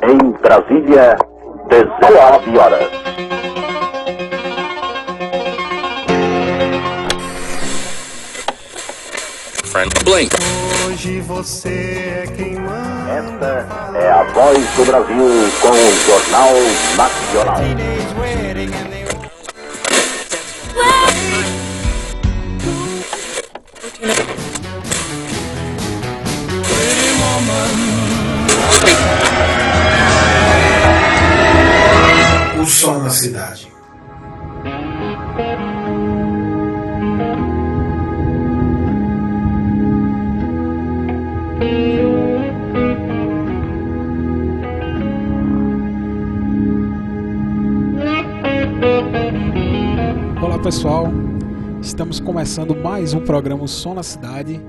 Em 0.00 0.30
Brasília, 0.40 1.16
19 1.68 2.58
horas. 2.58 2.88
Friend 9.64 9.92
Blink. 10.04 10.34
Hoje 10.86 11.20
você 11.20 12.24
é 12.24 12.26
quem 12.36 12.54
manda. 12.56 12.92
Esta 13.12 13.98
é 13.98 14.10
a 14.10 14.22
voz 14.32 14.58
do 14.76 14.84
Brasil 14.84 15.50
com 15.60 15.70
o 15.70 15.92
Jornal 16.06 16.52
Nacional. 16.96 17.60
Som 32.72 33.02
na 33.02 33.10
cidade. 33.10 33.70
Olá 50.42 50.58
pessoal, 50.58 51.08
estamos 51.80 52.18
começando 52.18 52.74
mais 52.74 53.12
um 53.12 53.20
programa 53.20 53.68
Som 53.68 53.94
na 53.94 54.02
Cidade. 54.02 54.60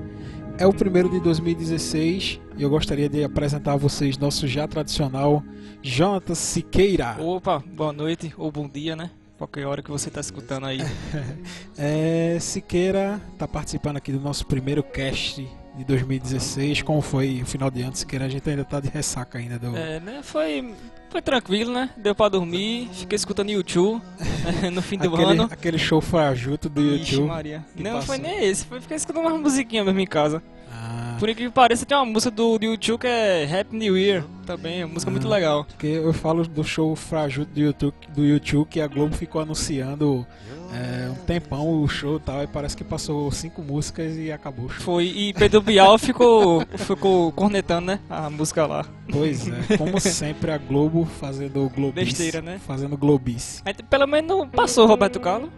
É 0.56 0.66
o 0.66 0.72
primeiro 0.72 1.08
de 1.08 1.18
2016 1.18 2.40
e 2.56 2.62
eu 2.62 2.70
gostaria 2.70 3.08
de 3.08 3.24
apresentar 3.24 3.72
a 3.72 3.76
vocês 3.76 4.16
nosso 4.16 4.46
já 4.46 4.68
tradicional 4.68 5.42
Jonathan 5.82 6.34
Siqueira. 6.34 7.16
Opa, 7.18 7.58
boa 7.58 7.92
noite 7.92 8.32
ou 8.38 8.52
bom 8.52 8.68
dia, 8.68 8.94
né? 8.94 9.10
Qualquer 9.36 9.66
hora 9.66 9.82
que 9.82 9.90
você 9.90 10.10
tá 10.10 10.20
escutando 10.20 10.66
aí. 10.66 10.78
É, 11.76 12.38
Siqueira 12.40 13.20
está 13.32 13.48
participando 13.48 13.96
aqui 13.96 14.12
do 14.12 14.20
nosso 14.20 14.46
primeiro 14.46 14.80
cast 14.80 15.44
de 15.76 15.84
2016. 15.84 16.82
Como 16.82 17.00
foi 17.00 17.40
o 17.42 17.46
final 17.46 17.70
de 17.70 17.82
ano, 17.82 17.94
Siqueira? 17.96 18.24
A 18.24 18.28
gente 18.28 18.48
ainda 18.48 18.62
está 18.62 18.80
de 18.80 18.88
ressaca 18.88 19.38
ainda 19.38 19.58
do. 19.58 19.76
É, 19.76 20.00
né? 20.00 20.20
Foi, 20.22 20.72
foi 21.10 21.20
tranquilo, 21.22 21.72
né? 21.72 21.90
Deu 21.96 22.14
pra 22.14 22.28
dormir, 22.28 22.88
fiquei 22.92 23.16
escutando 23.16 23.50
YouTube 23.50 24.00
no 24.72 24.82
fim 24.82 24.98
do 24.98 25.08
aquele, 25.14 25.30
ano. 25.32 25.48
aquele 25.50 25.78
show 25.78 26.00
fajuto 26.00 26.68
do 26.68 26.80
Ixi, 26.80 27.12
YouTube. 27.14 27.28
Maria. 27.28 27.64
que 27.76 27.82
Não, 27.82 28.02
foi 28.02 28.18
passou. 28.18 28.32
nem 28.36 28.44
esse, 28.48 28.64
foi 28.66 28.80
ficar 28.80 28.96
escutando 28.96 29.26
uma 29.26 29.36
musiquinha 29.38 29.84
mesmo 29.84 30.00
em 30.00 30.06
casa. 30.06 30.42
Ah, 30.72 31.16
Por 31.20 31.28
incrível 31.28 31.50
que 31.52 31.54
pareça, 31.54 31.86
tem 31.86 31.96
uma 31.96 32.04
música 32.04 32.30
do, 32.30 32.58
do 32.58 32.64
YouTube 32.64 33.00
que 33.00 33.06
é 33.06 33.44
Happy 33.60 33.76
New 33.76 33.96
Year 33.96 34.24
também, 34.44 34.80
é 34.80 34.84
uma 34.84 34.94
música 34.94 35.10
muito 35.10 35.26
Ah. 35.26 35.30
legal. 35.30 35.64
Porque 35.64 35.86
eu 35.86 36.12
falo 36.12 36.46
do 36.46 36.64
show 36.64 36.94
frajuto 36.96 37.52
do 37.52 37.60
YouTube, 37.60 37.94
do 38.14 38.24
YouTube 38.24 38.68
que 38.68 38.80
a 38.80 38.86
Globo 38.88 39.14
ficou 39.14 39.40
anunciando 39.40 40.26
é, 40.74 41.08
um 41.10 41.14
tempão 41.24 41.82
o 41.82 41.88
show 41.88 42.16
e 42.16 42.20
tal, 42.20 42.42
e 42.42 42.46
parece 42.46 42.76
que 42.76 42.82
passou 42.84 43.30
cinco 43.30 43.62
músicas 43.62 44.16
e 44.16 44.32
acabou 44.32 44.66
o 44.66 44.68
show. 44.68 44.82
Foi, 44.82 45.04
e 45.06 45.32
Pedro 45.34 45.60
Bial 45.62 45.96
ficou, 45.98 46.64
ficou 46.76 47.30
cornetando, 47.32 47.86
né? 47.86 48.00
A 48.10 48.28
música 48.28 48.66
lá. 48.66 48.84
Pois 49.10 49.46
é, 49.48 49.76
como 49.76 50.00
sempre 50.00 50.50
a 50.50 50.58
Globo 50.58 51.04
fazendo 51.04 51.70
globice. 51.74 52.04
Besteira, 52.06 52.42
né? 52.42 52.58
Fazendo 52.66 52.96
globice. 52.96 53.62
Mas 53.64 53.76
pelo 53.88 54.06
menos 54.06 54.28
não 54.28 54.48
passou 54.48 54.86
Roberto 54.86 55.20
Carlos. 55.20 55.50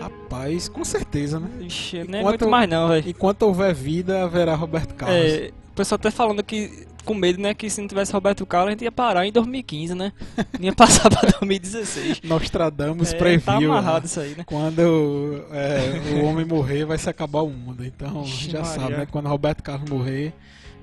Rapaz, 0.00 0.68
com 0.68 0.84
certeza, 0.84 1.38
né? 1.38 1.48
Ixi, 1.60 1.98
nem 2.08 2.20
Enquanto- 2.20 2.24
muito 2.42 2.48
mais 2.48 2.68
não, 2.68 2.88
velho. 2.88 3.08
Enquanto 3.08 3.42
houver 3.42 3.74
vida, 3.74 4.22
haverá 4.24 4.54
Roberto 4.54 4.94
Carlos. 4.94 5.16
É, 5.16 5.50
o 5.70 5.74
pessoal 5.74 5.98
tá 5.98 6.10
falando 6.10 6.42
que, 6.42 6.86
com 7.04 7.14
medo, 7.14 7.40
né, 7.40 7.54
que 7.54 7.68
se 7.70 7.80
não 7.80 7.88
tivesse 7.88 8.12
Roberto 8.12 8.44
Carlos, 8.46 8.68
a 8.68 8.70
gente 8.72 8.84
ia 8.84 8.92
parar 8.92 9.26
em 9.26 9.32
2015, 9.32 9.94
né? 9.94 10.12
Não 10.58 10.66
ia 10.66 10.74
passar 10.74 11.10
pra 11.10 11.28
2016. 11.40 12.20
Nostradamus 12.24 13.12
É, 13.12 13.16
previu. 13.16 13.44
tá 13.44 13.56
amarrado 13.56 14.00
né? 14.00 14.06
isso 14.06 14.20
aí, 14.20 14.34
né? 14.36 14.44
Quando 14.46 15.44
é, 15.52 16.20
o 16.20 16.24
homem 16.24 16.44
morrer, 16.44 16.84
vai 16.84 16.98
se 16.98 17.08
acabar 17.08 17.40
o 17.42 17.50
mundo. 17.50 17.84
Então, 17.84 18.22
Ixi, 18.22 18.50
já 18.50 18.60
Maria. 18.62 18.80
sabe, 18.80 18.96
né? 18.96 19.06
Quando 19.10 19.28
Roberto 19.28 19.62
Carlos 19.62 19.88
morrer, 19.90 20.32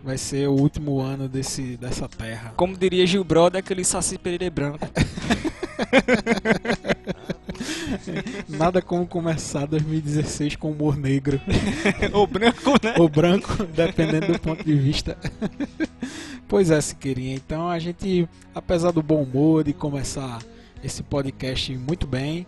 vai 0.03 0.17
ser 0.17 0.47
o 0.47 0.53
último 0.53 0.99
ano 0.99 1.27
desse, 1.27 1.77
dessa 1.77 2.07
terra. 2.07 2.53
Como 2.55 2.77
diria 2.77 3.05
Gil 3.05 3.23
Brother, 3.23 3.59
aquele 3.59 3.83
Saci 3.83 4.17
Pereira 4.17 4.49
branco. 4.49 4.87
Nada 8.49 8.81
como 8.81 9.05
começar 9.05 9.65
2016 9.65 10.55
com 10.55 10.71
humor 10.71 10.97
negro. 10.97 11.39
Ou 12.13 12.25
branco, 12.27 12.71
né? 12.83 12.95
ou 12.97 13.07
branco, 13.09 13.63
dependendo 13.65 14.33
do 14.33 14.39
ponto 14.39 14.63
de 14.63 14.73
vista. 14.73 15.17
pois 16.47 16.71
é, 16.71 16.79
Siqueirinha. 16.81 17.35
Então 17.35 17.69
a 17.69 17.79
gente, 17.79 18.27
apesar 18.53 18.91
do 18.91 19.01
bom 19.01 19.23
humor 19.23 19.63
de 19.63 19.73
começar 19.73 20.39
esse 20.83 21.01
podcast 21.03 21.75
muito 21.77 22.05
bem, 22.07 22.45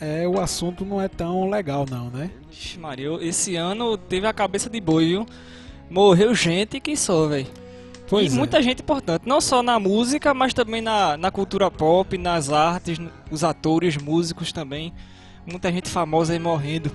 é, 0.00 0.26
o 0.26 0.40
assunto 0.40 0.84
não 0.84 1.00
é 1.00 1.08
tão 1.08 1.48
legal 1.48 1.86
não, 1.88 2.10
né? 2.10 2.30
Ixi, 2.50 2.78
Maria, 2.78 3.06
eu- 3.06 3.22
esse 3.22 3.56
ano 3.56 3.96
teve 3.96 4.26
a 4.26 4.32
cabeça 4.32 4.68
de 4.68 4.80
boi, 4.80 5.06
viu? 5.06 5.26
Morreu 5.88 6.34
gente 6.34 6.80
que 6.80 6.96
só, 6.96 7.26
velho. 7.28 7.46
Pois 8.12 8.30
e 8.30 8.36
é. 8.36 8.38
muita 8.38 8.62
gente 8.62 8.82
importante, 8.82 9.22
não 9.26 9.40
só 9.40 9.62
na 9.62 9.80
música, 9.80 10.34
mas 10.34 10.52
também 10.52 10.82
na, 10.82 11.16
na 11.16 11.30
cultura 11.30 11.70
pop, 11.70 12.18
nas 12.18 12.50
artes, 12.50 12.98
os 13.30 13.42
atores, 13.42 13.96
músicos 13.96 14.52
também. 14.52 14.92
Muita 15.46 15.72
gente 15.72 15.88
famosa 15.88 16.34
aí 16.34 16.38
morrendo, 16.38 16.94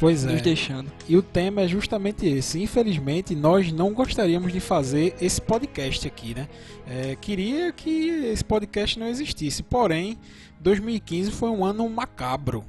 Pois 0.00 0.24
é. 0.24 0.32
nos 0.32 0.42
deixando. 0.42 0.90
E 1.08 1.16
o 1.16 1.22
tema 1.22 1.60
é 1.62 1.68
justamente 1.68 2.26
esse. 2.26 2.60
Infelizmente, 2.60 3.36
nós 3.36 3.70
não 3.70 3.94
gostaríamos 3.94 4.52
de 4.52 4.58
fazer 4.58 5.14
esse 5.20 5.40
podcast 5.40 6.08
aqui, 6.08 6.34
né? 6.34 6.48
É, 6.88 7.14
queria 7.14 7.70
que 7.72 8.08
esse 8.32 8.44
podcast 8.44 8.98
não 8.98 9.06
existisse. 9.06 9.62
Porém, 9.62 10.18
2015 10.58 11.30
foi 11.30 11.50
um 11.50 11.64
ano 11.64 11.88
macabro. 11.88 12.64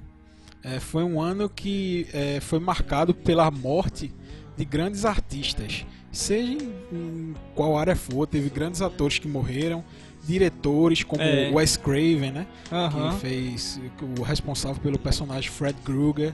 É, 0.63 0.79
foi 0.79 1.03
um 1.03 1.19
ano 1.19 1.49
que 1.49 2.05
é, 2.13 2.39
foi 2.39 2.59
marcado 2.59 3.15
pela 3.15 3.49
morte 3.49 4.13
de 4.55 4.63
grandes 4.63 5.05
artistas. 5.05 5.87
Seja 6.11 6.53
em, 6.91 7.35
qual 7.55 7.77
área 7.77 7.95
for, 7.95 8.25
teve 8.27 8.49
grandes 8.49 8.81
atores 8.81 9.19
que 9.19 9.27
morreram, 9.27 9.83
diretores 10.25 11.03
como 11.03 11.21
É. 11.21 11.49
Wes 11.53 11.77
Craven, 11.77 12.31
né? 12.31 12.47
Aham. 12.71 13.13
que 13.13 13.19
fez 13.21 13.79
o 14.19 14.23
responsável 14.23 14.81
pelo 14.81 14.97
personagem 14.99 15.49
Fred 15.49 15.77
Krueger 15.83 16.33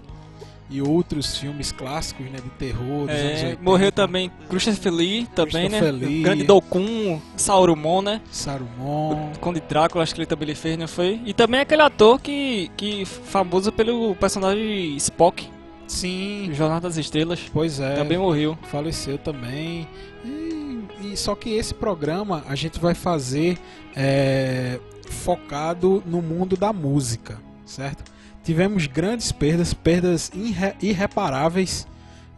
e 0.70 0.82
outros 0.82 1.38
filmes 1.38 1.72
clássicos 1.72 2.26
né, 2.26 2.40
de 2.44 2.50
terror 2.52 3.06
dos 3.06 3.12
anos 3.16 3.40
É, 3.40 3.46
80. 3.50 3.62
morreu 3.64 3.92
também 3.92 4.32
Christopher 4.50 4.92
Lee, 4.92 5.28
também, 5.36 5.70
Christopher 5.70 5.94
né? 5.94 6.06
Lee. 6.08 6.20
O 6.22 6.24
grande 6.24 6.44
Dokun, 6.44 7.22
Saruman, 7.38 8.02
né? 8.02 8.22
Saruman. 8.32 9.32
O 9.36 9.40
Conde 9.40 9.60
Drácula, 9.62 10.04
acho 10.04 10.16
que 10.16 10.22
ele 10.22 10.26
também 10.26 10.48
ele 10.48 10.56
fez, 10.56 10.76
não 10.78 10.88
foi? 10.88 11.22
E 11.24 11.34
também 11.34 11.60
aquele 11.60 11.84
ator 11.84 12.20
que, 12.20 12.72
que 12.76 13.06
famoso 13.06 13.72
pelo 13.72 14.16
personagem 14.16 14.96
Spock, 14.98 15.48
Sim, 15.88 16.50
Jornal 16.54 16.80
das 16.80 16.98
Estrelas, 16.98 17.40
pois 17.54 17.80
é. 17.80 17.96
também 17.96 18.18
morreu. 18.18 18.58
faleceu 18.64 19.18
também. 19.18 19.88
E, 20.24 20.84
e 21.14 21.18
só 21.18 21.36
que 21.36 21.52
esse 21.52 21.74
programa 21.74 22.44
a 22.48 22.56
gente 22.56 22.80
vai 22.80 22.96
fazer 22.96 23.58
é, 23.96 24.80
focado 25.10 26.02
no 26.06 26.22
mundo 26.22 26.58
da 26.58 26.74
música, 26.74 27.40
certo? 27.66 28.04
Tivemos 28.44 28.88
grandes 28.88 29.32
perdas, 29.32 29.74
perdas 29.74 30.32
irre- 30.34 30.76
irreparáveis 30.82 31.88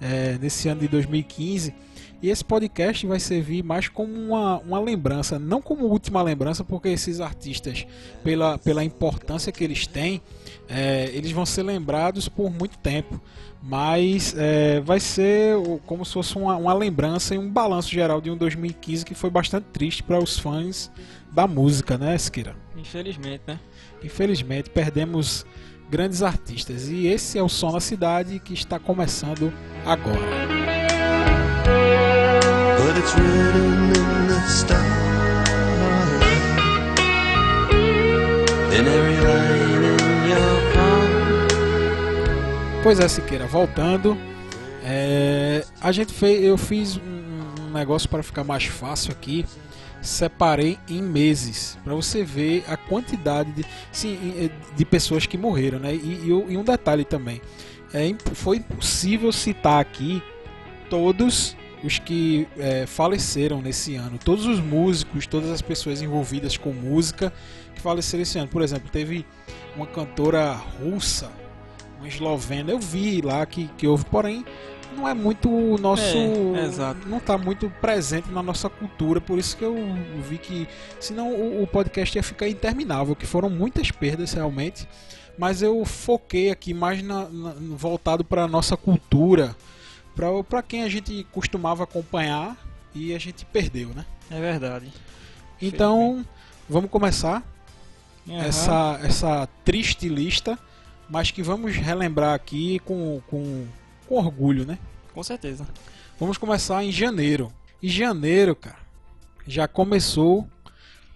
é, 0.02 0.38
nesse 0.41 0.68
ano 0.69 0.81
de 0.81 0.88
2015. 0.88 1.74
E 2.22 2.30
esse 2.30 2.44
podcast 2.44 3.06
vai 3.06 3.19
servir 3.19 3.63
mais 3.63 3.88
como 3.88 4.12
uma, 4.12 4.57
uma 4.59 4.80
lembrança, 4.80 5.38
não 5.38 5.62
como 5.62 5.86
última 5.86 6.22
lembrança, 6.24 6.63
porque 6.63 6.90
esses 6.90 7.22
artistas, 7.22 7.86
pela, 8.24 8.57
pela 8.57 8.84
importância 8.84 9.52
que 9.52 9.63
eles 9.63 9.86
têm, 9.86 10.19
é, 10.70 11.10
eles 11.14 11.32
vão 11.32 11.46
ser 11.46 11.64
lembrados 11.64 12.28
por 12.28 12.52
muito 12.52 12.78
tempo. 12.78 13.20
Mas 13.62 14.36
é, 14.38 14.80
vai 14.82 15.00
ser 15.00 15.56
como 15.86 16.06
se 16.06 16.14
fosse 16.14 16.38
uma, 16.38 16.56
uma 16.56 16.74
lembrança 16.74 17.36
e 17.36 17.38
um 17.38 17.50
balanço 17.50 17.90
geral 17.90 18.22
de 18.22 18.30
um 18.30 18.38
2015 18.38 19.04
que 19.04 19.16
foi 19.16 19.30
bastante 19.30 19.66
triste 19.74 20.04
para 20.04 20.20
os 20.20 20.38
fãs 20.38 20.92
da 21.32 21.48
música, 21.48 21.98
né, 21.98 22.16
Skira? 22.16 22.56
Infelizmente, 22.78 23.42
né? 23.48 23.60
Infelizmente, 24.04 24.69
perdemos 24.69 25.46
grandes 25.90 26.22
artistas. 26.22 26.88
E 26.88 27.08
esse 27.08 27.38
é 27.38 27.44
o 27.44 27.50
Som 27.50 27.72
na 27.72 27.80
Cidade 27.80 28.40
que 28.40 28.54
está 28.54 28.80
começando 28.80 29.52
agora. 29.86 30.48
But 38.78 39.56
Pois 42.88 43.01
é, 43.01 43.07
Siqueira, 43.10 43.45
voltando. 43.48 44.18
é, 44.81 45.66
a 45.81 45.92
gente 45.92 46.13
fez, 46.13 46.42
eu 46.42 46.57
fiz 46.57 46.95
um, 46.95 47.69
negócio 47.74 48.07
para 48.07 48.24
ficar 48.24 48.45
mais 48.45 48.63
fácil 48.63 49.12
aqui. 49.12 49.45
Separei 50.01 50.80
em 50.88 51.01
meses 51.01 51.78
para 51.84 51.94
você 51.94 52.24
ver 52.24 52.63
a 52.66 52.78
quantidade 52.78 53.51
de, 53.51 53.66
sim, 53.92 54.50
de 54.74 54.86
pessoas 54.86 55.25
que 55.25 55.38
morreram, 55.38 55.80
né? 55.80 55.94
E, 55.94 55.98
e 55.98 56.28
e 56.30 56.57
um 56.57 56.63
detalhe 56.63 57.04
também, 57.04 57.42
é, 57.94 58.10
foi 58.34 58.56
impossível 58.56 59.34
citar 59.34 59.81
aqui 59.81 60.24
todos 60.89 61.57
os 61.84 62.00
que 62.00 62.48
é, 62.57 62.86
faleceram 62.86 63.62
nesse 63.62 63.95
ano. 63.95 64.18
Todos 64.18 64.45
os 64.45 64.62
músicos, 64.62 65.28
todas 65.28 65.50
as 65.50 65.62
pessoas 65.62 66.01
envolvidas 66.01 66.56
com 66.56 66.72
música 66.72 67.34
que 67.75 67.81
faleceram 67.81 68.24
esse 68.24 68.39
ano. 68.39 68.48
Por 68.48 68.62
exemplo, 68.62 68.89
teve 68.89 69.25
uma 69.75 69.86
cantora 69.86 70.54
russa, 70.54 71.30
uma 71.98 72.08
eslovena, 72.08 72.72
eu 72.72 72.80
vi 72.80 73.22
lá 73.22 73.46
que, 73.46 73.68
que 73.78 73.88
houve, 73.88 74.06
porém 74.06 74.46
não 74.96 75.08
é 75.08 75.14
muito 75.14 75.50
o 75.50 75.78
nosso. 75.78 76.18
É, 76.18 76.66
exato. 76.66 77.08
Não 77.08 77.18
está 77.18 77.38
muito 77.38 77.70
presente 77.82 78.30
na 78.32 78.42
nossa 78.42 78.70
cultura, 78.70 79.22
por 79.22 79.38
isso 79.38 79.56
que 79.58 79.64
eu 79.64 79.76
vi 80.28 80.38
que. 80.38 80.68
Senão 81.00 81.32
o, 81.34 81.62
o 81.64 81.68
podcast 81.68 82.18
ia 82.18 82.24
ficar 82.24 82.48
interminável, 82.48 83.16
que 83.16 83.26
foram 83.26 83.50
muitas 83.50 83.92
perdas 83.92 84.34
realmente. 84.34 84.88
Mas 85.38 85.62
eu 85.62 85.86
foquei 85.86 86.50
aqui 86.50 86.74
mais 86.74 87.04
na, 87.04 87.30
na- 87.30 87.54
voltado 87.76 88.24
para 88.26 88.44
a 88.46 88.48
nossa 88.48 88.76
cultura, 88.76 89.56
para 90.50 90.64
quem 90.64 90.82
a 90.84 90.90
gente 90.90 91.28
costumava 91.32 91.84
acompanhar 91.84 92.58
e 92.96 93.14
a 93.14 93.20
gente 93.20 93.46
perdeu, 93.46 93.90
né? 93.90 94.04
É 94.32 94.40
verdade. 94.42 94.92
Então, 95.62 96.26
vamos 96.68 96.90
começar 96.90 97.44
Aham. 98.28 98.40
essa, 98.46 99.00
essa 99.04 99.50
triste 99.64 100.10
lista, 100.10 100.58
mas 101.09 101.31
que 101.31 101.42
vamos 101.42 101.75
relembrar 101.75 102.33
aqui 102.33 102.80
com, 102.80 103.21
com, 103.27 103.65
com 104.07 104.15
orgulho, 104.15 104.65
né? 104.65 104.77
Com 105.13 105.24
certeza. 105.24 105.68
Vamos 106.19 106.38
começar 106.38 106.83
em 106.83 106.92
janeiro. 106.92 107.51
E 107.81 107.89
janeiro, 107.89 108.56
cara, 108.56 108.80
já 109.45 109.68
começou 109.68 110.48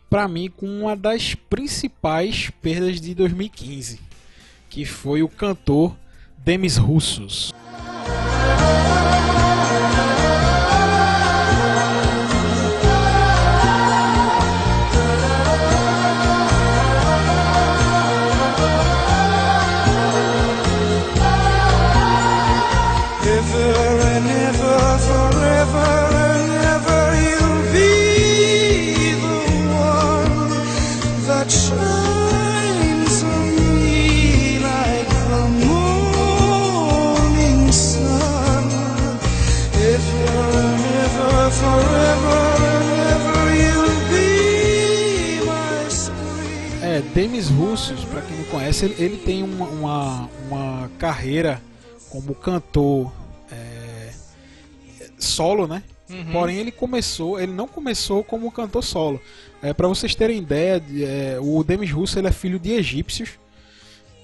pra 0.10 0.28
mim 0.28 0.50
com 0.50 0.68
uma 0.68 0.96
das 0.96 1.36
principais 1.36 2.50
perdas 2.62 3.00
de 3.00 3.16
2015, 3.16 4.00
que 4.70 4.86
foi 4.86 5.24
o 5.24 5.30
cantor 5.30 5.96
Demis 6.38 6.78
Russos. 6.78 7.54
Demis 47.14 47.50
Russos, 47.50 48.04
pra 48.06 48.22
quem 48.22 48.38
não 48.38 48.46
conhece, 48.46 48.86
ele, 48.86 48.96
ele 49.04 49.18
tem 49.18 49.44
uma, 49.44 49.66
uma, 49.68 50.30
uma 50.48 50.92
carreira 50.98 51.62
como 52.10 52.34
cantor 52.34 53.12
é, 53.52 54.12
solo, 55.18 55.68
né? 55.68 55.84
Uhum. 56.10 56.32
Porém, 56.32 56.58
ele 56.58 56.72
começou, 56.72 57.40
ele 57.40 57.52
não 57.54 57.68
começou 57.68 58.24
como 58.24 58.52
cantor 58.52 58.84
solo. 58.84 59.22
É, 59.62 59.74
para 59.74 59.88
vocês 59.88 60.14
terem 60.16 60.38
ideia, 60.40 60.80
de- 60.80 61.04
é, 61.04 61.38
o 61.42 61.64
Demis 61.64 61.92
Russo 61.92 62.18
ele 62.20 62.28
é 62.28 62.32
filho 62.32 62.60
de 62.60 62.72
egípcios 62.72 63.30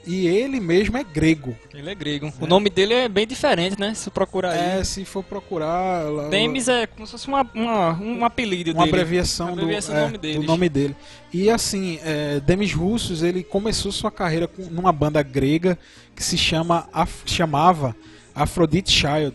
e 0.07 0.25
ele 0.27 0.59
mesmo 0.59 0.97
é 0.97 1.03
grego. 1.03 1.55
Ele 1.73 1.89
é 1.89 1.93
grego. 1.95 2.31
O 2.39 2.47
nome 2.47 2.69
dele 2.69 2.93
é 2.93 3.09
bem 3.09 3.27
diferente, 3.27 3.79
né? 3.79 3.93
Se 3.93 4.09
procurar 4.09 4.51
aí. 4.51 4.79
É, 4.79 4.83
se 4.83 5.03
for 5.05 5.23
procurar, 5.23 6.09
lá- 6.09 6.29
Demis 6.29 6.67
é 6.67 6.87
como 6.87 7.05
se 7.05 7.11
fosse 7.11 7.27
uma, 7.27 7.41
uma- 7.53 7.91
um 8.01 8.23
apelido 8.25 8.71
uma 8.71 8.85
dele. 8.85 8.95
abreviação, 8.95 9.47
Uma 9.47 9.53
abreviação 9.53 9.93
do, 9.93 9.99
do 9.99 10.01
é, 10.01 10.05
nome 10.07 10.17
deles. 10.17 10.37
do 10.41 10.43
nome 10.47 10.69
dele. 10.69 10.95
E 11.33 11.49
assim, 11.49 11.99
é, 12.03 12.39
Demis 12.39 12.73
Russos 12.73 13.21
ele 13.21 13.43
começou 13.43 13.91
sua 13.91 14.09
carreira 14.09 14.47
com, 14.47 14.63
numa 14.71 14.91
banda 14.93 15.21
grega 15.21 15.77
que 16.15 16.23
se 16.23 16.37
chama 16.37 16.87
Af- 16.93 17.23
chamava 17.25 17.95
Aphrodite 18.33 18.91
Child. 18.91 19.33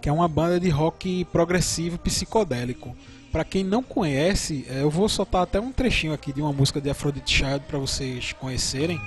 que 0.00 0.08
é 0.08 0.12
uma 0.12 0.28
banda 0.28 0.60
de 0.60 0.68
rock 0.70 1.24
progressivo 1.32 1.98
psicodélico. 1.98 2.96
Pra 3.32 3.44
quem 3.44 3.64
não 3.64 3.82
conhece, 3.82 4.64
eh, 4.70 4.82
eu 4.82 4.90
vou 4.90 5.08
soltar 5.08 5.42
até 5.42 5.58
um 5.60 5.72
trechinho 5.72 6.12
aqui 6.12 6.32
de 6.32 6.40
uma 6.40 6.52
música 6.52 6.80
de 6.80 6.88
Aphrodite 6.88 7.36
Child 7.38 7.60
pra 7.66 7.78
vocês 7.78 8.32
conhecerem. 8.34 9.00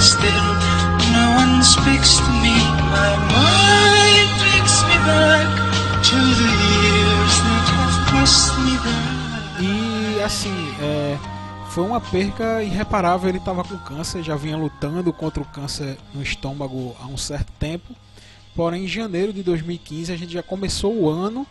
Still 0.00 0.46
no 1.12 1.24
one 1.36 1.62
speaks 1.62 2.16
to 2.16 2.30
me. 2.40 2.56
My 2.88 3.12
mind 3.36 4.30
takes 4.40 4.82
me 4.88 4.96
back 5.04 5.48
to 6.08 6.16
the 6.16 6.50
years 6.72 7.34
that 7.44 7.64
have 7.68 8.30
me. 8.64 8.74
E 9.60 10.22
assim, 10.22 10.74
eh, 10.80 11.18
foi 11.68 11.84
uma 11.84 12.00
perca 12.00 12.62
irreparável. 12.62 13.28
Ele 13.28 13.38
estava 13.38 13.62
com 13.62 13.76
câncer, 13.76 14.22
já 14.22 14.36
vinha 14.36 14.56
lutando 14.56 15.12
contra 15.12 15.42
o 15.42 15.46
câncer 15.46 15.98
no 16.14 16.22
estômago 16.22 16.96
há 17.00 17.06
um 17.06 17.18
certo 17.18 17.52
tempo. 17.58 17.94
Porém, 18.56 18.84
em 18.84 18.88
janeiro 18.88 19.32
de 19.32 19.42
2015, 19.42 20.12
a 20.12 20.16
gente 20.16 20.32
já 20.32 20.42
começou 20.42 20.94
o 20.94 21.10
ano 21.10 21.46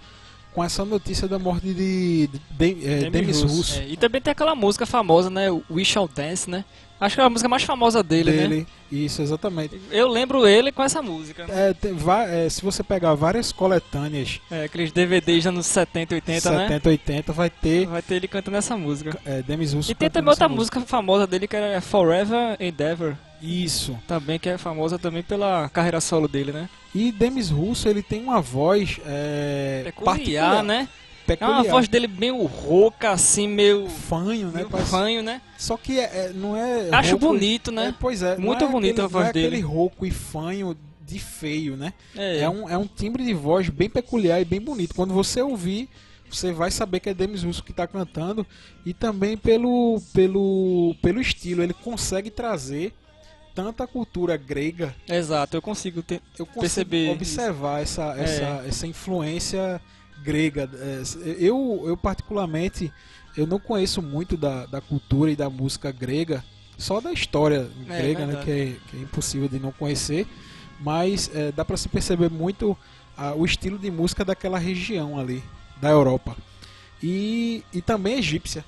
com 0.53 0.63
essa 0.63 0.83
notícia 0.83 1.27
da 1.27 1.37
morte 1.39 1.67
de, 1.73 2.27
de, 2.27 2.73
de- 2.73 3.09
Demis 3.09 3.41
Russo. 3.41 3.79
É, 3.79 3.87
e 3.87 3.97
também 3.97 4.21
tem 4.21 4.31
aquela 4.31 4.55
música 4.55 4.85
famosa, 4.85 5.29
né? 5.29 5.47
We 5.69 5.83
Shall 5.83 6.07
Dance, 6.07 6.49
né? 6.49 6.65
Acho 6.99 7.15
que 7.15 7.21
é 7.21 7.23
a 7.23 7.29
música 7.29 7.47
mais 7.47 7.63
famosa 7.63 8.03
dele, 8.03 8.31
né? 8.31 8.37
dele. 8.47 8.67
Isso, 8.91 9.21
exatamente. 9.21 9.79
Eu 9.89 10.09
lembro 10.09 10.45
ele 10.45 10.69
com 10.69 10.83
essa 10.83 11.01
música. 11.01 11.45
É, 11.47 11.73
tem 11.73 11.95
é, 12.27 12.49
se 12.49 12.61
você 12.61 12.83
pegar 12.83 13.13
várias 13.13 13.53
coletâneas 13.53 14.41
É, 14.51 14.65
aqueles 14.65 14.91
DVDs 14.91 15.37
dos 15.43 15.47
anos 15.47 15.65
70, 15.67 16.15
80, 16.15 16.51
né? 16.51 16.67
70, 16.67 16.89
80, 16.89 17.33
vai 17.33 17.49
ter 17.49 17.85
Vai 17.85 18.01
ter 18.01 18.15
ele 18.15 18.27
cantando 18.27 18.57
essa 18.57 18.75
música. 18.75 19.17
é, 19.25 19.41
Demis 19.41 19.71
Russo 19.73 19.91
E 19.91 19.95
tem 19.95 20.09
também 20.09 20.29
outra 20.29 20.45
essa 20.45 20.53
música 20.53 20.81
famosa 20.81 21.25
dele 21.25 21.47
que 21.47 21.55
era 21.55 21.79
Forever 21.79 22.57
Endeavor. 22.59 23.15
Isso. 23.41 23.97
Também, 24.07 24.37
que 24.39 24.49
é 24.49 24.57
famosa 24.57 24.97
também 24.99 25.23
pela 25.23 25.69
carreira 25.69 26.01
solo 26.01 26.27
dele, 26.27 26.51
né? 26.51 26.69
E 26.93 27.11
Demis 27.11 27.49
Russo, 27.49 27.87
ele 27.87 28.01
tem 28.01 28.21
uma 28.23 28.41
voz 28.41 28.99
é, 29.05 29.81
Peculiar, 29.85 30.15
particular, 30.15 30.63
né? 30.63 30.89
É 31.23 31.27
Peculiar. 31.35 31.53
uma 31.61 31.63
voz 31.63 31.87
dele 31.87 32.07
meio 32.07 32.43
rouca, 32.45 33.11
assim, 33.11 33.47
meio. 33.47 33.87
fanho, 33.87 34.47
né? 34.47 34.53
meio 34.55 34.69
Parece- 34.69 34.89
fanho, 34.89 35.21
né? 35.21 35.41
Só 35.57 35.77
que 35.77 35.99
é, 35.99 36.03
é- 36.03 36.31
não 36.33 36.57
é 36.57 36.89
Acho 36.91 37.11
rouco- 37.11 37.27
bonito, 37.27 37.71
né? 37.71 37.89
É, 37.89 37.95
pois 37.99 38.23
é. 38.23 38.35
Muito 38.35 38.65
é 38.65 38.67
bonita 38.67 39.03
aquele, 39.03 39.05
a 39.05 39.07
voz 39.07 39.23
não 39.25 39.29
é 39.29 39.33
dele. 39.33 39.47
aquele 39.47 39.61
rouco 39.61 40.05
e 40.05 40.11
fanho 40.11 40.75
de 41.05 41.19
feio, 41.19 41.77
né? 41.77 41.93
É, 42.15 42.39
É 42.41 42.49
um, 42.49 42.67
é 42.67 42.77
um 42.77 42.87
timbre 42.87 43.23
de 43.23 43.33
voz 43.33 43.69
bem 43.69 43.89
peculiar 43.89 44.41
e 44.41 44.45
bem 44.45 44.59
bonito. 44.59 44.95
Quando 44.95 45.13
você 45.13 45.41
ouvir, 45.41 45.87
você 46.29 46.51
vai 46.51 46.71
saber 46.71 46.99
que 46.99 47.09
é 47.09 47.13
Demis 47.13 47.43
Russo 47.43 47.63
que 47.63 47.71
está 47.71 47.85
cantando. 47.85 48.45
E 48.85 48.91
também 48.93 49.37
pelo, 49.37 50.01
pelo, 50.13 50.95
pelo 51.01 51.21
estilo. 51.21 51.61
Ele 51.61 51.73
consegue 51.73 52.29
trazer 52.31 52.91
tanta 53.63 53.87
cultura 53.87 54.37
grega. 54.37 54.95
Exato, 55.07 55.57
eu 55.57 55.61
consigo 55.61 56.01
ter. 56.01 56.21
Eu 56.37 56.45
consigo 56.45 56.61
Perceber 56.61 57.09
observar 57.11 57.81
essa, 57.81 58.15
É. 58.17 58.23
essa, 58.23 58.43
essa 58.67 58.87
influência 58.87 59.81
grega. 60.23 60.69
É, 60.73 61.01
Eu, 61.39 61.83
eu, 61.85 61.95
particularmente, 61.97 62.91
eu 63.37 63.45
não 63.47 63.59
conheço 63.59 64.01
muito 64.01 64.35
da, 64.37 64.65
da 64.65 64.81
cultura 64.81 65.31
e 65.31 65.35
da 65.35 65.49
música 65.49 65.91
grega. 65.91 66.43
Só 66.77 67.01
da 67.01 67.11
história 67.11 67.69
É, 67.89 67.97
grega, 68.01 68.25
né, 68.25 68.41
que, 68.43 68.51
é, 68.51 68.75
que 68.89 68.97
é 68.97 68.99
impossível 69.01 69.47
de 69.49 69.59
não 69.59 69.71
conhecer. 69.71 70.25
Mas 70.79 71.29
é, 71.33 71.51
dá 71.51 71.65
para 71.65 71.75
se 71.75 71.89
perceber 71.89 72.29
muito 72.29 72.77
ah, 73.17 73.33
o 73.35 73.43
estilo 73.45 73.77
de 73.77 73.91
música 73.91 74.23
daquela 74.23 74.57
região 74.57 75.19
ali, 75.19 75.43
da 75.81 75.89
Europa. 75.89 76.37
E, 77.03 77.63
e 77.73 77.81
também 77.81 78.17
egípcia. 78.17 78.63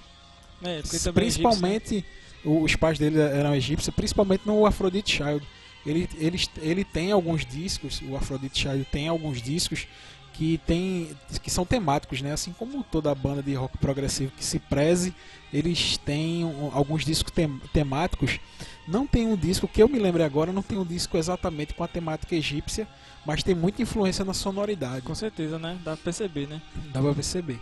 É, 0.62 0.82
também 0.82 1.00
é 1.08 1.12
principalmente 1.14 1.98
o- 2.00 2.21
os 2.44 2.76
pais 2.76 2.98
dele 3.00 3.20
eram 3.20 3.54
egípcios, 3.56 3.94
principalmente 3.96 4.44
no 4.46 4.66
Aphrodite 4.66 5.18
Child. 5.18 5.46
Ele, 5.86 6.08
ele, 6.18 6.40
ele 6.62 6.84
tem 6.84 7.12
alguns 7.12 7.46
discos, 7.46 8.02
o 8.08 8.16
Aphrodite 8.16 8.60
Child 8.60 8.86
tem 8.92 9.08
alguns 9.08 9.42
discos 9.42 9.88
que 10.34 10.60
tem 10.66 11.10
que 11.44 11.50
são 11.52 11.66
temáticos, 11.66 12.22
né? 12.22 12.32
Assim 12.32 12.54
como 12.54 12.84
toda 12.84 13.14
banda 13.14 13.44
de 13.44 13.54
rock 13.54 13.78
progressivo 13.78 14.32
que 14.38 14.44
se 14.46 14.60
preze, 14.60 15.14
eles 15.52 15.98
têm 15.98 16.44
alguns 16.74 17.04
discos 17.04 17.32
tem- 17.32 17.60
temáticos. 17.74 18.40
Não 18.88 19.06
tem 19.06 19.28
um 19.28 19.36
disco 19.36 19.68
que 19.68 19.82
eu 19.82 19.90
me 19.90 20.00
lembre 20.00 20.24
agora, 20.24 20.52
não 20.52 20.62
tem 20.64 20.78
um 20.78 20.86
disco 20.86 21.18
exatamente 21.18 21.74
com 21.74 21.84
a 21.84 21.88
temática 21.88 22.36
egípcia, 22.36 22.88
mas 23.26 23.44
tem 23.44 23.54
muita 23.54 23.82
influência 23.82 24.24
na 24.26 24.34
sonoridade. 24.34 25.02
Com 25.02 25.14
certeza, 25.14 25.60
né? 25.60 25.78
Dá 25.84 25.96
pra 25.96 26.04
perceber, 26.06 26.48
né? 26.48 26.62
Dá 26.94 27.02
pra 27.02 27.14
perceber. 27.14 27.60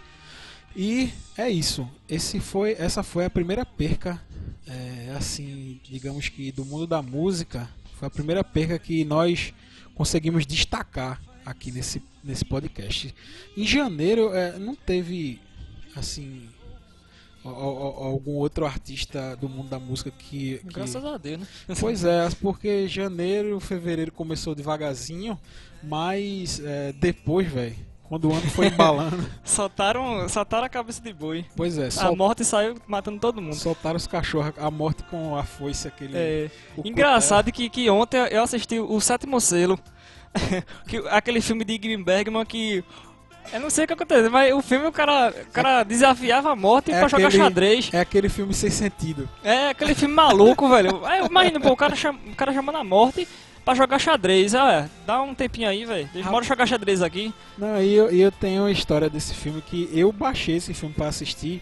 E 0.75 1.11
é 1.37 1.49
isso. 1.49 1.89
Esse 2.07 2.39
foi, 2.39 2.75
essa 2.77 3.01
foi 3.03 3.25
a 3.25 3.29
primeira 3.29 3.65
perca, 3.65 4.21
é, 4.67 5.13
assim, 5.17 5.79
digamos 5.83 6.29
que 6.29 6.51
do 6.51 6.63
mundo 6.65 6.85
da 6.87 7.01
música. 7.01 7.69
Foi 7.95 8.07
a 8.07 8.11
primeira 8.11 8.43
perca 8.43 8.77
que 8.79 9.03
nós 9.03 9.53
conseguimos 9.95 10.45
destacar 10.45 11.21
aqui 11.45 11.71
nesse, 11.71 12.01
nesse 12.23 12.45
podcast. 12.45 13.13
Em 13.57 13.65
janeiro 13.65 14.33
é, 14.33 14.57
não 14.57 14.75
teve, 14.75 15.39
assim, 15.95 16.47
algum 17.43 18.33
outro 18.33 18.65
artista 18.65 19.35
do 19.37 19.47
mundo 19.49 19.69
da 19.69 19.79
música 19.79 20.11
que, 20.11 20.57
que- 20.59 20.65
Graças 20.73 21.03
a 21.03 21.17
Deus, 21.17 21.39
né? 21.41 21.47
Pois 21.79 22.03
é, 22.05 22.29
porque 22.41 22.87
janeiro, 22.87 23.59
fevereiro 23.59 24.11
começou 24.11 24.53
devagarzinho, 24.55 25.39
mas 25.83 26.59
é, 26.63 26.93
depois, 26.93 27.51
velho, 27.51 27.75
quando 28.09 28.27
o 28.27 28.33
ano 28.33 28.49
foi 28.49 28.67
embalando, 28.67 29.23
Soltaram, 29.45 30.27
soltaram 30.27 30.65
a 30.65 30.69
cabeça 30.69 30.99
de 31.01 31.13
boi. 31.13 31.45
pois 31.55 31.77
é, 31.77 31.87
A 31.87 31.91
sol, 31.91 32.15
morte 32.15 32.43
saiu 32.43 32.75
matando 32.87 33.19
todo 33.19 33.41
mundo. 33.41 33.55
soltaram 33.55 33.95
os 33.97 34.07
cachorros, 34.07 34.51
a 34.57 34.69
morte 34.71 35.03
com 35.03 35.35
a 35.37 35.43
foice, 35.43 35.87
aquele. 35.87 36.13
É, 36.17 36.49
engraçado 36.83 37.51
que, 37.51 37.69
que 37.69 37.89
ontem 37.89 38.17
eu 38.31 38.43
assisti 38.43 38.79
o 38.79 38.99
Sétimo 38.99 39.39
Selo, 39.39 39.79
que, 40.87 40.97
aquele 41.09 41.39
filme 41.41 41.63
de 41.63 41.75
Ingrid 41.75 42.03
Bergman 42.03 42.45
que... 42.45 42.83
Eu 43.51 43.59
não 43.61 43.69
sei 43.71 43.85
o 43.85 43.87
que 43.87 43.93
aconteceu, 43.93 44.29
mas 44.29 44.53
o 44.53 44.61
filme 44.61 44.85
o 44.85 44.91
cara, 44.91 45.33
o 45.47 45.51
cara 45.51 45.83
desafiava 45.83 46.51
a 46.51 46.55
morte 46.55 46.91
É 46.91 46.99
pra 46.99 47.07
jogar 47.07 47.27
aquele- 47.29 47.43
xadrez. 47.43 47.89
É 47.91 47.99
aquele 47.99 48.29
filme 48.29 48.53
sem 48.53 48.69
sentido. 48.69 49.27
É 49.43 49.69
aquele 49.69 49.95
filme 49.95 50.13
maluco, 50.13 50.69
velho. 50.69 51.03
Aí, 51.03 51.25
Imagina, 51.25 51.59
pô, 51.59 51.71
o 51.71 51.75
cara, 51.75 51.95
chama, 51.95 52.19
o 52.31 52.35
cara 52.35 52.53
chamando 52.53 52.75
a 52.75 52.83
morte 52.83 53.27
pra 53.63 53.73
jogar 53.73 53.99
xadrez. 53.99 54.55
Ah, 54.55 54.71
é, 54.71 54.89
dá 55.05 55.21
um 55.21 55.35
tempinho 55.35 55.69
aí, 55.69 55.85
velho. 55.85 56.09
Deixa 56.13 56.29
bora 56.29 56.45
jogar 56.45 56.65
xadrez 56.65 57.01
aqui. 57.01 57.33
Não, 57.57 57.81
e 57.81 57.93
eu, 57.93 58.13
e 58.13 58.21
eu 58.21 58.31
tenho 58.31 58.63
uma 58.63 58.71
história 58.71 59.09
desse 59.09 59.33
filme 59.33 59.61
que 59.61 59.89
eu 59.93 60.11
baixei 60.11 60.55
esse 60.55 60.73
filme 60.73 60.93
pra 60.93 61.07
assistir 61.07 61.61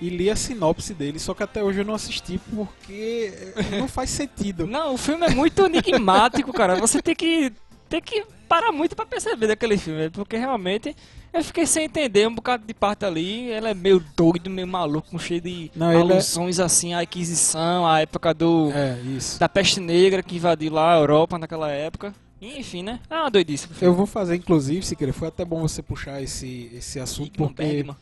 e 0.00 0.08
li 0.08 0.28
a 0.28 0.36
sinopse 0.36 0.92
dele, 0.92 1.18
só 1.18 1.32
que 1.34 1.42
até 1.42 1.62
hoje 1.62 1.80
eu 1.80 1.84
não 1.84 1.94
assisti 1.94 2.38
porque 2.54 3.32
não 3.78 3.88
faz 3.88 4.10
sentido. 4.10 4.66
Não, 4.66 4.94
o 4.94 4.98
filme 4.98 5.26
é 5.26 5.30
muito 5.30 5.64
enigmático, 5.64 6.52
cara. 6.52 6.76
Você 6.76 7.00
tem 7.00 7.14
que, 7.14 7.52
tem 8.00 8.02
que 8.02 8.24
parar 8.48 8.72
muito 8.72 8.94
pra 8.96 9.06
perceber 9.06 9.46
daquele 9.46 9.76
filme, 9.78 10.10
porque 10.10 10.36
realmente 10.36 10.94
eu 11.32 11.42
fiquei 11.44 11.66
sem 11.66 11.84
entender 11.84 12.26
um 12.28 12.34
bocado 12.34 12.64
de 12.66 12.74
parte 12.74 13.04
ali. 13.04 13.50
Ela 13.50 13.70
é 13.70 13.74
meio 13.74 14.04
doido, 14.16 14.50
meio 14.50 14.66
maluco, 14.66 15.18
cheio 15.18 15.40
de 15.40 15.70
Não, 15.74 15.90
é- 15.90 15.96
alusões 15.96 16.58
assim, 16.60 16.94
a 16.94 17.02
Inquisição, 17.02 17.86
a 17.86 18.00
época 18.00 18.32
do 18.34 18.70
É, 18.72 18.98
isso. 19.16 19.38
da 19.38 19.48
peste 19.48 19.80
negra 19.80 20.22
que 20.22 20.36
invadiu 20.36 20.72
lá 20.72 20.94
a 20.94 20.98
Europa 20.98 21.38
naquela 21.38 21.70
época. 21.70 22.14
Enfim, 22.40 22.82
né? 22.82 23.00
É 23.08 23.14
uma 23.14 23.30
doidice. 23.30 23.68
Eu 23.80 23.94
vou 23.94 24.06
fazer, 24.06 24.36
inclusive, 24.36 24.84
se 24.84 24.94
querer, 24.94 25.12
foi 25.12 25.28
até 25.28 25.44
bom 25.44 25.60
você 25.62 25.82
puxar 25.82 26.20
esse, 26.22 26.70
esse 26.74 27.00
assunto, 27.00 27.32
porque, 27.38 27.62
Bergman. 27.62 27.96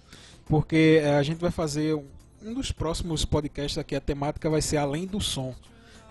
porque 0.47 1.01
é, 1.03 1.15
a 1.15 1.23
gente 1.23 1.39
vai 1.39 1.51
fazer 1.53 1.95
um, 1.95 2.05
um 2.45 2.55
dos 2.55 2.73
próximos 2.73 3.25
podcasts 3.25 3.79
aqui, 3.79 3.95
a 3.95 4.01
temática 4.01 4.51
vai 4.51 4.61
ser 4.61 4.79
além 4.79 5.07
do 5.07 5.21
som. 5.21 5.55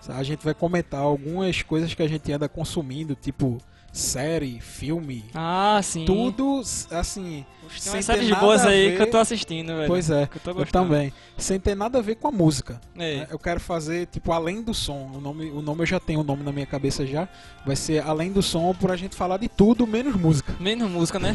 A 0.08 0.22
gente 0.22 0.42
vai 0.42 0.54
comentar 0.54 1.00
algumas 1.00 1.62
coisas 1.62 1.92
que 1.94 2.02
a 2.02 2.08
gente 2.08 2.32
anda 2.32 2.48
consumindo, 2.48 3.14
tipo 3.14 3.58
série, 3.92 4.58
filme, 4.60 5.24
Ah, 5.34 5.78
sim. 5.82 6.04
tudo 6.04 6.62
assim. 6.90 7.44
Tem 7.84 7.92
ter 7.92 8.02
séries 8.02 8.28
nada 8.28 8.40
boas 8.40 8.66
aí 8.66 8.90
ver- 8.90 8.96
que 8.96 9.02
eu 9.02 9.10
tô 9.10 9.18
assistindo, 9.18 9.68
velho. 9.68 9.86
Pois 9.86 10.10
é, 10.10 10.24
eu 10.34 10.40
tô 10.40 10.60
eu 10.60 10.66
também. 10.66 11.12
Sem 11.38 11.58
ter 11.58 11.74
nada 11.74 11.98
a 11.98 12.02
ver 12.02 12.16
com 12.16 12.28
a 12.28 12.30
música. 12.32 12.78
Né? 12.94 13.26
Eu 13.30 13.38
quero 13.38 13.58
fazer, 13.60 14.06
tipo, 14.08 14.30
além 14.32 14.60
do 14.62 14.74
som. 14.74 15.10
O 15.14 15.20
nome, 15.20 15.50
o 15.50 15.62
nome 15.62 15.80
eu 15.82 15.86
já 15.86 15.98
tenho 15.98 16.20
o 16.20 16.24
nome 16.24 16.42
na 16.42 16.52
minha 16.52 16.66
cabeça 16.66 17.06
já. 17.06 17.26
Vai 17.64 17.74
ser 17.76 18.02
além 18.06 18.30
do 18.30 18.42
som 18.42 18.74
por 18.74 18.90
a 18.90 18.96
gente 18.96 19.16
falar 19.16 19.38
de 19.38 19.48
tudo 19.48 19.86
menos 19.86 20.14
música. 20.16 20.54
Menos 20.60 20.90
música, 20.90 21.18
né? 21.18 21.34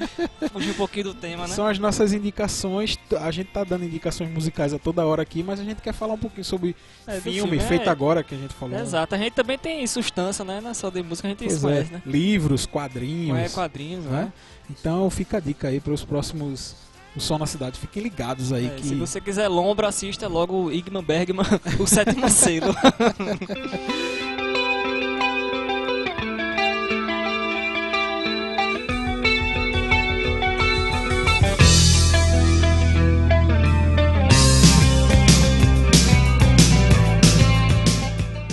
Fugir 0.52 0.70
um 0.72 0.74
pouquinho 0.74 1.04
do 1.04 1.14
tema, 1.14 1.46
né? 1.46 1.54
São 1.54 1.66
as 1.66 1.78
nossas 1.78 2.12
indicações. 2.12 2.98
A 3.22 3.30
gente 3.30 3.48
tá 3.50 3.64
dando 3.64 3.84
indicações 3.84 4.28
musicais 4.30 4.74
a 4.74 4.78
toda 4.78 5.06
hora 5.06 5.22
aqui, 5.22 5.42
mas 5.42 5.58
a 5.58 5.64
gente 5.64 5.80
quer 5.80 5.94
falar 5.94 6.14
um 6.14 6.18
pouquinho 6.18 6.44
sobre 6.44 6.76
É, 7.06 7.18
filme, 7.20 7.38
filme, 7.40 7.60
feito 7.60 7.88
é. 7.88 7.90
agora 7.90 8.22
que 8.22 8.34
a 8.34 8.38
gente 8.38 8.52
falou. 8.52 8.78
Exato, 8.78 9.14
a 9.14 9.18
gente 9.18 9.32
também 9.32 9.56
tem 9.56 9.86
substância, 9.86 10.44
né? 10.44 10.60
Não 10.60 10.70
é 10.70 10.74
só 10.74 10.90
de 10.90 11.02
música, 11.02 11.28
a 11.28 11.30
gente 11.30 11.44
Pois 11.44 11.56
é, 11.56 11.60
conhece, 11.60 11.92
né? 11.92 11.97
Livros, 12.06 12.66
quadrinhos. 12.66 13.38
É, 13.38 13.48
quadrinhos, 13.48 14.04
né? 14.04 14.22
né? 14.22 14.32
Então 14.70 15.08
fica 15.10 15.38
a 15.38 15.40
dica 15.40 15.68
aí 15.68 15.80
para 15.80 15.92
os 15.92 16.04
próximos. 16.04 16.74
O 17.16 17.20
Som 17.20 17.38
na 17.38 17.46
Cidade. 17.46 17.78
Fiquem 17.78 18.02
ligados 18.02 18.52
aí 18.52 18.66
É, 18.66 18.70
que. 18.70 18.86
Se 18.86 18.94
você 18.94 19.20
quiser 19.20 19.48
lombra, 19.48 19.88
assista 19.88 20.28
logo 20.28 20.64
o 20.66 20.72
Igman 20.72 21.02
Bergman, 21.02 21.46
o 21.80 21.86
sétimo 21.86 22.28
selo. 22.30 22.74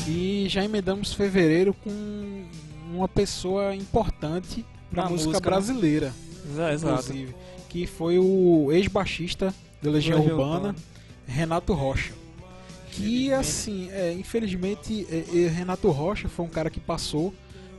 E 0.08 0.48
já 0.50 0.64
emendamos 0.64 1.14
fevereiro 1.14 1.74
com 1.84 2.45
uma 2.96 3.08
pessoa 3.08 3.76
importante 3.76 4.66
para 4.90 5.04
Na 5.04 5.10
música, 5.10 5.30
música, 5.32 5.50
né? 5.50 5.56
brasileira, 5.56 6.14
Exato. 6.50 6.86
inclusive, 6.86 7.36
que 7.70 7.86
foi 7.88 8.18
o 8.20 8.70
ex-baixista 8.72 9.54
da 9.82 9.90
Legião 9.92 10.20
Legião 10.20 10.38
Urbana, 10.38 10.56
Urbana. 10.56 10.76
Renato 11.28 11.74
Rocha. 11.74 12.14
Que 12.92 13.34
assim, 13.34 13.90
é, 13.92 14.14
infelizmente, 14.14 15.06
é, 15.12 15.46
é, 15.46 15.48
Renato 15.50 15.90
Rocha 15.92 16.30
foi 16.30 16.46
um 16.46 16.50
cara 16.50 16.70
que 16.70 16.80
passou 16.80 17.34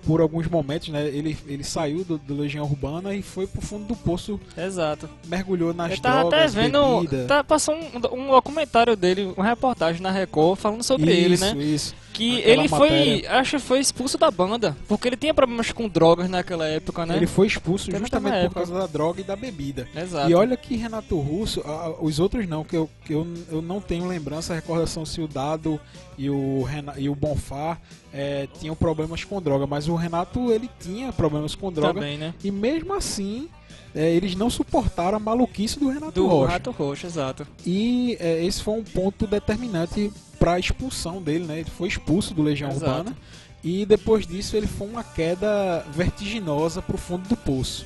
por 0.07 0.21
alguns 0.21 0.47
momentos, 0.47 0.89
né? 0.89 1.09
Ele, 1.09 1.37
ele 1.49 1.65
saiu 1.65 2.05
do, 2.05 2.17
do 2.19 2.35
Legião 2.37 2.65
Urbana 2.65 3.13
e 3.15 3.23
foi 3.23 3.47
pro 3.47 3.61
fundo 3.61 3.87
do 3.87 3.97
poço, 3.97 4.39
Exato. 4.57 5.09
mergulhou 5.27 5.75
nas 5.75 5.93
Eu 5.93 5.99
tava 6.01 6.29
até 6.29 6.47
drogas, 6.47 6.55
vendo. 6.55 7.01
bebida. 7.01 7.25
Tá, 7.27 7.43
passou 7.43 7.75
um, 7.75 7.97
um 8.13 8.29
documentário 8.31 8.95
dele, 8.95 9.33
uma 9.37 9.45
reportagem 9.45 10.01
na 10.01 10.11
Record 10.13 10.61
falando 10.61 10.83
sobre 10.85 11.13
isso, 11.13 11.45
ele, 11.45 11.55
né? 11.55 11.65
Isso, 11.65 11.95
Que 12.17 12.39
Aquela 12.39 12.53
ele 12.55 12.69
foi. 12.69 12.91
matéria. 12.91 13.33
Acho 13.33 13.57
que 13.59 13.63
foi 13.63 13.79
expulso 13.79 14.17
da 14.17 14.31
banda. 14.31 14.75
Porque 14.89 15.07
ele 15.07 15.17
tinha 15.17 15.35
problemas 15.35 15.71
com 15.71 15.87
drogas 15.87 16.31
naquela 16.31 16.67
época, 16.67 17.05
né? 17.05 17.15
Ele 17.17 17.27
foi 17.27 17.47
expulso 17.47 17.91
Até 17.91 17.99
justamente 17.99 18.49
por 18.49 18.55
causa 18.55 18.73
da 18.73 18.87
droga 18.87 19.21
e 19.21 19.25
da 19.25 19.37
bebida. 19.37 19.87
Exato. 19.95 20.31
E 20.31 20.35
olha 20.35 20.57
que 20.57 20.77
Renato 20.77 21.19
Russo, 21.21 21.63
ah, 21.67 21.95
os 22.01 22.19
outros 22.19 22.49
não, 22.49 22.65
que 22.65 22.75
eu, 22.77 22.89
que 23.05 23.13
eu, 23.13 23.27
eu 23.51 23.61
não 23.61 23.83
tenho 23.83 24.07
lembrança, 24.07 24.55
recordação 24.55 25.05
se 25.05 25.21
o 25.21 25.29
Dado 25.29 25.79
e 26.17 26.31
o, 26.31 26.63
Rena, 26.63 26.95
e 26.97 27.09
o 27.11 27.15
Bonfá 27.15 27.77
eh, 28.15 28.49
tinham 28.59 28.75
problemas 28.75 29.23
com 29.23 29.41
droga, 29.43 29.67
mas 29.67 29.87
o 29.87 29.95
Renato 29.95 30.51
ele 30.51 30.71
tinha 30.81 31.13
problemas 31.13 31.55
com 31.55 31.71
droga 31.71 32.01
Também, 32.01 32.17
né? 32.17 32.33
e 32.43 32.51
mesmo 32.51 32.95
assim 32.95 33.51
eh, 33.95 34.15
eles 34.15 34.35
não 34.35 34.49
suportaram 34.49 35.17
a 35.17 35.21
maluquice 35.21 35.79
do 35.79 35.89
Renato 35.89 36.13
Do 36.13 36.27
Rocha. 36.27 36.53
Rato 36.53 36.71
Roxo, 36.71 37.07
exato. 37.07 37.47
E 37.65 38.17
eh, 38.21 38.45
esse 38.45 38.63
foi 38.63 38.75
um 38.75 38.85
ponto 38.85 39.27
determinante 39.27 40.13
para 40.47 40.53
a 40.55 40.59
expulsão 40.61 41.21
dele, 41.21 41.45
né? 41.45 41.59
Ele 41.59 41.71
foi 41.71 41.89
expulso 41.89 42.33
do 42.33 42.41
Legião 42.41 42.71
Exato. 42.71 42.87
Urbana 42.99 43.17
e 43.65 43.85
depois 43.85 44.25
disso 44.29 44.57
ele 44.57 44.69
foi 44.69 44.87
uma 44.87 45.03
queda 45.03 45.85
vertiginosa 45.93 46.81
para 46.81 46.95
o 46.95 46.99
fundo 46.99 47.29
do 47.29 47.37
poço. 47.37 47.85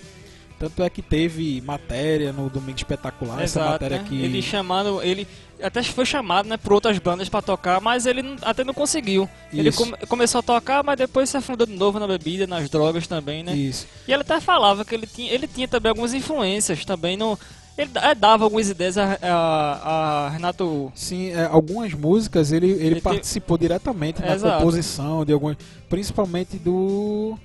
Tanto 0.59 0.83
é 0.83 0.91
que 0.91 1.01
teve 1.01 1.63
matéria 1.63 2.35
no 2.35 2.51
Domingo 2.51 2.77
Espetacular, 2.77 3.41
essa 3.41 3.61
Exato, 3.61 3.71
matéria 3.73 3.97
né? 3.97 4.05
que 4.07 4.23
Ele 4.23 4.43
chamado, 4.43 5.01
ele 5.03 5.27
até 5.63 5.83
foi 5.83 6.05
chamado, 6.05 6.51
né, 6.51 6.59
por 6.59 6.75
outras 6.75 6.99
bandas 6.99 7.31
pra 7.31 7.41
tocar, 7.41 7.81
mas 7.81 8.05
ele 8.05 8.21
não- 8.21 8.37
até 8.43 8.63
não 8.63 8.75
conseguiu. 8.75 9.27
Ele 9.51 9.71
Isso. 9.71 9.79
come- 9.79 9.97
começou 10.07 10.41
a 10.41 10.43
tocar, 10.43 10.85
mas 10.85 10.99
depois 10.99 11.31
se 11.31 11.37
afundou 11.39 11.67
de 11.67 11.73
novo 11.75 11.99
na 11.99 12.07
bebida, 12.07 12.47
nas 12.47 12.69
drogas 12.69 13.07
também, 13.07 13.43
né? 13.43 13.55
Isso. 13.57 13.87
E 14.07 14.13
ele 14.13 14.21
até 14.21 14.39
falava 14.39 14.85
que 14.85 14.95
ele 14.95 15.07
tinha, 15.07 15.33
ele 15.33 15.47
tinha 15.47 15.67
também 15.67 15.89
algumas 15.89 16.13
influências 16.13 16.85
também 16.85 17.17
no 17.17 17.39
ele 17.79 17.91
da- 17.91 18.13
dava 18.15 18.45
algumas 18.45 18.69
ideias 18.69 18.99
a, 18.99 19.19
a- 19.23 20.27
a 20.27 20.29
Renato 20.31 20.93
Sim, 20.95 21.31
é, 21.31 21.45
algumas 21.47 21.93
músicas 21.95 22.53
ele, 22.53 22.67
ele, 22.71 22.83
Ele 22.85 22.95
tem- 22.97 23.03
participou 23.03 23.57
diretamente 23.57 24.21
na 24.21 24.35
Exato. 24.35 24.59
composição 24.59 25.25
de 25.25 25.33
algumas, 25.33 25.57
principalmente 25.89 26.57
do 26.59 27.37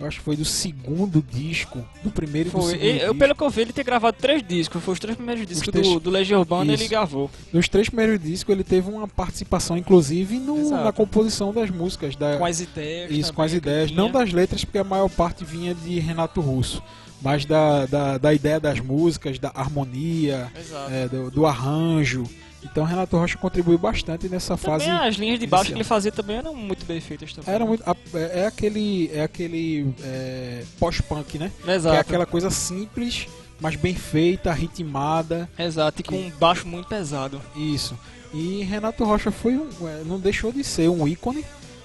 eu 0.00 0.08
acho 0.08 0.18
que 0.18 0.24
foi 0.24 0.36
do 0.36 0.44
segundo 0.44 1.22
disco, 1.22 1.78
do 2.02 2.10
primeiro 2.10 2.48
e 2.48 2.52
do 2.52 2.58
foi, 2.60 2.72
segundo 2.72 2.84
ele- 2.84 3.04
eu, 3.04 3.14
pelo 3.14 3.32
que 3.34 3.44
eu 3.44 3.48
vi, 3.48 3.60
ele 3.60 3.72
tem 3.72 3.84
gravado 3.84 4.16
três 4.20 4.42
discos, 4.42 4.82
foi 4.82 4.92
os 4.92 4.98
três 4.98 5.16
primeiros 5.16 5.46
discos 5.46 5.68
três- 5.70 5.86
do, 5.86 6.00
do 6.00 6.10
Legião 6.10 6.40
Urbana 6.40 6.74
Isso. 6.74 6.82
ele 6.82 6.88
gravou. 6.90 7.30
Nos 7.52 7.68
três 7.68 7.88
primeiros 7.88 8.20
discos 8.20 8.52
ele 8.52 8.64
teve 8.64 8.90
uma 8.90 9.06
participação 9.06 9.76
inclusive 9.78 10.36
no- 10.38 10.58
Exato. 10.58 10.82
na 10.84 10.92
composição 10.92 11.52
das 11.54 11.70
músicas 11.70 12.16
da 12.16 12.36
Com 12.36 12.44
as 12.44 12.58
ideias. 12.60 13.10
Isso, 13.12 13.32
com 13.32 13.40
as 13.42 13.52
ideias, 13.52 13.92
não 13.92 14.10
das 14.10 14.32
letras, 14.32 14.64
porque 14.64 14.78
a 14.78 14.84
maior 14.84 15.08
parte 15.08 15.44
vinha 15.44 15.72
de 15.74 16.00
Renato 16.00 16.40
Russo, 16.40 16.82
mas 17.24 17.44
da, 17.46 17.86
da, 17.86 18.18
da 18.18 18.32
ideia 18.34 18.60
das 18.60 18.78
músicas, 18.78 19.38
da 19.38 19.50
harmonia, 19.54 20.52
é, 20.92 21.08
do, 21.08 21.30
do 21.30 21.46
arranjo. 21.46 22.24
Então 22.62 22.84
Renato 22.84 23.16
Rocha 23.16 23.36
contribuiu 23.36 23.76
bastante 23.78 24.28
nessa 24.28 24.56
fase. 24.56 24.86
Também 24.86 25.08
as 25.08 25.16
linhas 25.16 25.38
de 25.40 25.46
baixo 25.46 25.66
que 25.70 25.76
ele 25.76 25.84
fazia 25.84 26.10
também 26.12 26.36
eram 26.36 26.54
muito 26.54 26.84
bem 26.86 27.00
feitas 27.00 27.32
também. 27.32 27.52
Era 27.54 27.66
muito, 27.66 27.82
a- 27.88 27.96
é 28.14 28.40
é 28.40 28.46
aquele, 28.46 29.10
é 29.12 29.22
aquele 29.22 29.92
é, 30.02 30.64
pós-punk, 30.78 31.38
né? 31.38 31.50
Exato. 31.66 31.92
Que 31.94 31.96
é 31.98 32.00
aquela 32.00 32.24
coisa 32.26 32.50
simples, 32.50 33.26
mas 33.60 33.76
bem 33.76 33.94
feita, 33.94 34.50
ritmada. 34.52 35.48
Exato, 35.58 36.00
e 36.00 36.04
com 36.04 36.16
um 36.16 36.30
baixo 36.38 36.66
muito 36.66 36.88
pesado. 36.88 37.40
Isso. 37.56 37.98
E 38.32 38.62
Renato 38.64 39.04
Rocha 39.04 39.30
foi 39.30 39.56
um, 39.56 39.68
é, 39.86 40.02
não 40.06 40.18
deixou 40.18 40.50
de 40.50 40.64
ser 40.64 40.88
um 40.88 41.06
ícone 41.06 41.44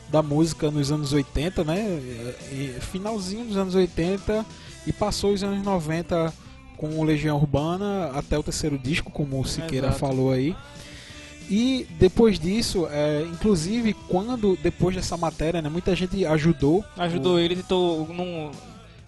da 0.09 0.21
música 0.23 0.71
nos 0.71 0.91
anos 0.93 1.11
80, 1.11 1.63
né? 1.65 1.77
E- 2.51 2.75
e 2.77 2.79
finalzinho 2.79 3.45
dos 3.45 3.57
anos 3.57 3.75
80 3.75 4.45
e 4.87 4.93
passou 4.93 5.33
os 5.33 5.43
anos 5.43 5.63
90 5.63 6.33
com 6.77 7.03
Legião 7.03 7.37
Urbana 7.37 8.11
até 8.13 8.37
o 8.37 8.43
terceiro 8.43 8.77
disco, 8.77 9.11
como 9.11 9.39
o 9.39 9.45
Siqueira 9.45 9.87
Exato. 9.87 9.99
falou 9.99 10.31
aí. 10.31 10.55
E 11.49 11.87
depois 11.99 12.39
disso, 12.39 12.87
é, 12.91 13.23
inclusive 13.23 13.93
quando 14.07 14.57
depois 14.61 14.95
dessa 14.95 15.17
matéria, 15.17 15.61
né, 15.61 15.69
muita 15.69 15.95
gente 15.95 16.23
ajudou. 16.25 16.85
Ajudou 16.97 17.35
o- 17.35 17.39
ele, 17.39 17.55
tentou 17.55 18.07
num- 18.13 18.51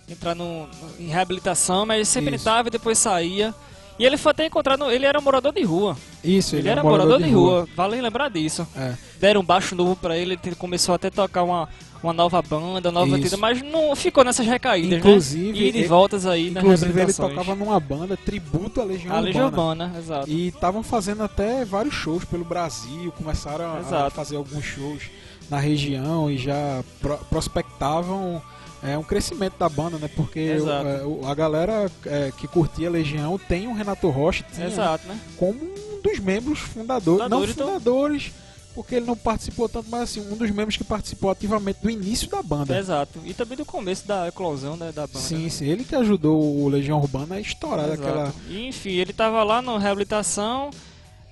entrar 0.10 0.34
num- 0.36 0.68
em 1.00 1.06
reabilitação, 1.08 1.86
mas 1.86 2.08
sempre 2.08 2.36
Isso. 2.36 2.44
entrava 2.44 2.68
e 2.68 2.72
depois 2.72 2.98
saía. 2.98 3.54
E 4.00 4.06
ele 4.06 4.18
foi 4.18 4.32
até 4.32 4.46
encontrado, 4.46 4.90
ele 4.90 5.06
era 5.06 5.22
morador 5.22 5.54
de 5.54 5.64
rua. 5.64 5.96
Isso, 6.24 6.56
Ele, 6.56 6.68
é 6.68 6.72
era 6.72 6.82
um 6.82 6.90
morador, 6.90 7.22
de 7.22 7.30
rua. 7.30 7.68
vale 7.76 8.02
lembrar 8.02 8.30
disso. 8.30 8.68
É. 8.76 8.94
Deram 9.20 9.42
um 9.42 9.44
baixo 9.44 9.76
novo 9.76 9.96
pra 9.96 10.18
ele, 10.18 10.40
ele 10.44 10.56
começou 10.56 10.96
até 10.96 11.10
a 11.10 11.12
tocar 11.12 11.44
uma, 11.44 11.70
uma 12.02 12.12
nova 12.14 12.42
banda, 12.42 12.92
nova 12.92 13.20
tida, 13.20 13.38
mas 13.38 13.62
não 13.62 13.96
ficou 13.96 14.24
nessas 14.24 14.46
recaídas, 14.48 14.98
Inclusive, 15.00 15.52
né? 15.60 15.68
E 15.68 15.72
de 15.72 15.78
ele- 15.80 15.88
voltas 15.88 16.26
aí 16.26 16.50
Inclusive 16.50 17.00
ele 17.00 17.14
tocava 17.14 17.54
numa 17.54 17.80
banda 17.80 18.18
tributo 18.18 18.82
à 18.82 18.84
Legião 18.84 19.16
A 19.16 19.20
Legião 19.20 19.46
Urbana. 19.46 19.86
Urbana, 19.86 20.00
exato. 20.00 20.30
E 20.30 20.48
estavam 20.48 20.82
fazendo 20.82 21.22
até 21.22 21.64
vários 21.64 21.94
shows 21.94 22.26
pelo 22.26 22.44
Brasil, 22.46 23.12
começaram 23.18 23.66
a- 23.66 24.08
a 24.08 24.10
fazer 24.10 24.36
alguns 24.38 24.64
shows 24.66 25.04
na 25.50 25.60
região 25.60 26.32
e 26.32 26.38
já 26.38 26.84
pro- 27.02 27.20
prospectavam 27.30 28.42
é, 28.84 28.98
um 28.98 29.04
crescimento 29.04 29.58
da 29.58 29.70
banda, 29.70 29.98
né? 29.98 30.10
Porque 30.16 30.40
é, 30.40 31.04
o- 31.06 31.26
a 31.28 31.34
galera 31.36 31.90
é, 32.06 32.32
que 32.36 32.48
curtia 32.48 32.90
Legião 32.90 33.38
tem 33.38 33.68
o 33.68 33.74
Renato 33.74 34.10
Rocha 34.10 34.44
tinha, 34.54 34.68
Exato, 34.68 35.08
né? 35.08 35.20
como 35.38 35.60
um 35.62 36.02
dos 36.02 36.20
membros 36.20 36.60
fundadores, 36.60 37.24
Fundadores, 37.24 37.56
não 37.56 37.66
então- 37.66 37.68
fundadores, 37.68 38.32
porque 38.74 38.96
ele 38.96 39.06
não 39.06 39.16
participou 39.18 39.68
tanto, 39.68 39.88
mas 39.90 40.04
assim, 40.04 40.22
um 40.32 40.36
dos 40.38 40.50
membros 40.50 40.78
que 40.78 40.84
participou 40.84 41.30
ativamente 41.30 41.80
do 41.82 41.90
início 41.90 42.30
da 42.30 42.42
banda. 42.42 42.78
Exato. 42.78 43.20
E 43.26 43.34
também 43.34 43.58
do 43.58 43.66
começo 43.66 44.08
da 44.08 44.30
eclosão 44.30 44.78
né, 44.78 44.94
da 44.96 45.06
banda. 45.06 45.20
Sim, 45.20 45.50
sim, 45.50 45.66
ele 45.66 45.84
que 45.84 45.94
ajudou 45.96 46.42
o 46.42 46.70
Legião 46.70 46.98
Urbana 47.00 47.36
a 47.36 47.40
estourar 47.42 47.86
Exato. 47.88 48.02
daquela. 48.02 48.34
E, 48.50 48.68
enfim, 48.68 48.92
ele 48.92 49.12
tava 49.12 49.44
lá 49.44 49.62
na 49.62 49.78
reabilitação, 49.78 50.72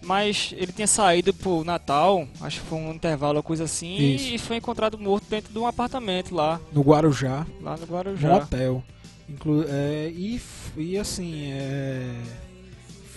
mas 0.02 0.54
ele 0.58 0.72
tinha 0.72 0.88
saído 0.88 1.34
pro 1.34 1.64
Natal, 1.64 2.28
acho 2.42 2.62
que 2.62 2.68
foi 2.68 2.78
um 2.78 2.94
intervalo 2.94 3.38
ou 3.38 3.44
coisa 3.44 3.66
assim, 3.66 3.98
Isso. 4.16 4.34
e 4.34 4.38
foi 4.38 4.58
encontrado 4.58 4.98
morto 4.98 5.26
dentro 5.30 5.52
de 5.52 5.60
um 5.60 5.68
apartamento 5.68 6.34
lá, 6.34 6.60
no 6.72 6.82
Guarujá. 6.82 7.46
lá 7.62 7.76
no 7.76 7.82
no 7.82 7.88
Guarujá. 7.88 8.36
hotel. 8.38 8.84
Inclu 9.28 9.64
é, 9.68 10.12
e, 10.16 10.42
e 10.76 10.98
assim, 10.98 11.52
é, 11.52 12.10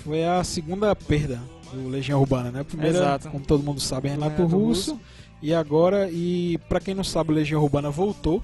foi 0.05 0.25
a 0.25 0.45
segunda 0.45 0.95
perda 0.95 1.41
do 1.73 1.89
Legião 1.89 2.21
Urbana, 2.21 2.51
né? 2.51 2.61
A 2.61 2.65
primeira, 2.65 2.99
Exato. 2.99 3.31
como 3.31 3.45
todo 3.45 3.62
mundo 3.62 3.81
sabe, 3.81 4.09
é 4.09 4.11
Renato 4.12 4.37
Renato 4.37 4.57
Russo. 4.57 4.93
Russo. 4.93 5.01
E 5.41 5.53
agora, 5.55 6.09
e 6.11 6.59
pra 6.69 6.79
quem 6.81 6.95
não 6.95 7.03
sabe, 7.03 7.33
o 7.33 7.35
Legião 7.35 7.62
Urbana 7.62 7.91
voltou. 7.91 8.43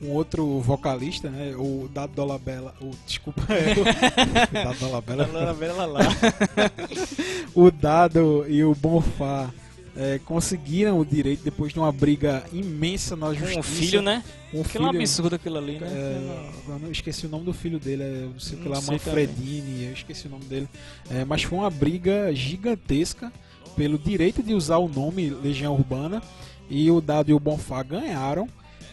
Um 0.00 0.10
outro 0.10 0.60
vocalista, 0.60 1.30
né? 1.30 1.54
O 1.56 1.88
Dado 1.92 2.12
Dolabella. 2.12 2.74
O, 2.80 2.90
desculpa, 3.06 3.42
é, 3.52 3.72
o 3.72 4.52
Dado 4.52 4.78
Dolabella. 4.78 5.26
o 7.54 7.70
Dado 7.70 8.44
e 8.48 8.62
o 8.62 8.74
Bonfá 8.74 9.50
é, 9.96 10.20
conseguiram 10.24 10.98
o 10.98 11.06
direito 11.06 11.42
depois 11.42 11.72
de 11.72 11.78
uma 11.78 11.90
briga 11.90 12.44
imensa 12.52 13.16
na 13.16 13.32
justiça. 13.32 13.58
Um 13.58 13.62
filho, 13.62 14.02
né? 14.02 14.22
Um 14.52 14.60
Aquilo 14.60 14.84
é 14.84 14.88
um 14.88 14.90
filho- 14.90 15.02
absurdo 15.02 15.36
aquilo 15.36 15.58
ali, 15.58 15.78
né? 15.78 15.88
é, 15.90 16.50
eu 16.68 16.78
não 16.78 16.90
esqueci 16.90 17.26
o 17.26 17.28
nome 17.28 17.44
do 17.44 17.52
filho 17.52 17.78
dele, 17.78 18.02
é, 18.02 18.28
não 18.32 18.38
sei 18.38 18.58
o 18.58 18.62
que 18.62 18.68
lá, 18.68 18.80
Manfredini, 18.80 19.86
eu 19.86 19.92
esqueci 19.92 20.26
o 20.26 20.30
nome 20.30 20.44
dele. 20.44 20.68
É, 21.10 21.24
mas 21.24 21.42
foi 21.42 21.58
uma 21.58 21.70
briga 21.70 22.34
gigantesca 22.34 23.32
pelo 23.74 23.98
direito 23.98 24.42
de 24.42 24.54
usar 24.54 24.76
o 24.76 24.88
nome 24.88 25.30
Legião 25.30 25.74
Urbana 25.74 26.22
e 26.68 26.90
o 26.90 27.00
Dado 27.00 27.30
e 27.30 27.34
o 27.34 27.40
Bonfá 27.40 27.82
ganharam 27.82 28.48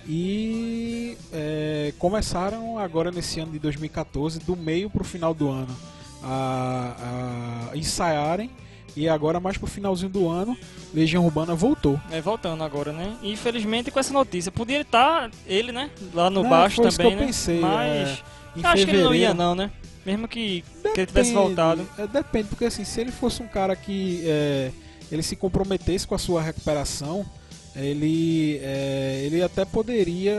e 0.08 1.18
é, 1.32 1.94
começaram 1.98 2.78
agora 2.78 3.12
nesse 3.12 3.40
ano 3.40 3.52
de 3.52 3.60
2014, 3.60 4.40
do 4.40 4.56
meio 4.56 4.90
pro 4.90 5.04
final 5.04 5.34
do 5.34 5.50
ano, 5.50 5.76
a, 6.22 7.70
a 7.72 7.78
ensaiarem 7.78 8.50
e 8.96 9.10
agora 9.10 9.40
mais 9.40 9.58
pro 9.58 9.66
finalzinho 9.68 10.10
do 10.12 10.30
ano, 10.30 10.56
Legião 10.94 11.26
Urbana 11.26 11.56
voltou. 11.56 12.00
É, 12.12 12.22
voltando 12.22 12.64
agora, 12.64 12.92
né? 12.92 13.16
Infelizmente 13.24 13.90
com 13.90 14.00
essa 14.00 14.14
notícia. 14.14 14.52
Podia 14.52 14.82
estar 14.82 15.32
ele, 15.48 15.72
né? 15.72 15.90
Lá 16.14 16.30
no 16.30 16.44
Não, 16.44 16.50
baixo 16.50 16.76
foi 16.78 16.88
isso 16.90 16.98
também, 16.98 17.12
que 17.12 17.18
eu 17.18 17.20
né? 17.22 17.26
pensei, 17.28 17.60
Mas 17.60 17.90
é, 18.10 18.20
em 18.58 18.64
acho 18.66 18.86
que 18.86 18.92
ele 18.92 19.04
não 19.04 19.16
ia 19.16 19.30
fevereiro- 19.30 19.34
não, 19.34 19.56
né? 19.56 19.72
Mesmo 20.06 20.28
que, 20.28 20.64
que 20.94 21.00
ele 21.00 21.06
tivesse 21.08 21.34
voltado. 21.34 21.88
É, 21.98 22.06
depende, 22.06 22.50
porque 22.50 22.66
assim, 22.66 22.84
se 22.84 23.00
ele 23.00 23.12
fosse 23.12 23.42
um 23.42 23.48
cara 23.48 23.74
que 23.76 24.22
é, 24.26 24.70
ele 25.12 25.24
se 25.24 25.36
comprometesse 25.36 26.06
com 26.06 26.14
a 26.14 26.18
sua 26.20 26.42
recuperação, 26.42 27.26
ele, 27.76 28.60
é, 28.62 29.24
ele 29.26 29.42
até 29.42 29.66
poderia 29.66 30.36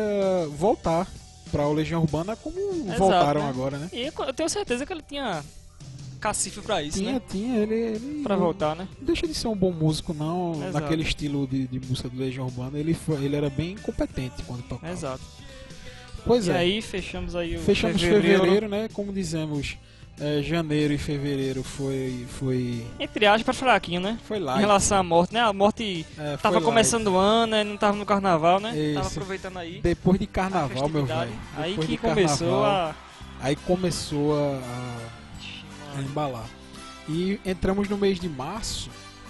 voltar 0.56 1.08
para 1.50 1.66
o 1.66 1.72
Legião 1.72 2.02
Urbana 2.02 2.36
como 2.36 2.58
Exato, 2.58 2.98
voltaram 2.98 3.42
né? 3.42 3.48
agora, 3.48 3.78
né? 3.78 3.88
E 3.92 4.06
eu 4.06 4.32
tenho 4.34 4.48
certeza 4.48 4.84
que 4.84 4.92
ele 4.92 5.02
tinha 5.02 5.44
cacife 6.20 6.60
pra 6.62 6.82
isso, 6.82 6.98
Tinha, 6.98 7.12
né? 7.12 7.22
tinha, 7.28 7.58
ele, 7.58 7.74
ele 7.74 8.22
Pra 8.22 8.34
voltar, 8.34 8.74
né? 8.74 8.88
não 8.98 9.04
deixa 9.04 9.26
de 9.26 9.34
ser 9.34 9.46
um 9.46 9.54
bom 9.54 9.70
músico 9.70 10.14
não, 10.14 10.54
Exato. 10.54 10.72
naquele 10.72 11.02
estilo 11.02 11.46
de, 11.46 11.66
de 11.68 11.78
música 11.86 12.08
do 12.08 12.18
Legião 12.18 12.46
Urbana, 12.46 12.78
ele, 12.78 12.94
foi, 12.94 13.22
ele 13.22 13.36
era 13.36 13.50
bem 13.50 13.76
competente 13.76 14.42
quando 14.46 14.62
tocava. 14.62 14.90
Exato. 14.90 15.22
Pois 16.24 16.46
e 16.46 16.50
é. 16.50 16.56
aí 16.56 16.80
fechamos 16.80 17.36
aí 17.36 17.56
o 17.56 17.60
Fechamos 17.60 18.00
fevereiro, 18.00 18.66
né? 18.68 18.88
Como 18.92 19.12
dizemos, 19.12 19.76
é, 20.20 20.40
janeiro 20.42 20.92
e 20.94 20.98
fevereiro 20.98 21.62
foi 21.62 22.26
foi 22.38 22.86
Entre 23.00 23.26
aspas, 23.26 23.56
fraquinho, 23.56 24.00
né? 24.00 24.18
foi 24.26 24.38
Em 24.38 24.42
light. 24.42 24.60
relação 24.60 24.98
à 24.98 25.02
morte, 25.02 25.34
né? 25.34 25.40
A 25.40 25.52
morte 25.52 26.06
É, 26.18 26.36
tava 26.36 26.60
começando 26.60 27.08
o 27.08 27.16
ano, 27.16 27.50
né? 27.52 27.64
Não 27.64 27.76
tava 27.76 27.96
no 27.96 28.06
carnaval, 28.06 28.60
né? 28.60 28.76
Isso. 28.78 28.94
Tava 28.94 29.08
aproveitando 29.08 29.56
aí. 29.58 29.80
Depois 29.82 30.18
de 30.18 30.26
carnaval, 30.26 30.88
meu 30.88 31.04
velho. 31.04 31.32
Aí 31.56 31.76
que 31.78 31.96
começou 31.96 32.64
a. 32.64 32.94
Aí 33.40 33.56
começou 33.56 34.34
a, 34.38 34.56
a- 34.58 35.98
a 35.98 36.00
embalar. 36.02 36.46
E 37.08 37.38
entramos 37.44 37.88
no 37.88 37.98
mês 37.98 38.18
de 38.18 38.28
março 38.28 38.88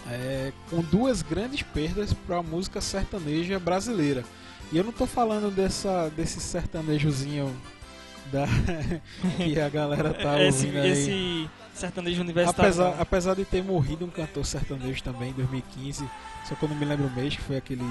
é, 0.08 0.52
com 0.70 0.80
duas 0.82 1.22
grandes 1.22 1.62
perdas 1.62 2.12
para 2.12 2.36
a 2.36 2.42
música 2.42 2.80
sertaneja 2.80 3.58
brasileira. 3.58 4.22
E 4.72 4.76
eu 4.76 4.84
não 4.84 4.92
tô 4.92 5.06
falando 5.06 5.50
dessa, 5.54 6.08
desse 6.16 6.40
sertanejozinho 6.40 7.54
da, 8.34 8.46
que 9.38 9.60
a 9.60 9.68
galera 9.68 10.12
tá 10.12 10.42
esse, 10.42 10.66
ouvindo 10.66 10.82
aí. 10.82 10.90
esse 10.90 11.50
sertanejo 11.72 12.20
universitário. 12.20 12.68
Apesar, 12.68 13.00
apesar 13.00 13.34
de 13.36 13.44
ter 13.44 13.62
morrido 13.62 14.04
um 14.04 14.10
cantor 14.10 14.44
sertanejo 14.44 15.02
também 15.02 15.30
em 15.30 15.34
2015, 15.34 16.04
só 16.48 16.54
que 16.56 16.62
eu 16.62 16.68
não 16.68 16.76
me 16.76 16.84
lembro 16.84 17.06
o 17.06 17.10
mês, 17.10 17.36
que 17.36 17.42
foi 17.42 17.56
aquele 17.56 17.84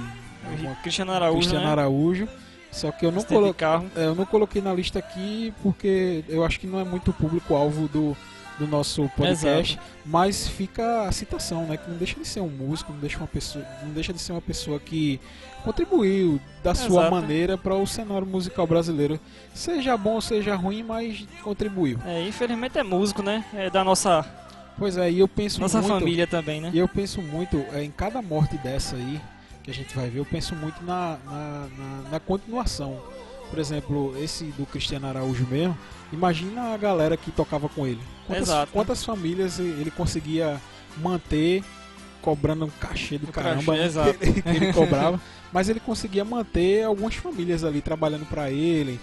Cristiano 0.83 1.13
Araújo, 1.13 1.39
Cristiano 1.39 1.65
né? 1.65 1.71
Araújo. 1.71 2.27
Só 2.71 2.91
que 2.91 3.05
eu 3.05 3.11
não 3.11 3.21
coloquei. 3.21 3.67
É, 3.95 4.05
eu 4.05 4.15
não 4.15 4.25
coloquei 4.25 4.59
na 4.59 4.73
lista 4.73 4.97
aqui 4.97 5.53
porque 5.61 6.25
eu 6.27 6.43
acho 6.43 6.59
que 6.59 6.65
não 6.65 6.79
é 6.79 6.83
muito 6.83 7.11
o 7.11 7.13
público-alvo 7.13 7.87
do, 7.87 8.17
do 8.59 8.67
nosso 8.67 9.09
podcast, 9.17 9.79
mas 10.05 10.47
fica 10.47 11.03
a 11.07 11.11
citação, 11.11 11.65
né? 11.65 11.77
Que 11.77 11.89
não 11.89 11.97
deixa 11.97 12.19
de 12.19 12.25
ser 12.27 12.39
um 12.41 12.49
músico, 12.49 12.91
não 12.93 12.99
deixa, 12.99 13.17
uma 13.17 13.27
pessoa, 13.27 13.65
não 13.83 13.89
deixa 13.91 14.13
de 14.13 14.19
ser 14.19 14.31
uma 14.31 14.41
pessoa 14.41 14.79
que 14.79 15.19
contribuiu 15.63 16.39
da 16.63 16.75
sua 16.75 17.01
Exato. 17.03 17.11
maneira 17.15 17.57
para 17.57 17.73
o 17.75 17.87
cenário 17.87 18.27
musical 18.27 18.67
brasileiro. 18.67 19.19
Seja 19.53 19.95
bom 19.97 20.13
ou 20.15 20.21
seja 20.21 20.55
ruim, 20.55 20.83
mas 20.83 21.25
contribuiu. 21.41 21.99
É, 22.05 22.21
infelizmente 22.27 22.77
é 22.77 22.83
músico, 22.83 23.21
né? 23.23 23.43
É 23.53 23.69
da 23.69 23.83
nossa, 23.83 24.25
Pois 24.77 24.97
é, 24.97 25.09
e 25.11 25.19
eu 25.19 25.27
penso 25.27 25.61
nossa 25.61 25.79
muito. 25.81 25.99
família 25.99 26.25
também, 26.27 26.59
né? 26.59 26.71
E 26.73 26.79
eu 26.79 26.87
penso 26.87 27.21
muito 27.21 27.57
é, 27.73 27.83
em 27.83 27.91
cada 27.91 28.21
morte 28.21 28.57
dessa 28.57 28.95
aí, 28.95 29.21
que 29.63 29.69
a 29.71 29.73
gente 29.73 29.95
vai 29.95 30.09
ver, 30.09 30.19
eu 30.19 30.25
penso 30.25 30.55
muito 30.55 30.83
na, 30.83 31.17
na, 31.25 31.67
na- 31.77 32.09
na 32.11 32.19
continuação. 32.19 32.99
Por 33.49 33.59
exemplo, 33.59 34.15
esse 34.19 34.45
do 34.45 34.65
Cristiano 34.65 35.05
Araújo 35.07 35.45
mesmo, 35.45 35.77
imagina 36.11 36.73
a 36.73 36.77
galera 36.77 37.15
que 37.15 37.29
tocava 37.31 37.69
com 37.69 37.85
ele. 37.85 38.01
Quantas, 38.27 38.47
Exato. 38.49 38.71
quantas 38.71 39.03
famílias 39.03 39.59
ele 39.59 39.91
conseguia 39.91 40.59
manter 40.97 41.63
cobrando 42.21 42.65
um 42.65 42.69
cachê 42.69 43.17
do 43.17 43.27
O 43.27 43.31
caramba 43.33 43.63
cachê, 43.63 43.77
né, 43.79 43.85
exato. 43.85 44.13
que, 44.19 44.25
ele, 44.29 44.41
que 44.41 44.49
ele 44.49 44.73
cobrava, 44.73 45.19
mas 45.51 45.67
ele 45.69 45.79
conseguia 45.79 46.23
manter 46.23 46.83
algumas 46.83 47.15
famílias 47.15 47.63
ali 47.65 47.81
trabalhando 47.81 48.25
para 48.25 48.49
ele, 48.49 48.97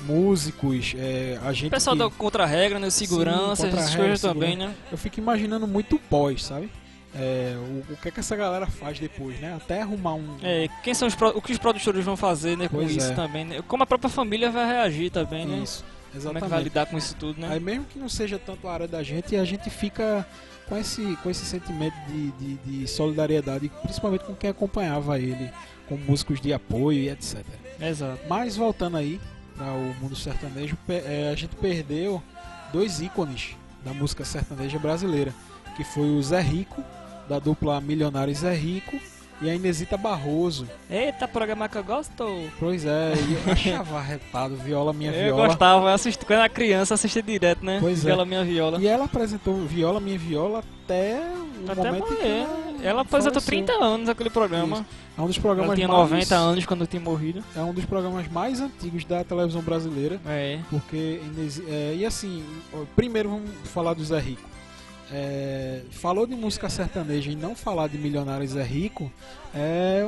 músicos, 0.00 0.94
é, 0.98 1.38
a 1.44 1.52
gente 1.52 1.68
O 1.68 1.70
pessoal 1.70 1.96
que- 1.96 2.02
da 2.02 2.10
contra-regra, 2.10 2.78
né? 2.78 2.90
Segurança, 2.90 3.66
essas 3.66 3.70
contra-regra, 3.70 3.98
coisas 3.98 4.20
também, 4.20 4.50
segurança. 4.50 4.68
né? 4.72 4.88
eu 4.92 4.98
fico 4.98 5.18
imaginando 5.20 5.66
muito 5.66 5.96
o 5.96 5.98
pós, 5.98 6.44
sabe? 6.44 6.68
É, 7.16 7.54
o, 7.56 7.92
o 7.92 7.96
que 7.96 8.08
é 8.08 8.10
que 8.10 8.18
essa 8.18 8.34
galera 8.34 8.66
faz 8.66 8.98
depois, 8.98 9.38
né? 9.38 9.54
Até 9.54 9.82
arrumar 9.82 10.14
um. 10.14 10.36
É, 10.42 10.66
quem 10.82 10.92
são 10.94 11.06
os 11.06 11.14
o 11.14 11.40
que 11.40 11.52
os 11.52 11.58
produtores 11.58 12.04
vão 12.04 12.16
fazer, 12.16 12.56
né, 12.58 12.66
com 12.68 12.78
Pois 12.78 12.90
isso 12.90 13.12
é. 13.12 13.14
também, 13.14 13.44
né? 13.44 13.62
Como 13.68 13.84
a 13.84 13.86
própria 13.86 14.10
família 14.10 14.50
vai 14.50 14.66
reagir 14.66 15.10
também, 15.10 15.46
né? 15.46 15.58
Isso, 15.62 15.84
Como 16.22 16.38
é 16.38 16.40
que 16.40 16.48
vai 16.48 16.60
exatamente. 16.60 16.64
lidar 16.64 16.86
com 16.86 16.98
isso 16.98 17.14
tudo, 17.16 17.40
né? 17.40 17.48
Aí 17.50 17.60
mesmo 17.60 17.84
que 17.84 17.98
não 17.98 18.08
seja 18.08 18.38
tanto 18.38 18.68
a 18.68 18.72
área 18.72 18.88
da 18.88 19.02
gente, 19.02 19.36
a 19.36 19.44
gente 19.44 19.68
fica 19.70 20.26
com 20.68 20.76
esse, 20.76 21.16
com 21.22 21.30
esse 21.30 21.44
sentimento 21.44 21.94
de, 22.06 22.30
de, 22.32 22.54
de 22.56 22.86
solidariedade, 22.88 23.70
principalmente 23.82 24.24
com 24.24 24.34
quem 24.34 24.50
acompanhava 24.50 25.18
ele, 25.18 25.50
com 25.88 25.96
músicos 25.96 26.40
de 26.40 26.52
apoio 26.52 26.98
e 26.98 27.08
etc. 27.10 27.44
Exato. 27.80 28.20
Mas 28.28 28.56
voltando 28.56 28.96
aí 28.96 29.20
para 29.56 29.72
o 29.72 29.94
mundo 30.00 30.16
sertanejo, 30.16 30.76
é, 30.88 31.30
a 31.32 31.34
gente 31.36 31.54
perdeu 31.56 32.22
dois 32.72 33.00
ícones 33.00 33.56
da 33.84 33.92
música 33.92 34.24
sertaneja 34.24 34.78
brasileira, 34.78 35.32
que 35.76 35.84
foi 35.84 36.08
o 36.08 36.22
Zé 36.22 36.40
Rico, 36.40 36.82
da 37.28 37.38
dupla 37.38 37.80
Milionário 37.80 38.34
Zé 38.34 38.54
Rico, 38.54 38.98
e 39.44 39.50
a 39.50 39.54
Inesita 39.54 39.96
Barroso. 39.96 40.66
Eita, 40.90 41.26
programa 41.28 41.68
que 41.68 41.76
eu 41.76 41.84
gosto. 41.84 42.24
Pois 42.58 42.84
é, 42.84 43.12
eu 43.46 43.52
achava 43.52 43.98
arretado, 43.98 44.56
Viola 44.56 44.92
Minha 44.92 45.12
Eu 45.12 45.34
Viola. 45.36 45.46
gostava, 45.48 45.84
eu 45.88 45.94
assisti, 45.94 46.24
quando 46.24 46.38
era 46.40 46.48
criança, 46.48 46.94
assistia 46.94 47.22
direto, 47.22 47.64
né? 47.64 47.78
Pois 47.80 48.04
é. 48.04 48.08
Viola 48.08 48.24
Minha 48.24 48.44
Viola. 48.44 48.80
E 48.80 48.86
ela 48.86 49.04
apresentou 49.04 49.54
Viola 49.66 50.00
Minha 50.00 50.18
Viola 50.18 50.62
até 50.84 51.20
o 51.66 51.70
Até 51.70 51.82
momento 51.82 52.06
que. 52.16 52.84
Ela 52.84 53.00
apresentou 53.00 53.40
faleceu. 53.40 53.64
30 53.64 53.72
anos 53.72 54.08
aquele 54.08 54.30
programa. 54.30 54.76
Isso. 54.76 54.86
É 55.16 55.22
um 55.22 55.26
dos 55.26 55.36
Ela 55.36 55.42
programas 55.42 55.74
tinha 55.76 55.88
mais 55.88 56.10
90 56.10 56.34
anos 56.34 56.66
quando 56.66 56.86
tinha 56.86 57.00
morrido. 57.00 57.42
É 57.56 57.60
um 57.60 57.72
dos 57.72 57.84
programas 57.84 58.28
mais 58.28 58.60
antigos 58.60 59.04
da 59.04 59.22
televisão 59.24 59.62
brasileira. 59.62 60.20
É. 60.26 60.58
Porque 60.68 61.20
é, 61.68 61.94
e 61.96 62.04
assim, 62.04 62.44
primeiro 62.96 63.30
vamos 63.30 63.50
falar 63.64 63.94
do 63.94 64.04
Zé 64.04 64.18
Rico. 64.18 64.53
É, 65.16 65.82
falou 65.92 66.26
de 66.26 66.34
música 66.34 66.68
sertaneja 66.68 67.30
e 67.30 67.36
não 67.36 67.54
falar 67.54 67.86
de 67.88 67.96
Milionário 67.96 68.44
Zé 68.48 68.64
Rico 68.64 69.12
é, 69.54 70.04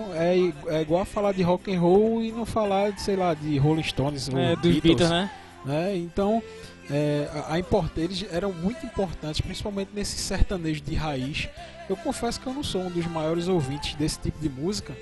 é, 0.69 0.75
é 0.79 0.83
igual 0.83 1.03
a 1.03 1.05
falar 1.05 1.31
de 1.33 1.45
rock 1.45 1.73
and 1.73 1.79
roll 1.79 2.25
e 2.25 2.33
não 2.33 2.45
falar 2.45 2.91
de, 2.91 3.01
sei 3.01 3.15
lá, 3.15 3.33
de 3.33 3.57
Rolling 3.57 3.85
Stones 3.85 4.29
ou 4.29 4.37
É, 4.37 4.57
Beatles, 4.57 4.81
Beatles, 4.81 5.09
né? 5.11 5.31
né? 5.65 5.97
Então, 5.97 6.43
é, 6.91 7.29
a, 7.33 7.55
a 7.55 7.59
import- 7.61 7.97
eles 7.97 8.27
eram 8.33 8.53
muito 8.53 8.85
importantes, 8.85 9.41
principalmente 9.41 9.91
nesse 9.95 10.19
sertanejo 10.19 10.81
de 10.81 10.97
raiz. 10.97 11.49
Eu 11.89 11.97
confesso 11.97 12.41
que 12.41 12.49
eu 12.49 12.53
não 12.53 12.65
sou 12.65 12.81
um 12.81 12.91
dos 12.91 13.07
maiores 13.07 13.47
ouvintes 13.47 13.95
desse 13.95 14.19
tipo 14.19 14.41
de 14.41 14.49
música, 14.49 14.93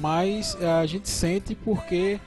mas 0.00 0.56
é, 0.60 0.66
a 0.66 0.84
gente 0.84 1.08
sente 1.08 1.54
porque 1.54 2.18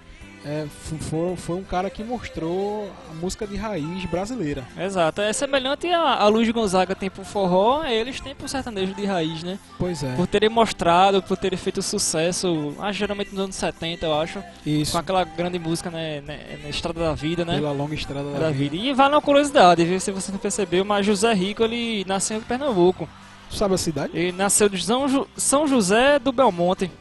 é, 0.47 0.65
foi, 1.09 1.35
foi 1.35 1.55
um 1.57 1.63
cara 1.63 1.89
que 1.89 2.03
mostrou 2.03 2.89
a 3.11 3.13
música 3.15 3.45
de 3.45 3.55
raiz 3.55 4.05
brasileira. 4.05 4.63
Exato. 4.79 5.21
É 5.21 5.33
semelhante 5.33 5.87
a, 5.87 6.15
a 6.15 6.27
Luiz 6.27 6.49
Gonzaga 6.49 6.95
tem 6.95 7.09
pro 7.09 7.25
forró, 7.25 7.83
eles 7.83 8.19
têm 8.19 8.33
pro 8.33 8.47
sertanejo 8.47 8.93
de 8.93 9.05
raiz, 9.05 9.43
né? 9.43 9.59
Pois 9.77 10.01
é, 10.03 10.15
Por 10.15 10.25
terem 10.27 10.49
mostrado, 10.49 11.21
por 11.21 11.35
terem 11.37 11.57
feito 11.57 11.81
sucesso, 11.81 12.73
ah, 12.79 12.91
geralmente 12.91 13.31
nos 13.31 13.39
anos 13.43 13.55
70, 13.55 14.05
eu 14.05 14.19
acho. 14.19 14.43
isso, 14.65 14.91
Com 14.93 14.97
aquela 14.99 15.23
grande 15.23 15.59
música, 15.59 15.89
né? 15.91 16.21
né, 16.21 16.59
na 16.63 16.69
Estrada 16.69 16.99
da 16.99 17.13
Vida, 17.13 17.43
né? 17.43 17.55
pela 17.55 17.71
longa 17.71 17.93
estrada 17.95 18.31
da, 18.31 18.39
da 18.39 18.49
vida. 18.49 18.71
vida. 18.71 18.85
E 18.87 18.93
vale 18.93 19.15
uma 19.15 19.21
curiosidade, 19.21 19.83
viu? 19.83 19.99
Se 19.99 20.11
você 20.11 20.31
não 20.31 20.39
percebeu, 20.39 20.85
mas 20.85 21.05
José 21.05 21.33
Rico, 21.33 21.63
ele 21.63 22.05
nasceu 22.07 22.37
em 22.37 22.41
Pernambuco. 22.41 23.07
Sabe 23.49 23.75
a 23.75 23.77
cidade? 23.77 24.11
Ele 24.13 24.31
nasceu 24.33 24.67
de 24.67 24.83
São, 24.83 25.07
Ju- 25.07 25.27
São 25.37 25.67
José 25.67 26.19
do 26.19 26.31
Belmonte. 26.33 26.91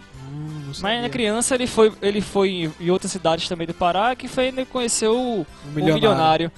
Mas 0.80 1.02
na 1.02 1.08
criança 1.08 1.54
ele 1.54 1.66
foi, 1.66 1.92
ele 2.02 2.20
foi 2.20 2.70
em 2.80 2.90
outras 2.90 3.12
cidades 3.12 3.48
também 3.48 3.66
do 3.66 3.74
Pará, 3.74 4.14
que 4.14 4.28
foi 4.28 4.46
ele 4.46 4.64
conheceu 4.64 5.16
o, 5.16 5.40
Um 5.40 5.42
o 5.42 5.46
milionário. 5.74 5.94
milionário. 5.94 6.52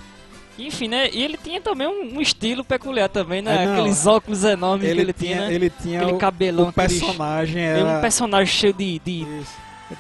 Enfim, 0.59 0.89
né? 0.89 1.09
E 1.13 1.23
ele 1.23 1.37
tinha 1.37 1.61
também 1.61 1.87
um, 1.87 2.17
um 2.17 2.21
estilo 2.21 2.65
peculiar 2.65 3.09
também, 3.09 3.41
né? 3.41 3.65
É, 3.65 3.73
Aqueles 3.73 4.07
óculos 4.07 4.43
enormes 4.43 4.93
que 4.93 5.01
ele 5.01 5.13
tinha, 5.13 5.43
né? 5.43 5.55
ele 5.55 5.71
tinha 5.71 6.01
Aquele 6.01 6.17
o, 6.17 6.19
cabelão, 6.19 6.69
o 6.69 6.73
personagem 6.73 7.63
Ele 7.63 7.81
era 7.81 7.99
um 7.99 8.01
personagem 8.01 8.53
cheio 8.53 8.73
de, 8.73 8.99
de, 8.99 9.21
Isso. 9.41 9.53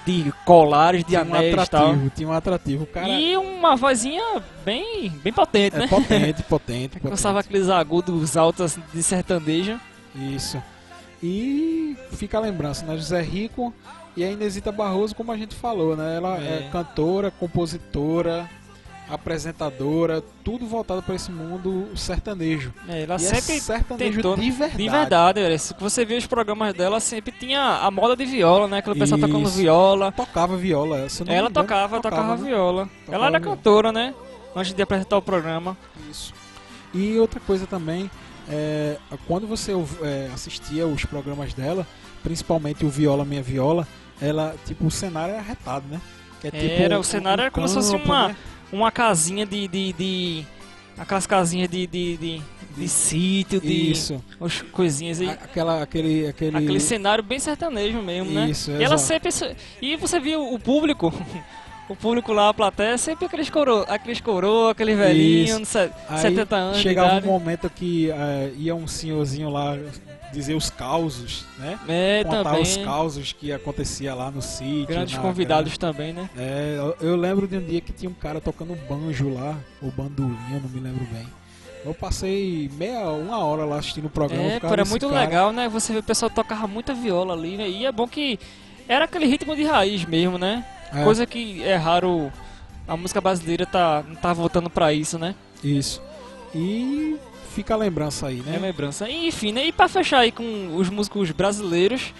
de 0.04 0.32
colares, 0.44 1.04
de 1.04 1.10
tinha 1.10 1.20
um 1.20 1.34
anéis 1.34 1.54
tal. 1.54 1.62
atrativo, 1.62 2.10
tinha 2.10 2.28
um 2.28 2.32
atrativo. 2.32 2.82
O 2.82 2.86
cara 2.88 3.08
E 3.08 3.36
uma 3.36 3.76
vozinha 3.76 4.42
bem, 4.64 5.10
bem 5.22 5.32
potente, 5.32 5.76
é 5.76 5.78
né? 5.80 5.86
potente, 5.86 6.42
potente, 6.42 6.98
potente. 6.98 7.28
Aqueles 7.38 7.68
agudos 7.68 8.36
altos 8.36 8.62
assim, 8.62 8.82
de 8.92 9.00
sertanejo. 9.00 9.78
Isso. 10.12 10.60
E 11.22 11.96
fica 12.12 12.38
a 12.38 12.40
lembrança, 12.40 12.84
né? 12.86 12.96
José 12.96 13.20
Rico 13.20 13.72
e 14.16 14.22
a 14.24 14.30
Inesita 14.30 14.70
Barroso, 14.70 15.14
como 15.14 15.32
a 15.32 15.36
gente 15.36 15.54
falou, 15.54 15.96
né? 15.96 16.16
Ela 16.16 16.38
é, 16.38 16.66
É. 16.66 16.68
cantora, 16.70 17.30
compositora, 17.30 18.48
apresentadora, 19.10 20.22
tudo 20.44 20.66
voltado 20.66 21.02
para 21.02 21.14
esse 21.14 21.30
mundo 21.30 21.88
sertanejo. 21.96 22.72
É, 22.88 23.02
ela 23.02 23.14
e 23.14 23.16
é 23.16 23.18
sempre 23.18 23.60
sertanejo 23.60 24.16
tentou, 24.16 24.36
de 24.36 24.50
verdade. 24.50 24.76
De 24.82 24.88
verdade, 24.88 25.40
velho. 25.40 25.58
Se 25.58 25.74
você 25.78 26.04
vê 26.04 26.16
os 26.16 26.26
programas 26.26 26.74
dela, 26.74 27.00
sempre 27.00 27.32
tinha 27.32 27.60
a 27.82 27.90
moda 27.90 28.14
de 28.16 28.24
viola, 28.24 28.68
né? 28.68 28.78
Aquele 28.78 28.98
pessoal 28.98 29.20
tocando 29.20 29.48
viola. 29.48 30.12
Tocava 30.12 30.56
viola. 30.56 30.98
Eu 30.98 31.26
não 31.26 31.32
Ela 31.32 31.48
engano, 31.48 31.50
tocava, 31.50 32.00
tocava, 32.00 32.36
né? 32.36 32.44
viola. 32.48 32.84
Tocava 33.06 33.16
ela 33.16 33.26
era 33.26 33.38
viola. 33.38 33.56
cantora, 33.56 33.92
né? 33.92 34.14
Antes 34.54 34.72
de 34.74 34.82
apresentar 34.82 35.16
o 35.16 35.22
programa. 35.22 35.76
Isso. 36.10 36.32
E 36.94 37.18
outra 37.18 37.38
coisa 37.40 37.66
também, 37.66 38.10
é, 38.50 38.96
quando 39.26 39.46
você 39.46 39.72
é, 40.02 40.30
assistia 40.32 40.86
os 40.86 41.04
programas 41.04 41.52
dela, 41.52 41.86
principalmente 42.22 42.84
o 42.84 42.88
Viola 42.88 43.24
Minha 43.24 43.42
Viola, 43.42 43.86
ela, 44.20 44.54
tipo, 44.66 44.86
o 44.86 44.90
cenário 44.90 45.32
era 45.32 45.42
arretado, 45.42 45.86
né? 45.88 46.00
Que 46.40 46.48
é 46.48 46.50
tipo 46.50 46.82
Era, 46.82 46.98
o 46.98 47.04
cenário 47.04 47.42
um 47.42 47.44
era 47.44 47.50
como 47.50 47.68
se 47.68 47.74
fosse 47.74 47.94
uma, 47.94 48.28
né? 48.28 48.36
uma 48.72 48.90
casinha 48.90 49.44
de. 49.44 49.68
de, 49.68 49.92
de 49.92 50.46
aquelas 50.96 51.26
casinhas 51.26 51.68
de, 51.68 51.86
de, 51.86 52.16
de, 52.16 52.42
de 52.76 52.88
sítio, 52.88 53.60
de 53.60 53.90
Isso. 53.90 54.22
coisinhas 54.72 55.20
aí. 55.20 55.28
Aquela, 55.28 55.82
aquele, 55.82 56.26
aquele... 56.26 56.56
Aquele 56.56 56.80
cenário 56.80 57.22
bem 57.22 57.38
sertanejo 57.38 58.00
mesmo, 58.02 58.32
né? 58.32 58.50
Isso, 58.50 58.70
e 58.70 58.82
ela 58.82 58.98
sempre. 58.98 59.30
E 59.80 59.96
você 59.96 60.18
viu 60.18 60.52
o 60.52 60.58
público. 60.58 61.12
O 61.88 61.96
público 61.96 62.32
lá, 62.34 62.50
a 62.50 62.54
plateia, 62.54 62.98
sempre 62.98 63.24
aqueles 63.26 63.48
coroa, 63.48 63.84
aqueles 63.88 64.20
coroa, 64.20 64.72
aqueles 64.72 64.96
velhinhos, 64.96 65.50
Isso. 65.50 65.60
de 65.60 65.66
se- 65.66 65.90
Aí 66.08 66.18
70 66.18 66.56
anos. 66.56 66.78
chegava 66.78 67.16
um 67.26 67.30
momento 67.32 67.70
que 67.70 68.10
é, 68.10 68.52
ia 68.58 68.74
um 68.74 68.86
senhorzinho 68.86 69.48
lá 69.48 69.74
dizer 70.30 70.54
os 70.54 70.68
causos, 70.68 71.46
né? 71.58 71.78
É, 71.88 72.22
Contar 72.24 72.44
também. 72.44 72.60
os 72.62 72.76
causos 72.76 73.32
que 73.32 73.50
acontecia 73.50 74.14
lá 74.14 74.30
no 74.30 74.42
sítio. 74.42 74.86
Grandes 74.86 75.14
na- 75.16 75.22
convidados 75.22 75.78
também, 75.78 76.12
né? 76.12 76.28
É, 76.36 76.74
eu- 76.76 76.96
eu 77.08 77.16
lembro 77.16 77.48
de 77.48 77.56
um 77.56 77.64
dia 77.64 77.80
que 77.80 77.90
tinha 77.92 78.10
um 78.10 78.14
cara 78.14 78.38
tocando 78.38 78.76
banjo 78.86 79.32
lá, 79.32 79.56
ou 79.80 79.90
bandolim, 79.90 80.36
não 80.62 80.68
me 80.68 80.80
lembro 80.80 81.06
bem. 81.10 81.26
Eu 81.86 81.94
passei 81.94 82.70
meia, 82.74 83.08
uma 83.08 83.38
hora 83.38 83.64
lá 83.64 83.78
assistindo 83.78 84.04
o 84.06 84.10
programa. 84.10 84.42
É, 84.42 84.60
era 84.62 84.84
muito 84.84 85.08
cara. 85.08 85.20
legal, 85.22 85.52
né? 85.54 85.66
Você 85.70 85.94
vê 85.94 86.00
o 86.00 86.02
pessoal 86.02 86.28
tocava 86.28 86.66
muita 86.66 86.92
viola 86.92 87.32
ali, 87.32 87.56
né? 87.56 87.66
E 87.66 87.86
é 87.86 87.92
bom 87.92 88.06
que 88.06 88.38
era 88.86 89.06
aquele 89.06 89.24
ritmo 89.24 89.56
de 89.56 89.64
raiz 89.64 90.04
mesmo, 90.04 90.36
né? 90.36 90.62
É, 90.92 91.04
Coisa 91.04 91.26
que 91.26 91.62
é 91.62 91.76
raro 91.76 92.32
a 92.86 92.96
música 92.96 93.20
brasileira 93.20 93.66
tá, 93.66 94.02
tá 94.22 94.32
voltando 94.32 94.70
pra 94.70 94.92
isso, 94.92 95.18
né? 95.18 95.34
Isso. 95.62 96.00
E 96.54 97.16
fica 97.54 97.74
a 97.74 97.76
lembrança 97.76 98.28
aí, 98.28 98.42
É 98.46 98.50
né? 98.52 98.58
lembrança. 98.58 99.08
E, 99.08 99.28
enfim, 99.28 99.52
né? 99.52 99.66
E 99.66 99.72
pra 99.72 99.88
fechar 99.88 100.20
aí 100.20 100.32
com 100.32 100.74
os 100.76 100.88
músicos 100.88 101.30
brasileiros, 101.30 102.14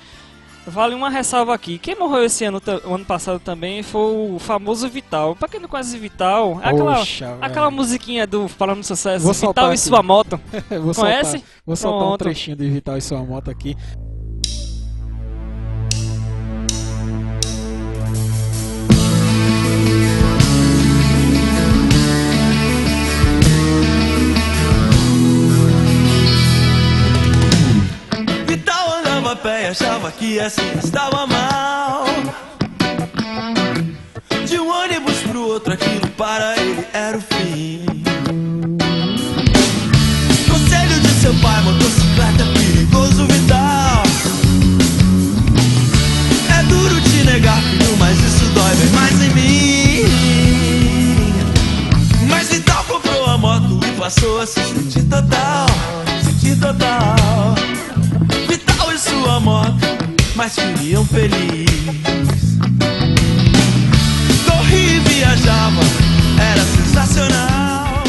vale 0.66 0.94
uma 0.94 1.08
ressalva 1.08 1.54
aqui. 1.54 1.78
Quem 1.78 1.94
morreu 1.94 2.24
esse 2.24 2.44
ano, 2.44 2.60
ano 2.84 3.04
passado 3.06 3.40
também 3.40 3.82
foi 3.82 4.34
o 4.34 4.38
famoso 4.38 4.86
Vital. 4.90 5.34
Pra 5.34 5.48
quem 5.48 5.58
não 5.60 5.68
conhece 5.68 5.96
Vital, 5.96 6.60
é 6.62 6.68
aquela, 6.68 6.96
Poxa, 6.96 7.38
aquela 7.40 7.70
musiquinha 7.70 8.26
do 8.26 8.46
Falando 8.48 8.84
Sucesso, 8.84 9.24
Vou 9.24 9.32
Vital 9.32 9.66
e 9.68 9.68
aqui. 9.68 9.78
sua 9.78 10.02
moto. 10.02 10.38
vou 10.82 10.94
Conhece? 10.94 11.30
Soltar, 11.38 11.48
vou 11.64 11.76
soltar 11.76 11.98
um 12.00 12.08
Pronto. 12.08 12.18
trechinho 12.18 12.56
de 12.56 12.68
Vital 12.68 12.98
e 12.98 13.00
sua 13.00 13.22
moto 13.24 13.50
aqui. 13.50 13.74
Pé 29.38 29.64
e 29.64 29.66
achava 29.68 30.10
que 30.10 30.40
assim 30.40 30.62
estava 30.82 31.26
mal. 31.26 32.04
De 34.46 34.58
um 34.58 34.68
ônibus 34.68 35.18
pro 35.18 35.42
outro, 35.42 35.72
aquilo 35.72 36.06
para 36.16 36.56
ele 36.58 36.84
era 36.92 37.16
o 37.16 37.20
fim. 37.20 37.84
Conselho 40.50 41.00
de 41.00 41.08
seu 41.20 41.34
pai, 41.34 41.62
motocicleta 41.62 42.42
é 42.42 42.52
perigoso, 42.52 43.26
Vital. 43.26 44.02
É 46.58 46.62
duro 46.64 47.00
te 47.00 47.24
negar, 47.24 47.60
filho, 47.62 47.96
mas 47.98 48.18
isso 48.18 48.44
dói 48.54 48.74
bem 48.76 48.90
mais 48.90 49.22
em 49.22 49.30
mim. 49.30 50.04
Mas 52.28 52.48
Vital 52.48 52.84
comprou 52.84 53.26
a 53.26 53.38
moto 53.38 53.80
e 53.86 53.92
passou 53.98 54.40
a 54.40 54.46
se 54.46 54.60
sentir 54.64 55.04
total, 55.04 55.66
sentir 56.24 56.58
total. 56.58 57.54
Sua 58.98 59.38
moto, 59.38 59.86
mas 60.34 60.56
viviam 60.56 61.04
feliz. 61.04 62.58
Corria 64.44 64.96
e 64.96 64.98
viajava, 64.98 65.80
era 66.52 66.62
sensacional. 66.64 68.02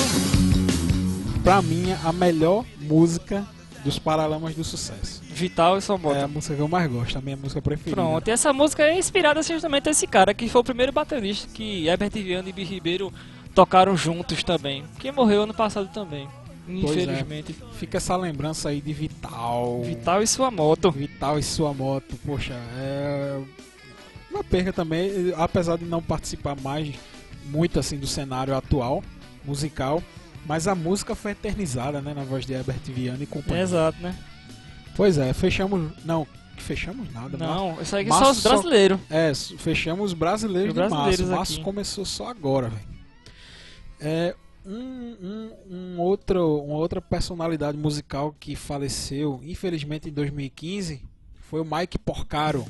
Pra 1.43 1.61
mim, 1.61 1.95
a 2.03 2.11
melhor 2.11 2.65
música 2.81 3.45
dos 3.83 3.99
Paralamas 3.99 4.55
do 4.55 4.63
Sucesso. 4.63 5.21
Vital 5.29 5.77
e 5.77 5.81
sua 5.81 5.97
moto. 5.97 6.15
É 6.15 6.23
a 6.23 6.27
música 6.27 6.55
que 6.55 6.61
eu 6.61 6.67
mais 6.67 6.91
gosto, 6.91 7.19
a 7.19 7.21
minha 7.21 7.37
música 7.37 7.61
preferida. 7.61 7.95
Pronto, 7.95 8.27
e 8.27 8.31
essa 8.31 8.51
música 8.51 8.83
é 8.83 8.97
inspirada 8.97 9.43
justamente 9.43 9.85
nesse 9.85 10.07
cara, 10.07 10.33
que 10.33 10.49
foi 10.49 10.61
o 10.61 10.63
primeiro 10.63 10.91
baterista 10.91 11.47
que 11.53 11.87
Herbert 11.87 12.11
Viana 12.11 12.49
e 12.49 12.51
Bi 12.51 12.63
Ribeiro 12.63 13.13
tocaram 13.53 13.95
juntos 13.95 14.43
também. 14.43 14.83
Que 14.97 15.11
morreu 15.11 15.43
ano 15.43 15.53
passado 15.53 15.87
também, 15.93 16.27
é. 16.69 16.79
infelizmente. 16.79 17.55
Fica 17.73 17.97
essa 17.97 18.15
lembrança 18.15 18.69
aí 18.69 18.81
de 18.81 18.93
Vital. 18.93 19.81
Vital 19.83 20.21
e 20.21 20.27
sua 20.27 20.49
moto. 20.51 20.91
Vital 20.91 21.37
e 21.39 21.43
sua 21.43 21.73
moto, 21.73 22.15
poxa, 22.25 22.53
é 22.77 23.41
uma 24.31 24.43
perca 24.43 24.71
também, 24.71 25.33
apesar 25.35 25.77
de 25.77 25.85
não 25.85 26.01
participar 26.01 26.55
mais 26.61 26.93
muito 27.45 27.79
assim 27.79 27.97
do 27.97 28.05
cenário 28.07 28.55
atual 28.55 29.03
musical, 29.43 30.03
mas 30.45 30.67
a 30.67 30.75
música 30.75 31.15
foi 31.15 31.31
eternizada, 31.31 31.99
né, 32.01 32.13
na 32.13 32.23
voz 32.23 32.45
de 32.45 32.53
Herbert 32.53 32.79
Viana 32.85 33.23
e 33.23 33.25
companhia. 33.25 33.63
Exato, 33.63 33.97
né? 34.01 34.15
Pois 34.95 35.17
é, 35.17 35.33
fechamos, 35.33 35.91
não, 36.05 36.27
fechamos 36.57 37.11
nada. 37.13 37.37
Mar- 37.37 37.47
Não, 37.55 37.81
isso 37.81 37.95
aí 37.95 38.03
que 38.03 38.09
Março 38.09 38.25
só 38.25 38.31
os 38.31 38.37
só- 38.37 38.49
brasileiros. 38.49 38.99
É, 39.09 39.29
s- 39.29 39.57
fechamos 39.57 40.13
brasileiros 40.13 40.69
Os 40.69 40.73
de 40.75 40.79
março. 40.81 40.95
brasileiros 40.95 41.29
Março 41.37 41.61
começou 41.61 42.05
só 42.05 42.27
agora, 42.27 42.69
velho. 42.69 42.87
É, 43.99 44.35
um, 44.69 45.15
um, 45.21 45.75
um 45.75 45.99
outro, 45.99 46.61
uma 46.61 46.77
outra 46.77 47.01
personalidade 47.01 47.77
musical 47.77 48.35
que 48.39 48.55
faleceu, 48.55 49.41
infelizmente, 49.43 50.09
em 50.09 50.13
2015, 50.13 51.01
foi 51.49 51.61
o 51.61 51.65
Mike 51.65 51.97
Porcaro, 51.97 52.65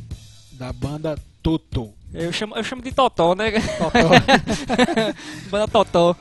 da 0.54 0.72
banda 0.72 1.18
Toto. 1.44 1.94
Eu 2.14 2.32
chamo, 2.32 2.56
eu 2.56 2.64
chamo 2.64 2.82
de 2.82 2.92
Totó, 2.92 3.36
né? 3.36 3.52
Totó. 3.52 4.10
Banda 5.52 5.68
Totó. 5.68 6.16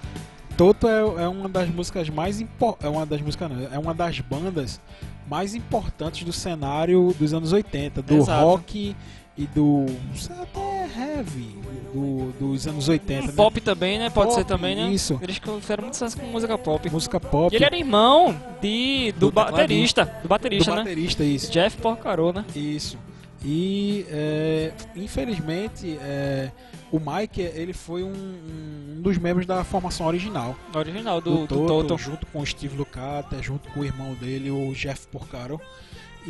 Toto 0.56 0.88
é, 0.88 1.22
é 1.22 1.28
uma 1.28 1.48
das 1.48 1.68
músicas 1.70 2.10
mais 2.10 2.40
é 2.40 2.88
uma 2.88 3.06
das 3.06 3.20
músicas 3.20 3.48
não, 3.48 3.72
é 3.72 3.78
uma 3.78 3.94
das 3.94 4.18
bandas 4.18 4.80
mais 5.28 5.54
importantes 5.54 6.24
do 6.24 6.32
cenário 6.32 7.14
dos 7.16 7.32
anos 7.32 7.52
80, 7.52 8.02
do 8.02 8.14
Exato. 8.16 8.44
rock 8.44 8.96
e 9.38 9.46
do 9.46 9.87
até 10.29 10.88
heavy 10.98 11.57
do, 11.94 12.33
dos 12.38 12.66
anos 12.66 12.88
80, 12.88 13.22
Um 13.22 13.27
né? 13.29 13.33
pop 13.35 13.61
também, 13.61 13.98
né? 13.98 14.11
Pode 14.11 14.31
Pop, 14.31 14.40
ser 14.40 14.44
também, 14.44 14.74
né? 14.74 14.90
isso. 14.90 15.18
Eles 15.22 15.38
fizeram 15.38 15.85
muito 15.85 15.94
sucesso 15.94 16.18
com 16.18 16.27
música 16.27 16.59
pop. 16.59 16.90
música 16.90 17.20
pop 17.20 17.55
E 17.55 17.57
ele 17.57 17.64
era 17.64 17.77
irmão 17.77 18.37
de, 18.61 19.12
do, 19.12 19.27
Do 19.27 19.33
baterista. 19.33 20.05
Do 20.05 20.22
do 20.22 20.29
baterista, 20.29 20.70
né? 20.72 20.77
baterista 20.79 21.24
isso. 21.24 21.51
Jeff 21.53 21.77
Porcaro, 21.79 22.33
né? 22.33 22.44
Isso. 22.55 22.98
E 23.44 24.05
é, 24.11 24.72
infelizmente 24.96 25.96
é, 26.03 26.51
o 26.90 26.98
Mike 26.98 27.40
ele 27.40 27.72
foi 27.72 28.03
um, 28.03 28.12
um 28.12 29.01
dos 29.01 29.16
membros 29.16 29.46
da 29.46 29.62
formação 29.62 30.09
original 30.09 30.57
original 30.74 31.20
do, 31.20 31.46
do, 31.46 31.46
Toto, 31.46 31.66
Toto. 31.66 31.98
junto 31.98 32.27
com 32.27 32.40
o 32.40 32.46
Steve 32.46 32.77
Lukather, 32.77 33.40
junto 33.40 33.68
com 33.70 33.81
o 33.81 33.85
irmão 33.85 34.12
dele, 34.14 34.51
o 34.51 34.72
Jeff 34.74 35.07
Porcaro. 35.07 35.61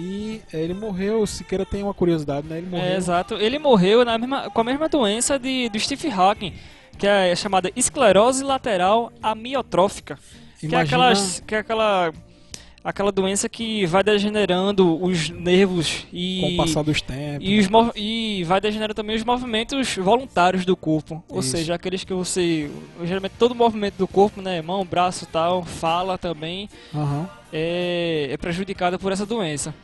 E 0.00 0.40
é, 0.52 0.60
ele 0.62 0.74
morreu, 0.74 1.26
Siqueira 1.26 1.66
tem 1.66 1.82
uma 1.82 1.92
curiosidade, 1.92 2.46
né? 2.46 2.58
Ele 2.58 2.68
morreu. 2.68 2.84
É, 2.86 2.96
exato. 2.96 3.34
Ele 3.34 3.58
morreu 3.58 4.04
na 4.04 4.16
mesma, 4.16 4.48
com 4.48 4.60
a 4.60 4.64
mesma 4.64 4.88
doença 4.88 5.38
de, 5.40 5.68
do 5.68 5.80
Steve 5.80 6.08
Hawking, 6.08 6.54
que 6.96 7.04
é 7.06 7.34
chamada 7.34 7.72
esclerose 7.74 8.44
lateral 8.44 9.12
amiotrófica. 9.20 10.16
Que 10.60 10.66
é, 10.66 10.68
Imagina- 10.68 10.82
aquelas, 10.82 11.42
que 11.44 11.54
é 11.54 11.58
aquela, 11.58 12.12
aquela 12.88 13.12
doença 13.12 13.50
que 13.50 13.84
vai 13.84 14.02
degenerando 14.02 15.04
os 15.04 15.28
nervos 15.28 16.06
e, 16.10 16.40
com 16.40 16.54
o 16.54 16.56
passar 16.56 16.82
dos 16.82 17.02
tempos. 17.02 17.46
e, 17.46 17.58
os, 17.58 17.68
e 17.94 18.44
vai 18.44 18.62
degenerando 18.62 18.94
também 18.94 19.14
os 19.14 19.22
movimentos 19.22 19.94
voluntários 19.96 20.64
do 20.64 20.74
corpo. 20.74 21.22
Ou 21.28 21.40
Isso. 21.40 21.50
seja, 21.50 21.74
aqueles 21.74 22.02
que 22.02 22.14
você. 22.14 22.70
Geralmente 23.04 23.32
todo 23.38 23.54
movimento 23.54 23.96
do 23.96 24.08
corpo, 24.08 24.40
né? 24.40 24.62
Mão, 24.62 24.86
braço 24.86 25.26
tal, 25.26 25.62
fala 25.62 26.16
também, 26.16 26.66
Aham. 26.94 27.28
é, 27.52 28.28
é 28.30 28.36
prejudicado 28.38 28.98
por 28.98 29.12
essa 29.12 29.26
doença. 29.26 29.74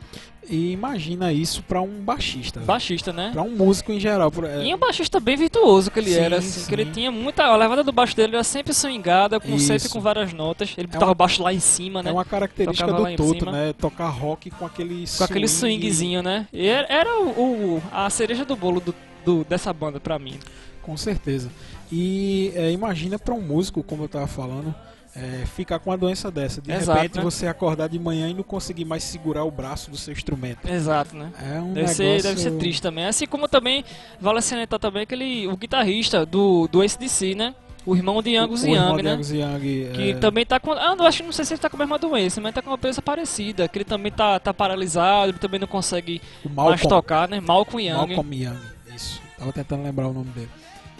E 0.49 0.71
imagina 0.71 1.33
isso 1.33 1.63
pra 1.63 1.81
um 1.81 2.01
baixista. 2.01 2.59
Baixista, 2.59 3.11
né? 3.11 3.31
Pra 3.33 3.41
um 3.41 3.49
músico 3.55 3.91
em 3.91 3.99
geral. 3.99 4.31
é, 4.47 4.65
E 4.67 4.73
um 4.73 4.77
baixista 4.77 5.19
bem 5.19 5.35
virtuoso 5.35 5.89
que 5.89 5.99
ele 5.99 6.11
Sim, 6.13 6.19
era, 6.19 6.37
assim, 6.37 6.59
sim. 6.61 6.67
que 6.67 6.73
ele 6.75 6.85
tinha 6.91 7.11
muita. 7.11 7.43
A 7.45 7.55
levada 7.55 7.83
do 7.83 7.91
baixo 7.91 8.15
dele 8.15 8.35
era 8.35 8.43
sempre 8.43 8.73
swingada, 8.73 9.39
com, 9.39 9.57
sempre 9.57 9.77
Isso. 9.85 9.89
com 9.89 9.99
várias 10.01 10.33
notas. 10.33 10.73
Ele 10.77 10.87
É 10.87 10.91
botava 10.93 11.05
uma- 11.11 11.15
baixo 11.15 11.41
lá 11.41 11.53
em 11.53 11.59
cima, 11.59 12.03
né? 12.03 12.09
É 12.09 12.13
uma 12.13 12.25
característica 12.25 12.87
Tocava 12.87 13.09
do 13.09 13.15
Toto, 13.15 13.51
né? 13.51 13.73
Tocar 13.73 14.09
rock 14.09 14.49
com 14.51 14.65
aquele 14.65 15.05
Com 15.17 15.23
aquele 15.23 15.47
swingzinho, 15.47 16.21
né? 16.21 16.47
E 16.53 16.67
era, 16.67 17.19
o, 17.21 17.29
o- 17.77 17.83
a 17.91 18.09
cereja 18.09 18.45
do 18.45 18.55
bolo 18.55 18.79
do, 18.79 18.93
do- 19.25 19.43
dessa 19.45 19.73
banda 19.73 19.99
pra 19.99 20.19
mim. 20.19 20.37
Com 20.81 20.95
certeza. 20.95 21.49
E 21.91 22.51
é, 22.55 22.71
imagina 22.71 23.17
pra 23.17 23.33
um 23.33 23.41
músico, 23.41 23.81
como 23.83 24.03
eu 24.03 24.07
tava 24.07 24.27
falando, 24.27 24.73
é, 25.15 25.45
ficar 25.45 25.79
com 25.79 25.89
uma 25.89 25.97
doença 25.97 26.29
dessa. 26.29 26.61
De 26.61 26.71
Exato, 26.71 26.99
repente 26.99 27.17
né? 27.17 27.23
você 27.23 27.47
acordar 27.47 27.87
de 27.87 27.97
manhã 27.97 28.29
e 28.29 28.33
não 28.33 28.43
conseguir 28.43 28.85
mais 28.85 29.03
segurar 29.03 29.43
o 29.43 29.51
braço 29.51 29.89
do 29.89 29.97
seu 29.97 30.11
instrumento. 30.11 30.67
Exato, 30.69 31.15
né? 31.15 31.31
É 31.41 31.59
um 31.59 31.73
Deve, 31.73 31.87
negócio... 31.87 31.95
ser, 31.95 32.21
deve 32.21 32.39
ser 32.39 32.51
triste 32.57 32.81
também. 32.81 33.05
Assim 33.05 33.25
como 33.25 33.47
também 33.47 33.85
vale 34.19 34.41
salientar 34.41 34.79
também 34.79 35.03
aquele, 35.03 35.47
o 35.47 35.55
guitarrista 35.55 36.25
do, 36.25 36.67
do 36.67 36.81
ACDC, 36.81 37.35
né? 37.35 37.55
O 37.85 37.95
irmão 37.95 38.21
de 38.21 38.35
Angus 38.35 38.63
o 38.63 38.67
irmão 38.67 38.89
Young, 38.89 38.97
de 38.97 39.03
né? 39.03 39.11
Angus 39.11 39.31
Young, 39.31 39.91
Que 39.93 40.11
é, 40.11 40.13
também 40.15 40.43
tá 40.43 40.59
com. 40.59 40.71
Ah, 40.71 40.95
não, 40.95 41.05
acho 41.05 41.19
que 41.19 41.23
não 41.23 41.31
sei 41.31 41.45
se 41.45 41.53
ele 41.53 41.61
tá 41.61 41.69
com 41.69 41.77
a 41.77 41.79
mesma 41.79 41.99
doença, 41.99 42.41
mas 42.41 42.53
tá 42.53 42.61
com 42.61 42.71
uma 42.71 42.77
doença 42.77 43.01
parecida. 43.01 43.67
Que 43.67 43.77
ele 43.77 43.85
também 43.85 44.11
tá, 44.11 44.39
tá 44.39 44.51
paralisado, 44.51 45.31
ele 45.31 45.37
também 45.37 45.59
não 45.59 45.67
consegue 45.67 46.19
o 46.43 46.49
mais 46.49 46.81
tocar, 46.81 47.29
né? 47.29 47.39
Malcolm 47.39 47.87
Young. 47.87 47.95
Malcolm 47.95 48.35
Young. 48.35 48.59
Isso. 48.93 49.21
Tava 49.37 49.53
tentando 49.53 49.83
lembrar 49.83 50.07
o 50.07 50.13
nome 50.13 50.31
dele. 50.31 50.49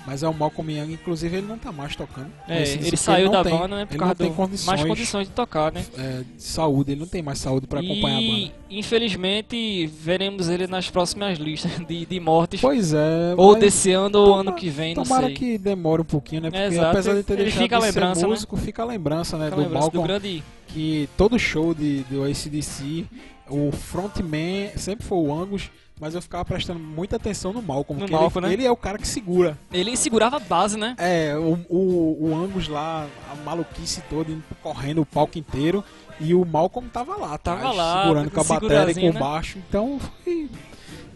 Mas 0.08 0.22
é 0.22 0.28
o 0.30 0.34
Malcolm 0.34 0.72
Young, 0.72 0.94
inclusive 0.94 1.38
ele 1.38 1.48
não 1.48 1.58
tá 1.58 1.72
mais 1.72 1.96
tocando. 1.96 2.32
É, 2.48 2.62
ele 2.62 2.88
esse- 2.90 2.98
saiu 2.98 3.26
não 3.26 3.32
da 3.34 3.44
tem- 3.44 3.58
banda, 3.58 3.76
né? 3.76 3.86
Por 3.86 3.94
ele 3.94 4.00
causa 4.00 4.14
não 4.14 4.16
tem 4.16 4.30
do, 4.30 4.36
condições, 4.36 4.66
mais 4.68 4.84
condições 4.88 5.28
de 5.28 5.34
tocar, 5.34 5.72
né? 5.72 5.84
é, 5.98 6.22
de 6.36 6.44
saúde, 6.44 6.92
ele 6.92 7.00
não 7.00 7.08
tem 7.08 7.24
mais 7.24 7.40
saúde 7.40 7.66
pra 7.66 7.80
acompanhar 7.80 8.18
a 8.18 8.22
E 8.22 8.42
banda. 8.46 8.54
infelizmente 8.70 9.88
veremos 9.88 10.48
ele 10.50 10.68
nas 10.68 10.90
próximas 10.90 11.38
listas 11.40 11.72
de, 11.88 12.06
de 12.06 12.20
mortes. 12.20 12.62
Pois 12.62 12.94
é. 12.94 13.34
ou 13.38 13.56
desse 13.56 13.92
ano 13.92 14.20
ou 14.20 14.34
ano 14.36 14.54
que 14.54 14.70
vem, 14.70 14.94
não 14.96 15.04
Tomara 15.04 15.26
sei. 15.28 15.36
que 15.36 15.58
demore 15.58 16.02
um 16.02 16.06
pouquinho, 16.06 16.42
né? 16.42 16.52
Porque 16.52 16.64
exato. 16.66 16.88
apesar 16.90 17.14
de 17.16 17.24
ter 17.24 17.34
Ele 17.34 17.44
deixado 17.44 17.62
fica 17.64 17.80
de 17.80 17.86
lembrança, 17.86 18.20
ser 18.20 18.26
né? 18.28 18.32
músico, 18.32 18.58
fica 18.58 18.82
a 18.84 18.86
lembrança, 18.86 19.38
né? 19.38 19.48
Aquela 19.48 19.62
do 19.64 19.68
lembrança 19.68 19.90
do 19.90 19.98
Malcolm, 20.00 20.08
grande. 20.20 20.44
que 20.68 21.10
todo 21.18 21.38
show 21.40 21.74
de, 21.74 22.04
do 22.10 22.24
ACDC, 22.24 23.06
o 23.50 23.72
frontman 23.72 24.70
sempre 24.76 25.06
foi 25.06 25.18
o 25.18 25.34
Angus, 25.34 25.70
mas 26.00 26.14
eu 26.14 26.22
ficava 26.22 26.44
prestando 26.44 26.80
muita 26.80 27.16
atenção 27.16 27.54
no 27.54 27.62
Malcolm, 27.62 28.00
No 28.02 28.08
porque 28.08 28.12
Malcolm, 28.12 28.48
ele, 28.48 28.48
né? 28.48 28.54
ele 28.54 28.68
é 28.68 28.72
o 28.72 28.76
cara 28.76 28.98
que 28.98 29.08
segura. 29.08 29.58
Ele 29.72 29.96
segurava 29.96 30.38
a 30.38 30.40
base, 30.40 30.78
né? 30.78 30.96
É, 30.98 31.36
o, 31.38 31.60
o, 31.70 32.30
o 32.30 32.36
Angus 32.36 32.68
lá, 32.68 33.08
a 33.32 33.36
maluquice 33.44 34.02
toda, 34.10 34.30
correndo 34.62 35.02
o 35.02 35.06
palco 35.06 35.38
inteiro, 35.38 35.84
e 36.20 36.34
o 36.34 36.44
Malcolm 36.46 36.90
tava 36.90 37.16
lá, 37.16 37.38
Tava 37.38 37.60
atrás, 37.60 37.78
lá, 37.78 38.02
segurando 38.04 38.32
com 38.32 38.42
a 38.42 38.44
bateria 38.44 38.92
e 38.92 38.94
com 38.94 39.10
o 39.10 39.14
né? 39.14 39.20
baixo, 39.20 39.58
então 39.58 40.00
foi... 40.00 40.50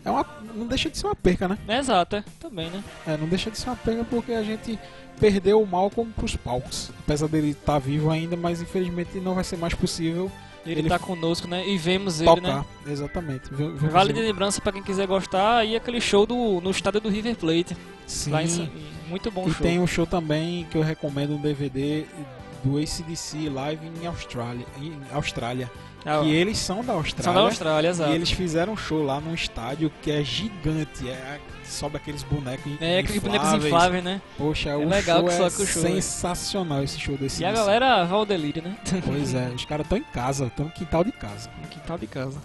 É 0.05 0.09
uma, 0.09 0.25
não 0.55 0.65
deixa 0.65 0.89
de 0.89 0.97
ser 0.97 1.07
uma 1.07 1.15
perca, 1.15 1.47
né? 1.47 1.57
Exato, 1.67 2.15
é, 2.15 2.23
também, 2.39 2.69
né? 2.69 2.81
É, 3.05 3.17
não 3.17 3.27
deixa 3.27 3.51
de 3.51 3.57
ser 3.57 3.69
uma 3.69 3.75
perca 3.75 4.05
porque 4.05 4.31
a 4.31 4.43
gente 4.43 4.79
perdeu 5.19 5.61
o 5.61 5.67
Malcolm 5.67 6.09
pros 6.13 6.37
palcos. 6.37 6.89
Apesar 6.99 7.27
dele 7.27 7.49
estar 7.49 7.79
vivo 7.79 8.09
ainda, 8.09 8.37
mas 8.37 8.61
infelizmente 8.61 9.19
não 9.19 9.35
vai 9.35 9.43
ser 9.43 9.57
mais 9.57 9.73
possível 9.73 10.31
Ele, 10.65 10.81
Ele 10.81 10.89
tá 10.89 10.99
conosco, 10.99 11.47
né? 11.47 11.67
E 11.67 11.77
vemos 11.77 12.19
ele, 12.21 12.29
tocar. 12.29 12.41
né? 12.59 12.65
Exatamente. 12.87 13.43
Vemos 13.51 13.81
Vale 13.91 14.13
de 14.13 14.19
lembrança 14.21 14.59
pra 14.61 14.71
quem 14.71 14.83
quiser 14.83 15.07
gostar 15.07 15.65
e 15.65 15.75
aquele 15.75 16.01
show 16.01 16.25
do, 16.25 16.59
no 16.61 16.69
estádio 16.71 16.99
do 17.01 17.09
River 17.09 17.35
Plate. 17.35 17.75
Sim. 18.05 18.31
Lá 18.31 18.43
em, 18.43 18.69
muito 19.07 19.31
bom 19.31 19.47
E 19.47 19.51
show. 19.51 19.61
tem 19.61 19.79
um 19.79 19.87
show 19.87 20.05
também 20.05 20.65
que 20.69 20.77
eu 20.77 20.81
recomendo 20.81 21.33
um 21.35 21.41
DVD 21.41 22.05
do 22.63 22.77
ACDC 22.77 23.49
Live 23.49 23.85
em 24.01 24.05
Austrália. 24.05 24.65
Em 24.79 24.93
Austrália. 25.13 25.71
Ah, 26.05 26.21
que 26.21 26.29
eles 26.31 26.57
são 26.57 26.83
da 26.83 26.93
Austrália. 26.93 27.23
São 27.23 27.33
da 27.33 27.41
Austrália, 27.41 27.87
exato. 27.89 28.11
E 28.11 28.15
eles 28.15 28.31
fizeram 28.31 28.73
um 28.73 28.77
show 28.77 29.03
lá 29.03 29.19
num 29.19 29.33
estádio 29.33 29.91
que 30.01 30.11
é 30.11 30.23
gigante. 30.23 31.09
É, 31.09 31.39
sobe 31.69 31.97
aqueles 31.97 32.23
bonecos 32.23 32.71
É, 32.81 32.99
aqueles 32.99 33.21
bonecos 33.21 33.53
infláveis, 33.53 34.03
né? 34.03 34.21
Poxa, 34.37 34.75
o 34.77 34.87
legal 34.87 35.19
show 35.19 35.27
que 35.27 35.33
é 35.33 35.49
que 35.49 35.61
o 35.61 35.67
show 35.67 35.85
é- 35.85 36.01
sensacional 36.01 36.83
esse 36.83 36.99
show 36.99 37.17
desse 37.17 37.41
E 37.41 37.45
a 37.45 37.51
galera 37.51 38.03
vai 38.05 38.17
ao 38.17 38.25
delírio, 38.25 38.61
né? 38.61 38.77
Pois 39.05 39.33
é, 39.33 39.49
os 39.49 39.65
caras 39.65 39.85
estão 39.85 39.97
em 39.97 40.03
casa, 40.03 40.45
estão 40.47 40.65
no 40.65 40.71
quintal 40.71 41.03
de 41.03 41.11
casa. 41.11 41.49
No 41.61 41.67
quintal 41.67 41.97
de 41.97 42.07
casa. 42.07 42.41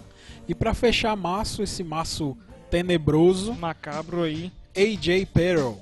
E 0.47 0.53
pra 0.55 0.73
fechar 0.73 1.15
março, 1.15 1.63
esse 1.63 1.83
março 1.83 2.37
tenebroso, 2.69 3.53
Macabro 3.55 4.23
aí. 4.23 4.51
AJ 4.77 5.25
Perel 5.33 5.79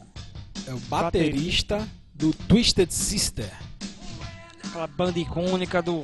é 0.67 0.73
o 0.73 0.77
baterista 0.79 1.88
do 2.13 2.32
Twisted 2.34 2.89
Sister. 2.91 3.49
Aquela 4.63 4.88
banda 4.88 5.19
icônica 5.19 5.82
do 5.82 6.03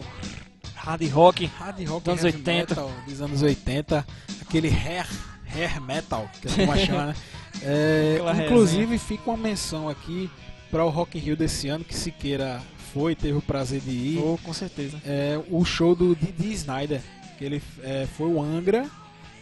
hard 0.75 1.07
rock. 1.11 1.45
Hard 1.45 1.87
rock 1.87 2.03
Dos 2.09 2.19
anos 2.19 2.23
heavy 2.25 2.37
80. 2.37 2.53
metal 2.75 2.91
dos 3.07 3.21
anos 3.21 3.41
80, 3.41 4.07
aquele 4.41 4.67
hair, 4.69 5.07
hair 5.55 5.81
metal, 5.81 6.29
que 6.41 6.47
a 6.47 6.51
turma 6.51 6.77
chama, 6.77 7.05
né? 7.07 7.15
É, 7.63 8.19
inclusive 8.45 8.97
fica 8.99 9.31
uma 9.31 9.35
menção 9.35 9.89
aqui 9.89 10.29
para 10.69 10.85
o 10.85 10.89
Rock 10.89 11.17
in 11.17 11.21
Rio 11.21 11.35
desse 11.35 11.67
ano, 11.67 11.83
que 11.83 11.95
Siqueira 11.95 12.61
foi, 12.93 13.15
teve 13.15 13.37
o 13.37 13.41
prazer 13.41 13.81
de 13.81 13.91
ir. 13.91 14.19
Oh, 14.19 14.37
com 14.43 14.53
certeza. 14.53 15.01
é, 15.05 15.39
o 15.49 15.65
show 15.65 15.95
do 15.95 16.15
Didi 16.15 16.53
Snyder, 16.53 17.01
que 17.37 17.45
ele 17.45 17.61
é, 17.83 18.07
foi 18.15 18.27
o 18.27 18.41
Angra 18.41 18.87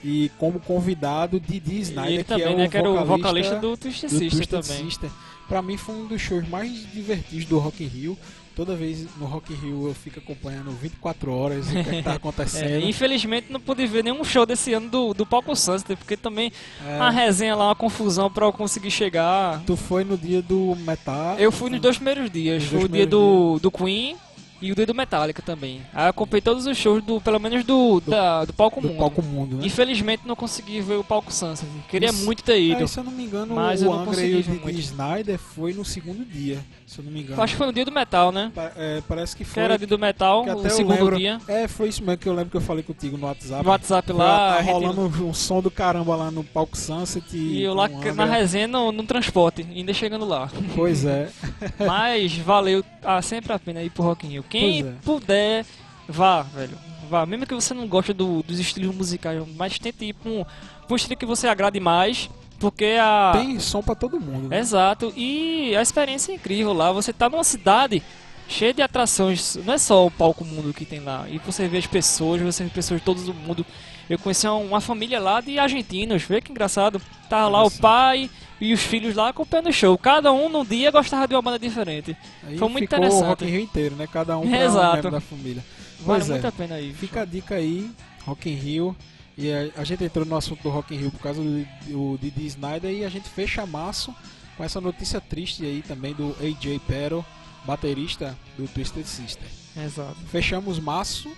e 0.03 0.31
como 0.37 0.59
convidado 0.59 1.39
Didi 1.39 1.81
Snyder, 1.81 2.13
ele 2.13 2.23
que 2.23 2.29
também, 2.29 2.45
é 2.45 2.49
o 2.49 2.57
né? 2.57 2.67
Que 2.69 2.77
era 2.77 2.89
o 2.89 2.93
vocalista 3.05 3.17
vocalista 3.17 3.55
do 3.59 3.77
Twisted 3.77 4.09
do 4.09 4.17
Sister 4.17 4.47
Twisted 4.47 4.61
também. 4.61 4.85
Sister. 4.85 5.09
Pra 5.47 5.61
mim 5.61 5.77
foi 5.77 5.95
um 5.95 6.07
dos 6.07 6.21
shows 6.21 6.47
mais 6.47 6.91
divertidos 6.91 7.45
do 7.45 7.57
Rock 7.57 7.83
in 7.83 7.87
Rio. 7.87 8.17
Toda 8.57 8.75
vez 8.75 9.05
no 9.17 9.25
Rock 9.27 9.53
Rio 9.53 9.87
eu 9.87 9.93
fico 9.93 10.17
acompanhando 10.19 10.71
24 10.71 11.31
horas 11.31 11.67
o 11.67 11.69
que, 11.71 11.77
é 11.77 11.83
que 11.83 12.01
tá 12.03 12.13
É, 12.13 12.15
acontecendo. 12.15 12.83
infelizmente 12.85 13.47
não 13.51 13.59
pude 13.59 13.85
ver 13.85 14.03
nenhum 14.03 14.23
show 14.23 14.47
desse 14.47 14.73
ano 14.73 14.89
do, 14.89 15.13
do 15.13 15.25
Palco 15.27 15.55
Sunset, 15.55 15.95
porque 15.95 16.17
também 16.17 16.51
É, 16.85 16.97
a 16.97 17.11
resenha 17.11 17.55
lá, 17.55 17.65
uma 17.67 17.75
confusão 17.75 18.31
pra 18.31 18.47
eu 18.47 18.51
conseguir 18.51 18.89
chegar. 18.89 19.61
tu 19.65 19.77
foi 19.77 20.03
no 20.03 20.17
dia 20.17 20.41
do 20.41 20.75
Metal. 20.79 21.35
Eu 21.37 21.51
fui 21.51 21.69
nos 21.69 21.79
dois 21.79 21.97
primeiros 21.97 22.31
dias. 22.31 22.63
Nos 22.63 22.71
Foi 22.71 22.83
o 22.85 22.89
dia 22.89 23.05
do, 23.05 23.59
do 23.61 23.69
Queen 23.69 24.15
e 24.61 24.71
o 24.71 24.75
dia 24.75 24.85
do 24.85 24.93
Metallica 24.93 25.41
também. 25.41 25.81
Aí 25.93 26.07
eu 26.09 26.13
comprei 26.13 26.41
todos 26.41 26.65
os 26.65 26.77
shows 26.77 27.03
do, 27.03 27.19
pelo 27.21 27.39
menos 27.39 27.63
do, 27.63 27.99
da- 28.01 28.45
do 28.45 28.53
palco 28.53 28.81
Do 28.81 28.87
mundo. 28.89 28.97
palco 28.97 29.21
mundo, 29.21 29.55
né? 29.57 29.65
Infelizmente 29.65 30.23
não 30.25 30.35
consegui 30.35 30.81
ver 30.81 30.95
o 30.95 31.03
palco 31.03 31.31
Sunset. 31.33 31.69
Queria 31.89 32.09
Isso- 32.09 32.25
muito 32.25 32.43
ter 32.43 32.59
ido. 32.59 32.83
É, 32.83 32.87
se 32.87 32.99
eu 32.99 33.03
não 33.03 33.11
me 33.11 33.23
engano, 33.23 33.55
Mas 33.55 33.81
o 33.81 33.91
Angra 33.91 34.21
e 34.25 34.35
o. 34.35 34.69
Snyder 34.79 35.37
foi 35.37 35.73
no 35.73 35.83
segundo 35.85 36.23
dia, 36.25 36.59
se 36.85 36.99
eu 36.99 37.05
não 37.05 37.11
me 37.11 37.21
engano. 37.21 37.41
Acho 37.41 37.53
que 37.53 37.57
foi 37.57 37.67
no 37.67 37.73
dia 37.73 37.85
do 37.85 37.91
metal, 37.91 38.31
né? 38.31 38.51
Pa- 38.53 38.71
é, 38.75 39.01
parece 39.07 39.35
que 39.35 39.43
Que 39.43 39.49
foi. 39.49 39.63
era 39.63 39.77
dia 39.77 39.87
do 39.87 39.99
metal, 39.99 40.43
que 40.43 40.49
o 40.49 40.59
até 40.59 40.67
eu 40.67 40.71
segundo 40.71 40.95
lembro- 40.95 41.17
dia. 41.17 41.39
É, 41.47 41.67
foi 41.67 41.89
isso 41.89 42.03
mesmo 42.03 42.17
que 42.17 42.27
eu 42.29 42.33
lembro 42.33 42.51
que 42.51 42.57
eu 42.57 42.61
falei 42.61 42.83
contigo 42.83 43.17
no 43.17 43.25
WhatsApp. 43.27 43.63
No 43.63 43.69
WhatsApp 43.69 44.11
lá, 44.13 44.55
tá 44.57 44.63
gente- 44.63 44.71
rolando 44.71 45.01
um 45.25 45.33
som 45.33 45.61
do 45.61 45.69
caramba 45.71 46.15
lá 46.15 46.31
no 46.31 46.43
palco 46.43 46.77
Sunset. 46.77 47.25
E 47.35 47.61
eu 47.61 47.73
lá 47.73 47.87
que- 47.89 47.95
Angra. 47.95 48.13
na 48.13 48.25
resenha 48.25 48.67
no, 48.67 48.91
no 48.91 49.03
transporte, 49.03 49.65
ainda 49.69 49.93
chegando 49.93 50.25
lá. 50.25 50.49
Pois 50.75 51.05
é. 51.05 51.29
Mas 51.85 52.37
valeu 52.37 52.83
ah, 53.03 53.21
sempre 53.21 53.53
a 53.53 53.59
pena 53.59 53.81
ir 53.81 53.89
pro 53.89 54.03
Rock 54.03 54.25
in 54.25 54.31
Rio. 54.31 54.43
Quem 54.49 54.81
é. 54.81 54.93
puder, 55.03 55.65
vá, 56.07 56.41
velho. 56.43 56.77
Vá, 57.09 57.25
mesmo 57.25 57.45
que 57.45 57.53
você 57.55 57.73
não 57.73 57.87
goste 57.87 58.11
do- 58.13 58.43
dos 58.43 58.59
estilos 58.59 58.93
musicais, 58.95 59.41
mas 59.55 59.79
tente 59.79 60.05
ir 60.05 60.13
pra 60.13 60.29
um, 60.31 60.43
pra 60.43 60.93
um 60.93 60.95
estilo 60.95 61.15
que 61.17 61.25
você 61.25 61.47
agrade 61.47 61.79
mais, 61.79 62.29
porque 62.59 62.97
a... 62.99 63.31
Tem 63.33 63.57
som 63.59 63.81
pra 63.81 63.95
todo 63.95 64.19
mundo. 64.19 64.49
Né? 64.49 64.59
Exato, 64.59 65.13
e 65.15 65.73
a 65.75 65.81
experiência 65.81 66.31
é 66.31 66.35
incrível 66.35 66.73
lá. 66.73 66.91
Você 66.91 67.13
tá 67.13 67.29
numa 67.29 67.43
cidade 67.45 68.03
cheia 68.49 68.73
de 68.73 68.81
atrações, 68.81 69.55
não 69.65 69.73
é 69.73 69.77
só 69.77 70.05
o 70.05 70.11
palco 70.11 70.43
mundo 70.43 70.73
que 70.73 70.83
tem 70.85 70.99
lá. 70.99 71.25
E 71.29 71.37
você 71.39 71.67
vê 71.67 71.77
as 71.77 71.87
pessoas, 71.87 72.41
você 72.41 72.63
vê 72.63 72.69
pessoas 72.69 72.99
de 72.99 73.05
todo 73.05 73.19
o 73.29 73.33
mundo. 73.33 73.65
Eu 74.09 74.17
conheci 74.19 74.47
uma- 74.47 74.81
família 74.81 75.19
lá 75.19 75.39
de 75.41 75.59
argentinos, 75.59 76.23
vê 76.23 76.41
que 76.41 76.51
engraçado. 76.51 77.01
Tava 77.29 77.47
lá 77.49 77.63
o 77.63 77.71
pai 77.71 78.29
e 78.59 78.73
os 78.73 78.81
filhos 78.81 79.15
lá 79.15 79.29
acompanhando 79.29 79.69
o 79.69 79.73
show. 79.73 79.97
Cada 79.97 80.31
um 80.31 80.49
num 80.49 80.65
dia 80.65 80.91
gostava 80.91 81.27
de 81.27 81.35
uma 81.35 81.41
banda 81.41 81.59
diferente. 81.59 82.15
Aí 82.43 82.57
Foi 82.57 82.69
muito 82.69 82.83
ficou 82.83 82.97
interessante. 82.97 83.23
o 83.23 83.27
Rock 83.27 83.45
in 83.45 83.49
Rio 83.49 83.61
inteiro, 83.61 83.95
né? 83.95 84.07
Cada 84.07 84.37
um 84.37 84.49
pra 84.49 84.49
um 84.49 84.91
membro 84.93 85.11
da 85.11 85.19
família. 85.19 85.63
Vale 85.99 86.19
Pois 86.19 86.29
é. 86.29 86.33
muito 86.33 86.47
a 86.47 86.51
pena 86.51 86.79
ir. 86.79 86.93
Fica 86.93 87.21
a 87.21 87.25
dica 87.25 87.55
aí, 87.55 87.89
Rock 88.25 88.49
in 88.49 88.55
Rio. 88.55 88.95
E 89.37 89.51
a, 89.51 89.81
a 89.81 89.83
gente 89.83 90.03
entrou 90.03 90.25
no 90.25 90.35
assunto 90.35 90.63
do 90.63 90.69
Rock 90.69 90.95
in 90.95 90.97
Rio 90.97 91.11
por 91.11 91.19
causa 91.21 91.41
do, 91.41 91.65
do 91.87 92.17
Didi 92.19 92.47
Snyder 92.47 92.91
e 92.91 93.05
a 93.05 93.09
gente 93.09 93.29
fecha 93.29 93.65
março 93.65 94.13
com 94.55 94.63
essa 94.63 94.81
notícia 94.81 95.21
triste 95.21 95.63
aí 95.63 95.83
também 95.87 96.13
do 96.13 96.35
AJ 96.41 96.81
Pero, 96.87 97.23
baterista 97.65 98.35
do 98.57 98.67
Twisted 98.67 99.05
Sister. 99.05 99.47
Exato. 99.75 100.15
Fechamos 100.31 100.79
março 100.79 101.29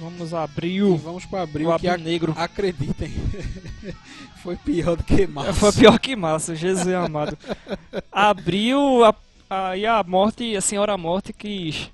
Vamos 0.00 0.32
e 0.32 0.36
abrir 0.36 0.82
vamos 0.96 1.24
para 1.26 1.42
abril, 1.42 1.70
o 1.70 1.78
que 1.78 1.96
Negro. 1.96 2.34
acreditem, 2.36 3.12
foi 4.42 4.56
pior 4.56 4.96
do 4.96 5.04
que 5.04 5.26
março. 5.26 5.52
Foi 5.54 5.72
pior 5.72 5.98
que 5.98 6.16
massa, 6.16 6.54
Jesus 6.56 6.88
amado. 6.94 7.36
Abriu 8.10 9.04
a, 9.04 9.14
a, 9.48 9.76
e 9.76 9.86
a 9.86 10.02
morte, 10.02 10.56
a 10.56 10.60
senhora 10.60 10.96
morte 10.96 11.32
quis. 11.32 11.90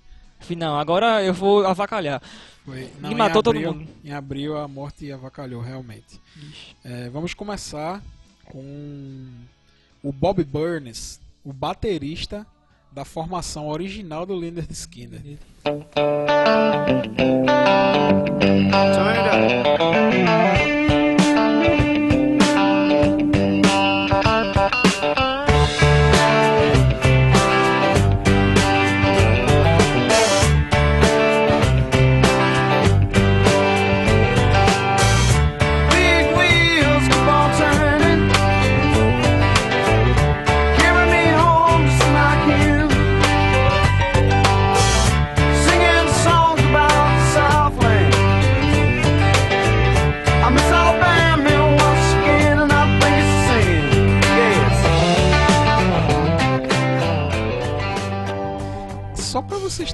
Não, 0.57 0.79
agora 0.79 1.23
eu 1.23 1.35
vou 1.35 1.67
avacalhar. 1.67 2.23
Foi. 2.65 2.89
E 3.03 3.07
em 3.13 3.15
matou 3.15 3.43
todo 3.43 3.57
abril- 3.57 3.75
mundo. 3.75 3.89
Em 4.05 4.13
abril 4.13 4.57
a 4.57 4.69
morte 4.69 5.11
avacalhou 5.11 5.61
realmente. 5.61 6.21
É, 6.85 7.09
vamos 7.11 7.35
começar 7.35 8.03
com 8.45 9.27
o 10.03 10.13
Bob 10.13 10.43
Burns, 10.45 11.21
o 11.45 11.53
baterista 11.53 12.47
da 12.93 13.05
formação 13.05 13.69
original 13.69 14.25
do 14.27 14.35
Leonard 14.35 14.73
Skinner. 14.73 15.39
Big 20.11 20.78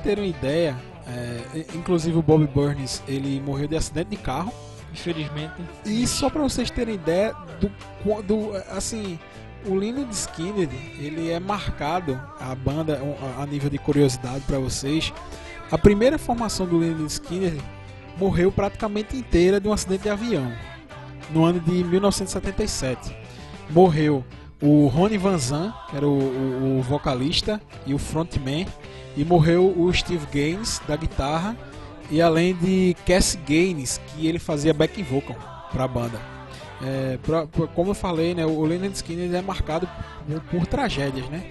terem 0.04 0.24
uma 0.24 0.30
ideia, 0.30 0.76
é, 1.06 1.64
inclusive 1.74 2.16
o 2.16 2.22
Bob 2.22 2.46
Burns 2.46 3.02
ele 3.08 3.40
morreu 3.40 3.66
de 3.66 3.76
acidente 3.76 4.10
de 4.10 4.16
carro. 4.16 4.52
Infelizmente. 4.92 5.54
E 5.84 6.06
só 6.06 6.30
para 6.30 6.40
vocês 6.42 6.70
terem 6.70 6.94
ideia 6.94 7.34
do 7.60 7.68
quando 8.04 8.52
assim 8.70 9.18
o 9.66 9.74
Leonard 9.74 10.12
Skinner 10.14 10.68
ele 11.00 11.30
é 11.30 11.40
marcado 11.40 12.20
a 12.38 12.54
banda 12.54 13.00
a- 13.40 13.46
nível 13.46 13.68
de 13.68 13.78
curiosidade 13.78 14.40
para 14.46 14.58
vocês. 14.60 15.12
A 15.70 15.76
primeira 15.76 16.16
formação 16.16 16.64
do 16.66 16.78
Leonard 16.78 17.06
Skinner 17.12 17.54
morreu 18.16 18.52
praticamente 18.52 19.16
inteira 19.16 19.58
de 19.60 19.66
um 19.66 19.72
acidente 19.72 20.04
de 20.04 20.10
avião 20.10 20.52
no 21.30 21.44
ano 21.44 21.58
de 21.58 21.72
1977. 21.82 23.16
Morreu 23.70 24.24
o 24.62 24.86
Ronnie 24.86 25.18
Van 25.18 25.38
Zan, 25.38 25.74
que 25.90 25.96
era 25.96 26.06
o, 26.06 26.10
o- 26.18 26.78
o 26.78 26.82
vocalista 26.82 27.60
e 27.84 27.92
o 27.94 27.98
frontman, 27.98 28.66
e 29.16 29.24
morreu 29.24 29.72
o 29.76 29.92
Steve 29.92 30.26
Gaines 30.32 30.80
da 30.88 30.96
guitarra 30.96 31.56
e 32.10 32.20
além 32.20 32.54
de 32.54 32.94
Cass 33.06 33.38
Gaines, 33.46 34.00
que 34.08 34.26
ele 34.26 34.38
fazia 34.38 34.74
back 34.74 35.02
vocal 35.02 35.36
para 35.72 35.84
a 35.84 35.88
banda. 35.88 36.20
É, 36.82 37.18
pra- 37.22 37.46
pra- 37.46 37.66
como 37.68 37.90
eu 37.90 37.94
falei, 37.94 38.34
né, 38.34 38.44
o 38.44 38.62
Leonard 38.64 38.94
Skinner 38.94 39.32
é 39.34 39.40
marcado 39.42 39.88
por, 40.26 40.40
por 40.42 40.66
tragédias, 40.66 41.26
né? 41.28 41.44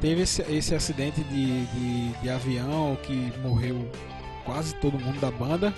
Teve 0.00 0.22
esse, 0.22 0.42
esse 0.42 0.74
acidente 0.74 1.20
de, 1.24 1.66
de, 1.66 2.12
de 2.22 2.30
avião 2.30 2.96
que 3.02 3.32
morreu 3.42 3.90
quase 4.44 4.74
todo 4.76 4.98
mundo 4.98 5.20
da 5.20 5.30
banda. 5.30 5.74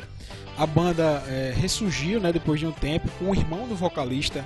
A 0.58 0.66
banda 0.66 1.24
é, 1.26 1.54
ressurgiu, 1.56 2.20
né, 2.20 2.30
depois 2.30 2.60
de 2.60 2.66
um 2.66 2.72
tempo, 2.72 3.08
com 3.18 3.30
o 3.30 3.34
irmão 3.34 3.66
do 3.66 3.74
vocalista 3.74 4.44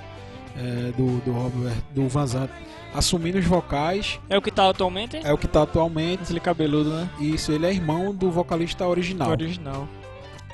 é, 0.57 0.91
do, 0.91 1.19
do, 1.21 1.31
Robert, 1.31 1.75
do 1.93 2.07
Van 2.07 2.25
Zandt 2.25 2.51
assumindo 2.93 3.37
os 3.37 3.45
vocais. 3.45 4.19
É 4.29 4.37
o 4.37 4.41
que 4.41 4.51
tá 4.51 4.69
atualmente? 4.69 5.17
É 5.17 5.33
o 5.33 5.37
que 5.37 5.45
está 5.45 5.63
atualmente. 5.63 6.23
Aquele 6.23 6.39
cabeludo, 6.39 6.91
né? 6.91 7.09
Isso, 7.19 7.51
ele 7.51 7.65
é 7.65 7.71
irmão 7.71 8.13
do 8.13 8.31
vocalista 8.31 8.87
original. 8.87 9.31
Original. 9.31 9.87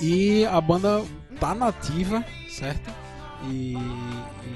E 0.00 0.44
a 0.46 0.60
banda 0.60 1.02
tá 1.38 1.54
nativa, 1.54 2.24
certo? 2.48 2.90
E, 3.44 3.76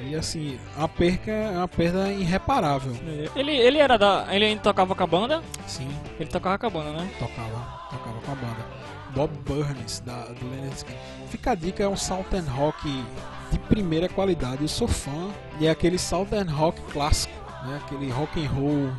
e, 0.09 0.15
assim, 0.15 0.59
a 0.77 0.87
perca 0.87 1.31
é 1.31 1.59
uma 1.59 1.69
perda 1.69 2.11
irreparável. 2.13 2.93
Ele, 3.35 3.53
ele 3.53 3.79
era 3.79 3.97
da. 3.97 4.27
Ele 4.31 4.45
ainda 4.45 4.63
tocava 4.63 4.95
com 4.95 5.03
a 5.03 5.07
banda? 5.07 5.43
Sim, 5.67 5.89
Ele 6.21 6.29
tocava 6.29 6.57
com 6.57 6.67
a 6.67 6.71
banda, 6.71 6.93
né? 6.93 7.11
tocava, 7.19 7.89
tocava 7.91 8.21
com 8.21 8.33
a 8.33 8.35
banda. 8.35 8.87
Bob 9.11 9.33
Burns, 9.45 10.01
da, 10.01 10.27
do 10.27 10.49
Leonard 10.49 10.77
Skinner. 10.77 11.01
Fica 11.29 11.53
a 11.53 11.55
dica, 11.55 11.83
é 11.83 11.89
um 11.89 11.97
Southern 11.97 12.47
Rock 12.49 13.05
de 13.51 13.59
primeira 13.59 14.09
qualidade. 14.09 14.63
Eu 14.63 14.69
sou 14.69 14.89
fã 14.89 15.31
e 15.61 15.67
é 15.67 15.71
aquele 15.71 15.99
Southern 15.99 16.51
Rock 16.51 16.81
clássico, 16.93 17.35
né? 17.65 17.81
Aquele 17.85 18.11
rock 18.11 18.45
and 18.45 18.49
roll 18.49 18.91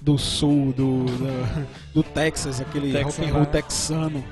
do 0.00 0.18
sul, 0.18 0.72
do, 0.72 1.04
do, 1.04 1.66
do 1.94 2.02
Texas, 2.02 2.60
aquele 2.60 2.92
Texas, 2.92 3.16
rock 3.16 3.28
and 3.28 3.32
roll 3.32 3.42
né? 3.42 3.50
texano. 3.50 4.24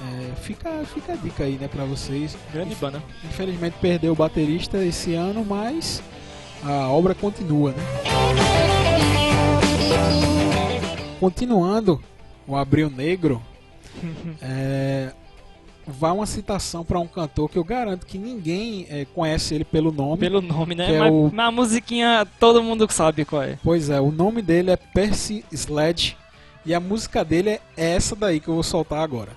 É, 0.00 0.34
fica, 0.36 0.70
fica 0.94 1.12
a 1.12 1.16
dica 1.16 1.44
aí, 1.44 1.54
né, 1.54 1.66
pra 1.66 1.84
vocês. 1.84 2.36
Grande 2.52 2.74
banda. 2.76 3.02
Infelizmente 3.24 3.74
perdeu 3.80 4.12
o 4.12 4.16
baterista 4.16 4.84
esse 4.84 5.14
ano, 5.14 5.44
mas 5.44 6.00
a 6.62 6.88
obra 6.88 7.14
continua, 7.14 7.72
né? 7.72 7.82
Continuando 11.18 12.00
o 12.46 12.54
Abril 12.56 12.88
Negro, 12.88 13.42
é, 14.40 15.12
vai 15.88 16.10
uma 16.12 16.26
citação 16.26 16.84
para 16.84 16.98
um 16.98 17.06
cantor 17.06 17.48
que 17.50 17.56
eu 17.58 17.64
garanto 17.64 18.06
que 18.06 18.18
ninguém 18.18 18.86
é, 18.90 19.06
conhece 19.14 19.54
ele 19.54 19.64
pelo 19.64 19.90
nome. 19.90 20.18
Pelo 20.18 20.40
nome, 20.40 20.74
né? 20.74 20.94
É 20.94 20.98
mas, 21.00 21.12
o- 21.12 21.30
mas 21.32 21.46
a 21.48 21.50
musiquinha 21.50 22.26
todo 22.38 22.62
mundo 22.62 22.86
sabe 22.90 23.24
qual 23.24 23.42
é. 23.42 23.58
Pois 23.64 23.88
é, 23.90 24.00
o 24.00 24.10
nome 24.10 24.42
dele 24.42 24.70
é 24.70 24.76
Percy 24.76 25.44
Sledge 25.50 26.16
e 26.66 26.74
a 26.74 26.80
música 26.80 27.24
dele 27.24 27.50
é 27.50 27.60
essa 27.76 28.14
daí 28.14 28.38
que 28.40 28.48
eu 28.48 28.54
vou 28.54 28.62
soltar 28.62 29.00
agora. 29.02 29.30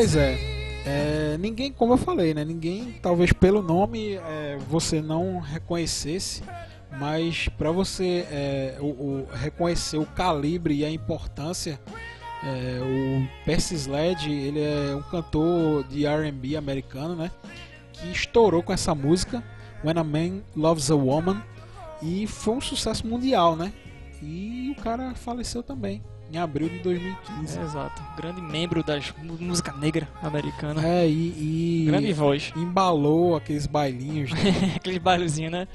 Pois 0.00 0.16
é. 0.16 0.38
É, 0.86 1.36
ninguém, 1.38 1.70
como 1.70 1.92
eu 1.92 1.98
falei, 1.98 2.32
né? 2.32 2.42
Ninguém, 2.42 2.94
talvez 3.02 3.34
pelo 3.34 3.60
nome, 3.60 4.14
é, 4.14 4.56
você 4.66 5.02
não 5.02 5.40
reconhecesse, 5.40 6.42
mas 6.98 7.50
para 7.50 7.70
você 7.70 8.26
é, 8.30 8.76
o, 8.80 8.86
o- 8.86 9.28
reconhecer 9.30 9.98
o 9.98 10.06
calibre 10.06 10.74
e 10.74 10.86
a 10.86 10.90
importância, 10.90 11.78
é, 12.42 12.80
o 12.80 13.44
Percy 13.44 13.74
Sledge, 13.74 14.32
ele 14.32 14.60
é 14.62 14.96
um 14.96 15.02
cantor 15.02 15.84
de 15.84 16.06
R&B 16.06 16.56
americano, 16.56 17.14
né? 17.14 17.30
Que 17.92 18.10
estourou 18.10 18.62
com 18.62 18.72
essa 18.72 18.94
música, 18.94 19.44
When 19.84 19.98
a 19.98 20.02
Man 20.02 20.40
Loves 20.56 20.90
a 20.90 20.94
Woman, 20.94 21.42
e 22.00 22.26
foi 22.26 22.54
um 22.54 22.60
sucesso 22.62 23.06
mundial, 23.06 23.54
né? 23.54 23.70
E 24.22 24.74
o 24.74 24.80
cara 24.82 25.14
faleceu 25.14 25.62
também 25.62 26.02
em 26.32 26.38
abril 26.38 26.68
de 26.68 26.78
2015. 26.78 27.58
É, 27.58 27.62
exato. 27.62 28.02
Grande 28.16 28.40
membro 28.40 28.82
da 28.82 28.98
música 29.40 29.72
negra 29.72 30.08
americana. 30.22 30.86
É, 30.86 31.08
e, 31.08 31.82
e 31.82 31.84
Grande 31.86 32.12
voz. 32.12 32.52
embalou 32.56 33.36
aqueles 33.36 33.66
bailinhos 33.66 34.30
né, 34.34 34.74
Aqueles 34.76 34.98
bailezinhos, 34.98 35.52
né? 35.52 35.68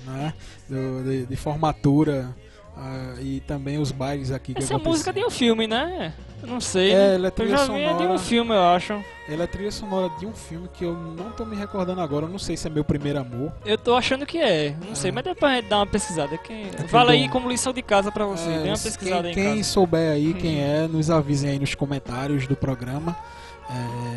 do- 0.70 1.04
de, 1.04 1.26
de 1.26 1.36
formatura 1.36 2.36
ah, 2.78 3.16
e 3.22 3.40
também 3.42 3.78
os 3.78 3.92
bailes 3.92 4.32
aqui 4.32 4.54
que 4.54 4.62
Essa 4.62 4.78
música 4.78 5.14
de 5.14 5.24
um 5.24 5.30
filme, 5.30 5.66
né? 5.68 6.14
Eu 6.42 6.50
não 6.50 6.60
sei. 6.60 6.92
É, 6.92 7.16
ela 7.16 7.28
é 7.28 7.30
eu 7.30 7.32
trilha 7.32 7.58
já 7.58 7.66
vi 7.66 7.82
é 7.82 7.88
de 7.88 7.94
sonora. 7.94 8.14
um 8.14 8.20
filme, 8.20 8.52
eu 8.54 8.62
acho. 8.62 8.94
Ela 9.28 9.44
é 9.44 9.48
trilha 9.48 9.72
sonora 9.72 10.10
de 10.20 10.26
um 10.26 10.34
filme 10.34 10.68
que 10.74 10.84
eu 10.86 10.94
não 10.94 11.32
tô 11.32 11.46
me 11.46 11.56
recordando 11.56 12.02
agora, 12.02 12.26
eu 12.26 12.30
não 12.30 12.38
sei 12.38 12.56
se 12.56 12.68
é 12.68 12.70
meu 12.70 12.84
primeiro 12.84 13.20
amor. 13.20 13.52
Eu 13.66 13.78
tô 13.78 13.96
achando 13.96 14.26
que 14.26 14.38
é. 14.38 14.76
Não 14.88 14.94
sei, 14.94 15.10
Ah. 15.10 15.14
mas 15.16 15.24
depois 15.24 15.52
a 15.52 15.56
gente 15.56 15.70
dá 15.70 15.78
uma 15.78 15.88
pesquisada. 15.88 16.38
Quem... 16.38 16.66
que 16.70 16.88
Fala 16.88 17.14
aí 17.14 17.28
como 17.30 17.50
lição 17.50 17.72
de 17.74 17.82
casa 17.82 18.12
pra 18.12 18.26
você. 18.26 18.50
É, 18.50 18.60
Dê 18.60 18.70
uma 18.70 18.78
pesquisada 18.78 19.22
quem, 19.22 19.26
aí 19.30 19.32
em 19.32 19.34
quem 19.34 19.58
casa. 19.58 19.70
souber 19.70 20.12
aí 20.12 20.34
quem 20.34 20.62
é, 20.62 20.88
nos 20.88 21.10
avisem 21.10 21.52
aí 21.52 21.60
nos 21.60 21.74
comentários 21.74 22.46
do 22.46 22.56
programa, 22.56 23.18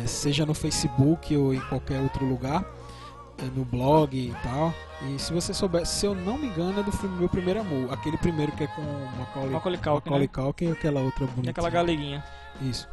é, 0.03 0.05
seja 0.05 0.45
no 0.45 0.53
Facebook 0.53 1.35
ou 1.35 1.53
em 1.53 1.59
qualquer 1.61 1.99
outro 2.01 2.25
lugar, 2.25 2.61
é, 2.61 2.78
no 3.47 3.63
blog 3.65 4.15
e 4.17 4.33
tal. 4.43 4.73
E 5.07 5.17
se 5.19 5.31
você 5.31 5.53
souber, 5.53 5.85
se 5.85 6.05
eu 6.05 6.13
não 6.13 6.37
me 6.37 6.47
engano, 6.47 6.79
é 6.79 6.83
do 6.83 6.91
filme 6.91 7.17
Meu 7.17 7.29
Primeiro 7.29 7.61
Amor, 7.61 7.93
aquele 7.93 8.17
primeiro 8.17 8.51
que 8.51 8.63
é 8.65 8.67
com 8.67 8.81
Macaulay, 9.17 9.51
Macaulay 9.51 9.77
Culkin, 9.79 10.09
Macaulay 10.09 10.27
né? 10.27 10.33
Culkin 10.33 10.65
e 10.65 10.71
aquela 10.71 11.01
outra 11.01 11.23
E 11.23 11.27
bonita. 11.27 11.51
aquela 11.51 11.69
galeguinha. 11.69 12.23
Isso. 12.61 12.87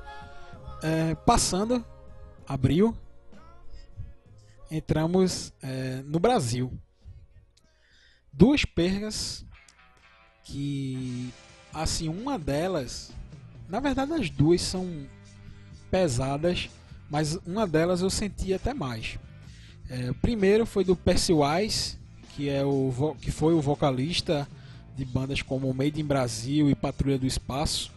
É, 0.83 1.15
passando, 1.15 1.85
abril, 2.47 2.97
entramos 4.71 5.53
é, 5.63 6.03
no 6.05 6.19
Brasil. 6.21 6.73
Duas 8.33 8.65
perdas 8.65 9.45
que, 10.45 11.33
assim, 11.73 12.09
uma 12.09 12.39
delas, 12.39 13.11
na 13.69 13.81
verdade 13.81 14.13
as 14.13 14.31
duas 14.31 14.61
são 14.61 15.07
pesadas, 15.91 16.69
mas 17.11 17.37
uma 17.47 17.67
delas 17.67 18.01
eu 18.03 18.11
senti 18.11 18.53
até 18.53 18.75
mais. 18.75 19.19
É, 19.89 20.11
o 20.11 20.15
primeiro 20.15 20.67
foi 20.67 20.85
do 20.85 20.97
Percy 20.97 21.33
Wise, 21.33 21.97
que, 22.35 22.49
é 22.49 22.65
o, 22.65 23.17
que 23.21 23.31
foi 23.31 23.55
o 23.55 23.61
vocalista 23.61 24.49
de 24.97 25.05
bandas 25.05 25.43
como 25.43 25.73
Made 25.73 26.01
in 26.01 26.05
Brasil 26.05 26.71
e 26.71 26.75
Patrulha 26.75 27.19
do 27.19 27.27
Espaço 27.27 27.95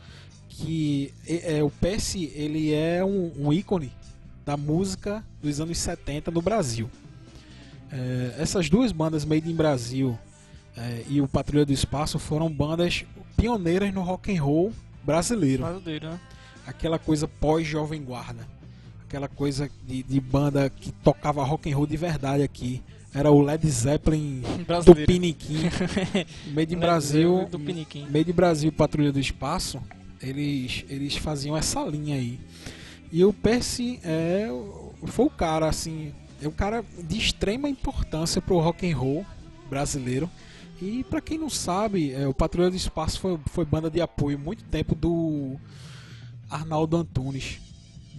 que 0.59 1.13
é, 1.25 1.57
é, 1.57 1.63
o 1.63 1.69
Percy 1.69 2.31
ele 2.35 2.73
é 2.73 3.03
um, 3.03 3.31
um 3.37 3.53
ícone 3.53 3.91
da 4.45 4.57
música 4.57 5.23
dos 5.41 5.61
anos 5.61 5.77
70 5.77 6.31
no 6.31 6.41
Brasil. 6.41 6.89
É, 7.91 8.35
essas 8.37 8.69
duas 8.69 8.91
bandas 8.91 9.23
Made 9.23 9.49
in 9.49 9.55
Brasil 9.55 10.19
é, 10.75 11.03
e 11.07 11.21
o 11.21 11.27
Patrulha 11.27 11.65
do 11.65 11.71
Espaço 11.71 12.19
foram 12.19 12.51
bandas 12.51 13.05
pioneiras 13.37 13.93
no 13.93 14.01
rock 14.01 14.35
and 14.35 14.43
roll 14.43 14.73
brasileiro. 15.03 15.63
Brasileiro, 15.63 16.09
né? 16.09 16.19
Aquela 16.67 16.99
coisa 16.99 17.27
pós-jovem 17.27 18.03
guarda. 18.03 18.45
Aquela 19.09 19.27
coisa 19.27 19.67
de, 19.87 20.03
de 20.03 20.19
banda 20.19 20.69
que 20.69 20.91
tocava 20.91 21.43
rock 21.43 21.71
and 21.71 21.75
roll 21.75 21.87
de 21.87 21.97
verdade 21.97 22.43
aqui. 22.43 22.79
Era 23.11 23.31
o 23.31 23.41
Led 23.41 23.67
Zeppelin 23.67 24.43
do. 24.85 24.95
Piniquim. 24.95 25.63
Made 26.53 26.75
in 26.75 26.77
Brasil, 26.77 27.47
do 27.49 27.59
Piniquim. 27.59 28.05
Made 28.07 28.29
in 28.29 28.33
Brasil 28.35 28.71
Patrulha 28.71 29.11
do 29.11 29.19
Espaço, 29.19 29.81
eles, 30.21 30.85
eles 30.87 31.15
faziam 31.15 31.57
essa 31.57 31.81
linha 31.85 32.17
aí. 32.17 32.39
E 33.11 33.25
o 33.25 33.33
Percy 33.33 33.99
é, 34.03 34.47
foi 35.05 35.25
o 35.25 35.29
cara, 35.31 35.67
assim, 35.67 36.13
é 36.39 36.47
um 36.47 36.51
cara 36.51 36.85
de 37.03 37.17
extrema 37.17 37.67
importância 37.67 38.39
pro 38.39 38.59
rock 38.59 38.87
and 38.87 38.95
roll 38.95 39.25
brasileiro. 39.67 40.29
E 40.79 41.03
pra 41.05 41.19
quem 41.19 41.39
não 41.39 41.49
sabe, 41.49 42.11
é, 42.13 42.27
o 42.27 42.33
Patrulha 42.33 42.69
do 42.69 42.75
Espaço 42.75 43.19
foi, 43.19 43.39
foi 43.47 43.65
banda 43.65 43.89
de 43.89 43.99
apoio 43.99 44.37
muito 44.37 44.63
tempo 44.65 44.93
do 44.93 45.57
Arnaldo 46.47 46.95
Antunes, 46.95 47.59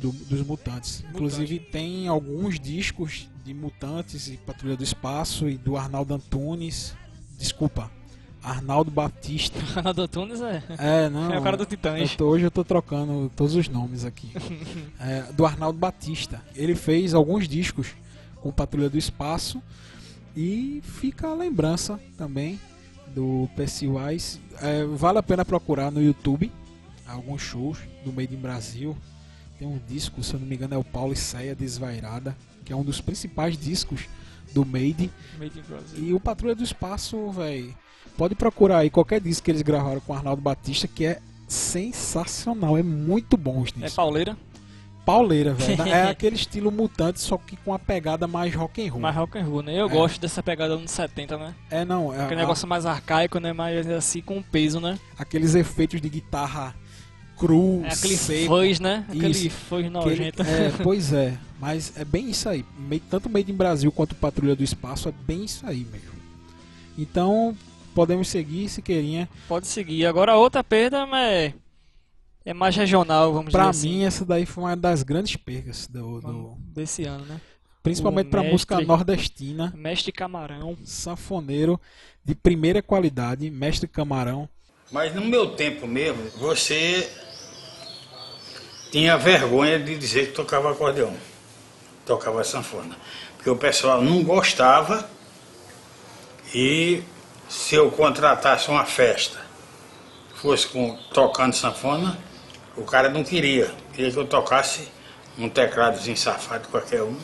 do- 0.01 0.13
dos 0.13 0.47
Mutantes. 0.47 1.05
Inclusive 1.11 1.59
tem 1.59 2.09
alguns 2.09 2.59
discos 2.59 3.29
de 3.45 3.53
Mutantes 3.55 4.29
e 4.29 4.37
Patrulha 4.37 4.77
do 4.77 4.83
Espaço 4.85 5.49
e 5.49 5.57
do 5.57 5.77
Arnaldo 5.77 6.15
Antunes. 6.15 6.95
Desculpa, 7.39 7.91
Arnaldo 8.43 8.91
Batista. 8.91 9.59
Ronaldo 9.75 10.03
Antunes 10.03 10.41
é. 10.41 10.63
É, 10.79 11.09
não. 11.09 11.33
É 11.33 11.39
o 11.39 11.43
cara 11.43 11.57
do 11.57 11.63
eu 11.63 11.67
Titãs. 11.67 12.17
tô- 12.17 12.27
hoje 12.27 12.45
eu 12.45 12.51
tô 12.51 12.65
trocando 12.65 13.31
todos 13.37 13.55
os 13.55 13.69
nomes 13.69 14.05
aqui. 14.05 14.31
É, 15.01 15.23
do 15.33 15.47
Arnaldo 15.47 15.79
Batista. 15.79 16.43
Ele 16.55 16.75
fez 16.75 17.15
alguns 17.15 17.49
discos 17.49 17.89
com 18.43 18.51
Patrulha 18.53 18.89
do 18.91 18.99
Espaço 18.99 19.63
e 20.37 20.81
fica 20.85 21.29
a 21.29 21.35
lembrança 21.35 21.99
também 22.17 22.61
do 23.15 23.49
Percy 23.57 23.87
Wise. 23.87 24.39
É, 24.61 24.85
vale 24.85 25.19
a 25.19 25.23
pena 25.23 25.45
procurar 25.45 25.91
no 25.91 26.03
YouTube 26.03 26.53
alguns 27.07 27.41
shows 27.43 27.79
do 28.05 28.13
Made 28.13 28.35
in 28.35 28.39
Brasil. 28.39 28.97
Tem 29.61 29.69
um 29.69 29.79
disco, 29.87 30.23
se 30.25 30.33
eu 30.33 30.41
não 30.41 30.47
me 30.47 30.55
engano, 30.57 30.75
é 30.75 30.79
o 30.79 30.83
Paulo 30.83 31.13
e 31.13 31.17
Ceia 31.17 31.55
Desvairada, 31.55 32.35
que 32.65 32.73
é 32.73 32.77
um 32.77 32.83
dos 32.83 32.99
principais 33.01 33.59
discos 33.59 34.09
do 34.55 34.65
Made. 34.65 35.11
Made. 35.39 35.63
E 35.97 36.15
o 36.15 36.19
Patrulha 36.19 36.55
do 36.55 36.65
Espaço, 36.65 37.31
velho. 37.31 37.75
Pode 38.17 38.35
procurar 38.35 38.79
aí 38.79 38.89
qualquer 38.89 39.21
disco 39.21 39.45
que 39.45 39.51
eles 39.51 39.61
gravaram 39.61 40.01
com 40.01 40.15
o 40.15 40.17
Arnaldo 40.17 40.41
Batista, 40.41 40.89
que 40.89 41.05
é 41.05 41.21
sensacional. 41.47 42.79
É 42.79 42.83
muito 42.83 43.37
bom 43.37 43.61
os 43.61 43.69
É 43.69 43.73
discos. 43.75 43.95
pauleira, 43.95 44.35
Pauleira, 45.05 45.55
velho. 45.55 45.83
É 45.89 46.09
aquele 46.09 46.37
estilo 46.37 46.71
mutante, 46.71 47.21
só 47.21 47.37
que 47.37 47.57
com 47.57 47.73
a 47.75 47.79
pegada 47.79 48.27
mais 48.27 48.55
rock 48.55 48.87
and 48.87 48.93
roll. 48.93 49.01
mais 49.01 49.17
rock 49.17 49.39
and 49.39 49.45
roll, 49.45 49.63
né? 49.63 49.75
Eu 49.79 49.87
É. 49.87 49.89
gosto 49.89 50.21
dessa 50.21 50.43
pegada 50.43 50.75
anos 50.75 50.91
70, 50.91 51.37
né? 51.37 51.55
É, 51.71 51.85
não. 51.85 52.13
É, 52.15 52.23
Aquele 52.25 52.41
a- 52.41 52.45
negócio 52.45 52.67
mais 52.69 52.87
arcaico, 52.87 53.39
né? 53.41 53.53
Mais 53.53 53.87
assim, 53.89 54.21
com 54.23 54.43
peso, 54.43 54.79
né? 54.81 54.99
aqueles 55.19 55.55
efeitos 55.55 56.01
de 56.01 56.09
guitarra 56.09 56.75
cru, 57.41 57.83
É 57.85 57.89
aquele 57.93 58.17
seco. 58.17 58.47
fuzz, 58.55 58.79
né? 58.81 59.05
Aquele 59.09 59.31
Isso. 59.31 59.51
aquele- 59.75 59.89
nojento. 59.91 60.43
é, 60.43 60.71
pois 60.83 61.13
é. 61.13 61.37
Mas 61.59 61.93
é 61.97 62.05
bem 62.05 62.31
isso 62.31 62.49
aí. 62.49 62.65
Meio- 62.79 63.03
Tanto 63.11 63.29
Made 63.31 63.51
in 63.51 63.55
Brasil 63.57 63.91
quanto 63.91 64.15
Patrulha 64.15 64.55
do 64.55 64.63
Espaço 64.63 65.09
é 65.09 65.13
bem 65.27 65.45
isso 65.45 65.67
aí 65.67 65.87
mesmo. 65.91 66.11
Então, 66.99 67.57
podemos 67.95 68.29
seguir, 68.29 68.69
se 68.69 68.83
querinha. 68.83 69.29
Pode 69.49 69.67
seguir. 69.67 70.07
Agora 70.07 70.37
outra 70.37 70.63
perda 70.63 71.07
mas 71.07 71.55
é 72.45 72.53
mais 72.55 72.77
regional, 72.77 73.33
vamos 73.33 73.53
Pra 73.53 73.71
dizer 73.71 73.89
mim, 73.89 73.95
assim. 73.99 74.05
essa 74.07 74.25
daí 74.25 74.47
foi 74.47 74.65
uma 74.65 74.77
das 74.77 75.03
grandes 75.03 75.37
percas 75.37 75.87
do, 75.87 76.21
do- 76.21 76.57
Desse 76.59 77.05
ano, 77.05 77.25
né? 77.27 77.41
principalmente 77.83 78.27
O 78.27 78.31
pra 78.31 78.43
música 78.43 78.81
nordestina, 78.81 79.73
Mestre 79.77 80.13
Camarão. 80.13 80.77
sanfoneiro 80.85 81.81
de 82.25 82.35
primeira 82.35 82.83
qualidade, 82.83 83.49
mestre 83.51 83.89
Camarão. 83.89 84.49
Mas 84.93 85.15
no 85.15 85.23
meu 85.25 85.55
tempo 85.55 85.87
mesmo, 85.87 86.23
você 86.39 87.09
tinha 88.91 89.17
vergonha 89.17 89.79
de 89.79 89.97
dizer 89.97 90.29
que 90.29 90.33
tocava 90.33 90.71
acordeão, 90.71 91.15
tocava 92.05 92.43
sanfona. 92.45 92.97
Porque 93.37 93.51
o 93.51 93.57
pessoal 93.57 94.03
não 94.03 94.23
gostava 94.23 95.09
e 96.55 97.03
se 97.49 97.75
eu 97.75 97.91
contratasse 97.91 98.69
uma 98.69 98.85
festa, 98.85 99.41
fosse 100.35 100.67
com, 100.67 100.97
tocando 101.13 101.55
sanfona, 101.55 102.19
o 102.77 102.85
cara 102.85 103.09
não 103.09 103.23
queria. 103.23 103.73
Queria 103.93 104.11
que 104.11 104.17
eu 104.17 104.27
tocasse 104.27 104.89
um 105.39 105.49
tecladozinho 105.49 106.17
safado 106.17 106.69
qualquer 106.69 107.03
um. 107.03 107.17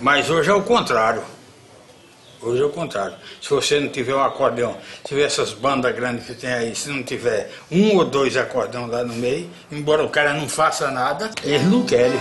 Mas 0.00 0.28
hoje 0.30 0.50
é 0.50 0.54
o 0.54 0.62
contrário. 0.62 1.22
Hoje 2.42 2.62
é 2.62 2.64
o 2.64 2.70
contrário. 2.70 3.16
Se 3.40 3.50
você 3.50 3.80
não 3.80 3.88
tiver 3.88 4.14
um 4.14 4.22
acordeão, 4.22 4.76
se 4.98 5.08
tiver 5.08 5.24
essas 5.24 5.52
bandas 5.52 5.94
grandes 5.94 6.26
que 6.26 6.34
tem 6.34 6.52
aí, 6.52 6.74
se 6.74 6.88
não 6.88 7.02
tiver 7.02 7.50
um 7.70 7.96
ou 7.96 8.04
dois 8.04 8.36
acordeão 8.36 8.86
lá 8.86 9.02
no 9.02 9.14
meio, 9.14 9.50
embora 9.72 10.04
o 10.04 10.10
cara 10.10 10.34
não 10.34 10.48
faça 10.48 10.90
nada, 10.90 11.30
eles 11.42 11.64
não 11.64 11.84
querem. 11.84 12.18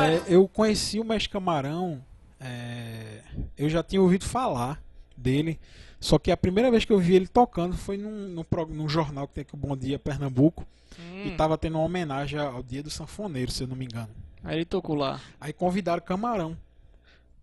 É, 0.00 0.20
eu 0.28 0.46
conheci 0.46 1.00
o 1.00 1.04
mestre 1.04 1.30
Camarão, 1.30 2.02
é, 2.38 3.20
eu 3.56 3.68
já 3.68 3.82
tinha 3.82 4.02
ouvido 4.02 4.24
falar 4.24 4.80
dele, 5.16 5.58
só 6.04 6.18
que 6.18 6.30
a 6.30 6.36
primeira 6.36 6.70
vez 6.70 6.84
que 6.84 6.92
eu 6.92 6.98
vi 6.98 7.14
ele 7.14 7.26
tocando 7.26 7.74
foi 7.76 7.96
num, 7.96 8.28
num, 8.28 8.44
num 8.68 8.88
jornal 8.88 9.26
que 9.26 9.34
tem 9.34 9.42
aqui 9.42 9.54
o 9.54 9.56
Bom 9.56 9.74
Dia 9.74 9.98
Pernambuco, 9.98 10.66
e 11.24 11.30
Hum, 11.30 11.36
tava 11.36 11.56
tendo 11.56 11.78
uma 11.78 11.84
homenagem 11.84 12.38
ao 12.38 12.62
Dia 12.62 12.82
do 12.82 12.90
Sanfoneiro, 12.90 13.50
se 13.50 13.64
eu 13.64 13.66
não 13.66 13.74
me 13.74 13.86
engano. 13.86 14.10
aí 14.44 14.56
ele 14.58 14.64
tocou 14.66 14.94
lá. 14.94 15.18
Aí 15.40 15.52
convidaram 15.52 16.02
Camarão. 16.02 16.56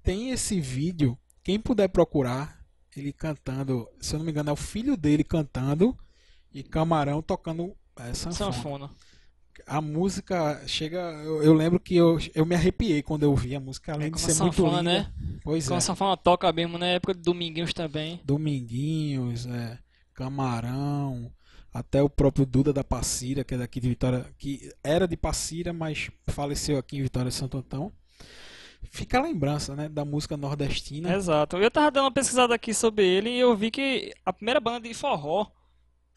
Tem 0.03 0.29
esse 0.29 0.61
vídeo, 0.61 1.17
quem 1.43 1.59
puder 1.59 1.89
procurar, 1.89 2.63
ele 2.95 3.11
cantando, 3.11 3.89
se 3.99 4.13
eu 4.13 4.19
não 4.19 4.25
me 4.25 4.31
engano, 4.31 4.51
é 4.51 4.53
o 4.53 4.55
filho 4.55 4.95
dele 4.95 5.23
cantando 5.23 5.97
e 6.53 6.61
Camarão 6.61 7.21
tocando 7.21 7.75
é, 7.97 8.13
sanfona. 8.13 8.53
Sanfona. 8.53 8.89
A 9.67 9.81
música 9.81 10.61
chega. 10.67 10.97
Eu, 11.23 11.43
eu 11.43 11.53
lembro 11.53 11.79
que 11.79 11.95
eu, 11.95 12.17
eu 12.35 12.45
me 12.45 12.55
arrepiei 12.55 13.01
quando 13.01 13.23
eu 13.23 13.31
ouvi 13.31 13.55
a 13.55 13.59
música, 13.59 13.93
além 13.93 14.07
É, 14.07 14.09
de 14.09 14.15
como 14.15 14.25
ser 14.33 14.39
a 14.39 14.43
muito 14.43 14.55
sanfona, 14.55 14.77
linda. 14.79 14.91
né? 14.93 15.11
Pois 15.43 15.65
Quando 15.67 15.75
é. 15.75 15.77
a 15.77 15.81
sanfona 15.81 16.17
toca 16.17 16.51
mesmo 16.51 16.77
na 16.77 16.87
época 16.87 17.13
de 17.13 17.21
Dominguinhos 17.21 17.73
também. 17.73 18.19
Dominguinhos, 18.23 19.45
é, 19.47 19.77
Camarão, 20.13 21.31
até 21.73 22.01
o 22.01 22.09
próprio 22.09 22.45
Duda 22.45 22.71
da 22.73 22.83
Passira, 22.83 23.43
que 23.43 23.53
é 23.53 23.57
daqui 23.57 23.79
de 23.79 23.89
Vitória, 23.89 24.25
que 24.37 24.71
era 24.83 25.07
de 25.07 25.17
Passira, 25.17 25.71
mas 25.73 26.09
faleceu 26.27 26.77
aqui 26.77 26.97
em 26.97 27.01
Vitória 27.03 27.29
de 27.29 27.35
Santo 27.35 27.57
Antão. 27.57 27.91
Fica 28.89 29.19
a 29.19 29.21
lembrança, 29.21 29.75
né, 29.75 29.87
da 29.87 30.03
música 30.03 30.35
nordestina. 30.35 31.13
Exato. 31.15 31.55
Eu 31.57 31.71
tava 31.71 31.91
dando 31.91 32.05
uma 32.05 32.11
pesquisada 32.11 32.53
aqui 32.55 32.73
sobre 32.73 33.05
ele 33.07 33.29
e 33.29 33.39
eu 33.39 33.55
vi 33.55 33.71
que 33.71 34.11
a 34.25 34.33
primeira 34.33 34.59
banda 34.59 34.81
de 34.87 34.93
forró 34.93 35.47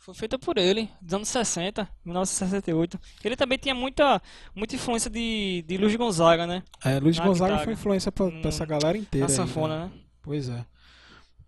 foi 0.05 0.15
feita 0.15 0.39
por 0.39 0.59
ele, 0.59 0.91
dos 1.01 1.15
anos 1.15 1.29
60, 1.29 1.89
1968. 2.05 3.01
Ele 3.25 3.37
também 3.37 3.57
tinha 3.59 3.75
muita, 3.75 4.21
muita 4.55 4.75
influência 4.75 5.11
de, 5.11 5.65
de 5.67 5.77
Luiz 5.79 5.97
Gonzaga, 5.97 6.47
né? 6.47 6.63
É, 6.85 6.99
Luiz 7.01 7.17
Na 7.19 7.25
Gonzaga 7.25 7.51
guitarra. 7.53 7.65
foi 7.65 7.73
influência 7.73 8.13
pra, 8.13 8.27
pra 8.27 8.37
Hum, 8.37 8.43
essa 8.45 8.67
galera 8.67 8.99
inteira. 8.99 9.27
Na 9.27 9.33
sanfona, 9.35 9.87
né? 9.87 9.93
né? 9.95 10.01
Pois 10.23 10.49
é. 10.49 10.65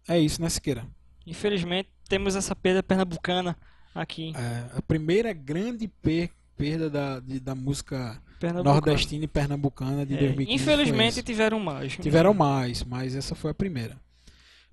É 0.09 0.19
isso, 0.19 0.41
né, 0.41 0.49
Siqueira? 0.49 0.87
Infelizmente 1.27 1.89
temos 2.09 2.37
essa 2.37 2.55
perda 2.55 2.83
pernambucana 2.83 3.57
aqui. 3.95 4.33
É, 4.37 4.79
a 4.79 4.83
primeira 4.83 5.33
grande 5.33 5.89
per- 5.89 6.31
perda 6.57 6.89
da, 6.89 7.21
de- 7.21 7.41
da 7.41 7.55
música 7.55 8.23
nordestina 8.65 9.25
e 9.25 9.29
pernambucana 9.29 10.07
de 10.07 10.15
É, 10.15 10.19
2015 10.19 10.65
foi 10.65 10.73
infelizmente 10.75 11.23
tiveram 11.23 11.59
mais. 11.61 11.97
Tiveram 11.97 12.33
mais, 12.33 12.83
mas 12.85 13.15
essa 13.17 13.35
foi 13.35 13.51
a 13.51 13.55
primeira. 13.55 14.01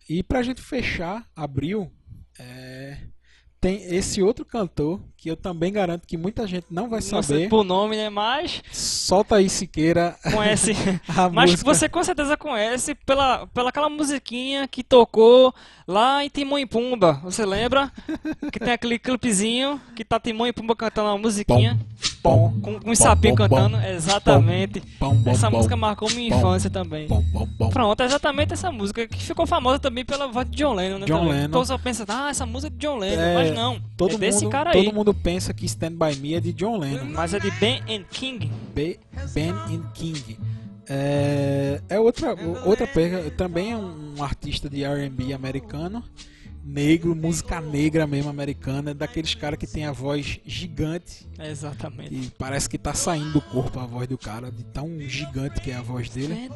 E 0.07 0.21
pra 0.21 0.43
gente 0.43 0.61
fechar 0.61 1.25
abril, 1.35 1.91
é, 2.37 2.97
tem 3.63 3.81
esse 3.95 4.21
outro 4.21 4.43
cantor 4.43 4.99
que 5.23 5.29
eu 5.29 5.37
também 5.37 5.71
garanto 5.71 6.05
que 6.05 6.17
muita 6.17 6.45
gente 6.45 6.65
não 6.69 6.89
vai 6.89 6.99
Não 6.99 7.23
sei 7.23 7.37
saber. 7.37 7.47
por 7.49 7.63
nome, 7.63 7.95
né? 7.95 8.09
Mas 8.09 8.61
Solta 8.73 9.37
aí, 9.37 9.47
Siqueira. 9.47 10.17
conhece. 10.33 10.73
A 11.07 11.29
Mas 11.31 11.51
música. 11.51 11.73
você 11.73 11.87
com 11.87 12.03
certeza 12.03 12.35
conhece 12.35 12.93
pela, 12.93 13.47
pela 13.47 13.69
aquela 13.69 13.89
musiquinha 13.89 14.67
que 14.67 14.83
tocou 14.83 15.53
lá 15.87 16.25
em 16.25 16.29
Timão 16.29 16.59
e 16.59 16.65
Pumba. 16.65 17.21
Você 17.23 17.45
lembra? 17.45 17.89
Que 18.51 18.59
tem 18.59 18.73
aquele 18.73 18.99
clipezinho 18.99 19.79
que 19.95 20.03
tá 20.03 20.19
Timão 20.19 20.45
e 20.45 20.51
Pumba 20.51 20.75
cantando 20.75 21.07
uma 21.07 21.17
musiquinha. 21.17 21.79
Pom, 22.21 22.53
Com, 22.61 22.79
com 22.81 22.91
um 22.91 22.95
sapinho 22.95 23.33
bom, 23.35 23.47
bom, 23.47 23.55
cantando. 23.55 23.77
Exatamente. 23.87 24.81
Bom, 24.99 25.15
bom, 25.15 25.31
Essa 25.31 25.49
bom, 25.49 25.57
música 25.57 25.75
marcou 25.77 26.09
minha 26.11 26.31
bom, 26.31 26.37
infância 26.37 26.69
também. 26.69 27.07
bom, 27.07 27.21
bom, 27.31 27.47
bom. 27.57 27.69
Pronto, 27.69 28.01
é 28.01 28.05
exatamente 28.05 28.53
essa 28.53 28.71
música 28.71 29.07
que 29.07 29.21
ficou 29.23 29.45
famosa 29.47 29.79
também 29.79 30.03
pela 30.05 30.27
voz 30.27 30.49
de 30.49 30.57
John 30.57 30.73
Lennon, 30.73 30.99
né? 30.99 31.05
John 31.05 31.19
também. 31.19 31.33
Lennon. 31.33 31.45
Então 31.45 31.65
só 31.65 31.77
pensa, 31.77 32.05
ah, 32.07 32.29
essa 32.29 32.45
música 32.45 32.73
é 32.73 32.77
de 32.77 32.85
John 32.85 32.97
Lennon, 32.97 33.21
É, 33.21 33.33
mas 33.33 33.53
não. 33.53 33.81
Todo, 33.97 34.15
é 34.15 34.17
desse 34.17 34.43
mundo, 34.43 34.51
cara 34.51 34.71
aí. 34.71 34.83
todo 34.85 34.93
mundo 34.95 35.12
pensa 35.13 35.53
que 35.53 35.65
Stand 35.65 35.93
By 35.93 36.15
Me 36.19 36.33
é 36.35 36.39
de 36.39 36.51
John 36.53 36.77
Lennon. 36.77 37.05
Mas 37.05 37.33
é 37.33 37.39
de 37.39 37.51
Ben 37.51 37.81
and 37.89 38.03
King. 38.09 38.51
B- 38.73 38.99
Ben 39.33 39.49
and 39.51 39.91
King. 39.93 40.37
É, 40.87 41.81
é 41.89 41.99
outra, 41.99 42.35
outra 42.65 42.85
perda. 42.87 43.29
Também 43.31 43.71
é 43.71 43.77
um 43.77 44.21
artista 44.21 44.69
de 44.69 44.83
RB 44.85 45.33
americano. 45.33 46.03
Negro, 46.65 47.13
música 47.13 47.59
negra 47.59 48.07
mesmo 48.07 48.29
americana. 48.29 48.93
Daqueles 48.93 49.35
caras 49.35 49.59
que 49.59 49.67
tem 49.67 49.85
a 49.85 49.91
voz 49.91 50.39
gigante. 50.45 51.27
É 51.37 51.49
exatamente. 51.51 52.13
E 52.15 52.31
parece 52.37 52.69
que 52.69 52.77
tá 52.77 52.93
saindo 52.93 53.33
do 53.33 53.41
corpo 53.41 53.79
a 53.79 53.85
voz 53.85 54.07
do 54.07 54.17
cara. 54.17 54.49
De 54.51 54.63
tão 54.65 54.97
gigante 55.01 55.59
que 55.59 55.71
é 55.71 55.75
a 55.75 55.81
voz 55.81 56.09
dele. 56.09 56.49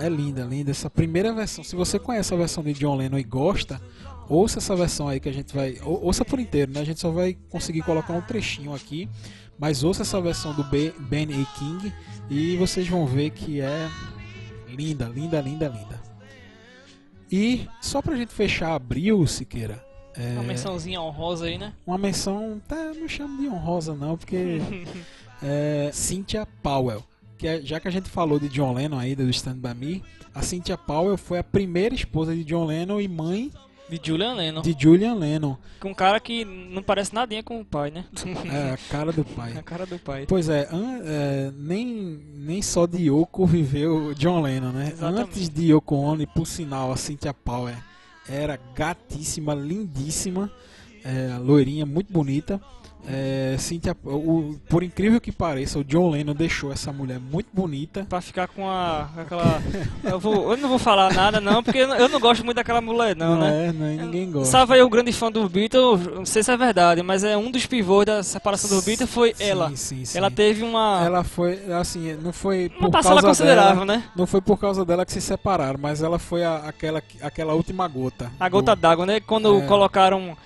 É 0.00 0.08
linda, 0.08 0.42
linda. 0.44 0.70
Essa 0.72 0.90
primeira 0.90 1.32
versão. 1.32 1.62
Se 1.62 1.76
você 1.76 1.96
conhece 1.98 2.34
a 2.34 2.36
versão 2.36 2.62
de 2.64 2.72
John 2.72 2.96
Lennon 2.96 3.18
e 3.18 3.22
gosta, 3.22 3.80
ouça 4.28 4.58
essa 4.58 4.74
versão 4.76 5.08
aí 5.08 5.20
que 5.20 5.28
a 5.28 5.32
gente 5.32 5.54
vai. 5.54 5.78
ou- 5.82 6.04
Ouça 6.04 6.24
por 6.24 6.38
inteiro, 6.40 6.72
né? 6.72 6.80
A 6.80 6.84
gente 6.84 7.00
só 7.00 7.10
vai 7.10 7.36
conseguir 7.50 7.82
colocar 7.82 8.12
um 8.12 8.20
trechinho 8.22 8.74
aqui. 8.74 9.08
Mas 9.58 9.84
ouça 9.84 10.02
essa 10.02 10.20
versão 10.20 10.52
do 10.52 10.64
Ben 10.64 10.92
Ben 10.98 11.28
A. 11.30 11.58
King 11.58 11.92
e 12.28 12.56
vocês 12.56 12.88
vão 12.88 13.06
ver 13.06 13.30
que 13.30 13.60
é 13.60 13.88
linda, 14.68 15.06
linda, 15.06 15.40
linda, 15.40 15.68
linda. 15.68 16.02
E 17.30 17.66
só 17.80 18.00
pra 18.02 18.16
gente 18.16 18.32
fechar 18.32 18.74
abril, 18.74 19.26
Siqueira. 19.26 19.84
É, 20.16 20.34
Uma 20.34 20.44
mençãozinha 20.44 21.00
honrosa 21.00 21.46
aí, 21.46 21.58
né? 21.58 21.72
uma 21.84 21.98
menção, 21.98 22.60
tá, 22.68 22.92
não 22.94 23.08
chamo 23.08 23.40
de 23.40 23.48
honrosa 23.48 23.94
não, 23.96 24.16
porque 24.16 24.60
é, 25.42 25.90
Cynthia 25.92 26.46
Powell, 26.62 27.02
que 27.36 27.48
é- 27.48 27.60
já 27.62 27.80
que 27.80 27.88
a 27.88 27.90
gente 27.90 28.08
falou 28.08 28.38
de 28.38 28.48
John 28.48 28.72
Lennon 28.74 28.96
aí 28.98 29.16
do 29.16 29.28
Stand 29.30 29.56
By 29.56 29.74
Me, 29.74 30.02
a 30.32 30.40
Cynthia 30.40 30.78
Powell 30.78 31.16
foi 31.16 31.38
a 31.40 31.44
primeira 31.44 31.94
esposa 31.96 32.32
de 32.34 32.44
John 32.44 32.64
Lennon 32.66 33.00
e 33.00 33.08
mãe 33.08 33.50
De 33.88 34.00
Julian 34.02 34.34
Lennon. 34.34 34.62
de 34.62 34.74
Julian 34.78 35.14
Lennon, 35.14 35.56
Com 35.78 35.90
um 35.90 35.94
cara 35.94 36.18
que 36.18 36.44
não 36.44 36.82
parece 36.82 37.14
nadinha 37.14 37.42
com 37.42 37.60
o 37.60 37.64
pai, 37.64 37.90
né? 37.90 38.04
é, 38.50 38.70
a 38.72 38.78
cara 38.90 39.12
do 39.12 39.24
pai. 39.24 39.52
a 39.58 39.62
cara 39.62 39.84
do 39.84 39.98
pai. 39.98 40.24
Pois 40.26 40.48
é, 40.48 40.66
an- 40.72 41.00
é, 41.04 41.52
nem, 41.54 41.86
nem 42.34 42.62
só 42.62 42.86
de 42.86 43.08
Yoko 43.10 43.44
viveu 43.46 44.14
John 44.14 44.40
Lennon, 44.40 44.72
né? 44.72 44.88
Exatamente. 44.92 45.20
Antes 45.28 45.48
de 45.50 45.72
Yoko 45.72 45.96
Ono, 45.96 46.26
por 46.28 46.46
sinal, 46.46 46.92
a 46.92 46.96
Cynthia 46.96 47.34
Powell 47.34 47.76
era 48.26 48.58
gatíssima, 48.74 49.54
lindíssima, 49.54 50.50
é, 51.04 51.36
loirinha, 51.38 51.84
muito 51.84 52.10
bonita. 52.10 52.58
É, 53.06 53.56
Cynthia, 53.58 53.96
o, 54.04 54.56
por 54.68 54.82
incrível 54.82 55.20
que 55.20 55.30
pareça, 55.30 55.78
o 55.78 55.84
John 55.84 56.10
Lennon 56.10 56.34
deixou 56.34 56.72
essa 56.72 56.92
mulher 56.92 57.18
muito 57.20 57.48
bonita. 57.52 58.06
Pra 58.08 58.20
ficar 58.20 58.48
com 58.48 58.68
a, 58.68 59.08
aquela. 59.18 59.62
Eu, 60.02 60.18
vou, 60.18 60.50
eu 60.52 60.56
não 60.56 60.68
vou 60.68 60.78
falar 60.78 61.12
nada, 61.12 61.40
não, 61.40 61.62
porque 61.62 61.78
eu 61.78 61.88
não, 61.88 61.96
eu 61.96 62.08
não 62.08 62.18
gosto 62.20 62.44
muito 62.44 62.56
daquela 62.56 62.80
mulher, 62.80 63.14
não, 63.14 63.38
né? 63.38 63.68
é, 63.68 63.72
não, 63.72 63.92
e 63.92 63.96
ninguém 63.96 64.30
gosta. 64.30 64.72
Aí 64.72 64.80
o 64.82 64.88
grande 64.88 65.12
fã 65.12 65.30
do 65.30 65.48
Beatles, 65.48 66.06
não 66.14 66.24
sei 66.24 66.42
se 66.42 66.50
é 66.50 66.56
verdade, 66.56 67.02
mas 67.02 67.22
é 67.24 67.36
um 67.36 67.50
dos 67.50 67.66
pivôs 67.66 68.06
da 68.06 68.22
separação 68.22 68.70
do 68.70 68.82
Beatles 68.82 69.10
foi 69.10 69.34
Sim, 69.34 69.44
ela. 69.44 69.76
Sim, 69.76 70.04
sim. 70.04 70.16
Ela 70.18 70.30
teve 70.30 70.62
uma, 70.62 71.02
Ela 71.04 71.24
foi, 71.24 71.60
assim, 71.72 72.14
não 72.22 72.32
foi 72.32 72.68
uma 72.70 72.86
por 72.86 72.90
parcela 72.90 73.16
causa 73.20 73.28
considerável, 73.28 73.84
dela, 73.84 73.98
né? 73.98 74.04
Não 74.16 74.26
foi 74.26 74.40
por 74.40 74.58
causa 74.58 74.84
dela 74.84 75.04
que 75.04 75.12
se 75.12 75.20
separaram, 75.20 75.78
mas 75.80 76.02
ela 76.02 76.18
foi 76.18 76.42
a- 76.44 76.62
aquela, 76.66 77.02
aquela 77.20 77.54
última 77.54 77.86
gota. 77.86 78.32
A 78.40 78.48
gota 78.48 78.74
do- 78.74 78.80
d'água, 78.80 79.04
né? 79.06 79.20
Quando 79.20 79.60
É. 79.60 79.66
colocaram 79.66 80.36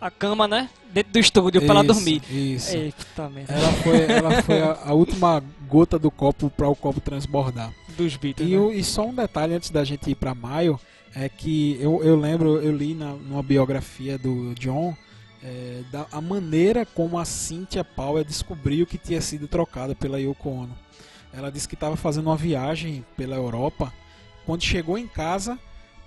a 0.00 0.10
cama, 0.10 0.46
né? 0.48 0.68
Dentro 0.92 1.12
do 1.12 1.18
estúdio 1.18 1.60
pra 1.62 1.74
ela 1.74 1.84
dormir. 1.84 2.22
Isso. 2.30 2.74
Eita 2.76 3.28
merda. 3.28 3.52
Ela 3.52 3.72
foi, 3.72 4.02
ela 4.10 4.42
foi 4.42 4.60
a, 4.62 4.78
a 4.86 4.92
última 4.92 5.42
gota 5.68 5.98
do 5.98 6.10
copo 6.10 6.48
para 6.50 6.68
o 6.68 6.74
copo 6.76 7.00
transbordar. 7.00 7.72
Dos 7.96 8.16
Beatles. 8.16 8.48
E, 8.48 8.52
né? 8.52 8.58
o- 8.58 8.72
e 8.72 8.82
só 8.84 9.06
um 9.06 9.14
detalhe 9.14 9.54
antes 9.54 9.70
da 9.70 9.84
gente 9.84 10.10
ir 10.10 10.14
para 10.14 10.34
maio 10.34 10.78
é 11.14 11.28
que 11.28 11.78
eu, 11.80 12.02
eu 12.04 12.16
lembro, 12.16 12.60
eu 12.60 12.74
li 12.76 12.94
na, 12.94 13.12
numa 13.12 13.42
biografia 13.42 14.16
do 14.18 14.54
John 14.54 14.94
é, 15.42 15.82
da 15.92 16.06
a 16.12 16.20
maneira 16.20 16.84
como 16.86 17.18
a 17.18 17.24
Cynthia 17.24 17.84
Powell 17.84 18.24
descobriu 18.24 18.86
que 18.86 18.98
tinha 18.98 19.20
sido 19.20 19.46
trocada 19.48 19.94
pela 19.94 20.18
Yoko 20.20 20.48
Ono. 20.50 20.76
Ela 21.32 21.50
disse 21.50 21.68
que 21.68 21.74
estava 21.74 21.96
fazendo 21.96 22.26
uma 22.28 22.36
viagem 22.36 23.04
pela 23.16 23.36
Europa. 23.36 23.92
Quando 24.46 24.62
chegou 24.62 24.96
em 24.96 25.06
casa, 25.06 25.58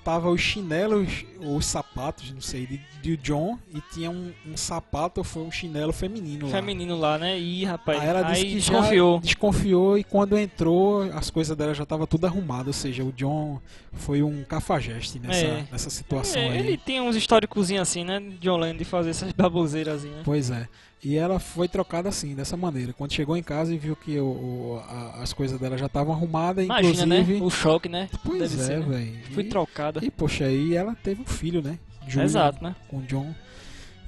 tava 0.03 0.29
os 0.29 0.41
chinelos, 0.41 1.25
os 1.39 1.65
sapatos, 1.65 2.31
não 2.31 2.41
sei, 2.41 2.65
de, 2.65 2.81
de 3.01 3.17
John 3.17 3.57
e 3.73 3.81
tinha 3.93 4.09
um, 4.09 4.31
um 4.45 4.57
sapato 4.57 5.19
ou 5.21 5.23
foi 5.23 5.43
um 5.43 5.51
chinelo 5.51 5.93
feminino 5.93 6.47
lá. 6.47 6.51
Feminino 6.51 6.97
lá, 6.97 7.17
né? 7.17 7.37
Ih, 7.39 7.65
rapaz. 7.65 7.99
Aí 8.01 8.07
ela 8.07 8.21
disse 8.23 8.41
aí 8.43 8.49
que 8.49 8.55
desconfiou. 8.55 9.19
desconfiou 9.19 9.97
e 9.97 10.03
quando 10.03 10.37
entrou 10.37 11.03
as 11.13 11.29
coisas 11.29 11.55
dela 11.55 11.73
já 11.73 11.83
estavam 11.83 12.05
tudo 12.07 12.25
arrumado, 12.25 12.67
ou 12.67 12.73
seja, 12.73 13.03
o 13.03 13.11
John 13.11 13.59
foi 13.93 14.21
um 14.23 14.43
cafajeste 14.43 15.19
nessa, 15.19 15.45
É. 15.45 15.67
nessa 15.71 15.89
situação 15.89 16.41
É, 16.41 16.49
aí. 16.49 16.57
ele 16.59 16.77
tem 16.77 16.99
uns 17.01 17.15
históricozinhos 17.15 17.81
assim, 17.83 18.03
né? 18.03 18.19
John 18.39 18.57
Lennon 18.57 18.77
de 18.77 18.85
fazer 18.85 19.11
essas 19.11 19.31
baboseiras, 19.33 20.03
né? 20.03 20.21
Pois 20.23 20.49
é. 20.49 20.67
E 21.01 21.15
ela 21.15 21.39
foi 21.39 21.67
trocada 21.69 22.09
assim, 22.09 22.35
dessa 22.35 22.57
maneira. 22.57 22.91
Quando 22.91 23.13
chegou 23.13 23.37
em 23.37 23.43
casa 23.43 23.73
e 23.73 23.77
viu 23.77 23.95
que 23.95 24.19
o, 24.19 24.25
o- 24.25 24.83
a- 24.85 25.21
as 25.23 25.31
coisas 25.31 25.57
dela 25.59 25.77
já 25.77 25.85
estavam 25.85 26.13
arrumadas, 26.13 26.65
Imagina, 26.65 26.91
inclusive. 27.19 27.39
né? 27.39 27.45
O 27.45 27.49
choque, 27.49 27.87
né? 27.87 28.09
Pois 28.25 28.51
Deve 28.53 28.73
é, 28.73 28.79
né? 28.79 28.85
velho. 28.85 29.19
Fui 29.33 29.43
trocada. 29.45 30.03
E 30.03 30.11
poxa, 30.11 30.43
aí 30.45 30.75
ela 30.75 30.93
teve 30.95 31.21
um 31.21 31.25
filho, 31.25 31.61
né? 31.61 31.79
Julian, 32.07 32.25
Exato, 32.25 32.63
né? 32.63 32.75
Com 32.89 32.97
o 32.97 33.01
John. 33.03 33.33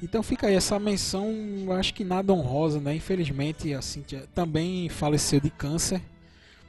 Então 0.03 0.21
fica 0.23 0.47
aí 0.47 0.55
essa 0.55 0.77
menção, 0.79 1.29
acho 1.79 1.93
que 1.93 2.03
nada 2.03 2.33
honrosa, 2.33 2.79
né? 2.81 2.93
Infelizmente 2.95 3.73
a 3.73 3.81
Cynthia 3.81 4.25
também 4.35 4.89
faleceu 4.89 5.39
de 5.39 5.49
câncer, 5.51 6.01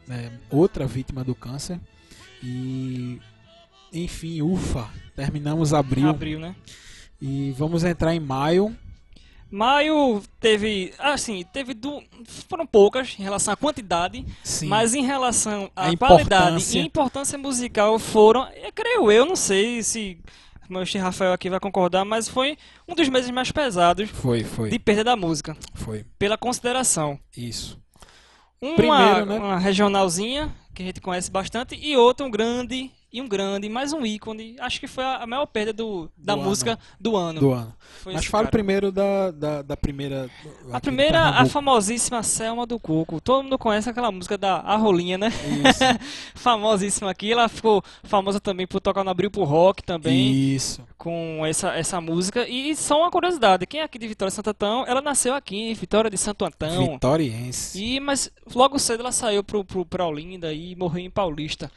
né? 0.06 0.30
outra 0.50 0.86
vítima 0.86 1.24
do 1.24 1.34
câncer. 1.34 1.80
E 2.42 3.18
enfim, 3.92 4.40
ufa, 4.42 4.88
terminamos 5.16 5.74
abril 5.74 6.08
Abril, 6.08 6.38
né? 6.40 6.54
e 7.20 7.52
vamos 7.58 7.82
entrar 7.84 8.14
em 8.14 8.20
maio. 8.20 8.76
Maio 9.52 10.22
teve, 10.40 10.94
assim, 10.98 11.44
teve 11.52 11.74
du... 11.74 12.02
foram 12.48 12.66
poucas 12.66 13.14
em 13.18 13.22
relação 13.22 13.52
à 13.52 13.56
quantidade, 13.56 14.24
Sim. 14.42 14.66
mas 14.66 14.94
em 14.94 15.04
relação 15.04 15.70
à 15.76 15.94
qualidade 15.94 16.78
e 16.78 16.80
importância 16.80 17.36
musical 17.36 17.98
foram, 17.98 18.48
eu 18.54 18.72
creio 18.72 19.12
eu, 19.12 19.26
não 19.26 19.36
sei 19.36 19.82
se 19.82 20.18
o 20.70 20.72
meu 20.72 20.84
Rafael 21.02 21.34
aqui 21.34 21.50
vai 21.50 21.60
concordar, 21.60 22.02
mas 22.02 22.28
foi 22.28 22.56
um 22.88 22.94
dos 22.94 23.10
meses 23.10 23.30
mais 23.30 23.52
pesados 23.52 24.08
foi, 24.08 24.42
foi, 24.42 24.70
de 24.70 24.78
perda 24.78 25.04
da 25.04 25.16
música, 25.16 25.54
foi. 25.74 26.06
pela 26.18 26.38
consideração. 26.38 27.20
Isso. 27.36 27.78
Uma, 28.58 28.74
Primeiro, 28.76 29.26
né? 29.26 29.38
uma 29.38 29.58
regionalzinha, 29.58 30.50
que 30.74 30.82
a 30.82 30.86
gente 30.86 31.00
conhece 31.02 31.30
bastante, 31.30 31.74
e 31.74 31.94
outra 31.94 32.24
um 32.24 32.30
grande 32.30 32.90
e 33.12 33.20
um 33.20 33.28
grande, 33.28 33.68
mais 33.68 33.92
um 33.92 34.06
ícone. 34.06 34.56
Acho 34.58 34.80
que 34.80 34.86
foi 34.86 35.04
a 35.04 35.26
maior 35.26 35.44
perda 35.44 35.72
do, 35.72 36.10
da 36.16 36.34
Do 36.34 36.40
música 36.40 36.72
ano. 36.72 36.80
do 36.98 37.16
ano. 37.16 37.40
Do 37.40 37.52
ano. 37.52 37.74
Foi 38.00 38.14
Mas 38.14 38.24
fala 38.24 38.44
cara. 38.44 38.52
primeiro 38.52 38.90
da, 38.90 39.30
da, 39.30 39.62
da 39.62 39.76
primeira. 39.76 40.30
A 40.72 40.80
primeira, 40.80 41.22
a 41.28 41.44
famosíssima 41.44 42.22
Selma 42.22 42.66
do 42.66 42.80
Coco. 42.80 43.20
Todo 43.20 43.42
mundo 43.42 43.58
conhece 43.58 43.90
aquela 43.90 44.10
música 44.10 44.38
da 44.38 44.60
A 44.60 44.76
Rolinha, 44.76 45.18
né? 45.18 45.30
Famosíssima 46.34 47.10
aqui. 47.10 47.30
Ela 47.30 47.48
ficou 47.48 47.82
famosa 48.02 48.40
também 48.40 48.66
por 48.66 48.80
tocar 48.80 49.04
no 49.04 49.10
Abril 49.10 49.30
pro 49.30 49.44
Rock 49.44 49.82
também. 49.82 50.32
Isso. 50.54 50.82
com 50.96 51.44
essa, 51.44 51.74
essa 51.74 52.00
música. 52.00 52.48
E 52.48 52.74
só 52.74 52.98
uma 52.98 53.10
curiosidade, 53.10 53.66
quem 53.66 53.80
é 53.80 53.84
aqui 53.84 53.98
de 53.98 54.08
Vitória 54.08 54.30
de 54.30 54.36
Santo 54.36 54.50
Antão, 54.50 54.84
ela 54.86 55.02
nasceu 55.02 55.34
aqui 55.34 55.56
em 55.70 55.74
Vitória 55.74 56.10
de 56.10 56.16
Santo 56.16 56.44
Antão. 56.46 56.92
Vitoriense. 56.92 57.78
E, 57.82 58.00
mas 58.00 58.30
logo 58.54 58.78
cedo 58.78 59.00
ela 59.00 59.12
saiu 59.12 59.44
pro, 59.44 59.62
pro, 59.64 59.84
pra 59.84 60.06
Olinda 60.06 60.52
e 60.52 60.74
morreu 60.76 61.04
em 61.04 61.10
Paulista. 61.10 61.70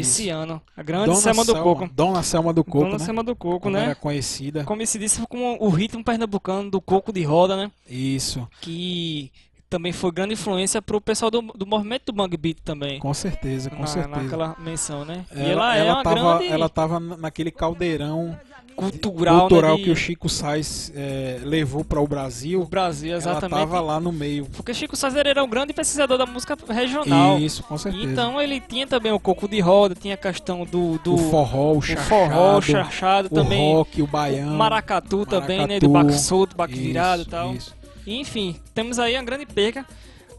Esse 0.00 0.28
ano. 0.28 0.60
A 0.76 0.82
grande 0.82 1.16
Selma 1.16 1.44
do 1.44 1.54
Coco. 1.54 1.88
Dona 1.92 2.22
Selma 2.22 2.52
do 2.52 2.64
Coco. 2.64 2.84
Dona 2.84 2.98
né? 2.98 3.04
Selma 3.04 3.22
do 3.22 3.36
Coco, 3.36 3.60
Como 3.60 3.76
né? 3.76 3.84
era 3.84 3.94
conhecida. 3.94 4.64
Conhecidíssima 4.64 5.26
como 5.26 5.56
o 5.60 5.68
ritmo 5.68 6.02
pernambucano 6.04 6.70
do 6.70 6.80
coco 6.80 7.12
de 7.12 7.22
roda, 7.22 7.56
né? 7.56 7.70
Isso. 7.88 8.46
Que 8.60 9.30
também 9.68 9.92
foi 9.92 10.12
grande 10.12 10.34
influência 10.34 10.80
pro 10.80 11.00
pessoal 11.00 11.30
do, 11.30 11.42
do 11.42 11.66
movimento 11.66 12.06
do 12.06 12.12
Bang 12.12 12.36
Beat 12.36 12.58
também. 12.64 13.00
Com 13.00 13.12
certeza, 13.12 13.70
com 13.70 13.80
na, 13.80 13.86
certeza. 13.86 14.22
naquela 14.22 14.56
menção, 14.58 15.04
né? 15.04 15.24
Ela, 15.32 15.42
e 15.42 15.50
ela, 15.50 15.76
é 15.76 15.92
uma 15.92 16.02
tava, 16.02 16.38
grande 16.38 16.52
ela 16.52 16.68
tava 16.68 17.00
naquele 17.00 17.50
caldeirão 17.50 18.38
cultural, 18.74 19.40
cultural 19.40 19.70
né, 19.72 19.76
de- 19.78 19.84
que 19.84 19.90
o 19.90 19.96
Chico 19.96 20.28
Sainz 20.28 20.92
eh, 20.94 21.38
levou 21.42 21.84
para 21.84 22.00
o 22.00 22.06
Brasil. 22.06 22.64
Brasil, 22.66 23.10
Ela 23.10 23.18
exatamente. 23.18 23.50
tava 23.58 23.80
lá 23.80 23.98
no 24.00 24.12
meio. 24.12 24.46
Porque 24.46 24.74
Chico 24.74 24.96
Sazer 24.96 25.26
era 25.26 25.42
um 25.42 25.48
grande 25.48 25.72
pesquisador 25.72 26.18
da 26.18 26.26
música 26.26 26.56
regional. 26.68 27.38
Isso, 27.38 27.62
com 27.62 27.78
certeza. 27.78 28.04
Então 28.04 28.40
ele 28.40 28.60
tinha 28.60 28.86
também 28.86 29.12
o 29.12 29.20
coco 29.20 29.48
de 29.48 29.60
roda, 29.60 29.94
tinha 29.94 30.14
a 30.14 30.18
questão 30.18 30.64
do, 30.64 30.98
do 30.98 31.14
o 31.14 31.18
forró, 31.30 31.72
o 31.72 31.78
o 31.78 31.82
chachado, 31.82 32.08
forró, 32.08 32.58
o 32.58 32.62
chachado 32.62 33.28
o 33.30 33.34
também, 33.34 33.72
rock, 33.74 34.00
o 34.02 34.04
o 34.04 34.08
baiano. 34.08 34.54
maracatu 34.56 35.24
também, 35.24 35.58
né, 35.58 35.78
maracatu. 35.78 35.86
do 35.86 35.92
baque 35.92 36.18
solto, 36.18 36.56
baque 36.56 36.74
virado 36.74 37.22
e 37.22 37.26
tal. 37.26 37.54
isso. 37.54 37.74
E, 38.06 38.20
Enfim, 38.20 38.56
temos 38.74 38.98
aí 38.98 39.14
uma 39.14 39.22
grande 39.24 39.46
perca 39.46 39.86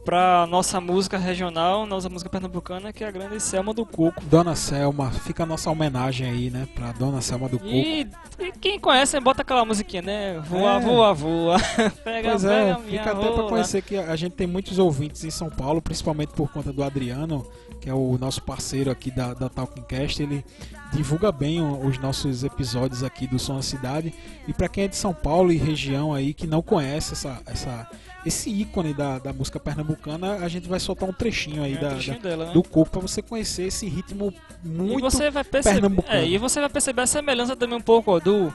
pra 0.05 0.45
nossa 0.47 0.79
música 0.79 1.17
regional, 1.17 1.85
nossa 1.85 2.07
música 2.07 2.29
pernambucana, 2.29 2.93
que 2.93 3.03
é 3.03 3.07
a 3.07 3.11
grande 3.11 3.39
Selma 3.39 3.73
do 3.73 3.85
Coco. 3.85 4.23
Dona 4.25 4.55
Selma, 4.55 5.09
fica 5.11 5.43
a 5.43 5.45
nossa 5.45 5.69
homenagem 5.71 6.29
aí, 6.29 6.49
né, 6.51 6.67
pra 6.75 6.91
Dona 6.91 7.21
Selma 7.21 7.49
do 7.49 7.57
Coco. 7.57 7.71
E, 7.71 8.07
e 8.39 8.51
quem 8.61 8.79
conhece, 8.79 9.19
bota 9.19 9.41
aquela 9.41 9.65
musiquinha, 9.65 10.03
né? 10.03 10.39
Voa, 10.47 10.75
É. 10.75 10.79
voa, 10.79 11.13
voa. 11.13 11.57
pega, 12.05 12.29
Pois 12.29 12.43
pega 12.43 12.53
é, 12.53 12.65
minha 12.65 12.99
fica 12.99 13.11
até 13.11 13.21
pra 13.25 13.29
rola. 13.35 13.49
conhecer 13.49 13.81
que 13.81 13.97
a 13.97 14.15
gente 14.15 14.33
tem 14.33 14.45
muitos 14.47 14.77
ouvintes 14.77 15.23
em 15.23 15.31
São 15.31 15.49
Paulo, 15.49 15.81
principalmente 15.81 16.29
por 16.33 16.51
conta 16.51 16.71
do 16.71 16.83
Adriano, 16.83 17.45
que 17.81 17.89
é 17.89 17.93
o 17.93 18.17
nosso 18.19 18.41
parceiro 18.43 18.91
aqui 18.91 19.09
da, 19.09 19.33
da 19.33 19.49
Talking 19.49 19.83
Cast. 19.83 20.21
Ele 20.21 20.45
divulga 20.93 21.31
bem 21.31 21.61
os 21.61 21.97
nossos 21.97 22.43
episódios 22.43 23.03
aqui 23.03 23.25
do 23.27 23.39
Som 23.39 23.55
da 23.55 23.61
Cidade. 23.63 24.13
E 24.47 24.53
pra 24.53 24.69
quem 24.69 24.83
é 24.83 24.87
de 24.87 24.95
São 24.95 25.13
Paulo 25.13 25.51
e 25.51 25.57
região 25.57 26.13
aí 26.13 26.33
que 26.33 26.45
não 26.47 26.61
conhece 26.61 27.13
essa, 27.13 27.41
essa, 27.45 27.87
esse 28.25 28.49
ícone 28.49 28.93
da, 28.93 29.19
da 29.19 29.31
música 29.31 29.59
pernambucana, 29.59 30.37
a 30.37 30.47
gente 30.47 30.67
vai 30.67 30.79
soltar 30.79 31.07
um 31.07 31.13
trechinho 31.13 31.63
aí 31.63 31.73
É, 31.75 31.77
da, 31.77 31.89
trechinho 31.91 32.19
da- 32.21 32.29
dela, 32.29 32.45
né? 32.47 32.53
do 32.53 32.63
Coco 32.63 32.89
pra 32.91 33.01
você 33.01 33.21
conhecer 33.21 33.63
esse 33.67 33.87
ritmo 33.87 34.33
E 34.63 34.67
muito 34.67 35.01
você 35.01 35.29
vai 35.29 35.43
perceber, 35.43 35.75
pernambucano. 35.81 36.13
é, 36.17 36.25
e 36.27 36.37
você 36.37 36.59
vai 36.59 36.69
perceber 36.69 37.01
a 37.03 37.07
semelhança 37.07 37.55
também 37.55 37.77
um 37.77 37.81
pouco 37.81 38.11
ó, 38.11 38.19
do, 38.19 38.51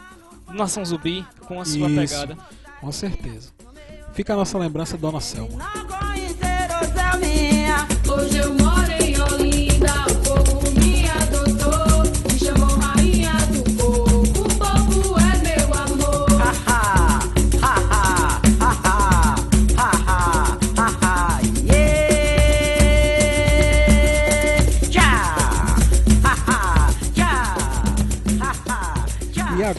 do 0.47 0.55
Nação 0.55 0.85
Zumbi 0.85 1.25
com 1.47 1.61
a 1.61 1.65
sua 1.65 1.89
Isso. 1.89 2.15
pegada. 2.15 2.37
Com 2.81 2.91
certeza. 2.91 3.51
Fica 4.13 4.33
a 4.33 4.37
nossa 4.37 4.59
lembrança, 4.59 4.97
Dona 4.99 5.21
Selma. 5.21 5.71
Hoje 8.13 8.39
eu 8.39 8.55
moro 8.55 8.80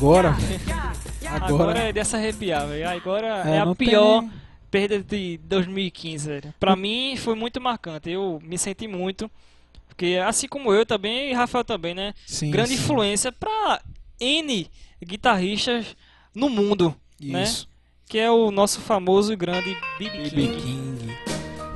E 0.01 0.03
agora? 0.03 0.35
Agora, 1.29 1.45
Agora, 1.45 1.79
é 1.79 1.93
dessa 1.93 2.17
arrepiar, 2.17 2.67
velho. 2.67 2.89
Agora 2.89 3.43
É, 3.45 3.57
é, 3.57 3.59
a 3.59 3.65
tem 3.67 3.75
pior 3.75 4.21
nem- 4.21 4.31
perda 4.71 4.99
de 5.03 5.37
2015, 5.43 6.27
velho. 6.27 6.53
Pra 6.59 6.75
mim 6.75 7.15
foi 7.17 7.35
muito 7.35 7.61
marcante. 7.61 8.09
Eu 8.09 8.39
me 8.43 8.57
senti 8.57 8.87
muito. 8.87 9.29
Porque 9.87 10.19
assim 10.25 10.47
como 10.47 10.73
eu 10.73 10.85
também, 10.85 11.29
e 11.29 11.33
Rafael 11.33 11.63
também, 11.63 11.93
né? 11.93 12.13
Sim, 12.25 12.49
grande 12.49 12.69
sim. 12.75 12.75
influência 12.83 13.31
pra 13.31 13.79
N 14.19 14.67
guitarristas 15.05 15.95
no 16.33 16.49
mundo, 16.49 16.95
né? 17.21 17.43
isso. 17.43 17.69
Que 18.09 18.17
é 18.17 18.29
o 18.31 18.49
nosso 18.51 18.81
famoso 18.81 19.31
e 19.31 19.35
grande 19.35 19.77
B.B. 19.99 20.17
BB 20.29 20.29
King. 20.29 20.57
King. 20.61 21.17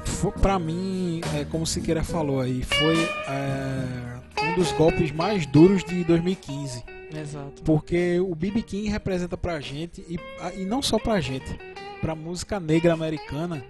Foi, 0.05 0.31
pra 0.31 0.57
mim, 0.57 1.21
é, 1.35 1.45
como 1.45 1.65
Siqueira 1.67 2.03
falou 2.03 2.41
aí, 2.41 2.63
foi 2.63 2.97
é, 3.27 4.14
um 4.41 4.55
dos 4.55 4.71
golpes 4.73 5.11
mais 5.11 5.45
duros 5.45 5.83
de 5.83 6.03
2015. 6.03 6.83
Exato. 7.13 7.61
Porque 7.63 8.19
o 8.19 8.33
BB 8.35 8.61
King 8.63 8.89
representa 8.89 9.37
pra 9.37 9.59
gente, 9.59 10.01
e, 10.09 10.17
e 10.59 10.65
não 10.65 10.81
só 10.81 10.97
pra 10.99 11.21
gente, 11.21 11.57
pra 12.01 12.15
música 12.15 12.59
negra 12.59 12.93
americana, 12.93 13.63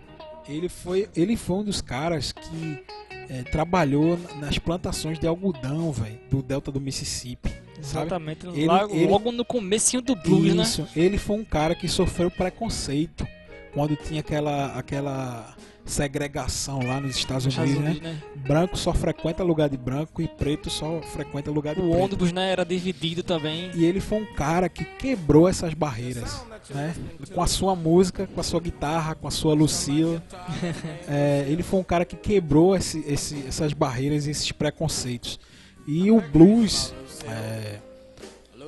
ele 0.48 0.70
foi, 0.70 1.08
ele 1.16 1.36
foi 1.36 1.58
um 1.58 1.64
dos 1.64 1.82
caras 1.82 2.32
que 2.32 2.84
é, 3.30 3.44
trabalhou 3.44 4.18
nas 4.40 4.58
plantações 4.58 5.20
de 5.20 5.28
algodão, 5.28 5.92
velho, 5.92 6.20
do 6.30 6.42
delta 6.42 6.72
do 6.72 6.80
Mississippi. 6.82 7.52
Exatamente. 7.78 8.48
Ele- 8.48 8.66
logo, 8.68 8.96
ele- 8.96 9.08
logo 9.08 9.32
no 9.32 9.44
comecinho 9.46 10.02
do 10.02 10.16
blues, 10.16 10.54
né? 10.56 10.64
Isso, 10.64 10.88
ele 10.96 11.18
foi 11.18 11.36
um 11.38 11.44
cara 11.46 11.76
que 11.76 11.88
sofreu 11.88 12.32
preconceito 12.32 13.28
quando 13.74 13.96
tinha 13.96 14.22
aquela, 14.22 14.68
aquela 14.78 15.56
segregação 15.86 16.80
lá 16.86 17.00
nos 17.00 17.16
Estados, 17.16 17.46
Nos 17.46 17.54
Estados 17.54 17.72
Unidos, 17.76 17.90
Unidos, 18.00 18.04
né? 18.04 18.22
né? 18.36 18.42
Branco 18.48 18.76
só 18.78 18.94
frequenta 18.94 19.44
lugar 19.44 19.70
de 19.70 19.78
branco 19.78 20.22
e 20.22 20.28
preto 20.28 20.70
só 20.70 21.00
frequenta 21.02 21.52
lugar 21.52 21.76
de 21.76 21.82
O 21.82 21.90
preto. 21.90 22.04
ônibus, 22.04 22.32
né, 22.32 22.52
era 22.52 22.66
dividido 22.66 23.22
também. 23.24 23.70
E 23.76 23.86
ele 23.86 24.00
foi 24.02 24.20
um 24.22 24.26
cara 24.34 24.68
que 24.68 24.84
quebrou 24.84 25.48
essas 25.48 25.74
barreiras, 25.74 26.44
né? 26.72 26.94
Com 27.34 27.42
a 27.42 27.48
sua 27.48 27.76
música, 27.76 28.28
com 28.28 28.40
a 28.40 28.44
sua 28.44 28.60
guitarra, 28.60 29.14
com 29.16 29.28
a 29.28 29.32
sua 29.32 29.54
Lucila. 29.54 30.22
É, 31.08 31.46
ele 31.48 31.62
foi 31.64 31.80
um 31.80 31.84
cara 31.84 32.04
que 32.04 32.16
quebrou 32.16 32.76
esse- 32.76 33.04
esse- 33.08 33.46
essas 33.48 33.72
barreiras 33.74 34.26
e 34.26 34.32
esses 34.32 34.52
preconceitos. 34.52 35.40
E 35.88 36.10
o 36.10 36.20
blues, 36.20 36.94
é, 37.28 37.78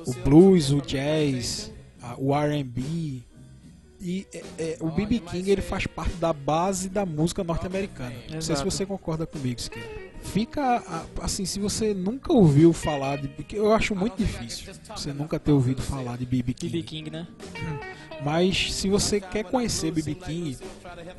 o 0.06 0.12
blues, 0.22 0.70
o 0.70 0.80
jazz, 0.80 1.72
o 2.16 2.32
R&B 2.34 3.22
e 4.00 4.26
é, 4.32 4.42
é, 4.58 4.76
o 4.80 4.90
B.B. 4.90 5.20
King 5.20 5.50
ele 5.50 5.62
faz 5.62 5.86
parte 5.86 6.14
da 6.14 6.32
base 6.32 6.88
da 6.88 7.04
música 7.04 7.42
norte-americana. 7.42 8.14
Não 8.30 8.40
sei 8.40 8.56
se 8.56 8.64
você 8.64 8.86
concorda 8.86 9.26
comigo, 9.26 9.60
Siqueira. 9.60 10.08
Fica 10.22 10.82
assim, 11.22 11.44
se 11.44 11.58
você 11.58 11.94
nunca 11.94 12.32
ouviu 12.32 12.72
falar 12.72 13.16
de, 13.16 13.28
porque 13.28 13.56
eu 13.56 13.72
acho 13.72 13.94
muito 13.94 14.16
difícil 14.16 14.74
você 14.94 15.12
nunca 15.12 15.38
ter 15.38 15.52
ouvido 15.52 15.80
falar 15.80 16.18
de 16.18 16.26
B.B. 16.26 16.54
King. 16.54 16.72
B.B. 16.72 16.86
King, 16.86 17.10
né? 17.10 17.26
Mas 18.24 18.74
se 18.74 18.88
você 18.88 19.20
quer 19.20 19.44
conhecer 19.44 19.90
B.B. 19.92 20.14
King, 20.14 20.58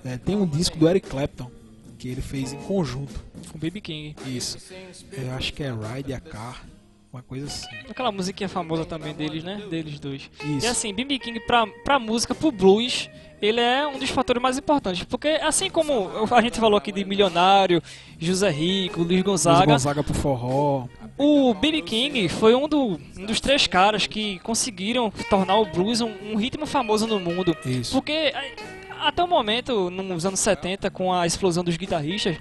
é, 0.03 0.17
tem 0.17 0.35
um 0.35 0.45
disco 0.45 0.77
do 0.77 0.87
Eric 0.87 1.07
Clapton 1.09 1.49
que 1.97 2.07
ele 2.07 2.21
fez 2.21 2.53
em 2.53 2.57
conjunto. 2.59 3.23
Com 3.51 3.59
B.B. 3.59 3.81
King. 3.81 4.15
Isso. 4.25 4.57
Eu 5.11 5.31
acho 5.31 5.53
que 5.53 5.63
é 5.63 5.71
Ride 5.71 6.13
a 6.13 6.19
Car, 6.19 6.65
uma 7.11 7.21
coisa 7.23 7.47
assim. 7.47 7.67
Aquela 7.89 8.11
musiquinha 8.11 8.47
famosa 8.49 8.85
também 8.85 9.13
deles, 9.13 9.43
né? 9.43 9.61
Deles 9.69 9.99
dois. 9.99 10.29
Isso. 10.45 10.65
E 10.65 10.69
assim, 10.69 10.93
B.B. 10.93 11.17
King 11.19 11.39
pra, 11.39 11.65
pra 11.83 11.97
música, 11.99 12.35
pro 12.35 12.51
blues, 12.51 13.09
ele 13.41 13.59
é 13.59 13.87
um 13.87 13.97
dos 13.97 14.09
fatores 14.09 14.41
mais 14.41 14.57
importantes. 14.57 15.03
Porque 15.05 15.27
assim 15.41 15.69
como 15.69 16.09
a 16.31 16.41
gente 16.41 16.59
falou 16.59 16.77
aqui 16.77 16.91
de 16.91 17.03
Milionário, 17.03 17.81
José 18.19 18.49
Rico, 18.51 18.99
Luiz 18.99 19.09
Luiz 19.11 19.23
Gonzaga, 19.23 19.65
Gonzaga 19.65 20.03
pro 20.03 20.13
forró. 20.13 20.85
o 21.17 21.53
B.B. 21.55 21.81
King 21.81 22.29
foi 22.29 22.53
um, 22.53 22.67
do- 22.67 22.99
um 23.17 23.25
dos 23.25 23.39
três 23.41 23.65
caras 23.65 24.05
que 24.05 24.37
conseguiram 24.39 25.09
tornar 25.29 25.57
o 25.57 25.65
blues 25.65 26.01
um, 26.01 26.11
um 26.31 26.35
ritmo 26.35 26.65
famoso 26.67 27.07
no 27.07 27.19
mundo. 27.19 27.57
Isso. 27.65 27.93
Porque 27.93 28.31
até 29.01 29.23
o 29.23 29.27
momento, 29.27 29.89
nos 29.89 30.25
anos 30.25 30.39
70, 30.41 30.91
com 30.91 31.11
a 31.11 31.25
explosão 31.25 31.63
dos 31.63 31.75
guitarristas, 31.77 32.37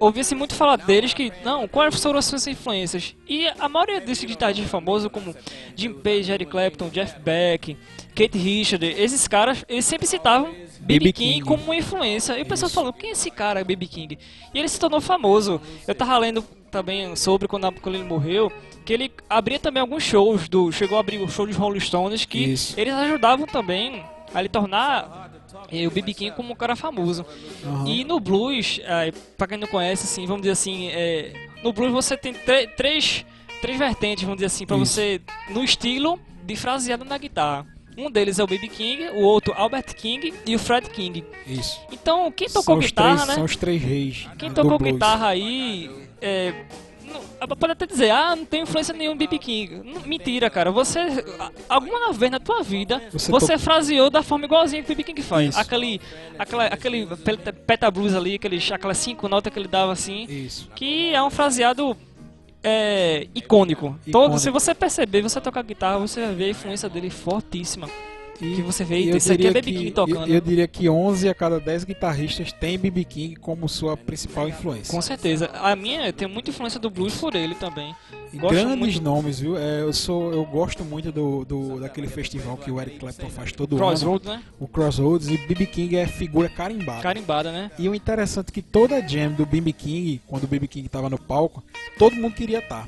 ouvia-se 0.00 0.34
muito 0.34 0.54
falar 0.54 0.76
deles 0.76 1.14
que, 1.14 1.30
não, 1.44 1.68
quais 1.68 2.00
foram 2.02 2.18
as 2.18 2.24
suas 2.24 2.46
influências? 2.46 3.14
E 3.28 3.46
a 3.46 3.68
maioria 3.68 4.00
desses 4.00 4.24
guitarristas 4.24 4.68
famosos, 4.70 5.10
como 5.12 5.34
Jim 5.76 5.92
Page, 5.92 6.32
Eric 6.32 6.50
Clapton, 6.50 6.88
Jeff 6.88 7.20
Beck, 7.20 7.76
Kate 8.14 8.36
Richards, 8.38 8.98
esses 8.98 9.28
caras, 9.28 9.64
eles 9.68 9.84
sempre 9.84 10.06
citavam 10.06 10.52
B.B. 10.80 11.12
King 11.12 11.34
King. 11.34 11.44
como 11.44 11.62
uma 11.64 11.76
influência. 11.76 12.36
E 12.38 12.42
o 12.42 12.46
pessoal 12.46 12.70
falando, 12.70 12.94
quem 12.94 13.10
é 13.10 13.12
esse 13.12 13.30
cara, 13.30 13.62
B.B. 13.62 13.86
King? 13.86 14.18
E 14.52 14.58
ele 14.58 14.68
se 14.68 14.80
tornou 14.80 15.00
famoso. 15.00 15.60
Eu 15.86 15.94
tava 15.94 16.16
lendo 16.18 16.42
também 16.70 17.14
sobre 17.14 17.46
quando, 17.46 17.66
a- 17.66 17.72
quando 17.72 17.94
ele 17.94 18.04
morreu, 18.04 18.50
que 18.84 18.92
ele 18.92 19.12
abria 19.28 19.58
também 19.58 19.80
alguns 19.80 20.02
shows, 20.02 20.48
do 20.48 20.72
chegou 20.72 20.96
a 20.96 21.00
abrir 21.00 21.18
o 21.22 21.28
show 21.28 21.46
dos 21.46 21.56
Rolling 21.56 21.80
Stones, 21.80 22.24
que 22.24 22.38
Isso. 22.38 22.74
eles 22.80 22.94
ajudavam 22.94 23.46
também 23.46 24.02
a 24.34 24.40
ele 24.40 24.48
tornar 24.48 25.29
eh, 25.72 25.86
o 25.86 25.90
B.B. 25.90 26.14
King 26.14 26.36
como 26.36 26.52
um 26.52 26.56
cara 26.56 26.76
famoso. 26.76 27.24
Aham. 27.64 27.86
E 27.86 28.04
no 28.04 28.18
blues, 28.20 28.80
eh, 28.82 29.12
pra 29.36 29.46
quem 29.46 29.58
não 29.58 29.68
conhece, 29.68 30.04
assim, 30.04 30.26
vamos 30.26 30.42
dizer 30.42 30.52
assim, 30.52 30.88
eh, 30.88 31.32
no 31.62 31.72
blues 31.72 31.92
você 31.92 32.16
tem 32.16 32.34
três 32.76 33.24
três 33.60 33.78
vertentes, 33.78 34.24
vamos 34.24 34.38
dizer 34.38 34.46
assim, 34.46 34.66
pra 34.66 34.76
Isso. 34.76 34.86
você 34.86 35.20
no 35.50 35.62
estilo 35.62 36.18
de 36.44 36.56
fraseado 36.56 37.04
na 37.04 37.18
guitarra. 37.18 37.66
Um 37.96 38.10
deles 38.10 38.38
é 38.38 38.44
o 38.44 38.46
B.B. 38.46 38.68
King, 38.68 39.08
o 39.10 39.20
outro 39.22 39.52
Albert 39.54 39.94
King 39.94 40.32
e 40.46 40.54
o 40.54 40.58
Fred 40.58 40.88
King. 40.88 41.24
Isso. 41.46 41.78
Então, 41.92 42.32
quem 42.32 42.48
tocou 42.48 42.78
guitarra, 42.78 43.16
três, 43.16 43.28
né? 43.28 43.34
são 43.34 43.44
os 43.44 43.56
três 43.56 43.82
reis. 43.82 44.28
Quem 44.38 44.50
tocou 44.50 44.78
blues. 44.78 44.92
guitarra 44.92 45.28
aí, 45.28 45.90
é, 46.20 46.54
não- 47.10 47.56
pode 47.56 47.72
até 47.72 47.86
dizer, 47.86 48.10
ah, 48.10 48.34
não 48.36 48.44
tem 48.44 48.62
influência 48.62 48.94
nenhuma 48.94 49.16
B.B. 49.16 49.38
King. 49.38 49.82
Não, 49.84 50.02
mentira, 50.02 50.48
cara. 50.48 50.70
Você, 50.70 50.98
alguma 51.68 52.12
vez 52.12 52.30
na 52.30 52.38
tua 52.40 52.62
vida, 52.62 53.02
Você 53.12 53.30
você, 53.30 53.54
to- 53.54 53.58
fraseou 53.58 54.08
da 54.10 54.22
forma 54.22 54.44
igualzinha 54.44 54.82
que 54.82 54.92
o 54.92 54.96
B.B. 54.96 55.02
King 55.04 55.22
faz. 55.22 55.50
Isso. 55.50 55.58
Aquele, 55.60 56.00
aquela, 56.38 56.66
aquele 56.66 57.06
peta 57.66 57.90
blues 57.90 58.14
ali, 58.14 58.34
aquele, 58.36 58.58
aquelas 58.72 58.98
cinco 58.98 59.28
notas 59.28 59.52
que 59.52 59.58
ele 59.58 59.68
dava 59.68 59.92
assim, 59.92 60.24
Isso. 60.28 60.68
que 60.74 61.14
é 61.14 61.22
um 61.22 61.30
fraseado 61.30 61.96
é, 62.62 63.26
icônico. 63.34 63.86
Icônico. 64.06 64.10
Todo, 64.12 64.38
se 64.38 64.50
você 64.50 64.74
perceber, 64.74 65.22
você 65.22 65.40
tocar 65.40 65.62
guitarra, 65.62 65.98
você 65.98 66.20
vai 66.26 66.34
ver 66.34 66.44
a 66.44 66.48
influência 66.50 66.88
dele 66.88 67.10
fortíssima. 67.10 67.88
E, 68.40 68.54
Que 68.56 68.62
você 68.62 68.84
vê, 68.84 69.10
eu 69.10 69.16
isso 69.16 69.32
aqui 69.32 69.46
é 69.46 69.50
diria 69.50 69.62
B.B. 69.62 69.72
King 69.72 69.84
que- 69.86 69.90
tocando. 69.90 70.28
Eu, 70.28 70.34
eu 70.36 70.40
diria 70.40 70.66
que 70.66 70.88
11 70.88 71.28
a 71.28 71.34
cada 71.34 71.60
10 71.60 71.84
guitarristas 71.84 72.52
tem 72.52 72.78
B.B. 72.78 73.04
King 73.04 73.36
como 73.36 73.68
sua 73.68 73.96
principal 73.96 74.48
influência. 74.48 74.92
Com 74.94 75.02
certeza. 75.02 75.50
A 75.54 75.76
minha 75.76 76.10
tem 76.12 76.26
muita 76.26 76.50
influência 76.50 76.80
do 76.80 76.88
blues 76.88 77.14
por 77.16 77.34
ele 77.34 77.54
também. 77.54 77.94
Gosto 78.32 78.54
grandes 78.54 78.78
muito. 78.78 79.02
nomes, 79.02 79.40
viu? 79.40 79.58
É, 79.58 79.82
eu 79.82 79.92
sou, 79.92 80.32
eu 80.32 80.44
gosto 80.44 80.84
muito 80.84 81.10
do, 81.10 81.44
do 81.44 81.80
daquele 81.80 82.06
festival 82.06 82.56
que 82.56 82.70
o 82.70 82.80
Eric 82.80 82.98
Clapton 82.98 83.28
faz 83.28 83.52
todo 83.52 83.74
ano, 83.76 83.84
Crossroads, 83.86 84.26
né? 84.28 84.42
o 84.58 84.68
Crossroads, 84.68 85.28
e 85.28 85.36
B.B. 85.36 85.66
King 85.66 85.96
é 85.96 86.06
figura 86.06 86.48
carimbada. 86.48 87.02
Carimbada, 87.02 87.50
né? 87.52 87.70
E 87.78 87.88
o 87.88 87.94
interessante 87.94 88.50
é 88.50 88.52
que 88.52 88.62
toda 88.62 89.00
jam 89.06 89.32
do 89.32 89.44
B.B. 89.44 89.72
King, 89.72 90.20
quando 90.26 90.44
o 90.44 90.46
B.B. 90.46 90.66
King 90.68 90.88
tava 90.88 91.10
no 91.10 91.18
palco, 91.18 91.62
todo 91.98 92.14
mundo 92.16 92.34
queria 92.34 92.60
estar. 92.60 92.86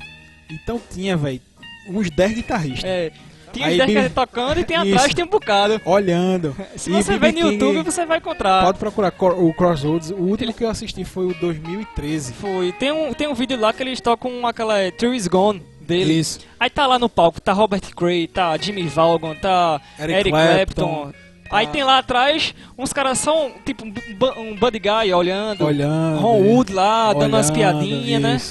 Então 0.49 0.79
tinha, 0.91 1.17
velho, 1.17 1.41
uns 1.89 2.09
10 2.09 2.35
guitarristas 2.35 2.83
É, 2.85 3.11
tinha 3.53 3.67
Aí 3.67 3.71
os 3.73 3.77
10 3.77 3.87
Bibi- 3.87 3.93
caras 3.99 4.13
tocando 4.13 4.59
e 4.59 4.63
tem 4.65 4.77
Isso. 4.81 4.93
atrás 4.95 5.13
tem 5.13 5.23
um 5.23 5.27
bocado. 5.29 5.81
olhando. 5.85 6.55
Se 6.75 6.89
E 6.89 6.93
você 6.93 7.13
B.B. 7.13 7.27
ver 7.27 7.31
no 7.33 7.49
King- 7.49 7.63
YouTube, 7.65 7.83
você 7.85 8.05
vai 8.05 8.17
encontrar. 8.17 8.63
Pode 8.65 8.77
procurar 8.79 9.13
o 9.19 9.53
Crossroads. 9.53 10.11
O 10.11 10.15
último 10.15 10.53
que 10.53 10.63
eu 10.63 10.69
assisti 10.69 11.03
foi 11.05 11.25
o 11.27 11.33
2013. 11.35 12.33
Foi. 12.33 12.71
Tem 12.73 12.91
um, 12.91 13.13
tem 13.13 13.27
um 13.27 13.33
vídeo 13.33 13.59
lá 13.59 13.71
que 13.71 13.81
eles 13.83 14.01
tocam 14.01 14.45
aquela 14.45 14.77
é, 14.79 14.91
True 14.91 15.15
Is 15.15 15.27
Gone 15.27 15.61
dele. 15.81 16.13
Isso. 16.19 16.39
Aí 16.59 16.69
tá 16.69 16.87
lá 16.87 16.97
no 16.97 17.07
palco, 17.09 17.39
tá 17.41 17.53
Robert 17.53 17.81
Cray, 17.95 18.27
tá 18.27 18.55
Jimmy 18.57 18.83
Vaughan, 18.83 19.35
tá 19.35 19.79
Eric 19.99 20.13
Eric, 20.19 20.29
Clapton, 20.31 20.85
Clapton. 20.85 21.13
Aí 21.51 21.65
tá- 21.67 21.71
tem 21.73 21.83
lá 21.83 21.97
atrás 21.99 22.55
uns 22.77 22.91
caras 22.93 23.19
são 23.19 23.51
tipo 23.65 23.85
um, 23.85 23.91
bu- 23.91 24.33
um 24.39 24.55
Buddy 24.55 24.79
Guy 24.79 25.13
olhando. 25.13 25.65
Olhando. 25.65 26.19
Ron 26.19 26.41
Wood 26.41 26.73
lá, 26.73 27.13
dando 27.13 27.33
umas 27.35 27.49
olhando, 27.49 27.79
piadinhas, 27.79 28.21
né? 28.21 28.41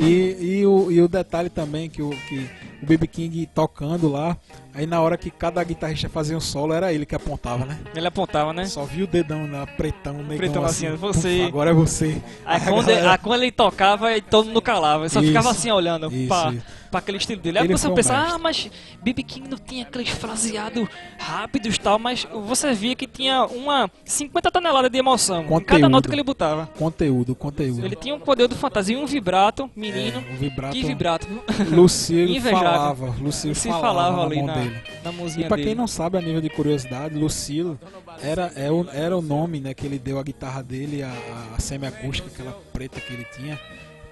E, 0.00 0.36
e, 0.60 0.66
o, 0.66 0.90
e 0.90 1.02
o 1.02 1.08
detalhe 1.08 1.50
também 1.50 1.88
que 1.90 2.00
o, 2.00 2.10
que 2.10 2.48
o 2.82 2.86
BB 2.86 3.06
King 3.06 3.46
tocando 3.54 4.10
lá, 4.10 4.36
aí 4.74 4.86
na 4.86 5.00
hora 5.00 5.16
que 5.18 5.30
cada 5.30 5.62
guitarrista 5.62 6.08
fazia 6.08 6.36
um 6.36 6.40
solo, 6.40 6.72
era 6.72 6.92
ele 6.92 7.04
que 7.04 7.14
apontava, 7.14 7.64
né? 7.64 7.78
Ele 7.94 8.06
apontava, 8.06 8.52
né? 8.52 8.64
Só 8.66 8.84
viu 8.84 9.04
o 9.04 9.08
dedão 9.08 9.50
lá, 9.50 9.66
pretão, 9.66 10.14
negão 10.14 10.36
Pretão 10.38 10.64
assim. 10.64 10.86
assim, 10.86 10.96
você. 10.96 11.28
"Puf, 11.38 11.48
agora 11.48 11.70
é 11.70 11.74
você. 11.74 12.16
Aí 12.46 12.56
a 12.56 12.60
quando, 12.60 12.86
galera- 12.86 13.12
aí 13.12 13.18
quando 13.18 13.42
ele 13.42 13.52
tocava, 13.52 14.08
aí 14.08 14.20
todo 14.22 14.46
mundo 14.46 14.62
calava. 14.62 15.02
Ele 15.02 15.08
só 15.10 15.20
Isso. 15.20 15.28
ficava 15.28 15.50
assim 15.50 15.70
olhando 15.70 16.06
Isso, 16.12 16.28
pra, 16.28 16.52
isso. 16.52 16.62
Pra 16.90 16.98
aquele 17.00 17.18
estilo 17.18 17.40
dele. 17.40 17.58
Aí 17.58 17.64
Ele 17.66 17.76
você 17.76 17.88
um 17.88 17.94
pensa, 17.94 18.12
mestre. 18.16 18.34
ah, 18.34 18.38
mas 18.38 18.70
BB 19.02 19.22
King 19.22 19.48
não 19.48 19.58
tinha 19.58 19.84
aqueles 19.84 20.08
fraseados 20.08 20.88
rápidos 21.18 21.76
e 21.76 21.80
tal, 21.80 21.98
mas 21.98 22.26
você 22.46 22.72
via 22.74 22.94
que 22.94 23.06
tinha 23.06 23.44
uma 23.46 23.90
50 24.04 24.50
toneladas 24.50 24.90
de 24.90 24.98
emoção 24.98 25.40
em 25.40 25.46
cada 25.46 25.60
Conteúdo. 25.60 25.88
nota 25.88 26.08
que 26.08 26.14
ele 26.14 26.22
botava. 26.24 26.66
Conteúdo, 26.78 27.34
conteúdo. 27.34 27.84
Ele 27.84 27.96
tinha 27.96 28.14
um 28.14 28.20
poder 28.20 28.48
do 28.48 28.54
fantasia 28.56 28.96
e 28.96 29.00
um 29.00 29.06
vibrato, 29.06 29.70
menino. 29.76 30.22
o 30.32 30.36
vibrato. 30.36 30.72
Que 30.74 30.82
vibrato? 30.84 31.26
Lucille 31.70 32.36
Invejável. 32.36 32.60
falava. 32.60 33.16
Lucille 33.20 33.54
falava, 33.54 33.80
falava 33.80 34.16
na 34.16 34.22
ali 34.24 34.36
mão 34.36 34.46
na, 34.46 34.54
dele. 34.54 34.82
na 35.04 35.10
E 35.12 35.48
dele. 35.48 35.64
quem 35.64 35.74
não 35.74 35.86
sabe, 35.86 36.18
a 36.18 36.20
nível 36.20 36.40
de 36.40 36.50
curiosidade, 36.50 37.14
Lucille 37.14 37.78
era, 38.22 38.52
é 38.56 38.70
o, 38.70 38.86
era 38.92 39.16
o 39.16 39.22
nome 39.22 39.60
né, 39.60 39.72
que 39.74 39.86
ele 39.86 39.98
deu 39.98 40.18
à 40.18 40.22
guitarra 40.22 40.62
dele, 40.62 41.02
a, 41.02 41.12
a 41.56 41.60
semi-acústica, 41.60 42.28
aquela 42.32 42.52
preta 42.72 43.00
que 43.00 43.12
ele 43.12 43.26
tinha. 43.36 43.58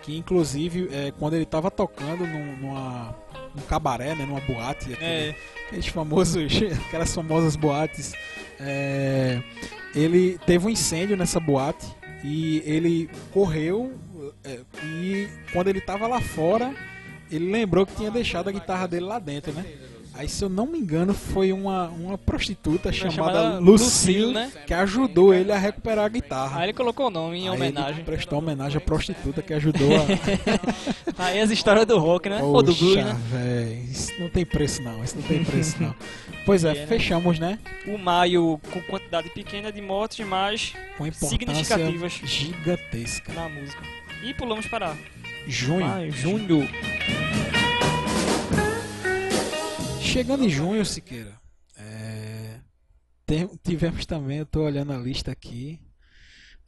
Que 0.09 0.17
inclusive, 0.17 0.89
é, 0.91 1.13
quando 1.19 1.35
ele 1.35 1.45
tava 1.45 1.71
tocando 1.71 2.27
num, 2.27 2.57
numa, 2.57 3.15
num 3.55 3.61
cabaré, 3.69 4.15
né, 4.15 4.25
numa 4.25 4.41
boate, 4.41 4.91
aquele, 4.95 5.05
É. 5.05 5.37
aqueles 5.67 5.87
famosos, 5.89 6.51
aquelas 6.89 7.15
famosas 7.15 7.57
boates, 7.57 8.15
é, 8.59 9.43
ele 9.95 10.39
teve 10.47 10.67
um 10.67 10.71
incêndio 10.71 11.15
nessa 11.15 11.39
boate 11.39 11.87
e 12.25 12.63
ele 12.65 13.11
correu 13.35 13.93
é, 14.43 14.61
e 14.83 15.29
quando 15.53 15.69
ele 15.69 15.81
tava 15.83 16.07
lá 16.07 16.23
fora, 16.23 16.75
ele 17.31 17.53
lembrou 17.53 17.85
que 17.85 17.95
tinha 17.95 18.11
deixado 18.11 18.49
a 18.49 18.53
guitarra 18.53 18.89
dele 18.89 19.05
lá 19.05 19.19
dentro, 19.19 19.53
né? 19.53 19.63
Aí, 20.19 20.29
se 20.29 20.43
eu 20.45 20.49
não 20.49 20.67
me 20.67 20.77
engano, 20.81 21.15
foi 21.15 21.53
uma, 21.53 21.87
uma 21.91 22.19
prostituta 22.19 22.91
chamada, 22.93 23.15
chamada 23.15 23.59
Lucille, 23.61 24.25
Lucille, 24.25 24.33
né? 24.35 24.51
que 24.67 24.75
ajudou 24.75 25.33
ele 25.33 25.53
a 25.53 25.57
recuperar 25.57 26.07
a 26.07 26.09
guitarra. 26.09 26.59
Aí 26.59 26.65
ele 26.67 26.73
colocou 26.73 27.07
o 27.07 27.11
nome 27.11 27.39
em 27.39 27.49
Aí 27.49 27.55
homenagem. 27.55 28.05
Prestou 28.05 28.41
homenagem 28.41 28.79
à 28.79 28.81
prostituta 28.81 29.41
que 29.43 29.55
ajudou 29.55 29.89
a. 29.97 31.23
Aí 31.25 31.41
as 31.41 31.53
histórias 31.53 31.87
do 31.87 31.97
rock, 32.01 32.29
né? 32.29 32.43
Ou 32.43 32.61
do 32.65 32.75
blues, 32.75 32.97
Poxa, 32.97 33.05
né? 33.05 33.21
véi, 33.31 33.85
isso 33.93 34.13
não 34.19 34.29
tem 34.29 34.45
preço 34.45 34.83
não, 34.83 35.05
isso 35.05 35.15
não 35.15 35.23
tem 35.23 35.45
preço 35.45 35.81
não. 35.81 35.95
Pois 36.45 36.65
é, 36.65 36.71
É, 36.71 36.75
né? 36.81 36.87
fechamos, 36.87 37.39
né? 37.39 37.59
O 37.87 37.97
maio 37.97 38.59
com 38.73 38.81
quantidade 38.83 39.29
pequena 39.31 39.71
de 39.71 39.81
mortes, 39.81 40.27
mas 40.27 40.73
Com 40.97 41.07
importância 41.07 41.29
Significativas. 41.29 42.13
gigantesca. 42.25 43.33
na 43.35 43.49
música. 43.49 43.83
E 44.25 44.35
pulamos 44.35 44.67
para 44.67 44.97
Junho. 45.47 45.87
maio, 45.87 46.11
junho. 46.11 46.69
Chegando 50.09 50.45
em 50.45 50.49
junho, 50.49 50.85
Siqueira, 50.85 51.39
é, 51.77 52.61
tem- 53.27 53.51
tivemos 53.63 54.07
também, 54.07 54.39
eu 54.39 54.47
tô 54.47 54.63
olhando 54.63 54.93
a 54.93 54.97
lista 54.97 55.31
aqui, 55.31 55.81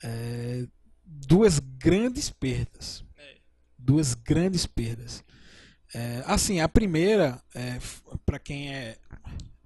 é, 0.03 0.66
duas 1.05 1.59
grandes 1.59 2.30
perdas. 2.30 3.05
Duas 3.78 4.12
grandes 4.14 4.66
perdas. 4.66 5.24
É, 5.95 6.22
assim, 6.26 6.61
a 6.61 6.68
primeira, 6.68 7.43
é, 7.55 7.78
para 8.26 8.38
quem 8.38 8.72
é, 8.74 8.99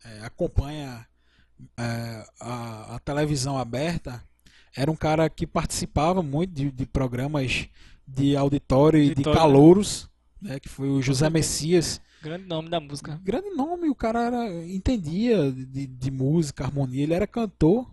é, 0.04 0.20
acompanha 0.20 1.04
é, 1.76 2.26
a, 2.40 2.94
a 2.94 2.98
televisão 3.00 3.58
aberta, 3.58 4.22
era 4.76 4.90
um 4.90 4.96
cara 4.96 5.28
que 5.28 5.46
participava 5.46 6.22
muito 6.22 6.52
de, 6.52 6.70
de 6.70 6.86
programas 6.86 7.68
de 8.06 8.36
auditório 8.36 9.00
e 9.00 9.14
de 9.14 9.24
calouros, 9.24 10.08
né, 10.40 10.60
que 10.60 10.68
foi 10.68 10.88
o 10.88 11.02
José 11.02 11.28
Messias. 11.28 12.00
Grande 12.24 12.46
nome 12.46 12.70
da 12.70 12.80
música. 12.80 13.20
Grande 13.22 13.50
nome, 13.50 13.90
o 13.90 13.94
cara 13.94 14.22
era, 14.22 14.64
entendia 14.64 15.52
de, 15.52 15.86
de 15.86 16.10
música, 16.10 16.64
harmonia, 16.64 17.02
ele 17.02 17.12
era 17.12 17.26
cantor. 17.26 17.86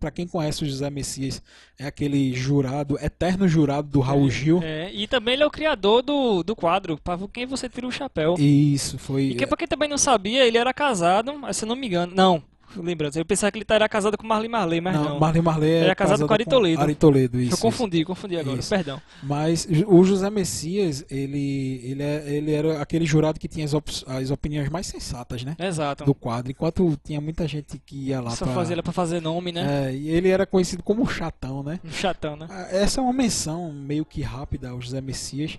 Pra 0.00 0.10
quem 0.10 0.26
conhece 0.26 0.64
o 0.64 0.66
José 0.66 0.90
Messias, 0.90 1.42
é 1.78 1.86
aquele 1.86 2.32
jurado, 2.34 2.98
eterno 2.98 3.46
jurado 3.46 3.86
do 3.86 4.00
Raul 4.00 4.28
Gil. 4.30 4.60
É, 4.60 4.90
e 4.92 5.06
também 5.06 5.34
ele 5.34 5.42
é 5.42 5.46
o 5.46 5.50
criador 5.50 6.02
do, 6.02 6.42
do 6.42 6.56
quadro, 6.56 6.98
para 6.98 7.18
quem 7.28 7.46
você 7.46 7.68
tira 7.68 7.86
o 7.86 7.92
chapéu. 7.92 8.34
Isso, 8.38 8.98
foi. 8.98 9.24
E 9.24 9.34
que 9.34 9.46
pra 9.46 9.58
quem 9.58 9.68
também 9.68 9.88
não 9.88 9.98
sabia, 9.98 10.44
ele 10.44 10.56
era 10.56 10.72
casado, 10.72 11.38
mas 11.38 11.58
se 11.58 11.66
não 11.66 11.76
me 11.76 11.86
engano. 11.86 12.14
Não, 12.16 12.42
lembrando, 12.76 13.16
eu 13.16 13.24
pensava 13.24 13.50
que 13.50 13.58
ele 13.58 13.66
era 13.68 13.88
casado 13.88 14.16
com 14.16 14.26
Marley 14.26 14.48
Marley, 14.48 14.80
mas 14.80 14.94
não. 14.94 15.04
não, 15.10 15.18
Marley 15.20 15.42
Marley 15.42 15.70
é 15.70 15.80
Ele 15.82 15.90
é 15.90 15.94
casado 15.94 16.26
com 16.26 16.32
Ari 16.32 16.44
Toledo. 16.44 16.82
Ari 16.82 16.94
Toledo, 16.94 17.40
isso. 17.40 17.54
eu 17.54 17.58
confundi, 17.58 18.04
confundi 18.04 18.36
agora, 18.36 18.58
Isso. 18.58 18.70
perdão. 18.70 19.00
Mas 19.22 19.66
o 19.86 20.04
José 20.04 20.28
Messias, 20.30 21.04
ele, 21.10 21.80
ele, 21.84 22.02
é- 22.02 22.24
ele 22.34 22.52
era 22.52 22.80
aquele 22.80 23.04
jurado 23.06 23.38
que 23.38 23.48
tinha 23.48 23.64
as, 23.64 23.74
op- 23.74 23.90
as 24.06 24.30
opiniões 24.30 24.68
mais 24.68 24.86
sensatas, 24.86 25.44
né? 25.44 25.56
Exato. 25.58 26.04
Do 26.04 26.14
quadro. 26.14 26.50
Enquanto 26.50 26.98
tinha 27.04 27.20
muita 27.20 27.46
gente 27.48 27.78
que 27.78 28.08
ia 28.08 28.20
lá 28.20 28.30
Só 28.30 28.44
pra... 28.44 28.54
fazia 28.54 28.82
pra 28.82 28.92
fazer 28.92 29.20
nome, 29.20 29.52
né? 29.52 29.88
É, 29.90 29.94
e 29.94 30.08
ele 30.10 30.28
era 30.28 30.46
conhecido 30.46 30.82
como 30.82 31.06
chatão, 31.08 31.62
né? 31.62 31.80
Um 31.84 31.90
chatão, 31.90 32.36
né? 32.36 32.46
Ah, 32.48 32.68
Essa 32.70 33.00
é 33.00 33.02
uma 33.02 33.12
menção 33.12 33.72
meio 33.72 34.04
que 34.04 34.22
rápida 34.22 34.70
ao 34.70 34.80
José 34.80 35.00
Messias, 35.00 35.58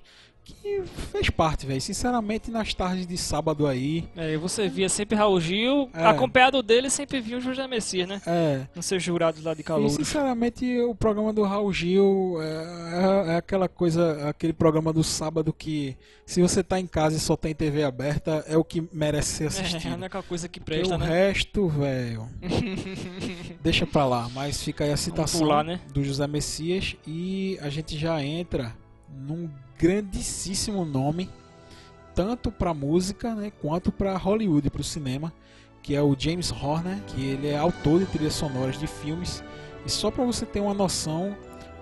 que 0.54 0.82
fez 1.12 1.30
parte, 1.30 1.66
velho. 1.66 1.82
Sinceramente, 1.82 2.50
nas 2.52 2.74
tardes 2.74 3.06
de 3.08 3.18
sábado 3.18 3.68
aí. 3.68 4.08
É, 4.16 4.36
você 4.38 4.68
via 4.70 4.90
sempre 4.90 5.16
Raul 5.16 5.40
Gil, 5.40 5.90
É. 5.94 6.06
acompanhado 6.06 6.62
dele 6.64 6.90
sempre 6.90 7.20
via 7.22 7.38
o 7.38 7.42
José 7.42 7.68
Messias, 7.68 8.08
né? 8.08 8.22
É. 8.26 8.68
Nos 8.76 8.86
seus 8.86 9.02
jurados 9.04 9.44
lá 9.44 9.54
de 9.54 9.62
E 9.62 9.64
calor. 9.64 9.90
sinceramente, 9.90 10.80
o 10.82 10.94
programa 10.96 11.32
do 11.34 11.44
Raul 11.44 11.72
Gil 11.72 12.38
é, 12.42 13.30
é- 13.30 13.34
é 13.34 13.36
aquela 13.38 13.68
coisa, 13.68 14.30
aquele 14.30 14.54
programa 14.54 14.92
do 14.94 15.04
sábado 15.04 15.52
que, 15.54 15.96
se 16.26 16.42
você 16.42 16.64
tá 16.64 16.80
em 16.80 16.88
casa 16.88 17.18
e 17.18 17.20
só 17.20 17.36
tem 17.36 17.54
TV 17.54 17.84
aberta, 17.84 18.44
é 18.48 18.58
o 18.58 18.64
que 18.64 18.88
merece 18.94 19.30
ser 19.36 19.44
É, 19.44 19.48
assistido. 19.48 19.92
a 19.94 19.96
única 19.96 20.24
coisa 20.24 20.48
que 20.48 20.60
Porque 20.60 20.76
presta, 20.76 20.96
o 20.96 20.98
né? 20.98 21.06
resto, 21.08 21.68
velho, 21.68 22.28
deixa 23.62 23.86
pra 23.86 24.06
lá. 24.06 24.30
Mas 24.34 24.62
fica 24.64 24.84
aí 24.84 24.92
a 24.92 24.98
citação 24.98 25.40
pular, 25.42 25.64
né? 25.64 25.80
do 25.94 26.04
José 26.04 26.28
Messias 26.28 26.96
e 27.06 27.58
a 27.62 27.70
gente 27.70 27.98
já 27.98 28.22
entra 28.24 28.76
num 29.10 29.50
grandíssimo 29.82 30.86
nome, 30.86 31.30
tanto 32.14 32.52
pra 32.52 32.74
música, 32.74 33.34
né, 33.34 33.52
quanto 33.62 33.92
pra 33.92 34.16
Hollywood, 34.16 34.70
pro 34.70 34.84
cinema, 34.84 35.34
que 35.82 35.96
é 35.96 36.02
o 36.02 36.16
James 36.18 36.52
Horner, 36.52 37.02
que 37.08 37.22
ele 37.26 37.48
é 37.48 37.58
autor 37.58 38.00
de 38.00 38.06
trilhas 38.06 38.34
sonoras 38.34 38.78
de 38.80 38.86
filmes. 38.86 39.44
E 39.86 39.90
só 39.90 40.12
pra 40.12 40.24
você 40.24 40.46
ter 40.46 40.60
uma 40.60 40.74
noção, 40.76 41.36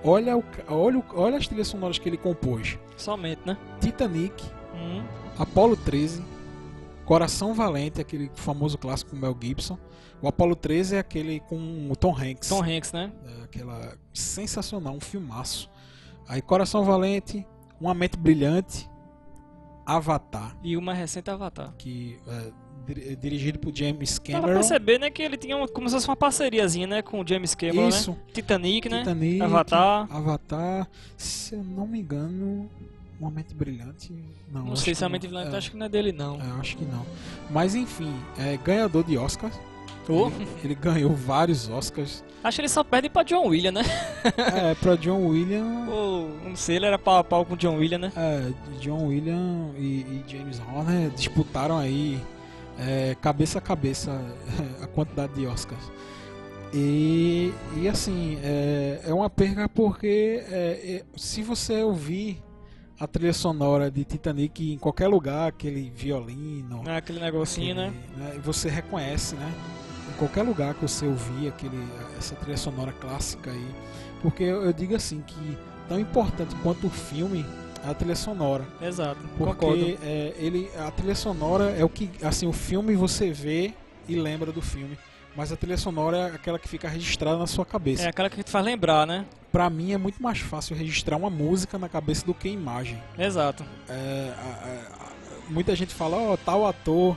olha, 0.04 0.38
o, 0.38 0.44
olha, 0.70 1.00
o- 1.00 1.04
olha 1.16 1.38
as 1.38 1.46
trilhas 1.48 1.68
sonoras 1.68 2.00
que 2.00 2.08
ele 2.08 2.18
compôs: 2.18 2.80
Somente, 2.96 3.42
né? 3.46 3.58
Titanic, 3.82 4.42
Hum. 4.74 5.04
Apolo 5.38 5.76
13, 5.76 6.24
Coração 7.06 7.54
Valente, 7.54 8.00
aquele 8.00 8.32
famoso 8.36 8.78
clássico 8.78 9.12
com 9.12 9.18
Mel 9.18 9.36
Gibson. 9.42 9.78
O 10.22 10.28
Apolo 10.28 10.56
13 10.56 10.96
é 10.96 11.00
aquele 11.00 11.40
com 11.42 11.90
o 11.92 11.96
Tom 11.96 12.16
Hanks. 12.16 12.48
Tom 12.50 12.64
Hanks, 12.64 12.92
né? 12.94 13.12
É 13.26 13.44
aquela 13.44 13.98
sensacional, 14.14 14.94
um 14.94 15.00
filmaço. 15.02 15.70
Aí 16.28 16.42
Coração 16.42 16.84
Valente, 16.86 17.46
Uma 17.80 17.94
Mente 17.94 18.18
Brilhante, 18.18 18.90
Avatar, 19.86 20.56
E 20.64 20.76
mais 20.78 20.98
recente 20.98 21.30
Avatar. 21.32 21.74
que 21.78 22.18
é 22.28 22.52
dir- 22.94 23.16
dirigido 23.16 23.58
por 23.60 23.76
James 23.76 24.18
Dá 24.20 24.24
pra 24.24 24.34
Cameron. 24.42 24.54
perceber, 24.60 25.00
né, 25.00 25.10
que 25.10 25.22
ele 25.22 25.38
tinha 25.38 25.56
uma, 25.58 25.68
como 25.68 25.88
se 25.90 25.96
fosse 25.96 26.08
uma 26.08 26.16
parceriazinha, 26.16 26.86
né, 26.88 27.02
com 27.02 27.22
o 27.22 27.28
James 27.28 27.56
Cameron, 27.56 27.88
Isso. 27.88 28.12
né? 28.12 28.18
Titanic, 28.34 28.88
né? 28.90 29.00
Titanic, 29.00 29.42
Avatar. 29.42 30.08
Avatar, 30.12 30.88
se 31.18 31.56
eu 31.56 31.64
não 31.64 31.88
me 31.88 32.00
engano, 32.02 32.70
Uma 33.20 33.30
Mente 33.32 33.54
Brilhante, 33.54 34.14
não. 34.50 34.64
Não 34.68 34.76
sei 34.78 34.96
se 34.96 35.04
a 35.04 35.10
mente. 35.10 35.28
Blanca, 35.28 35.54
É, 35.54 35.58
acho 35.58 35.72
que 35.72 35.76
não 35.78 35.88
é 35.88 35.90
dele, 35.90 36.14
não. 36.14 36.36
é, 36.40 36.52
acho 36.60 36.78
que 36.78 36.86
não. 36.86 37.06
Mas 37.50 37.76
enfim, 37.76 38.14
é 38.38 38.56
ganhador 38.56 39.04
de 39.04 39.18
Oscar. 39.18 39.52
Oh. 40.10 40.28
Ele, 40.28 40.48
ele 40.64 40.76
ganhou 40.76 41.14
vários 41.14 41.70
Oscars. 41.70 42.24
Acho 42.44 42.56
que 42.56 42.62
ele 42.62 42.70
só 42.70 42.84
perde 42.84 43.10
pra 43.10 43.24
John 43.24 43.48
Williams, 43.48 43.74
né? 43.74 43.82
é, 44.72 44.76
pra 44.76 44.96
John 44.96 45.28
Williams. 45.28 45.88
Ou, 45.92 46.30
não 46.44 46.56
sei, 46.56 46.78
ele 46.78 46.86
era 46.86 46.98
pau 46.98 47.18
a 47.18 47.24
pau 47.24 47.46
com 47.46 47.56
John 47.56 47.78
Williams, 47.78 48.02
né? 48.02 48.12
É, 48.16 48.80
John 48.80 49.08
Williams 49.08 49.76
e, 49.78 50.02
e 50.02 50.24
James 50.28 50.60
Horner 50.60 51.10
disputaram 51.12 51.78
aí 51.78 52.20
é, 52.80 53.16
cabeça 53.22 53.60
a 53.60 53.62
cabeça 53.62 54.20
a 54.82 54.88
quantidade 54.88 55.34
de 55.34 55.46
Oscars. 55.46 55.92
E, 56.74 57.52
e 57.78 57.88
assim, 57.88 58.38
é, 58.44 59.02
é 59.08 59.14
uma 59.14 59.30
perca 59.30 59.68
porque 59.68 60.44
é, 60.50 61.02
é, 61.02 61.04
se 61.18 61.42
você 61.42 61.82
ouvir 61.84 62.42
a 63.00 63.08
trilha 63.08 63.34
sonora 63.34 63.90
de 63.90 64.04
Titanic 64.04 64.74
em 64.74 64.78
qualquer 64.78 65.08
lugar, 65.08 65.48
aquele 65.48 65.90
violino, 65.90 66.84
É 66.86 66.98
aquele 66.98 67.20
negocinho, 67.20 67.74
né? 67.74 67.94
né, 68.18 68.40
você 68.44 68.70
reconhece, 68.70 69.36
né? 69.36 69.52
Em 70.10 70.18
qualquer 70.18 70.44
lugar 70.44 70.74
que 70.74 70.82
você 70.82 71.06
ouvir 71.06 71.48
aquele, 71.48 71.82
essa 72.18 72.36
trilha 72.36 72.58
sonora 72.58 72.92
clássica 72.92 73.52
aí. 73.52 73.68
Porque 74.22 74.44
eu, 74.44 74.64
eu 74.64 74.74
digo 74.74 74.96
assim 74.96 75.22
que 75.26 75.58
tão 75.88 76.00
importante 76.00 76.54
quanto 76.64 76.88
o 76.88 76.90
filme 76.90 77.46
é 77.86 77.90
a 77.90 77.94
trilha 77.94 78.16
sonora. 78.16 78.66
Exato. 78.82 79.20
Porque 79.38 79.98
é, 80.04 80.34
ele, 80.38 80.70
a 80.78 80.92
trilha 80.92 81.16
sonora 81.16 81.72
é 81.72 81.84
o 81.84 81.90
que. 81.90 82.10
Assim, 82.24 82.46
o 82.48 82.52
filme 82.54 82.96
você 82.96 83.32
vê 83.32 83.74
e 84.08 84.16
lembra 84.16 84.52
do 84.52 84.62
filme. 84.62 84.98
Mas 85.38 85.52
a 85.52 85.56
trilha 85.56 85.78
sonora 85.78 86.18
é 86.18 86.26
aquela 86.36 86.60
que 86.60 86.68
fica 86.68 86.90
registrada 86.90 87.38
na 87.38 87.48
sua 87.48 87.66
cabeça. 87.66 88.04
É 88.04 88.08
aquela 88.10 88.30
que 88.30 88.44
te 88.44 88.52
faz 88.52 88.66
lembrar, 88.66 89.06
né? 89.08 89.26
Pra 89.52 89.70
mim 89.70 89.94
é 89.94 89.98
muito 89.98 90.22
mais 90.22 90.40
fácil 90.40 90.76
registrar 90.76 91.16
uma 91.16 91.30
música 91.30 91.78
na 91.78 91.88
cabeça 91.88 92.26
do 92.26 92.34
que 92.34 92.50
a 92.50 92.52
imagem. 92.52 93.02
Exato. 93.18 93.64
É, 93.88 94.34
a- 94.38 94.42
a- 94.42 95.06
a- 95.06 95.52
muita 95.52 95.76
gente 95.76 95.94
fala, 95.94 96.18
ó, 96.18 96.36
tal 96.36 96.66
ator, 96.68 97.16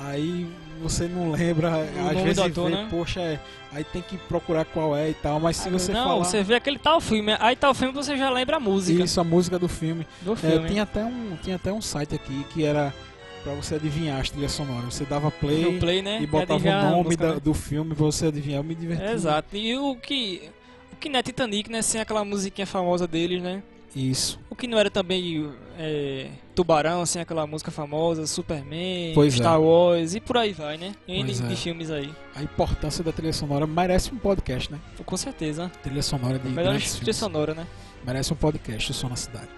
aí 0.00 0.50
você 0.78 1.06
não 1.06 1.30
lembra, 1.30 1.82
às 1.82 2.12
nome 2.14 2.22
vezes 2.22 2.38
ator, 2.38 2.70
vê, 2.70 2.76
né? 2.76 2.88
poxa, 2.90 3.20
é, 3.20 3.40
aí 3.72 3.84
tem 3.84 4.02
que 4.02 4.16
procurar 4.16 4.64
qual 4.64 4.96
é 4.96 5.10
e 5.10 5.14
tal, 5.14 5.38
mas 5.40 5.56
se 5.56 5.68
você 5.68 5.92
não, 5.92 6.04
falar 6.04 6.24
você 6.24 6.42
vê 6.42 6.54
aquele 6.54 6.78
tal 6.78 7.00
filme, 7.00 7.36
aí 7.38 7.54
tal 7.56 7.74
filme 7.74 7.92
você 7.92 8.16
já 8.16 8.30
lembra 8.30 8.56
a 8.56 8.60
música 8.60 9.02
isso, 9.02 9.20
a 9.20 9.24
música 9.24 9.58
do 9.58 9.68
filme, 9.68 10.06
do 10.22 10.32
é, 10.32 10.36
filme. 10.36 10.68
tinha, 10.68 10.82
até 10.82 11.04
um, 11.04 11.36
tinha 11.42 11.56
até 11.56 11.72
um 11.72 11.80
site 11.80 12.14
aqui 12.14 12.44
que 12.52 12.64
era 12.64 12.94
pra 13.42 13.54
você 13.54 13.76
adivinhar 13.76 14.20
as 14.20 14.30
trilhas 14.30 14.52
sonoras, 14.52 14.94
você 14.94 15.04
dava 15.04 15.30
play, 15.30 15.78
play, 15.78 16.02
né? 16.02 16.20
e 16.20 16.26
botava 16.26 16.60
o 16.60 16.90
nome 16.90 17.04
música, 17.04 17.26
da- 17.26 17.34
né? 17.34 17.40
do 17.40 17.54
filme 17.54 17.94
pra 17.94 18.04
você 18.04 18.26
adivinhar, 18.26 18.60
eu 18.60 18.64
me 18.64 18.74
diverti. 18.74 19.12
Exato. 19.12 19.56
E 19.56 19.76
o 19.76 19.96
que. 19.96 20.50
O 20.92 20.96
que 20.96 21.08
não 21.08 21.20
é 21.20 21.22
Titanic, 21.22 21.70
né? 21.70 21.80
Sem 21.80 22.00
aquela 22.00 22.24
musiquinha 22.24 22.66
famosa 22.66 23.06
deles, 23.06 23.40
né? 23.40 23.62
Isso, 23.98 24.38
O 24.48 24.54
que 24.54 24.68
não 24.68 24.78
era 24.78 24.88
também 24.90 25.50
é, 25.76 26.28
Tubarão, 26.54 27.04
sem 27.04 27.20
aquela 27.20 27.46
música 27.48 27.70
famosa, 27.70 28.26
Superman, 28.28 29.12
Pois 29.14 29.34
é. 29.34 29.38
Star 29.38 29.60
Wars 29.60 30.14
e 30.14 30.20
por 30.20 30.36
aí 30.36 30.52
vai, 30.52 30.76
né? 30.78 30.94
N 31.06 31.32
de 31.32 31.52
é. 31.52 31.56
filmes 31.56 31.90
aí. 31.90 32.08
a 32.34 32.42
importância 32.42 33.02
da 33.02 33.10
trilha 33.10 33.32
sonora 33.32 33.66
merece 33.66 34.12
um 34.14 34.18
podcast, 34.18 34.70
né? 34.70 34.78
Com 35.04 35.16
certeza. 35.16 35.68
Trilha 35.82 36.02
sonora 36.02 36.38
de 36.38 36.48
Melhor 36.48 36.76
trilha 36.76 36.88
filmes. 36.88 37.16
sonora, 37.16 37.54
né? 37.54 37.66
Merece 38.06 38.32
um 38.32 38.36
podcast, 38.36 38.94
Som 38.94 39.08
na 39.08 39.16
Cidade. 39.16 39.48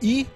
E 0.00 0.26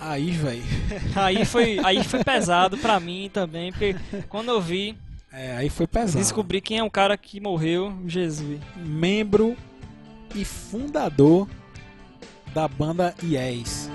aí, 0.00 0.30
velho, 0.30 0.62
Aí 1.14 1.44
foi, 1.44 1.78
aí 1.84 2.02
foi 2.04 2.24
pesado 2.24 2.78
pra 2.78 2.98
mim 2.98 3.30
também, 3.32 3.70
porque 3.70 3.94
quando 4.28 4.48
eu 4.50 4.60
vi, 4.60 4.96
é, 5.30 5.56
aí 5.56 5.68
foi 5.68 5.86
pesado. 5.86 6.18
descobri 6.18 6.60
quem 6.60 6.78
é 6.78 6.82
o 6.82 6.90
cara 6.90 7.16
que 7.18 7.38
morreu, 7.40 7.92
Jesus. 8.06 8.58
membro 8.76 9.56
e 10.34 10.44
fundador 10.44 11.46
da 12.54 12.68
banda 12.68 13.14
Yes. 13.22 13.88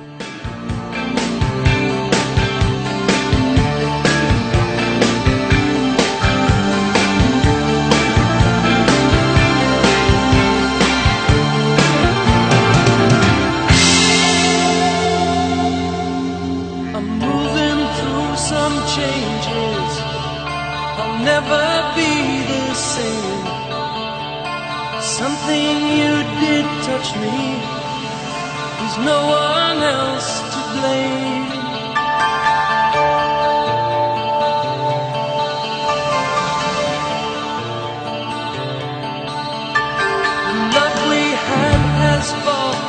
I'm 16.96 17.08
moving 17.18 17.80
through 17.98 18.36
some 18.36 18.76
changes. 18.96 19.92
I'll 21.00 21.24
never 21.24 21.66
be 21.96 22.12
the 22.52 22.74
same. 22.74 23.40
Something 25.02 25.76
you 25.98 26.14
did 26.42 26.66
touch 26.84 27.16
me. 27.16 27.79
No 29.06 29.18
one 29.28 29.82
else 29.84 30.42
to 30.54 30.60
blame. 30.74 31.50
The 39.30 40.56
love 40.76 41.10
we 41.10 41.24
had 41.48 41.82
has 42.04 42.32
fallen. 42.46 42.88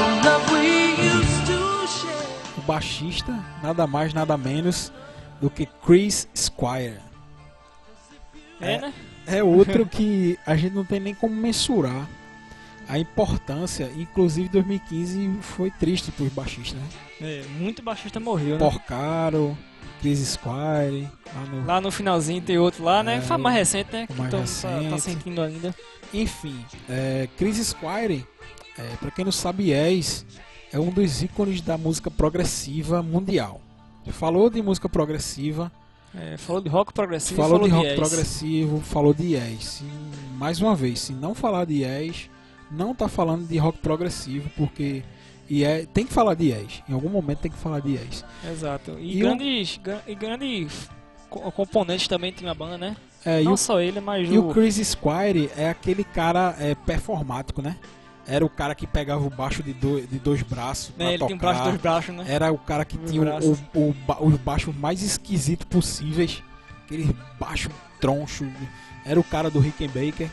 The 0.00 0.08
love 0.28 0.44
we 0.52 0.66
used 1.02 1.46
to 1.46 1.86
share. 1.86 2.58
O 2.58 2.60
baixista, 2.66 3.32
nada 3.62 3.86
mais, 3.86 4.12
nada 4.12 4.36
menos 4.36 4.92
do 5.40 5.48
que 5.50 5.66
Chris 5.84 6.28
Squire. 6.34 6.98
É, 8.60 8.74
É. 8.74 8.80
né? 8.80 8.92
É 9.26 9.42
outro 9.42 9.86
que 9.86 10.38
a 10.46 10.54
gente 10.54 10.74
não 10.74 10.84
tem 10.84 11.00
nem 11.00 11.14
como 11.14 11.34
mensurar 11.34 12.06
a 12.88 12.98
importância. 12.98 13.90
Inclusive 13.96 14.48
2015 14.48 15.38
foi 15.40 15.70
triste 15.70 16.10
pros 16.12 16.32
baixistas, 16.32 16.78
né? 16.80 16.86
É, 17.20 17.44
muito 17.58 17.82
baixista 17.82 18.18
morreu, 18.20 18.52
né? 18.54 18.58
Porcaro, 18.58 19.56
Chris 20.00 20.18
Squire, 20.20 21.08
lá 21.34 21.44
no... 21.50 21.66
Lá 21.66 21.80
no 21.80 21.90
finalzinho 21.90 22.42
tem 22.42 22.58
outro 22.58 22.84
lá, 22.84 23.02
né? 23.02 23.16
É, 23.16 23.20
Foi 23.20 23.36
mais 23.36 23.56
recente, 23.56 23.92
né? 23.92 24.06
Que 24.06 24.12
mais 24.14 24.28
então 24.32 24.44
tá- 24.44 24.68
tá, 24.76 24.78
recente. 24.80 25.00
sentindo 25.00 25.40
ainda. 25.42 25.74
Enfim, 26.12 26.56
é, 26.88 27.28
Chris 27.36 27.56
Squire, 27.66 28.26
é, 28.78 28.82
para 29.00 29.10
quem 29.10 29.24
não 29.24 29.32
sabe, 29.32 29.70
Yes 29.70 30.24
é 30.72 30.78
um 30.78 30.90
dos 30.90 31.22
ícones 31.22 31.60
da 31.60 31.78
música 31.78 32.10
progressiva 32.10 33.02
mundial. 33.02 33.60
Falou 34.10 34.50
de 34.50 34.60
música 34.60 34.88
progressiva, 34.88 35.72
É, 36.14 36.36
falou 36.36 36.60
de 36.60 36.68
rock 36.68 36.92
progressivo, 36.92 37.40
falou, 37.42 37.58
de 37.60 37.70
rock 37.70 37.94
progressivo, 37.96 38.80
falou 38.80 39.14
de 39.14 39.34
Yes. 39.34 39.82
Mais 40.36 40.60
uma 40.60 40.74
vez, 40.76 41.00
se 41.00 41.12
não 41.12 41.34
falar 41.34 41.64
de 41.64 41.82
Yes, 41.82 42.28
não 42.70 42.94
tá 42.94 43.08
falando 43.08 43.46
de 43.46 43.56
rock 43.58 43.78
progressivo, 43.78 44.48
porque 44.56 45.02
Yes, 45.50 45.86
tem 45.92 46.06
que 46.06 46.12
falar 46.12 46.34
de 46.34 46.46
Yes. 46.46 46.82
Em 46.88 46.94
algum 46.94 47.08
momento 47.10 47.40
tem 47.40 47.50
que 47.50 47.58
falar 47.58 47.80
de 47.80 47.92
Yes. 47.92 48.24
Exato. 48.50 48.96
E, 48.98 49.18
E 49.18 49.22
o- 49.22 49.26
grandes, 49.26 49.76
gra- 49.82 50.02
e 50.06 50.14
grandes 50.14 50.88
co- 51.28 51.52
componentes 51.52 52.08
também 52.08 52.32
tem 52.32 52.46
na 52.46 52.54
banda, 52.54 52.78
né? 52.78 52.96
É, 53.26 53.40
e 53.42 53.44
Não 53.44 53.52
o 53.52 53.56
só 53.56 53.80
ele, 53.80 54.00
mas 54.00 54.28
E 54.30 54.38
o... 54.38 54.48
o 54.48 54.52
Chris 54.54 54.76
Squire 54.86 55.50
é 55.56 55.68
aquele 55.68 56.02
cara 56.04 56.54
é, 56.58 56.74
performático, 56.74 57.60
né? 57.60 57.76
Era 58.26 58.42
o 58.44 58.48
cara 58.48 58.74
que 58.74 58.86
pegava 58.86 59.22
o 59.26 59.28
baixo 59.28 59.62
de, 59.62 59.74
do- 59.74 60.00
de 60.00 60.18
dois 60.18 60.40
braços 60.42 60.90
pra 60.92 61.04
né, 61.04 61.10
ele 61.12 61.18
tocar. 61.18 61.26
tem 61.28 61.36
um 61.36 61.38
braço 61.38 61.62
dois 61.64 61.76
braços, 61.80 62.14
né? 62.14 62.24
Era 62.26 62.50
o 62.50 62.56
cara 62.58 62.84
que 62.86 62.96
Dois 62.96 63.10
tinha 63.10 63.20
o, 63.20 63.24
braços. 63.26 63.58
o, 63.74 63.78
o 63.90 63.94
ba- 64.06 64.18
os 64.22 64.36
baixos 64.38 64.74
mais 64.74 65.02
esquisitos 65.02 65.66
possíveis. 65.66 66.42
Aquele 66.86 67.14
baixo 67.38 67.68
troncho. 68.00 68.46
Era 69.06 69.20
o 69.20 69.24
cara 69.24 69.50
do 69.50 69.58
Rickenbacker. 69.60 70.30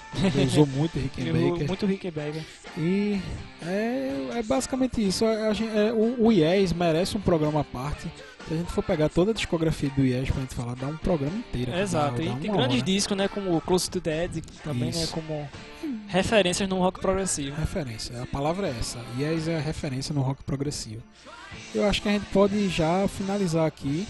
Usou 0.48 0.66
muito 0.66 0.98
Rickenbacker. 0.98 1.68
muito 1.68 1.86
Rickenbacker. 1.86 2.44
E 2.78 3.20
é, 3.62 4.30
é 4.38 4.44
basicamente 4.44 5.06
isso. 5.06 5.26
A- 5.26 5.52
gente- 5.54 5.76
é, 5.78 5.92
o, 5.92 6.28
o 6.28 6.32
Yes 6.32 6.72
merece 6.72 7.18
um 7.18 7.22
programa 7.22 7.60
à 7.62 7.64
parte. 7.66 8.08
Se 8.48 8.54
a 8.54 8.58
gente 8.58 8.72
for 8.72 8.82
pegar 8.84 9.10
toda 9.10 9.32
a 9.32 9.34
discografia 9.34 9.90
do 9.90 10.04
Yes 10.06 10.30
pra 10.30 10.40
gente 10.42 10.56
falar, 10.56 10.76
dá 10.76 10.88
um 10.88 10.98
programa 10.98 11.36
inteiro. 11.38 11.74
Exato. 11.76 12.16
Dá- 12.18 12.24
E 12.24 12.30
dá 12.30 12.36
tem 12.36 12.52
grandes 12.52 12.78
hora. 12.78 12.86
discos, 12.86 13.18
né? 13.18 13.28
Como 13.28 13.56
o 13.56 13.62
Close 13.62 13.90
to 13.90 14.00
Dead, 14.00 14.42
também, 14.64 14.86
né? 14.92 15.04
Isso. 15.04 15.12
Como 15.14 15.50
referências 16.08 16.68
no 16.70 16.78
rock 16.80 17.00
progressivo. 17.02 17.56
Referência, 17.60 18.22
a 18.22 18.26
palavra 18.26 18.68
é 18.68 18.76
essa. 18.80 19.00
Yes 19.20 19.48
é 19.48 19.58
a 19.58 19.62
referência 19.62 20.14
no 20.16 20.22
rock 20.22 20.44
progressivo. 20.44 21.04
Eu 21.76 21.86
acho 21.86 22.02
que 22.02 22.08
a 22.10 22.14
gente 22.14 22.26
pode 22.28 22.68
já 22.70 23.08
finalizar 23.08 23.66
aqui 23.68 24.08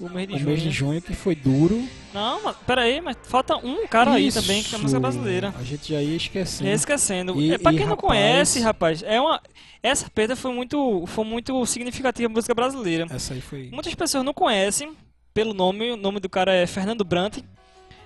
O 0.00 0.08
mês 0.08 0.28
de 0.28 0.34
o 0.34 0.38
junho. 0.38 0.48
mês 0.50 0.62
de 0.62 0.70
junho 0.70 1.02
que 1.02 1.12
foi 1.12 1.34
duro. 1.34 1.84
Não, 2.14 2.42
mas 2.44 2.56
pera 2.66 2.82
aí, 2.82 3.00
mas 3.00 3.16
falta 3.24 3.56
um 3.56 3.86
cara 3.88 4.12
aí 4.12 4.28
Isso. 4.28 4.40
também 4.40 4.62
que 4.62 4.74
é 4.74 4.78
música 4.78 5.00
brasileira. 5.00 5.52
A 5.58 5.64
gente 5.64 5.92
já 5.92 6.00
ia 6.00 6.16
esquecendo. 6.16 6.68
Ia 6.68 6.74
Esquecendo. 6.74 7.42
E- 7.42 7.52
é 7.54 7.58
pra 7.58 7.72
e, 7.72 7.76
quem 7.76 7.84
não 7.86 7.94
rapaz- 7.96 8.08
conhece, 8.08 8.60
rapaz, 8.60 9.02
é 9.02 9.20
uma 9.20 9.40
essa 9.82 10.08
perda 10.08 10.36
foi 10.36 10.52
muito 10.52 11.04
foi 11.06 11.24
muito 11.24 11.66
significativa 11.66 12.28
na 12.28 12.34
música 12.34 12.54
brasileira. 12.54 13.06
Essa 13.10 13.34
aí 13.34 13.40
foi. 13.40 13.70
Muitas 13.72 13.94
pessoas 13.94 14.24
não 14.24 14.32
conhecem 14.32 14.92
pelo 15.34 15.52
nome, 15.52 15.90
o 15.90 15.96
nome 15.96 16.20
do 16.20 16.28
cara 16.28 16.52
é 16.54 16.66
Fernando 16.66 17.04
Brant, 17.04 17.38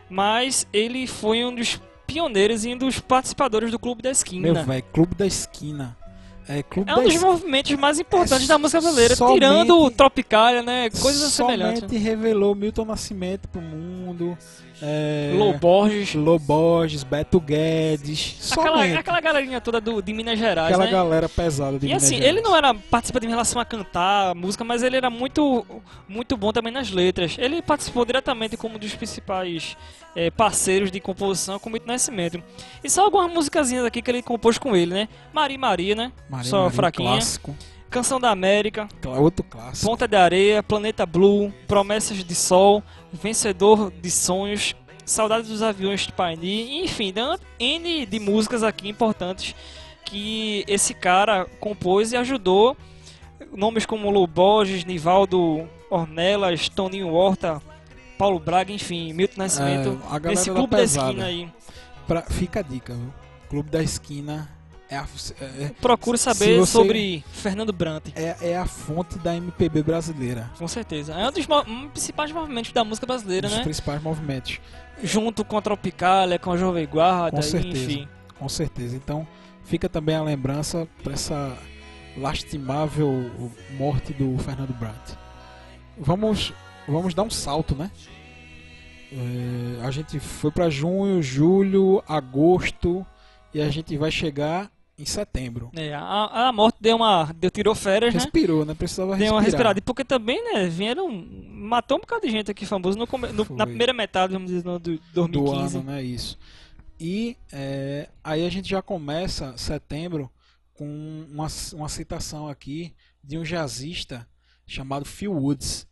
mas 0.09 0.66
ele 0.72 1.07
foi 1.07 1.45
um 1.45 1.55
dos 1.55 1.80
pioneiros 2.07 2.64
e 2.64 2.74
um 2.74 2.76
dos 2.76 3.01
participadores 3.01 3.70
do 3.70 3.78
Clube 3.78 4.03
da 4.03 4.11
Esquina. 4.11 4.53
Meu 4.53 4.64
velho, 4.64 4.82
Clube 4.93 5.14
da 5.14 5.26
Esquina. 5.26 5.97
É, 6.49 6.62
Clube 6.62 6.90
É 6.90 6.93
um 6.95 6.97
da 6.97 7.03
dos 7.03 7.12
Esquina. 7.14 7.30
movimentos 7.32 7.72
mais 7.76 7.99
importantes 8.01 8.45
É 8.45 8.49
da 8.49 8.59
música 8.59 8.80
brasileira, 8.80 9.14
somente- 9.16 9.34
tirando 9.34 9.78
o 9.80 9.90
Tropicália, 9.90 10.62
né? 10.62 10.90
Coisas 10.90 11.32
semelhantes. 11.32 11.80
Somente 11.80 11.97
revelou 12.03 12.55
Milton 12.55 12.84
Nascimento 12.84 13.49
pro 13.49 13.61
mundo. 13.61 14.36
É, 14.81 15.33
Lô 16.14 16.39
Borges, 16.39 17.03
Beto 17.05 17.41
Guedes. 17.41 18.51
aquela, 18.53 18.77
somente. 18.79 18.97
aquela 18.99 19.20
galerinha 19.20 19.61
toda 19.61 19.81
do, 19.81 20.01
de 20.03 20.12
Minas 20.12 20.39
Gerais, 20.39 20.68
Aquela 20.73 20.85
né? 20.87 20.91
galera 20.91 21.29
pesada 21.29 21.79
de 21.79 21.87
E 21.87 21.89
Minas 21.89 22.05
assim, 22.05 22.16
Gerais. 22.16 22.31
ele 22.33 22.41
não 22.41 22.57
era 22.57 22.73
participante 22.75 23.27
em 23.27 23.29
relação 23.29 23.61
a 23.61 23.64
cantar 23.64 24.35
música, 24.35 24.64
mas 24.64 24.83
ele 24.83 24.97
era 24.97 25.11
muito, 25.11 25.64
muito 26.09 26.37
bom 26.37 26.53
também 26.53 26.73
nas 26.73 26.91
letras. 26.91 27.37
Ele 27.39 27.61
participou 27.62 28.05
diretamente 28.05 28.57
como 28.57 28.77
um 28.77 28.79
dos 28.79 28.95
principais 28.95 29.77
eh, 30.16 30.31
parceiros 30.31 30.91
de 30.91 31.01
composição 31.01 31.59
com 31.59 31.68
o 31.68 31.73
Milton 31.73 31.89
Nascimento. 31.89 32.43
E 32.83 32.89
só 32.91 33.05
algumas 33.05 33.33
musicazinhas 33.33 33.85
aqui 33.85 34.01
que 34.03 34.11
ele 34.11 34.23
compôs 34.23 34.59
com 34.59 34.75
ele, 34.77 34.93
né? 34.95 35.09
Maria 35.33 35.59
Maria, 35.59 35.95
né? 35.95 36.12
Maria 36.29 36.49
só 36.51 36.57
Maria, 36.62 36.70
fraquinha. 36.77 37.11
Clássico. 37.12 37.57
Canção 37.91 38.18
da 38.18 38.31
América, 38.31 38.89
Outro 39.07 39.45
clássico. 39.45 39.87
Ponta 39.87 40.09
de 40.09 40.16
Areia, 40.16 40.62
Planeta 40.62 41.05
Blue, 41.05 41.53
Promessas 41.68 42.25
de 42.25 42.35
Sol, 42.35 42.83
Vencedor 43.12 43.90
de 43.90 44.10
Sonhos, 44.10 44.74
Saudades 45.04 45.48
dos 45.48 45.62
Aviões 45.62 46.02
de 46.02 46.12
Paini, 46.12 46.84
enfim, 46.84 47.12
N 47.58 48.06
de 48.06 48.18
músicas 48.20 48.62
aqui 48.62 48.88
importantes 48.88 49.54
que 50.04 50.64
esse 50.68 50.94
cara 50.94 51.44
compôs 51.60 52.12
e 52.12 52.16
ajudou. 52.16 52.76
Nomes 53.54 53.84
como 53.84 54.10
Lu 54.10 54.26
Borges, 54.26 54.84
Nivaldo 54.84 55.68
Ornelas, 55.90 56.68
Toninho 56.68 57.12
Horta, 57.12 57.60
Paulo 58.16 58.38
Braga, 58.38 58.72
enfim, 58.72 59.12
Milton 59.12 59.34
Nascimento, 59.38 60.00
É, 60.12 60.28
nesse 60.28 60.48
da 60.48 60.54
clube 60.54 60.70
da 60.70 60.76
pesada. 60.78 61.08
esquina 61.08 61.26
aí. 61.26 61.48
Pra- 62.06 62.22
fica 62.22 62.60
a 62.60 62.62
dica, 62.62 62.94
viu? 62.94 63.12
Clube 63.48 63.68
da 63.70 63.82
Esquina 63.82 64.48
é 64.93 64.97
a, 64.99 65.07
é, 65.40 65.68
Procure 65.80 66.18
Se 66.18 66.24
saber 66.24 66.59
você- 66.59 66.72
sobre 66.72 67.24
Fernando 67.32 67.72
Brant. 67.72 68.05
é, 68.14 68.36
é 68.51 68.57
a 68.59 68.66
fonte 68.66 69.18
da 69.18 69.34
MPB 69.36 69.82
brasileira. 69.82 70.51
Com 70.59 70.68
certeza. 70.68 71.12
É 71.14 71.28
um 71.28 71.32
dos 71.32 71.47
um 71.49 71.82
dos 71.82 71.90
principais 71.93 72.30
movimentos 72.32 72.72
da 72.72 72.84
música 72.84 73.07
brasileira, 73.07 73.49
Dos 73.49 73.57
né? 73.59 73.64
principais 73.64 74.03
movimentos. 74.03 74.61
junto 75.03 75.45
com 75.45 75.57
a 75.57 75.62
Tropicália, 75.62 76.38
com 76.38 76.53
a 76.53 76.57
Jovem 76.57 76.86
Guarda, 76.86 77.36
Com 77.36 77.43
certeza. 77.43 77.84
enfim. 77.93 78.09
Com 78.38 78.49
certeza. 78.49 78.95
Então, 78.97 79.26
fica 79.64 79.88
também 79.88 80.14
a 80.14 80.22
lembrança 80.22 80.86
para 81.03 81.12
essa 81.14 81.57
lastimável 82.16 83.30
morte 83.76 84.12
do 84.12 84.36
Fernando 84.38 84.72
Brandt. 84.74 85.16
Vamos, 85.99 86.53
vamos 86.88 87.14
dar 87.14 87.22
um 87.22 87.30
salto, 87.30 87.74
né? 87.74 87.90
É, 89.12 89.86
a 89.86 89.90
gente 89.90 90.18
foi 90.18 90.51
para 90.51 90.70
junho, 90.70 91.22
julho, 91.22 92.03
agosto 92.09 93.05
e 93.53 93.61
a 93.61 93.68
gente 93.68 93.97
vai 93.99 94.11
chegar 94.11 94.70
em 94.99 95.05
setembro. 95.05 95.70
É, 95.74 95.95
a, 95.95 96.49
a 96.49 96.53
morte 96.53 96.76
deu 96.80 96.97
uma. 96.97 97.32
Deu, 97.32 97.51
tirou 97.51 97.74
férias, 97.74 98.12
né? 98.14 98.20
Respirou, 98.20 98.64
né? 98.64 98.74
Precisava 98.74 99.11
Deu 99.11 99.18
respirar. 99.18 99.34
uma 99.34 99.43
respirada. 99.43 99.78
E 99.78 99.82
porque 99.82 100.05
também, 100.05 100.43
né, 100.53 100.66
vieram. 100.68 101.09
Matou 101.11 101.97
um 101.99 102.01
bocado 102.01 102.26
de 102.26 102.30
gente 102.32 102.51
aqui 102.51 102.66
famoso 102.66 102.99
no, 102.99 103.07
no- 103.32 103.57
na 103.57 103.66
primeira 103.66 103.93
metade, 103.93 104.32
vamos 104.34 104.51
dizer, 104.51 104.64
no, 104.64 104.78
do 104.78 104.97
do 104.99 105.28
2015. 105.28 105.76
ano, 105.78 105.86
né? 105.86 106.03
Isso. 106.03 106.38
E 107.01 107.36
é, 107.53 108.09
aí 108.22 108.47
a 108.47 108.51
gente 108.51 108.68
já 108.68 108.80
começa 108.82 109.57
setembro 109.57 110.30
com 110.74 111.26
uma, 111.30 111.47
uma 111.74 111.88
citação 111.88 112.49
aqui 112.49 112.95
de 113.24 113.38
um 113.38 113.43
jazzista 113.43 114.26
chamado 114.66 115.05
Phil 115.05 115.32
Woods, 115.32 115.86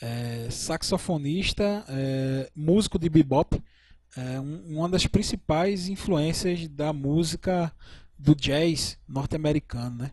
é, 0.00 0.48
saxofonista, 0.50 1.84
é, 1.88 2.50
músico 2.54 2.98
de 2.98 3.08
bebop, 3.08 3.62
é, 4.16 4.40
um- 4.40 4.78
uma 4.78 4.88
das 4.88 5.06
principais 5.06 5.88
influências 5.88 6.66
da 6.68 6.92
música 6.92 7.72
do 8.18 8.34
jazz 8.34 8.98
norte-americano, 9.08 9.96
né? 9.96 10.12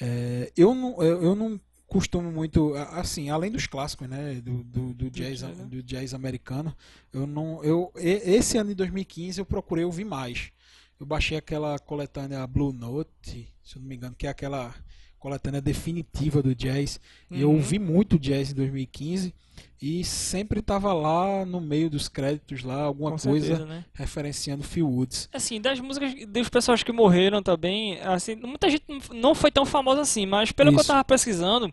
É, 0.00 0.52
eu 0.56 0.74
não 0.74 1.02
eu, 1.02 1.34
não 1.34 1.60
costumo 1.86 2.30
muito 2.30 2.74
assim 2.74 3.30
além 3.30 3.50
dos 3.50 3.66
clássicos 3.66 4.08
né 4.08 4.34
do, 4.42 4.62
do, 4.62 4.94
do 4.94 5.10
jazz 5.10 5.40
jazz, 5.40 5.56
né? 5.56 5.64
do 5.64 5.82
jazz 5.82 6.12
americano 6.12 6.76
eu 7.12 7.26
não 7.26 7.64
eu 7.64 7.90
esse 7.96 8.58
ano 8.58 8.68
de 8.68 8.74
2015 8.74 9.40
eu 9.40 9.46
procurei 9.46 9.84
ouvir 9.84 10.04
mais 10.04 10.52
eu 11.00 11.06
baixei 11.06 11.38
aquela 11.38 11.78
coletânea 11.78 12.46
Blue 12.46 12.72
Note 12.74 13.48
se 13.64 13.76
eu 13.76 13.80
não 13.80 13.88
me 13.88 13.96
engano 13.96 14.14
que 14.14 14.26
é 14.26 14.30
aquela 14.30 14.74
coletânea 15.18 15.60
definitiva 15.60 16.42
do 16.42 16.54
jazz 16.54 17.00
e 17.30 17.40
eu 17.40 17.48
Uhum. 17.50 17.56
ouvi 17.56 17.78
muito 17.78 18.18
jazz 18.18 18.50
em 18.50 18.54
2015 18.54 19.34
e 19.82 20.04
sempre 20.04 20.60
estava 20.60 20.92
lá 20.92 21.44
no 21.44 21.60
meio 21.60 21.90
dos 21.90 22.08
créditos 22.08 22.62
lá 22.62 22.82
alguma 22.82 23.12
Com 23.12 23.18
coisa 23.18 23.46
certeza, 23.46 23.66
né? 23.66 23.84
referenciando 23.92 24.62
Phil 24.62 24.88
Woods 24.88 25.28
Assim, 25.32 25.60
das 25.60 25.80
músicas 25.80 26.14
dos 26.28 26.48
pessoas 26.48 26.82
que 26.82 26.92
morreram 26.92 27.42
também, 27.42 28.00
assim, 28.00 28.36
muita 28.36 28.70
gente 28.70 28.84
não- 29.12 29.34
foi 29.34 29.50
tão 29.50 29.66
famosa 29.66 30.00
assim, 30.02 30.26
mas 30.26 30.52
pelo 30.52 30.70
que 30.70 30.76
eu 30.76 30.80
Isso. 30.80 30.88
tava 30.88 31.04
pesquisando, 31.04 31.72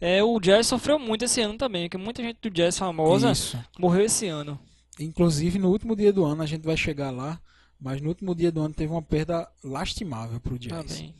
é, 0.00 0.22
o 0.22 0.38
jazz 0.40 0.66
sofreu 0.66 0.98
muito 0.98 1.24
esse 1.24 1.40
ano 1.40 1.56
também, 1.58 1.88
porque 1.88 1.98
muita 2.02 2.22
gente 2.22 2.38
do 2.40 2.50
jazz 2.50 2.78
famosa 2.78 3.32
isso 3.32 3.58
morreu 3.78 4.04
esse 4.06 4.26
ano. 4.26 4.58
Inclusive, 4.98 5.58
no 5.58 5.70
último 5.70 5.94
dia 5.94 6.12
do 6.12 6.24
ano, 6.24 6.42
a 6.42 6.46
gente 6.46 6.64
vai 6.64 6.76
chegar 6.76 7.10
lá, 7.10 7.40
mas 7.80 8.00
no 8.00 8.08
último 8.08 8.34
dia 8.34 8.50
do 8.50 8.60
ano 8.60 8.74
teve 8.74 8.90
uma 8.92 9.02
perda 9.02 9.48
lastimável 9.62 10.40
pro 10.40 10.58
jazz. 10.58 10.84
Também. 10.96 11.14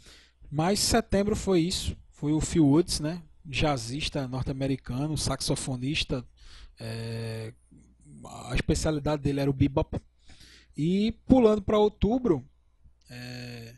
Mas 0.50 0.80
setembro 0.80 1.36
foi 1.36 1.60
isso, 1.60 1.96
foi 2.10 2.32
o 2.32 2.40
Phil 2.40 2.66
Woods, 2.66 3.00
né? 3.00 3.22
Jazzista 3.44 4.26
norte-americano, 4.28 5.16
saxofonista, 5.16 6.24
é, 6.78 7.52
a 8.48 8.54
especialidade 8.54 9.22
dele 9.22 9.40
era 9.40 9.50
o 9.50 9.54
bebop. 9.54 10.00
E 10.76 11.12
pulando 11.26 11.62
para 11.62 11.78
outubro, 11.78 12.44
é, 13.10 13.74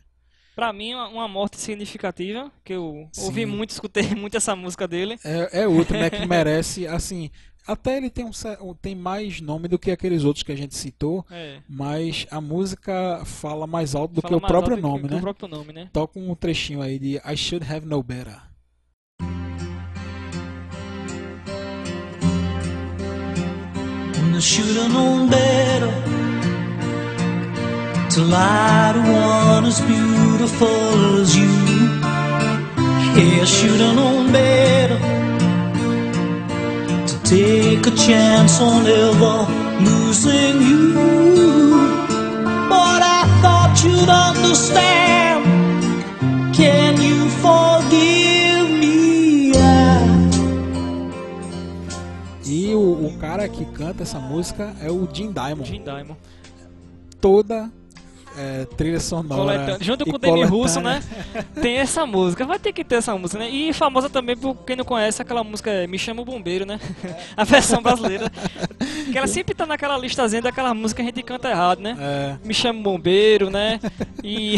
Pra 0.55 0.73
mim, 0.73 0.93
uma, 0.93 1.07
uma 1.07 1.27
morte 1.27 1.57
significativa, 1.57 2.51
que 2.63 2.73
eu 2.73 3.09
Sim. 3.13 3.23
ouvi 3.23 3.45
muito, 3.45 3.69
escutei 3.69 4.03
muito 4.15 4.35
essa 4.37 4.55
música 4.55 4.87
dele. 4.87 5.17
é, 5.23 5.61
é 5.61 5.67
outro, 5.67 5.97
né? 5.97 6.09
Que 6.09 6.25
merece, 6.25 6.85
assim, 6.85 7.31
até 7.67 7.97
ele 7.97 8.09
tem, 8.09 8.25
um, 8.25 8.73
tem 8.81 8.95
mais 8.95 9.39
nome 9.41 9.67
do 9.67 9.77
que 9.79 9.91
aqueles 9.91 10.23
outros 10.23 10.43
que 10.43 10.51
a 10.51 10.55
gente 10.57 10.75
citou, 10.75 11.25
É. 11.29 11.59
mas 11.69 12.25
a 12.31 12.41
música 12.41 13.21
fala 13.25 13.65
mais 13.67 13.95
alto 13.95 14.13
do 14.15 14.21
Fala 14.21 14.33
que 14.33 14.37
o 14.37 14.41
mais 14.41 14.51
próprio 14.51 14.75
alto 14.75 14.81
do 14.81 14.87
que- 14.87 14.91
nome, 14.95 15.07
que 15.07 15.13
né? 15.13 15.17
O 15.19 15.21
próprio 15.21 15.47
nome, 15.47 15.73
né? 15.73 15.89
Toca 15.93 16.19
um 16.19 16.33
trechinho 16.35 16.81
aí 16.81 16.97
de 16.99 17.17
I 17.25 17.37
Should 17.37 17.65
Have 17.71 17.85
No 17.85 18.01
Better. 18.03 18.41
I 24.33 24.39
should 24.43 24.75
have 24.75 24.91
known 24.91 25.29
better 25.29 25.91
to 28.09 28.21
lie 28.23 28.91
to 28.93 29.01
one 29.11 29.65
as 29.65 29.79
beautiful 29.81 31.21
as 31.21 31.35
you. 31.35 31.45
Yeah, 33.15 33.41
I 33.41 33.45
should 33.45 33.79
have 33.79 33.95
known 33.95 34.31
better 34.31 34.97
take 37.31 37.87
a 37.87 37.91
chance 37.91 38.59
on 38.59 38.85
ever 38.85 39.47
losing 39.87 40.55
you. 40.69 40.91
But 42.67 43.01
I 43.01 43.23
thought 43.41 43.73
you'd 43.83 44.09
understand. 44.09 45.39
Can 46.53 47.01
you 47.01 47.29
forgive 47.39 48.69
me? 48.81 49.53
E 52.45 52.75
o, 52.75 53.07
o 53.07 53.17
cara 53.17 53.47
que 53.47 53.63
canta 53.63 54.03
essa 54.03 54.19
música 54.19 54.75
é 54.81 54.91
o 54.91 55.07
Jim 55.11 55.31
Diamond. 55.31 55.69
Jim 55.69 55.83
Diamond. 55.83 56.17
Toda 57.21 57.71
é, 58.37 58.65
trilha 58.77 58.99
sonora. 58.99 59.41
Coletânea. 59.41 59.77
Junto 59.81 60.05
com 60.05 60.15
o 60.15 60.19
Demi. 60.19 60.43
Russo, 60.43 60.79
né? 60.79 61.01
Tem 61.61 61.77
essa 61.77 62.05
música. 62.05 62.45
Vai 62.45 62.57
ter 62.59 62.71
que 62.73 62.83
ter 62.83 62.95
essa 62.95 63.15
música, 63.17 63.39
né? 63.39 63.49
E 63.49 63.73
famosa 63.73 64.09
também 64.09 64.35
por 64.37 64.55
quem 64.65 64.75
não 64.75 64.85
conhece 64.85 65.21
aquela 65.21 65.43
música 65.43 65.69
é 65.69 65.87
Me 65.87 65.97
Chama 65.99 66.21
o 66.21 66.25
Bombeiro, 66.25 66.65
né? 66.65 66.79
A 67.35 67.43
versão 67.43 67.81
brasileira. 67.81 68.31
Que 69.11 69.17
ela 69.17 69.27
sempre 69.27 69.53
tá 69.53 69.65
naquela 69.65 69.97
listazinha 69.97 70.41
daquela 70.41 70.73
música 70.73 71.01
que 71.03 71.09
a 71.09 71.11
gente 71.13 71.23
canta 71.23 71.49
errado, 71.49 71.79
né? 71.81 71.95
É, 71.99 72.35
Me 72.45 72.53
Chama 72.53 72.79
o 72.79 72.83
Bombeiro, 72.83 73.49
né? 73.49 73.79
E 74.23 74.57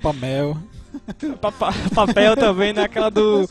Papamel. 0.00 0.56
papa- 1.40 1.74
papel 1.94 2.36
também, 2.36 2.72
né? 2.72 2.82
Aquela 2.84 3.10
do, 3.10 3.48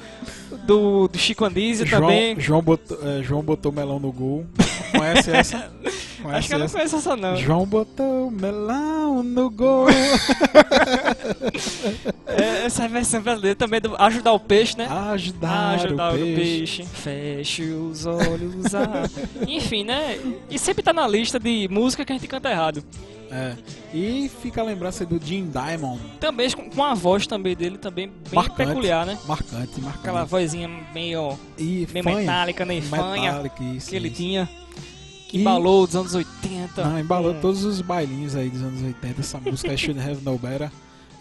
do, 0.66 1.08
do 1.08 1.18
Chico 1.18 1.46
Anísio 1.46 1.86
João, 1.86 2.02
também. 2.02 2.40
João, 2.40 2.62
botou, 2.62 2.98
é, 3.08 3.24
João 3.24 3.42
botou 3.42 3.72
melão 3.72 4.00
no 4.00 4.12
gol. 4.12 4.46
Conhece 4.92 5.32
essa? 5.32 5.72
Acho 6.26 6.48
que 6.48 6.56
eu 6.56 6.60
não 6.60 6.70
conheço 6.70 6.96
essa 6.96 7.18
não. 7.18 7.36
João 7.36 7.66
botou 7.66 8.32
melão 8.32 9.22
no 9.24 9.50
gol. 9.50 9.88
É, 12.26 12.66
essa 12.66 12.88
versão 12.88 13.22
brasileira 13.22 13.56
também 13.56 13.80
do 13.80 13.96
Ajudar 14.02 14.34
o 14.34 14.40
Peixe, 14.40 14.76
né? 14.78 14.88
Ajudar, 14.88 15.76
Ajudar 15.76 16.14
o 16.14 16.16
o 16.16 16.20
peixe. 16.20 16.84
peixe. 16.84 16.86
Feche 16.86 17.64
os 17.64 18.06
olhos. 18.06 18.74
ah. 18.74 19.08
Enfim, 19.48 19.84
né? 19.84 20.18
E 20.50 20.58
sempre 20.58 20.82
tá 20.82 20.92
na 20.92 21.08
lista 21.08 21.40
de 21.40 21.68
música 21.70 22.04
que 22.04 22.12
a 22.12 22.16
gente 22.16 22.28
canta 22.28 22.50
errado. 22.50 22.84
É. 23.32 23.56
E 23.94 24.30
fica 24.42 24.62
a 24.62 24.64
lembrança 24.64 25.06
do 25.06 25.20
Jim 25.24 25.50
Diamond. 25.50 26.00
Também 26.20 26.50
com 26.52 26.84
a 26.84 26.94
voz 26.94 27.26
também 27.26 27.56
dele, 27.56 27.78
também 27.78 28.08
bem 28.08 28.16
Marcante. 28.34 28.68
peculiar, 28.70 29.06
né? 29.06 29.18
Marcante, 29.28 29.82
marcante. 29.82 30.00
Aquela 30.00 30.24
vozinha 30.54 30.68
meio, 30.94 31.38
e 31.58 31.88
meio 31.92 32.04
fanha. 32.04 32.18
metálica, 32.20 32.66
né? 32.66 32.82
Fanha 32.82 33.42
isso, 33.76 33.90
que 33.90 33.96
ele 33.96 34.08
isso. 34.08 34.18
tinha. 34.18 34.50
Que 35.28 35.38
E- 35.38 35.42
embalou 35.42 35.86
dos 35.88 35.96
anos 35.96 36.14
80. 36.14 36.84
Não, 36.84 37.00
embalou 37.00 37.34
com- 37.34 37.42
todos 37.42 37.64
os 37.64 37.82
bailinhos 37.82 38.36
aí 38.36 38.50
dos 38.50 38.62
anos 38.62 38.82
80. 38.82 39.22
Essa 39.22 39.40
música 39.40 39.72
é 39.74 39.78
Should 39.78 40.00
Have 40.00 40.22
No 40.24 40.38
Better. 40.38 40.72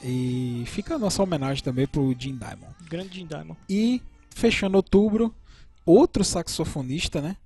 E 0.05 0.65
fica 0.67 0.97
a 0.97 0.99
nossa 0.99 1.23
homenagem 1.23 1.63
também 1.63 1.87
pro 1.87 2.15
Jim 2.19 2.37
Diamond. 2.37 2.75
Grande 2.89 3.15
Jim 3.21 3.27
Diamond. 3.27 3.57
E 3.71 4.03
fechando 4.35 4.77
outubro, 4.77 5.35
outro 5.87 6.25
saxofonista, 6.25 7.21
né? 7.21 7.37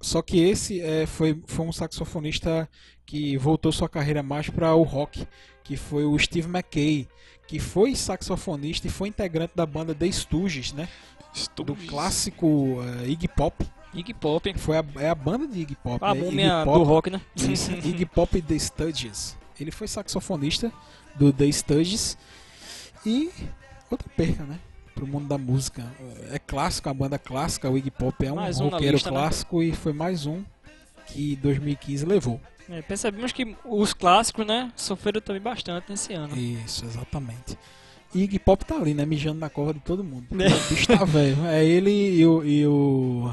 Só 0.00 0.20
que 0.20 0.38
esse 0.38 0.80
é, 0.82 1.06
foi, 1.06 1.42
foi 1.46 1.66
um 1.66 1.72
saxofonista 1.72 2.68
que 3.06 3.38
voltou 3.38 3.72
sua 3.72 3.88
carreira 3.88 4.22
mais 4.22 4.50
para 4.50 4.74
o 4.74 4.82
rock, 4.82 5.26
que 5.64 5.76
foi 5.78 6.04
o 6.04 6.18
Steve 6.18 6.46
McKay, 6.46 7.08
que 7.48 7.58
foi 7.58 7.94
saxofonista 7.94 8.86
e 8.86 8.90
foi 8.90 9.08
integrante 9.08 9.54
da 9.56 9.64
banda 9.64 9.94
The 9.94 10.06
Stooges, 10.12 10.72
né? 10.74 10.88
Do 11.56 11.74
clássico 11.74 12.78
eh, 13.02 13.08
Iggy 13.08 13.28
Pop. 13.28 13.66
Iggy 13.92 14.14
Pop. 14.14 14.52
Foi 14.58 14.76
a, 14.78 14.84
é 14.96 15.08
a 15.08 15.14
banda 15.14 15.46
de 15.46 15.60
Iggy 15.60 15.76
Pop. 15.76 16.04
A 16.04 16.14
né? 16.14 16.20
múmia 16.20 16.64
do 16.64 16.82
rock, 16.82 17.10
né? 17.10 17.20
Isso, 17.36 17.72
Iggy 17.84 18.06
Pop 18.06 18.40
The 18.40 18.58
Stooges. 18.58 19.36
Ele 19.58 19.70
foi 19.70 19.88
saxofonista 19.88 20.72
do 21.14 21.32
The 21.32 21.50
Stooges 21.50 22.16
e 23.06 23.30
outra 23.90 24.08
perca, 24.16 24.44
né? 24.44 24.58
Pro 24.94 25.06
mundo 25.06 25.26
da 25.26 25.38
música. 25.38 25.84
É 26.30 26.38
clássico, 26.38 26.88
a 26.88 26.94
banda 26.94 27.18
clássica, 27.18 27.68
o 27.70 27.76
Iggy 27.76 27.90
Pop 27.90 28.24
é 28.24 28.32
um 28.32 28.36
Mais 28.36 28.60
um 28.60 28.68
roqueiro 28.68 28.94
lista, 28.94 29.10
né? 29.10 29.16
clássico 29.16 29.62
e 29.62 29.72
foi 29.72 29.92
mais 29.92 30.26
um 30.26 30.42
que 31.06 31.36
2015 31.36 32.04
levou. 32.06 32.40
É, 32.68 32.80
percebemos 32.80 33.32
que 33.32 33.56
os 33.64 33.92
clássicos, 33.92 34.46
né, 34.46 34.72
sofreram 34.74 35.20
também 35.20 35.42
bastante 35.42 35.90
nesse 35.90 36.14
ano. 36.14 36.36
Isso, 36.36 36.84
exatamente. 36.84 37.58
E 38.14 38.22
Iggy 38.24 38.38
Pop 38.38 38.64
tá 38.64 38.76
ali, 38.76 38.94
né? 38.94 39.04
Mijando 39.04 39.40
na 39.40 39.48
cova 39.50 39.74
de 39.74 39.80
todo 39.80 40.04
mundo. 40.04 40.24
É. 40.40 40.46
O 40.54 40.68
bicho 40.74 40.86
tá 40.86 41.04
velho. 41.04 41.36
É 41.46 41.64
ele 41.64 41.90
e 41.90 42.24
o, 42.26 42.44
e 42.44 42.66
o 42.66 43.32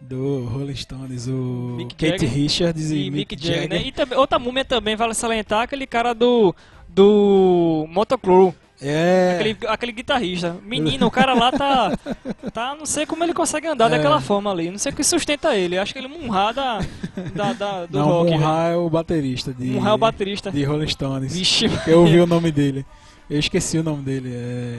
do 0.00 0.44
Rolling 0.46 0.74
Stones, 0.74 1.26
o 1.28 1.74
Mick 1.76 1.94
Kate 1.94 2.10
Jagger 2.24 2.32
Richards 2.34 2.90
e, 2.90 2.96
E 3.06 3.10
Mick, 3.10 3.34
Mick 3.34 3.36
Jagger, 3.46 3.62
Jagger. 3.62 3.80
né? 3.80 3.86
E 3.88 3.92
também, 3.92 4.18
outra 4.18 4.38
múmia 4.38 4.64
também 4.64 4.94
vale 4.96 5.14
salientar 5.14 5.62
aquele 5.62 5.86
cara 5.86 6.12
do 6.14 6.54
do 6.88 7.86
Motocrow, 7.90 8.54
É. 8.80 9.32
aquele, 9.38 9.56
aquele 9.68 9.92
guitarrista. 9.92 10.56
Menino, 10.64 11.06
o 11.06 11.10
cara 11.10 11.34
lá 11.34 11.50
tá 11.52 11.92
tá, 12.52 12.74
não 12.78 12.86
sei 12.86 13.04
como 13.06 13.22
ele 13.24 13.34
consegue 13.34 13.66
andar 13.66 13.86
É. 13.86 13.96
daquela 13.96 14.20
forma 14.20 14.50
ali, 14.50 14.70
não 14.70 14.78
sei 14.78 14.92
o 14.92 14.94
que 14.96 15.04
sustenta 15.04 15.54
ele. 15.56 15.78
Acho 15.78 15.92
que 15.92 15.98
ele 15.98 16.08
Munha 16.08 16.52
da, 16.52 16.78
da, 17.34 17.52
da- 17.52 17.86
do 17.86 17.98
Não, 17.98 18.06
rock. 18.08 18.30
Munha 18.32 18.48
é 18.70 18.76
o 18.76 18.88
baterista 18.90 19.52
de 19.52 19.64
Munha 19.66 19.90
é 19.90 19.92
o 19.92 19.98
baterista. 19.98 20.50
de 20.50 20.62
Rolling 20.64 20.88
Stones. 20.88 21.36
Vixe, 21.36 21.66
Eu 21.86 22.00
ouvi 22.00 22.18
o 22.20 22.26
nome 22.26 22.50
dele. 22.50 22.84
Eu 23.28 23.38
esqueci 23.38 23.78
o 23.78 23.82
nome 23.82 24.02
dele. 24.02 24.32
é, 24.34 24.78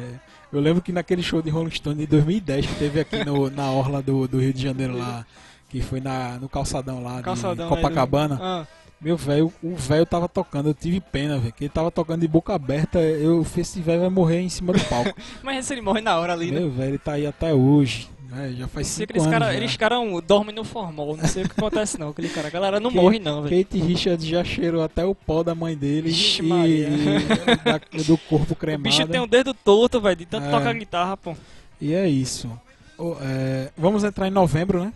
Eu 0.52 0.60
lembro 0.62 0.82
que 0.82 0.92
naquele 0.92 1.22
show 1.22 1.42
de 1.42 1.50
Rolling 1.50 1.72
Stone 1.72 1.96
de 2.00 2.08
2010 2.08 2.66
que 2.66 2.76
teve 2.76 3.00
aqui 3.00 3.24
no, 3.26 3.50
na 3.50 3.70
orla 3.72 4.02
do, 4.02 4.28
do 4.28 4.40
Rio 4.40 4.54
de 4.54 4.62
Janeiro 4.62 4.98
lá, 4.98 5.26
que 5.70 5.82
foi 5.82 6.00
na, 6.00 6.38
no 6.40 6.48
calçadão 6.48 7.04
lá 7.04 7.22
calçadão 7.22 7.68
de 7.68 7.72
do- 7.74 7.76
Copacabana. 7.76 8.40
Ah, 8.42 8.66
Meu 9.02 9.18
velho, 9.18 9.52
o 9.62 9.76
velho 9.76 10.06
tava 10.06 10.30
tocando, 10.30 10.70
eu 10.70 10.74
tive 10.74 11.00
pena, 11.02 11.38
velho, 11.38 11.52
que 11.54 11.66
ele 11.66 11.70
tava 11.70 11.92
tocando 11.92 12.22
de 12.22 12.28
boca 12.28 12.54
aberta, 12.54 13.00
eu 13.00 13.44
fiz 13.44 13.68
esse 13.70 13.82
velho 13.82 14.00
vai 14.02 14.10
morrer 14.10 14.40
em 14.40 14.50
cima 14.50 14.72
do 14.74 14.80
palco. 14.86 15.14
mas 15.44 15.58
esse 15.60 15.74
ele 15.74 15.82
morre 15.82 16.00
na 16.02 16.18
hora 16.18 16.32
ali, 16.34 16.50
né? 16.52 16.60
Meu 16.62 16.72
velho, 16.72 16.92
ele 16.92 16.98
tá 16.98 17.12
aí 17.14 17.28
até 17.28 17.54
hoje, 17.54 18.10
né? 18.30 18.54
Já 18.58 18.68
faz 18.68 18.88
Sei 18.88 18.96
cinco 19.04 19.08
que 19.08 19.14
eles 19.20 19.24
anos. 19.28 19.40
cara, 19.40 19.52
já. 19.52 19.58
eles 19.58 19.78
cara 19.78 20.00
um- 20.00 20.22
dormem 20.22 20.54
no 20.56 20.64
formol, 20.64 21.16
não 21.18 21.28
sei 21.28 21.44
o 21.44 21.50
que 21.50 21.54
acontece 21.60 21.98
não, 22.00 22.10
aquele 22.10 22.30
cara. 22.30 22.48
A 22.48 22.52
galera 22.52 22.80
não 22.80 22.92
morre 22.92 23.20
não, 23.20 23.42
velho. 23.44 23.64
Kate 23.66 23.80
Richards 23.80 24.26
já 24.26 24.44
cheirou 24.44 24.84
até 24.84 25.06
o 25.06 25.16
pó 25.16 25.44
da 25.44 25.56
mãe 25.56 25.76
dele 25.76 26.10
Ixi, 26.10 26.44
e, 26.44 26.84
e 26.86 27.56
da- 27.64 28.04
do 28.04 28.18
corpo 28.18 28.54
O 28.54 28.56
cremado. 28.56 28.84
bicho 28.84 29.08
tem 29.08 29.20
um 29.22 29.28
dedo 29.28 29.54
torto, 29.54 30.00
velho, 30.02 30.16
de 30.16 30.26
tanto 30.26 30.48
É. 30.48 30.52
tocar 30.52 30.74
guitarra, 30.74 31.16
pô. 31.18 31.36
E 31.80 31.94
é 31.94 32.08
isso. 32.08 32.50
O- 32.98 33.16
é, 33.22 33.72
vamos 33.78 34.04
entrar 34.04 34.28
em 34.28 34.32
novembro, 34.32 34.84
né? 34.84 34.94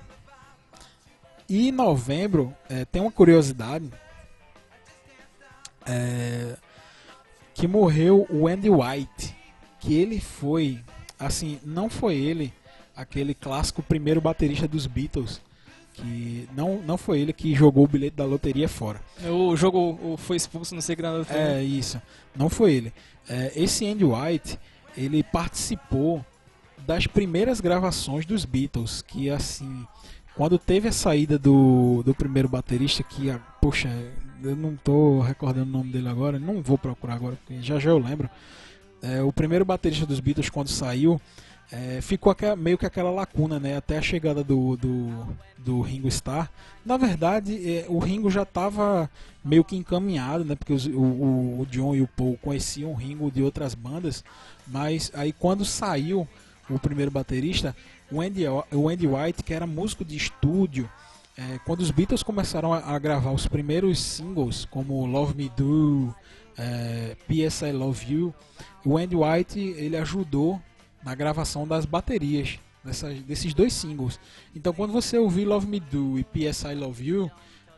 E 1.48 1.68
em 1.70 1.72
novembro 1.72 2.54
é, 2.70 2.86
tem 2.86 3.02
uma 3.02 3.12
curiosidade 3.12 3.90
é, 5.86 6.56
que 7.54 7.68
morreu 7.68 8.26
o 8.30 8.48
Andy 8.48 8.70
White, 8.70 9.36
que 9.80 9.94
ele 9.96 10.20
foi, 10.20 10.80
assim, 11.20 11.60
não 11.66 11.90
foi 11.90 12.16
ele 12.16 12.54
aquele 12.96 13.34
clássico 13.34 13.82
primeiro 13.82 14.22
baterista 14.22 14.68
dos 14.68 14.86
Beatles, 14.88 15.42
que 15.94 16.48
não, 16.56 16.82
não 16.82 16.98
foi 16.98 17.20
ele 17.20 17.34
que 17.34 17.54
jogou 17.54 17.86
o 17.86 17.88
bilhete 17.88 18.16
da 18.16 18.26
loteria 18.26 18.68
fora. 18.68 19.02
O 19.26 19.56
jogo 19.56 20.18
foi 20.18 20.38
expulso, 20.38 20.74
não 20.74 20.82
sei 20.82 20.96
que 20.96 21.02
nada. 21.02 21.26
É 21.30 21.64
isso, 21.64 22.02
não 22.36 22.50
foi 22.50 22.74
ele. 22.74 22.94
É, 23.30 23.52
esse 23.56 23.86
Andy 23.86 24.06
White, 24.06 24.60
ele 24.98 25.24
participou 25.24 26.26
das 26.86 27.08
primeiras 27.08 27.62
gravações 27.62 28.26
dos 28.26 28.46
Beatles, 28.46 29.02
que 29.02 29.30
assim, 29.30 29.86
quando 30.36 30.58
teve 30.58 30.88
a 30.88 30.92
saída 30.92 31.38
do, 31.38 32.02
do 32.04 32.16
primeiro 32.16 32.48
baterista, 32.48 33.04
que, 33.04 33.30
ah, 33.30 33.40
poxa, 33.62 33.90
eu 34.44 34.56
não 34.56 34.76
tô 34.76 35.20
recordando 35.22 35.70
o 35.70 35.78
nome 35.78 35.92
dele 35.92 36.10
agora, 36.10 36.40
não 36.40 36.62
vou 36.62 36.78
procurar 36.78 37.16
agora, 37.16 37.36
porque 37.36 37.62
já 37.62 37.80
já 37.80 37.92
eu 37.92 38.00
lembro. 38.00 38.30
É, 39.02 39.22
o 39.22 39.32
primeiro 39.32 39.66
baterista 39.66 40.06
dos 40.06 40.20
Beatles, 40.20 40.50
quando 40.50 40.68
saiu, 40.68 41.20
é, 41.72 42.02
ficou 42.02 42.36
meio 42.58 42.78
que 42.78 42.86
aquela 42.86 43.10
lacuna, 43.10 43.60
né? 43.60 43.78
Até 43.78 43.98
a 43.98 44.02
chegada 44.02 44.44
do, 44.44 44.76
do, 44.76 45.28
do 45.58 45.82
Ringo 45.82 46.08
Starr. 46.10 46.50
Na 46.86 46.98
verdade, 46.98 47.78
é, 47.78 47.86
o 47.88 47.98
Ringo 48.00 48.30
já 48.30 48.44
estava 48.44 49.10
meio 49.44 49.64
que 49.64 49.76
encaminhado, 49.78 50.44
né? 50.44 50.56
Porque 50.56 50.74
os- 50.74 50.86
o, 50.86 51.00
o, 51.00 51.62
o 51.62 51.66
John 51.68 51.96
e 51.96 52.02
o 52.02 52.08
Paul 52.08 52.38
conheciam 52.42 52.92
o 52.92 52.96
Ringo 52.96 53.32
de 53.32 53.42
outras 53.42 53.74
bandas, 53.74 54.24
mas 54.68 55.12
aí 55.16 55.32
quando 55.32 55.64
saiu 55.64 56.28
o 56.70 56.78
primeiro 56.78 57.10
baterista, 57.12 57.76
o 58.12 58.20
Andy, 58.22 58.46
o 58.74 58.90
Andy 58.90 59.08
White, 59.08 59.44
que 59.44 59.54
era 59.54 59.66
músico 59.66 60.04
de 60.04 60.16
estúdio, 60.18 60.90
é, 61.38 61.60
quando 61.66 61.80
os 61.80 61.92
Beatles 61.92 62.22
começaram 62.24 62.74
a, 62.74 62.80
a 62.80 63.00
gravar 63.00 63.32
os 63.32 63.48
primeiros 63.48 63.98
singles, 64.00 64.66
como 64.66 65.06
Love 65.06 65.36
Me 65.36 65.50
Do, 65.56 66.14
é, 66.58 67.16
P.S. 67.28 67.64
I 67.66 67.72
Love 67.72 68.14
You, 68.14 68.36
o 68.86 68.98
Andy 68.98 69.16
White 69.16 69.58
ele 69.60 69.96
ajudou 69.96 70.62
na 71.04 71.16
gravação 71.16 71.68
das 71.68 71.86
baterias 71.86 72.60
dessas, 72.84 73.20
desses 73.22 73.54
dois 73.54 73.74
singles. 73.74 74.20
Então 74.56 74.74
quando 74.74 74.92
você 74.92 75.18
ouvir 75.18 75.46
Love 75.46 75.68
Me 75.68 75.80
Do 75.80 76.20
e 76.20 76.24
P.S. 76.24 76.68
I 76.68 76.76
Love 76.76 77.06
You, 77.06 77.32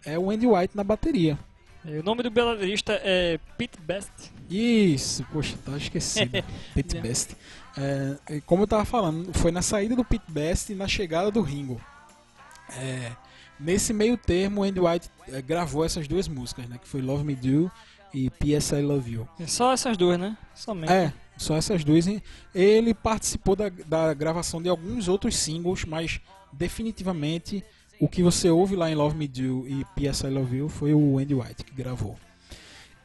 é 0.06 0.18
o 0.18 0.30
Andy 0.30 0.48
White 0.48 0.76
na 0.76 0.84
bateria. 0.84 1.38
E 1.86 1.98
O 1.98 2.04
nome 2.04 2.24
do 2.24 2.32
baterista 2.32 2.94
é 3.04 3.38
Pete 3.58 3.80
Best. 3.82 4.12
Isso, 4.50 5.26
poxa, 5.34 5.58
tá 5.66 5.76
esquecido. 5.76 6.32
Pete 6.74 7.00
Best. 7.02 7.36
É, 7.78 8.40
como 8.46 8.64
eu 8.64 8.68
tava 8.68 8.86
falando, 8.86 9.34
foi 9.34 9.52
na 9.52 9.62
saída 9.62 9.96
do 9.96 10.06
Pete 10.06 10.32
Best 10.32 10.72
e 10.72 10.76
na 10.76 10.88
chegada 10.88 11.30
do 11.30 11.42
Ringo. 11.42 11.82
É, 12.78 13.12
nesse 13.60 13.94
meio 13.94 14.16
termo, 14.16 14.62
o 14.62 14.64
Andy 14.64 14.80
White 14.80 15.10
é, 15.28 15.42
gravou 15.42 15.84
essas 15.84 16.08
duas 16.08 16.28
músicas, 16.28 16.68
né? 16.70 16.78
Que 16.82 16.88
foi 16.88 17.02
Love 17.02 17.26
Me 17.26 17.36
Do 17.36 17.70
e 18.14 18.30
P.S. 18.30 18.76
I 18.76 18.82
Love 18.82 19.12
You. 19.12 19.28
Só 19.48 19.74
essas 19.74 19.98
duas, 19.98 20.20
né? 20.20 20.38
Somente. 20.54 20.92
É, 20.92 21.12
só 21.38 21.56
essas 21.56 21.84
duas. 21.84 22.06
Ele 22.54 22.94
participou 22.94 23.56
da, 23.56 23.70
da 23.70 24.14
gravação 24.14 24.62
de 24.62 24.70
alguns 24.70 25.08
outros 25.08 25.36
singles, 25.36 25.84
mas 25.86 26.20
definitivamente 26.52 27.64
o 28.00 28.08
que 28.08 28.22
você 28.24 28.50
ouve 28.50 28.76
lá 28.76 28.90
em 28.92 28.96
Love 28.96 29.16
Me 29.18 29.28
Do 29.28 29.68
e 29.68 29.86
P.S. 29.96 30.26
I 30.26 30.30
Love 30.30 30.58
You 30.58 30.70
foi 30.70 30.94
o 30.94 31.18
Andy 31.18 31.34
White 31.34 31.64
que 31.64 31.74
gravou. 31.74 32.18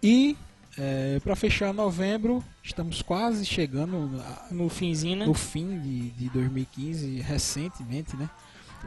E 0.02 0.36
é, 0.76 1.18
para 1.20 1.34
fechar 1.34 1.72
novembro, 1.74 2.42
estamos 2.62 3.02
quase 3.02 3.44
chegando 3.44 4.11
a- 4.20 4.46
No 4.50 4.68
finzinho, 4.68 5.16
né? 5.16 5.26
no 5.26 5.34
fim 5.34 5.78
de, 5.80 6.11
de 6.11 6.28
2015, 6.30 7.20
recentemente, 7.20 8.16
né? 8.16 8.28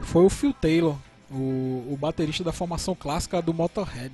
Foi 0.02 0.24
o 0.24 0.30
Phil 0.30 0.54
Taylor, 0.54 0.96
o, 1.30 1.86
o 1.92 1.96
baterista 2.00 2.42
da 2.42 2.52
formação 2.52 2.94
clássica 2.94 3.42
do 3.42 3.52
Motorhead. 3.52 4.12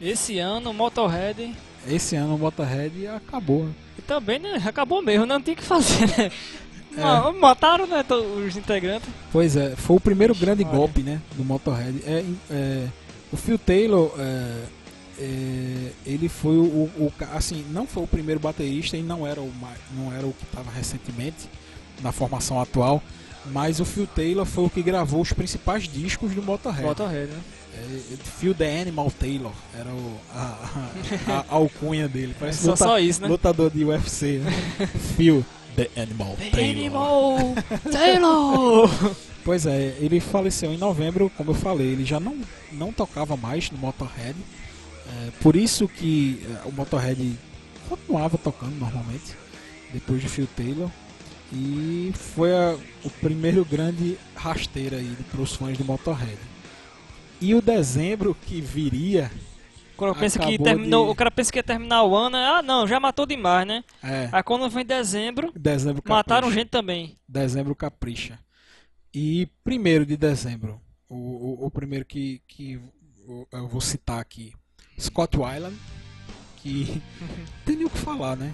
Esse 0.00 0.38
ano 0.38 0.70
o 0.70 0.74
Motorhead 0.74 1.54
Esse 1.86 2.16
ano 2.16 2.34
o 2.34 2.38
Motorhead 2.38 3.06
acabou. 3.08 3.64
né? 3.64 3.72
e 3.98 4.02
também, 4.02 4.38
né? 4.38 4.62
Acabou 4.64 5.02
mesmo, 5.02 5.26
não 5.26 5.40
tinha 5.40 5.54
o 5.54 5.56
que 5.56 5.62
fazer, 5.64 6.06
né? 6.16 6.30
É. 6.96 7.00
Ma- 7.02 7.32
Mataram, 7.32 7.86
né? 7.86 8.04
Os 8.44 8.56
integrantes. 8.56 9.08
Pois 9.30 9.54
é, 9.56 9.76
foi 9.76 9.96
o 9.96 10.00
primeiro 10.00 10.34
grande 10.34 10.64
Olha. 10.64 10.72
golpe, 10.74 11.00
né, 11.02 11.20
do 11.36 11.44
Motorhead. 11.44 12.02
É, 12.04 12.24
é, 12.50 12.88
o 13.30 13.36
Phil 13.36 13.56
Taylor, 13.58 14.12
é, 14.18 14.64
é, 15.20 15.92
ele 16.04 16.28
foi 16.28 16.56
o, 16.56 16.90
o 16.96 17.12
assim, 17.34 17.64
não 17.70 17.86
foi 17.86 18.02
o 18.02 18.06
primeiro 18.06 18.40
baterista 18.40 18.96
e 18.96 19.02
não 19.02 19.24
era 19.24 19.40
o 19.40 19.52
não 19.96 20.12
era 20.12 20.26
o 20.26 20.32
que 20.32 20.42
estava 20.44 20.72
recentemente 20.72 21.48
na 22.02 22.10
formação 22.10 22.60
atual, 22.60 23.02
Mas 23.46 23.78
o 23.80 23.84
Phil 23.84 24.06
Taylor 24.06 24.44
foi 24.44 24.64
o 24.64 24.70
que 24.70 24.82
gravou 24.82 25.20
os 25.20 25.32
principais 25.32 25.86
discos 25.86 26.34
do 26.34 26.42
Motorhead. 26.42 26.84
Motorhead, 26.86 27.30
né? 27.30 27.40
É, 27.78 28.16
Phil 28.38 28.54
the 28.54 28.80
Animal 28.80 29.10
Taylor 29.10 29.52
era 29.78 29.88
o, 29.90 30.16
a, 30.34 30.90
a, 31.28 31.32
a 31.38 31.44
alcunha 31.54 32.08
dele. 32.08 32.34
Parece 32.38 32.64
Só- 32.64 32.76
só 32.76 32.98
isso, 32.98 33.22
né? 33.22 33.28
Lutador 33.28 33.70
de 33.70 33.84
UFC, 33.84 34.38
né? 34.38 34.50
Phil 35.16 35.44
the 35.76 35.88
Animal 36.00 36.36
Taylor. 36.50 36.70
Animal 36.70 37.38
Taylor! 37.92 38.90
Pois 39.44 39.64
é, 39.66 39.96
ele 40.00 40.20
faleceu 40.20 40.72
em 40.72 40.76
novembro, 40.76 41.30
como 41.36 41.50
eu 41.52 41.54
falei, 41.54 41.86
ele 41.88 42.04
já 42.04 42.18
não, 42.20 42.36
não 42.72 42.92
tocava 42.92 43.36
mais 43.36 43.70
no 43.70 43.78
Motorhead. 43.78 44.36
É, 45.06 45.30
por 45.40 45.56
isso 45.56 45.88
que 45.88 46.44
é, 46.64 46.68
o 46.68 46.72
Motorhead 46.72 47.34
continuava 47.88 48.36
tocando 48.36 48.74
normalmente, 48.78 49.34
depois 49.92 50.20
de 50.20 50.28
Phil 50.28 50.48
Taylor. 50.56 50.90
E 51.50 52.12
foi 52.34 52.54
a- 52.54 52.76
o 53.04 53.08
primeiro 53.08 53.64
grande 53.64 54.18
rasteiro 54.34 54.96
aí 54.96 55.16
para 55.30 55.40
os 55.40 55.54
fãs 55.54 55.78
do 55.78 55.84
Motorhead. 55.84 56.36
E 57.40 57.54
o 57.54 57.62
dezembro 57.62 58.34
que 58.34 58.60
viria, 58.60 59.30
Quando 59.96 60.14
pensa 60.16 60.38
que 60.38 60.58
terminou, 60.58 61.06
de- 61.06 61.12
o 61.12 61.14
cara 61.14 61.30
pensa 61.30 61.52
que 61.52 61.58
ia 61.58 61.62
terminar 61.62 62.02
o 62.04 62.16
ano, 62.16 62.36
ah 62.36 62.62
não, 62.62 62.86
já 62.86 62.98
matou 62.98 63.26
demais, 63.26 63.66
né? 63.66 63.84
é, 64.02 64.28
Aí 64.32 64.42
quando 64.42 64.68
vem 64.68 64.84
dezembro, 64.84 65.52
dezembro 65.54 66.02
mataram 66.06 66.50
gente 66.50 66.68
também. 66.68 67.16
Dezembro 67.28 67.74
capricha. 67.74 68.38
E 69.14 69.48
primeiro 69.64 70.04
de 70.04 70.16
dezembro, 70.16 70.80
o, 71.08 71.14
o, 71.16 71.66
o 71.66 71.70
primeiro 71.70 72.04
que, 72.04 72.42
que 72.46 72.80
eu- 73.52 73.68
vou 73.68 73.80
citar 73.80 74.20
aqui, 74.20 74.52
Scott 74.98 75.36
Weiland, 75.38 75.76
que 76.56 77.00
tem 77.64 77.76
nem 77.76 77.86
o 77.86 77.90
que 77.90 77.98
falar, 77.98 78.36
né? 78.36 78.52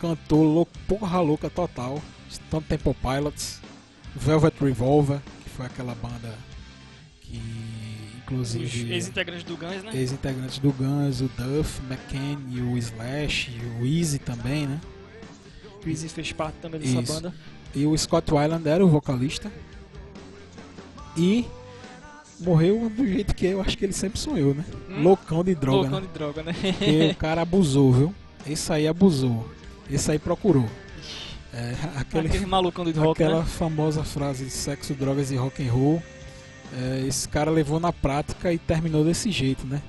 Cantor 0.00 0.42
louco, 0.44 0.72
porra 0.88 1.20
louca 1.20 1.50
total, 1.50 2.00
Stone 2.30 2.64
Temple 2.64 2.94
Pilots, 2.94 3.60
Velvet 4.14 4.54
Revolver, 4.60 5.20
que 5.44 5.50
foi 5.50 5.66
aquela 5.66 5.94
banda 5.94 6.34
que 7.20 7.40
Os 8.40 8.54
inclusive 8.54 8.92
ex-integrantes 8.92 9.44
do 9.44 9.56
Guns, 9.56 9.82
né? 9.82 9.90
ex-integrantes 9.94 10.58
do 10.58 10.72
Guns, 10.72 11.20
o 11.20 11.30
Duff, 11.36 11.80
McCann 11.88 12.38
e 12.50 12.60
o 12.60 12.76
Slash, 12.78 13.50
e 13.50 13.82
o 13.82 13.86
Easy 13.86 14.18
também, 14.18 14.66
né? 14.66 14.80
O 15.84 15.88
Easy 15.88 16.08
fez 16.08 16.32
parte 16.32 16.56
também 16.60 16.80
dessa 16.80 17.00
Isso. 17.00 17.12
banda. 17.12 17.34
E 17.74 17.86
o 17.86 17.96
Scott 17.96 18.32
Weiland 18.32 18.68
era 18.68 18.84
o 18.84 18.88
vocalista. 18.88 19.50
E 21.16 21.46
morreu 22.40 22.90
do 22.90 23.06
jeito 23.06 23.34
que 23.34 23.46
eu 23.46 23.60
acho 23.60 23.76
que 23.76 23.84
ele 23.84 23.92
sempre 23.92 24.18
sonhou, 24.18 24.54
né? 24.54 24.64
Hum? 24.88 25.02
Loucão 25.02 25.42
de 25.44 25.54
droga, 25.54 25.88
Loucão 25.88 26.00
né? 26.00 26.06
de 26.06 26.12
droga, 26.12 26.42
né? 26.42 26.52
Porque 26.52 27.10
o 27.12 27.16
cara 27.16 27.42
abusou, 27.42 27.92
viu? 27.92 28.14
Esse 28.46 28.72
aí 28.72 28.88
abusou. 28.88 29.48
Esse 29.90 30.10
aí 30.10 30.18
procurou. 30.18 30.68
É, 31.54 31.74
aquele, 31.96 32.28
Aquele 32.28 32.46
malucão 32.46 32.84
de 32.84 32.92
rock, 32.92 33.22
aquela 33.22 33.40
né? 33.40 33.46
famosa 33.46 34.02
frase 34.02 34.44
de 34.44 34.50
sexo, 34.50 34.94
drogas 34.94 35.30
e 35.30 35.36
rock 35.36 35.62
and 35.62 35.70
roll. 35.70 36.02
É, 36.76 37.04
esse 37.06 37.28
cara 37.28 37.50
levou 37.50 37.78
na 37.80 37.92
prática 37.92 38.52
e 38.52 38.58
terminou 38.58 39.04
desse 39.04 39.30
jeito, 39.30 39.66
né? 39.66 39.80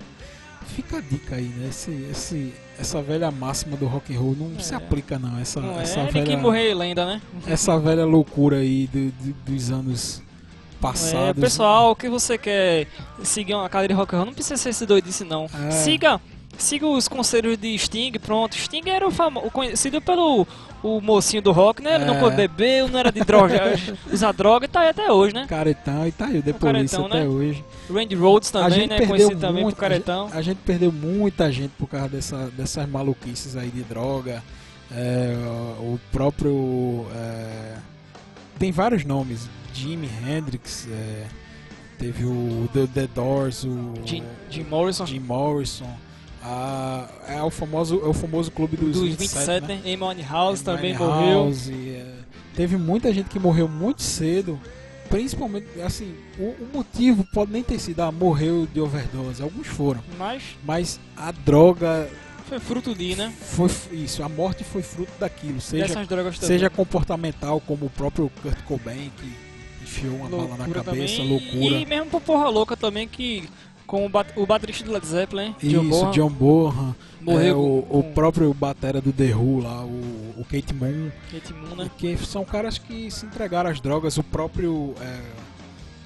Fica 0.67 0.97
a 0.97 1.01
dica 1.01 1.35
aí, 1.35 1.43
né? 1.43 1.67
Esse, 1.69 1.91
esse, 2.09 2.53
essa 2.79 3.01
velha 3.01 3.29
máxima 3.29 3.75
do 3.77 3.85
rock 3.85 4.15
and 4.15 4.19
roll 4.19 4.35
não 4.37 4.59
se 4.59 4.73
É. 4.73 4.77
aplica 4.77 5.19
não. 5.19 5.37
Essa, 5.39 5.59
Não 5.61 5.79
é, 5.79 5.83
essa 5.83 5.99
ele 5.99 6.11
velha 6.11 6.25
que 6.25 6.37
morreu 6.37 6.77
lenda, 6.77 7.05
né? 7.05 7.21
essa 7.45 7.77
velha 7.79 8.05
loucura 8.05 8.57
aí 8.57 8.87
do- 8.87 9.11
do- 9.11 9.33
dos 9.45 9.71
anos 9.71 10.21
passados. 10.81 11.29
É, 11.29 11.33
pessoal, 11.33 11.91
o 11.91 11.95
que 11.95 12.09
você 12.09 12.37
quer 12.37 12.87
seguir 13.23 13.53
uma 13.53 13.69
cadeira 13.69 13.93
de 13.93 13.97
rock 13.99 14.15
and 14.15 14.17
roll, 14.19 14.25
não 14.27 14.33
precisa 14.33 14.57
ser 14.57 14.69
esse 14.69 14.85
doidice 14.85 15.23
não. 15.23 15.47
É. 15.67 15.71
Siga, 15.71 16.19
siga 16.57 16.87
os 16.87 17.07
conselhos 17.07 17.57
de 17.57 17.77
Sting, 17.77 18.11
pronto. 18.19 18.55
Sting 18.55 18.89
era 18.89 19.07
o 19.07 19.11
famoso, 19.11 19.49
conhecido 19.51 20.01
pelo 20.01 20.47
o 20.81 20.99
mocinho 20.99 21.41
do 21.41 21.51
rock, 21.53 21.81
né? 21.81 21.95
Ele 21.95 22.05
não 22.05 22.15
É. 22.15 22.19
pode 22.19 22.35
beber, 22.35 22.89
não 22.89 22.99
era 22.99 23.09
de 23.11 23.21
droga, 23.21 23.73
usar 24.11 24.33
droga 24.33 24.65
e 24.65 24.67
tá 24.67 24.81
aí 24.81 24.89
até 24.89 25.09
hoje, 25.11 25.33
né? 25.33 25.45
Caretão 25.47 26.05
e 26.07 26.11
tá 26.11 26.25
aí, 26.25 26.41
The 26.41 26.51
Police 26.53 26.95
caretão, 26.95 27.05
até 27.05 27.19
né? 27.23 27.27
hoje. 27.27 27.63
Randy 27.89 28.15
Rhodes 28.15 28.51
também, 28.51 28.79
né? 28.87 28.97
perdeu 28.97 29.07
Conhecido 29.07 29.39
também 29.39 29.63
muito, 29.63 29.75
por 29.75 29.81
caretão. 29.81 30.23
A 30.23 30.27
gente, 30.27 30.37
a 30.37 30.41
gente 30.41 30.57
perdeu 30.65 30.91
muita 30.91 31.49
gente 31.51 31.71
por 31.77 31.87
causa 31.87 32.09
dessa, 32.09 32.47
dessas 32.51 32.87
maluquices 32.89 33.55
aí 33.55 33.69
de 33.69 33.81
droga. 33.83 34.43
É, 34.91 35.33
o 35.79 35.97
próprio. 36.11 37.07
é, 37.15 37.77
tem 38.59 38.71
vários 38.71 39.03
nomes. 39.05 39.47
Jimi 39.73 40.07
Hendrix, 40.27 40.87
é, 40.91 41.25
teve 41.97 42.25
o 42.25 42.69
The, 42.73 42.87
The 42.93 43.07
Doors, 43.07 43.63
o 43.63 43.93
Jim, 44.05 44.23
Jim 44.49 44.63
Morrison, 44.63 45.05
Jim 45.05 45.19
Morrison. 45.19 45.89
A- 46.43 47.07
é, 47.27 47.41
o 47.41 47.49
famoso, 47.49 48.01
é 48.03 48.07
o 48.07 48.13
famoso 48.13 48.51
clube 48.51 48.75
dos, 48.77 48.93
dos 48.99 49.09
27, 49.15 49.65
27, 49.65 49.67
né? 49.67 49.93
Amy 49.93 50.21
House 50.23 50.61
também 50.61 50.95
Amy 50.95 51.05
morreu. 51.05 51.43
House, 51.45 51.69
é, 51.69 52.05
teve 52.55 52.75
muita 52.77 53.13
gente 53.13 53.29
que 53.29 53.39
morreu 53.39 53.67
muito 53.67 54.01
cedo. 54.01 54.59
Principalmente, 55.09 55.67
assim, 55.85 56.15
o, 56.39 56.43
o 56.43 56.69
motivo 56.73 57.23
pode 57.33 57.51
nem 57.51 57.61
ter 57.61 57.77
sido, 57.79 57.99
ah, 58.01 58.11
morreu 58.11 58.67
de 58.73 58.79
overdose. 58.81 59.43
Alguns 59.43 59.67
foram. 59.67 60.03
Mas 60.17 60.41
Mas 60.63 60.99
a 61.15 61.31
droga 61.31 62.09
foi 62.47 62.59
fruto 62.59 62.95
de, 62.95 63.15
né? 63.15 63.31
foi 63.39 63.69
isso. 63.91 64.23
A 64.23 64.29
morte 64.29 64.63
foi 64.63 64.81
fruto 64.81 65.11
daquilo. 65.19 65.61
Seja, 65.61 65.93
seja 66.39 66.69
comportamental, 66.69 67.61
como 67.61 67.85
o 67.85 67.89
próprio 67.91 68.31
Kurt 68.41 68.57
Cobain, 68.63 69.11
que 69.17 69.31
enfiou 69.83 70.15
uma 70.15 70.29
bala 70.29 70.43
na 70.47 70.55
Loucura 70.55 70.83
cabeça, 70.83 71.17
também. 71.17 71.29
loucura. 71.29 71.75
E 71.79 71.85
mesmo 71.85 72.05
por 72.07 72.21
porra 72.21 72.49
louca 72.49 72.75
também, 72.75 73.07
que 73.07 73.47
com 73.93 74.07
o, 74.07 74.09
bat 74.09 74.27
o 74.35 74.43
baterista 74.43 74.83
do 74.83 74.91
Led 74.91 75.05
Zeppelin, 75.05 75.55
John 75.61 75.83
Isso, 75.83 75.89
Bonham, 75.89 76.11
John 76.11 76.29
Bonham. 76.31 76.95
morreu 77.21 77.47
é, 77.47 77.53
o, 77.53 77.81
com, 77.83 77.99
o 77.99 78.03
próprio 78.15 78.51
batera 78.51 78.99
do 78.99 79.13
The 79.13 79.35
Who 79.35 79.59
lá, 79.59 79.85
o, 79.85 80.33
o 80.35 80.45
Kate 80.49 80.73
Moon. 80.73 81.11
Kate 81.31 81.53
Moon, 81.53 81.75
né? 81.75 81.91
Que 81.95 82.17
são 82.17 82.43
caras 82.43 82.79
que 82.79 83.11
se 83.11 83.23
entregaram 83.27 83.69
às 83.69 83.79
drogas. 83.79 84.17
O 84.17 84.23
próprio 84.23 84.95
é, 84.99 85.19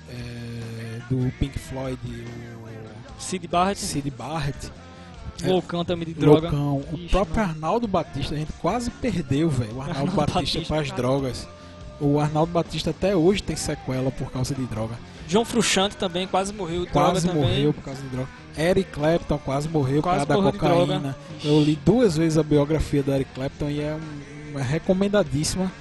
é, 0.10 1.00
do 1.10 1.32
Pink 1.40 1.58
Floyd, 1.58 1.98
o 3.18 3.22
Sid 3.22 3.48
Barrett, 3.48 3.80
Sid 3.80 4.12
Barrett, 4.12 4.70
é, 5.42 5.48
loucão 5.48 5.86
também 5.86 6.08
de 6.08 6.14
droga. 6.14 6.50
loucão. 6.50 6.84
O 6.92 6.96
Ixi, 6.98 7.08
próprio 7.08 7.38
mano. 7.38 7.54
Arnaldo 7.54 7.88
Batista, 7.88 8.36
a 8.36 8.38
gente 8.38 8.52
quase 8.60 8.92
perdeu, 8.92 9.50
velho. 9.50 9.78
O 9.78 9.82
Arnaldo 9.82 10.12
Arnaldo 10.12 10.12
Batista 10.12 10.60
Batista, 10.60 10.74
para 10.74 10.82
as 10.82 10.92
drogas. 10.92 11.48
O 12.02 12.20
Arnaldo 12.20 12.52
Batista 12.52 12.90
até 12.90 13.16
hoje 13.16 13.42
tem 13.42 13.56
sequela 13.56 14.12
por 14.12 14.30
causa 14.30 14.54
de 14.54 14.66
droga. 14.66 14.96
John 15.28 15.44
Frusciante 15.45 15.98
também 15.98 16.26
quase 16.28 16.54
morreu 16.54 16.86
de 16.86 16.91
Quase 16.91 17.22
droga 17.28 17.28
também. 17.40 17.56
morreu 17.58 17.74
por 17.74 17.84
causa 17.84 18.02
de 18.02 18.08
droga. 18.08 18.30
Eric 18.58 18.91
Clapton 18.91 19.38
quase 19.38 19.68
morreu 19.70 20.02
Quase 20.02 20.26
por 20.26 20.34
causa 20.34 20.52
da 20.52 20.58
cocaína. 20.58 21.16
Eu 21.44 21.62
li 21.62 21.78
duas 21.86 22.18
vezes 22.18 22.38
a 22.38 22.44
biografia 22.44 23.04
do 23.04 23.14
Eric 23.14 23.30
Clapton 23.36 23.70
e 23.70 23.82
é 23.82 23.94
um- 23.94 24.52
uma 24.52 24.62
recomendadíssima 24.62 25.72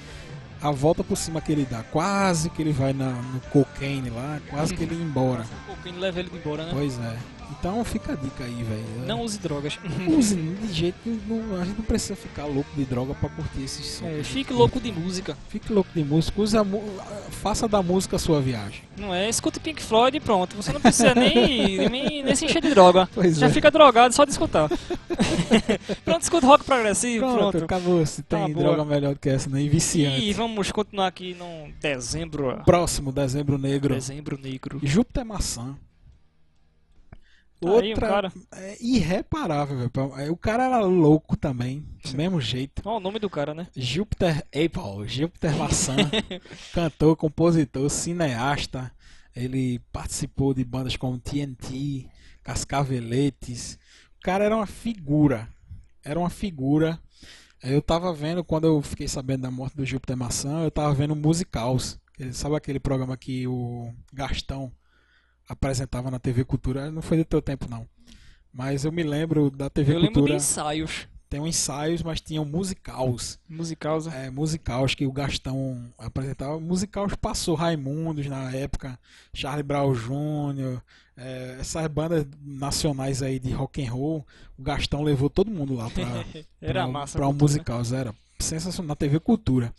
a 0.61 0.71
volta 0.71 1.03
por 1.03 1.15
cima 1.17 1.39
que 1.41 1.51
ele 1.51 1.65
dá. 1.69 1.81
Quase 1.83 2.49
que 2.49 2.61
ele 2.61 2.71
vai 2.71 2.91
na, 2.93 3.09
no 3.09 3.39
cocaine 3.51 4.09
lá, 4.09 4.39
quase 4.49 4.75
que 4.75 4.83
ele 4.83 4.95
ia 4.95 5.03
embora. 5.03 5.43
Um 5.63 5.73
pouquinho 5.75 5.99
leva 5.99 6.19
ele 6.19 6.29
embora, 6.33 6.65
né? 6.65 6.71
Pois 6.73 6.99
é. 6.99 7.15
Então 7.51 7.83
fica 7.85 8.13
a 8.13 8.15
dica 8.15 8.43
aí, 8.43 8.63
velho. 8.63 9.05
Não 9.07 9.21
use 9.21 9.39
drogas. 9.39 9.79
use 10.07 10.35
de 10.35 10.73
jeito 10.73 10.95
que 11.03 11.09
não- 11.27 11.61
a 11.61 11.65
gente 11.65 11.77
não 11.77 11.85
precisa 11.85 12.15
ficar 12.15 12.45
louco 12.45 12.69
de 12.75 12.83
droga 12.85 13.13
pra 13.15 13.29
curtir 13.29 13.63
esses 13.63 13.85
sons. 13.85 14.07
É, 14.07 14.23
fique 14.23 14.51
louco 14.53 14.79
de 14.79 14.91
música. 14.91 15.37
Fique 15.49 15.71
louco 15.71 15.89
de 15.95 16.03
música, 16.03 16.41
use 16.41 16.55
faça 17.31 17.67
da 17.67 17.81
música 17.81 18.15
a 18.17 18.19
sua 18.19 18.41
viagem. 18.41 18.81
Não 18.97 19.13
é? 19.13 19.29
Escute 19.29 19.59
Pink 19.59 19.81
Floyd 19.81 20.17
e 20.17 20.19
pronto. 20.19 20.55
Você 20.55 20.71
não 20.73 20.81
precisa 20.81 21.13
nem, 21.15 21.87
nem, 21.89 22.23
nem 22.23 22.35
se 22.35 22.45
encher 22.45 22.61
de 22.61 22.69
droga. 22.69 23.07
Pois 23.13 23.37
Já 23.37 23.47
é. 23.47 23.49
fica 23.49 23.71
drogado 23.71 24.13
só 24.13 24.25
de 24.25 24.31
escutar. 24.31 24.69
pronto, 26.03 26.21
escuta 26.21 26.45
rock 26.47 26.63
progressivo. 26.65 27.25
Pronto, 27.25 27.51
Pronto. 27.51 27.63
acabou. 27.63 28.05
Se 28.05 28.21
Tá 28.23 28.43
tem 28.43 28.53
boa. 28.53 28.65
droga 28.75 28.85
melhor 28.85 29.13
do 29.13 29.19
que 29.19 29.29
essa, 29.29 29.49
nem 29.49 29.69
viciante. 29.69 30.21
E 30.21 30.33
vamos 30.33 30.71
continuar 30.71 31.07
aqui 31.07 31.33
no 31.35 31.71
dezembro. 31.79 32.61
Próximo, 32.65 33.11
dezembro 33.11 33.57
negro. 33.57 33.93
Dezembro 33.93 34.37
negro. 34.41 34.79
Júpiter 34.83 35.25
Maçã. 35.25 35.75
Tá 37.59 37.69
aí 37.69 37.89
Outra 37.89 38.07
cara. 38.07 38.33
é 38.53 38.77
irreparável, 38.79 39.77
velho. 39.77 39.91
É, 40.17 40.29
O 40.29 40.37
cara 40.37 40.65
era 40.65 40.79
louco 40.81 41.35
também, 41.35 41.83
do 42.05 42.15
mesmo 42.15 42.39
jeito. 42.39 42.81
Olha 42.85 42.97
o 42.97 42.99
nome 42.99 43.17
do 43.19 43.29
cara, 43.29 43.53
né? 43.55 43.67
Júpiter 43.75 44.37
Apple, 44.47 45.07
Júpiter 45.07 45.55
Maçã, 45.57 45.95
cantor, 46.73 47.15
compositor, 47.15 47.89
cineasta. 47.89 48.91
Ele 49.35 49.79
participou 49.91 50.53
de 50.53 50.63
bandas 50.63 50.95
como 50.95 51.17
TNT, 51.19 52.07
Cascaveletes. 52.43 53.79
O 54.19 54.21
cara 54.23 54.43
era 54.45 54.55
uma 54.55 54.65
figura. 54.67 55.47
Era 56.03 56.19
uma 56.19 56.29
figura. 56.29 56.99
Eu 57.63 57.81
tava 57.81 58.13
vendo, 58.13 58.43
quando 58.43 58.67
eu 58.67 58.81
fiquei 58.81 59.07
sabendo 59.07 59.41
da 59.41 59.51
morte 59.51 59.75
do 59.75 59.85
Júpiter 59.85 60.15
Maçã, 60.15 60.63
eu 60.63 60.71
tava 60.71 60.93
vendo 60.93 61.15
Musicals. 61.15 61.99
Ele- 62.19 62.33
Sabe 62.33 62.55
aquele 62.55 62.79
programa 62.79 63.17
que 63.17 63.47
o 63.47 63.91
Gastão 64.13 64.71
apresentava 65.47 66.09
na 66.11 66.19
TV 66.19 66.43
Cultura? 66.43 66.91
Não 66.91 67.01
foi 67.01 67.17
do 67.17 67.25
teu 67.25 67.41
tempo, 67.41 67.67
não. 67.69 67.87
Mas 68.53 68.85
eu 68.85 68.91
me 68.91 69.03
lembro 69.03 69.49
da 69.51 69.69
TV 69.69 69.91
Eu 69.93 69.95
lembro 69.97 70.07
de 70.09 70.13
Cultura. 70.15 70.35
ensaios 70.35 71.07
Tem 71.29 71.45
ensaios, 71.45 72.01
mas 72.01 72.21
tinham 72.21 72.45
musicals. 72.45 73.37
musicais. 73.49 74.07
É, 74.07 74.29
musicals 74.29 74.95
que 74.95 75.05
o 75.05 75.11
Gastão 75.11 75.93
apresentava. 75.97 76.59
Musicals 76.59 77.13
passou 77.15 77.53
Raimundos 77.55 78.25
na 78.27 78.51
época, 78.53 78.97
Charlie 79.33 79.63
Brown 79.63 79.93
Jr., 79.93 80.81
é, 81.19 81.57
essas 81.59 81.85
bandas 81.87 82.25
nacionais 82.41 83.21
aí 83.21 83.39
de 83.39 83.51
rock 83.51 83.85
and 83.85 83.91
roll. 83.91 84.25
O 84.57 84.61
Gastão 84.63 85.01
levou 85.03 85.29
todo 85.29 85.51
mundo 85.51 85.73
lá 85.75 85.89
pra, 85.89 86.03
Era 86.61 86.83
pra, 86.83 86.87
massa. 86.87 87.17
pra 87.17 87.27
um 87.27 87.31
cultura, 87.31 87.53
né? 87.53 87.59
musicals. 87.59 87.91
Era 87.91 88.15
sensacional 88.39 88.87
na 88.89 88.95
TV 88.95 89.19
Cultura. 89.19 89.73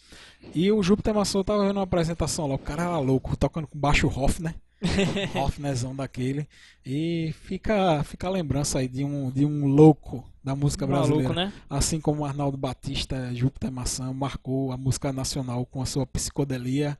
E 0.54 0.70
o 0.70 0.82
Júpiter 0.82 1.14
Maçã 1.14 1.42
tava 1.42 1.66
vendo 1.66 1.76
uma 1.76 1.84
apresentação 1.84 2.46
lá, 2.46 2.54
o 2.54 2.58
cara 2.58 2.82
era 2.82 2.98
louco, 2.98 3.36
tocando 3.36 3.66
com 3.66 3.78
baixo 3.78 4.06
Hoffner. 4.08 4.54
Hoffnerzão 5.34 5.94
daquele. 5.94 6.48
E 6.84 7.34
fica, 7.42 8.02
fica 8.04 8.26
a 8.26 8.30
lembrança 8.30 8.78
aí 8.78 8.88
de 8.88 9.04
um, 9.04 9.30
de 9.30 9.44
um 9.44 9.66
louco 9.66 10.24
da 10.42 10.54
música 10.54 10.86
Maluco, 10.86 11.08
brasileira. 11.08 11.34
né? 11.34 11.52
Assim 11.68 12.00
como 12.00 12.24
Arnaldo 12.24 12.56
Batista, 12.56 13.30
Júpiter 13.34 13.70
Maçã 13.70 14.12
marcou 14.12 14.72
a 14.72 14.76
música 14.76 15.12
nacional 15.12 15.66
com 15.66 15.82
a 15.82 15.86
sua 15.86 16.06
psicodelia 16.06 16.96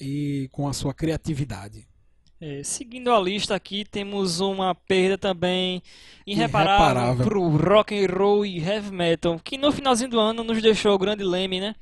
e 0.00 0.48
com 0.52 0.68
a 0.68 0.72
sua 0.72 0.94
criatividade. 0.94 1.86
É, 2.40 2.60
seguindo 2.64 3.12
a 3.12 3.20
lista 3.20 3.54
aqui, 3.54 3.84
temos 3.84 4.40
uma 4.40 4.74
perda 4.74 5.16
também 5.16 5.80
irreparável 6.26 6.86
Irreparável. 6.86 7.24
pro 7.24 7.48
rock 7.48 7.94
and 7.94 8.08
roll 8.12 8.44
e 8.44 8.58
heavy 8.58 8.90
metal, 8.90 9.40
que 9.42 9.56
no 9.56 9.70
finalzinho 9.70 10.10
do 10.10 10.18
ano 10.18 10.42
nos 10.42 10.60
deixou 10.60 10.92
o 10.92 10.98
grande 10.98 11.22
Leme, 11.22 11.60
né? 11.60 11.74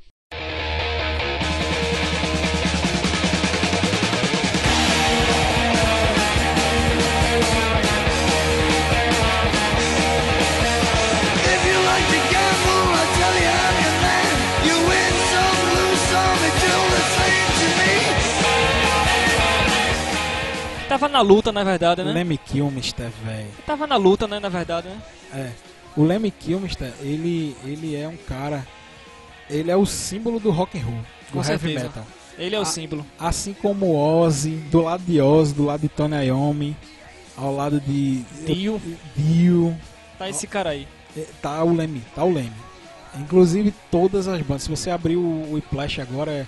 Tava 20.90 21.08
na 21.08 21.20
luta, 21.20 21.52
na 21.52 21.62
verdade, 21.62 22.02
né? 22.02 22.12
Lemmy 22.12 22.36
Kilmister, 22.36 23.10
velho. 23.24 23.48
Tava 23.64 23.86
na 23.86 23.96
luta, 23.96 24.26
né, 24.26 24.40
na 24.40 24.48
verdade, 24.48 24.88
né? 24.88 24.98
É. 25.32 25.50
O 25.96 26.02
Lemmy 26.02 26.32
Kilmister, 26.32 26.92
ele, 27.00 27.56
ele 27.64 27.94
é 27.94 28.08
um 28.08 28.16
cara. 28.16 28.66
Ele 29.48 29.70
é 29.70 29.76
o 29.76 29.86
símbolo 29.86 30.40
do 30.40 30.50
rock 30.50 30.76
and 30.78 30.82
roll, 30.84 30.94
do 30.96 31.32
Com 31.32 31.38
heavy 31.44 31.58
certeza. 31.74 31.84
metal. 31.84 32.06
Ele 32.36 32.56
é 32.56 32.58
o 32.58 32.62
Ah, 32.62 32.64
símbolo. 32.64 33.06
Assim 33.18 33.52
como 33.52 33.94
Ozzy, 33.94 34.56
do 34.70 34.80
lado 34.82 35.02
de 35.04 35.20
Ozzy, 35.20 35.54
do 35.54 35.64
lado 35.64 35.80
de 35.80 35.88
Tony 35.88 36.26
Iommi, 36.26 36.76
ao 37.36 37.54
lado 37.54 37.80
de 37.80 38.22
Dio. 38.44 38.80
Dio, 39.16 39.76
Tá 40.18 40.28
esse 40.28 40.46
cara 40.48 40.70
aí. 40.70 40.88
é, 41.16 41.24
tá 41.40 41.62
o 41.62 41.72
Lemmy, 41.72 42.02
tá 42.16 42.24
o 42.24 42.32
Lemmy. 42.32 42.52
Inclusive 43.16 43.72
todas 43.92 44.26
as 44.28 44.40
bandas. 44.42 44.62
Se 44.64 44.70
você 44.70 44.90
abrir 44.90 45.16
o, 45.16 45.20
o 45.20 45.52
Whiplash 45.54 46.00
agora, 46.00 46.30
é, 46.32 46.46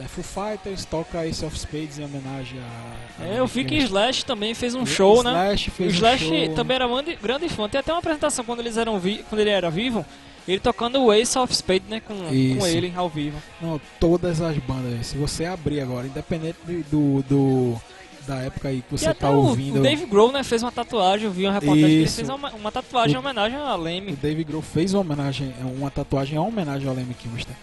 é 0.00 0.04
Foo 0.08 0.22
Fighters, 0.24 0.84
toca 0.84 1.26
Ace 1.26 1.44
of 1.44 1.58
Spades 1.58 1.98
em 1.98 2.04
homenagem 2.04 2.58
a. 2.60 3.22
a 3.22 3.26
É, 3.26 3.38
eu 3.38 3.46
vi 3.46 3.64
que. 3.64 3.76
Slash 3.76 4.24
também 4.24 4.54
fez 4.54 4.74
um 4.74 4.86
show, 4.86 5.22
né? 5.22 5.30
Slash 5.32 5.68
O 5.68 5.72
fez 5.72 5.92
um 5.92 5.96
Slash 5.96 6.24
show. 6.24 6.54
também 6.54 6.74
era 6.76 6.86
grande, 6.88 7.18
grande 7.22 7.48
fã. 7.48 7.68
Tem 7.68 7.78
até 7.80 7.92
uma 7.92 7.98
apresentação 7.98 8.44
quando 8.44 8.60
eles 8.60 8.76
eram 8.76 8.98
vi 8.98 9.24
quando 9.28 9.40
ele 9.40 9.50
era 9.50 9.70
vivo, 9.70 10.04
ele 10.48 10.58
tocando 10.60 11.02
o 11.02 11.12
Ace 11.12 11.38
of 11.38 11.54
Spades, 11.54 11.88
né, 11.88 12.00
com, 12.00 12.14
com 12.14 12.66
ele 12.66 12.92
ao 12.96 13.08
vivo. 13.08 13.40
Não, 13.60 13.80
todas 14.00 14.40
as 14.40 14.56
bandas. 14.58 15.06
Se 15.06 15.16
você 15.16 15.44
abrir 15.44 15.80
agora, 15.80 16.06
independente 16.06 16.58
de- 16.66 16.82
do, 16.84 17.22
do 17.28 17.80
da 18.26 18.36
época 18.36 18.68
aí 18.68 18.82
que 18.82 18.96
você 18.96 19.12
tá 19.12 19.30
o, 19.30 19.48
ouvindo. 19.48 19.80
o 19.80 19.82
Dave 19.82 20.06
Grohl, 20.06 20.30
né, 20.30 20.44
fez 20.44 20.62
uma 20.62 20.70
tatuagem, 20.70 21.26
eu 21.26 21.32
vi 21.32 21.44
uma 21.44 21.52
reportagem 21.54 21.84
que 21.88 21.94
ele 21.94 22.04
Isso. 22.04 22.16
fez 22.16 22.28
uma, 22.28 22.50
uma 22.52 22.70
tatuagem 22.70 23.14
em 23.14 23.16
O- 23.16 23.20
homenagem 23.20 23.58
a 23.58 23.74
Leme. 23.74 24.12
O 24.12 24.16
Dave 24.16 24.44
Grohl 24.44 24.62
fez 24.62 24.94
uma 24.94 25.00
homenagem, 25.00 25.52
uma 25.76 25.90
tatuagem 25.90 26.36
em 26.36 26.38
homenagem 26.38 26.86
ao 26.88 26.94
Lemmy 26.94 27.14
Kilmister. 27.14 27.54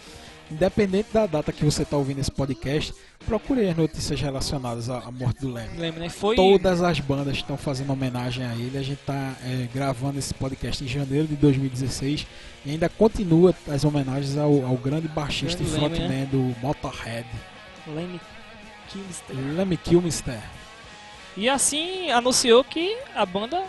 Independente 0.51 1.09
da 1.13 1.25
data 1.25 1.51
que 1.51 1.63
você 1.63 1.83
está 1.83 1.95
ouvindo 1.95 2.19
esse 2.19 2.31
podcast, 2.31 2.93
procure 3.25 3.67
as 3.67 3.77
notícias 3.77 4.19
relacionadas 4.19 4.89
à, 4.89 5.11
morte 5.11 5.41
do 5.41 5.53
Lemmy. 5.53 5.77
Leme, 5.77 5.99
né? 5.99 6.09
Foi 6.09 6.35
Todas 6.35 6.81
as 6.81 6.99
bandas 6.99 7.35
estão 7.35 7.55
fazendo 7.55 7.93
homenagem 7.93 8.43
a 8.45 8.53
ele. 8.55 8.77
A 8.77 8.81
gente 8.81 8.99
está 8.99 9.35
gravando 9.73 10.17
esse 10.17 10.33
podcast 10.33 10.83
em 10.83 10.87
janeiro 10.87 11.27
de 11.27 11.35
2016 11.35 12.25
e 12.65 12.71
ainda 12.71 12.89
continua 12.89 13.53
as 13.67 13.83
homenagens 13.83 14.37
ao, 14.37 14.65
ao 14.65 14.75
grande 14.75 15.07
baixista 15.07 15.63
Grande 15.63 15.77
e 15.77 15.81
Lemmy, 15.81 15.95
frontman 15.95 16.25
do 16.25 16.59
Motorhead, 16.61 17.27
Leme 17.87 18.19
Kilmister. 18.87 19.35
Lemmy 19.55 19.77
Kilmister. 19.77 20.41
E 21.37 21.47
assim 21.47 22.11
anunciou 22.11 22.63
que 22.63 22.97
a 23.15 23.25
banda 23.25 23.63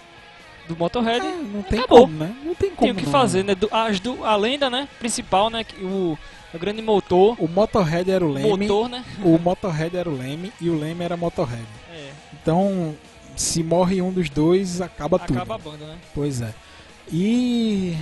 do 0.70 0.76
Motorhead 0.78 1.24
É, 1.26 1.30
não 1.52 1.62
tem 1.62 1.78
acabou. 1.80 2.00
como, 2.02 2.16
né? 2.18 2.34
Não 2.44 2.54
tem 2.54 2.70
como. 2.70 2.80
tem 2.80 2.90
o 2.92 2.94
que 2.94 3.04
não. 3.04 3.12
fazer, 3.12 3.44
né? 3.44 3.54
Do- 3.54 3.68
as 3.70 4.00
do, 4.00 4.24
a 4.24 4.34
lenda, 4.36 4.70
né, 4.70 4.88
principal, 4.98 5.50
né, 5.50 5.62
que 5.64 5.76
o, 5.84 6.18
o 6.54 6.58
grande 6.58 6.80
motor, 6.82 7.36
O 7.38 7.46
Motorhead 7.48 8.10
era 8.10 8.24
o 8.24 8.32
Lemmy, 8.32 8.66
motor, 8.66 8.88
né? 8.88 9.04
o 9.22 9.38
Motorhead 9.38 9.96
era 9.96 10.08
o 10.08 10.16
Leme 10.16 10.52
e 10.60 10.68
o 10.70 10.78
Leme 10.78 11.04
era 11.04 11.16
Motorhead. 11.16 11.62
É, 11.92 12.10
Então, 12.40 12.94
se 13.36 13.62
morre 13.62 14.00
um 14.02 14.10
dos 14.12 14.28
dois, 14.30 14.80
acaba, 14.80 15.18
tudo. 15.18 15.36
acaba 15.36 15.54
a 15.54 15.58
banda, 15.58 15.86
né? 15.86 15.96
Pois 16.14 16.40
é. 16.42 16.52
E. 17.12 17.96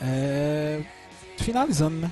é, 0.00 0.80
finalizando, 1.38 1.96
né? 1.96 2.10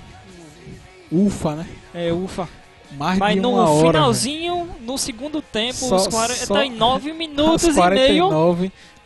Ufa, 1.11 1.55
né? 1.55 1.67
É, 1.95 2.13
ufa. 2.13 2.49
Mais 2.93 3.19
Mas 3.19 3.37
no 3.37 3.53
hora. 3.55 3.87
finalzinho, 3.93 4.67
no 4.81 4.97
segundo 4.97 5.43
tempo, 5.43 5.75
Só- 5.75 5.97
os 5.97 6.07
40, 6.07 6.47
só- 6.47 6.55
tá 6.55 6.65
em 6.65 6.71
9 6.71 7.05
velho. 7.13 7.17
minutos 7.19 7.65
Às 7.69 7.77
e 7.77 7.91
meio. 7.91 8.31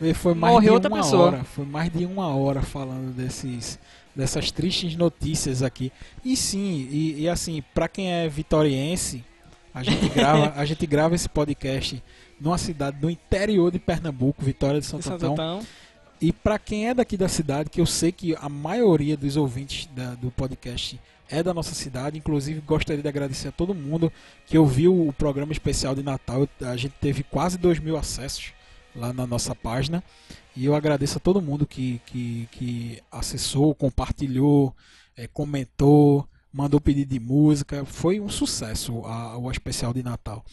49, 0.03 0.09
e 0.11 0.13
foi 0.13 0.33
mais 0.33 0.53
morreu 0.53 0.69
de 0.69 0.73
outra 0.75 0.89
uma 0.89 0.97
pessoa. 0.97 1.25
hora. 1.27 1.43
Foi 1.43 1.65
mais 1.65 1.91
de 1.91 2.05
uma 2.05 2.27
hora 2.35 2.61
falando 2.61 3.13
desses, 3.15 3.79
dessas 4.15 4.51
tristes 4.51 4.95
notícias 4.95 5.61
aqui. 5.63 5.91
E 6.23 6.35
sim, 6.35 6.87
e, 6.91 7.21
e 7.21 7.29
assim, 7.29 7.63
pra 7.73 7.87
quem 7.87 8.11
é 8.11 8.27
vitoriense, 8.29 9.23
a 9.73 9.83
gente 9.83 10.07
grava, 10.13 10.53
a 10.55 10.65
gente 10.65 10.85
grava 10.85 11.15
esse 11.15 11.27
podcast 11.29 12.01
numa 12.39 12.57
cidade 12.57 12.97
do 12.97 13.09
interior 13.09 13.71
de 13.71 13.79
Pernambuco, 13.79 14.43
Vitória 14.43 14.79
de 14.79 14.85
Santo 14.85 15.09
Antão. 15.11 15.33
Antão. 15.33 15.59
E 16.21 16.31
para 16.31 16.57
quem 16.57 16.87
é 16.87 16.93
daqui 16.93 17.17
da 17.17 17.27
cidade, 17.27 17.69
que 17.69 17.81
eu 17.81 17.85
sei 17.85 18.11
que 18.11 18.35
a 18.39 18.47
maioria 18.47 19.17
dos 19.17 19.35
ouvintes 19.35 19.87
da- 19.93 20.15
do 20.15 20.31
podcast 20.31 20.99
é 21.29 21.41
da 21.43 21.53
nossa 21.53 21.73
cidade, 21.73 22.17
inclusive 22.17 22.61
gostaria 22.61 23.01
de 23.01 23.07
agradecer 23.09 23.47
a 23.49 23.51
todo 23.51 23.73
mundo 23.73 24.11
que 24.45 24.57
ouviu 24.57 25.07
o 25.07 25.11
programa 25.11 25.51
especial 25.51 25.93
de 25.95 26.03
Natal. 26.03 26.47
A 26.61 26.77
gente 26.77 26.93
teve 27.01 27.23
quase 27.23 27.57
2 27.57 27.79
mil 27.79 27.97
acessos 27.97 28.53
lá 28.95 29.11
na 29.13 29.25
nossa 29.27 29.55
página. 29.55 30.03
E 30.55 30.65
eu 30.65 30.75
agradeço 30.75 31.17
a 31.17 31.21
todo 31.21 31.41
mundo 31.41 31.65
que, 31.65 31.99
que, 32.05 32.47
que 32.51 33.01
acessou, 33.11 33.73
compartilhou, 33.73 34.75
eh, 35.17 35.27
comentou, 35.27 36.27
mandou 36.51 36.79
pedido 36.79 37.09
de 37.09 37.19
música. 37.19 37.83
Foi 37.85 38.19
um 38.19 38.29
sucesso 38.29 39.03
a- 39.05 39.37
o 39.37 39.49
especial 39.49 39.93
de 39.93 40.03
Natal. 40.03 40.43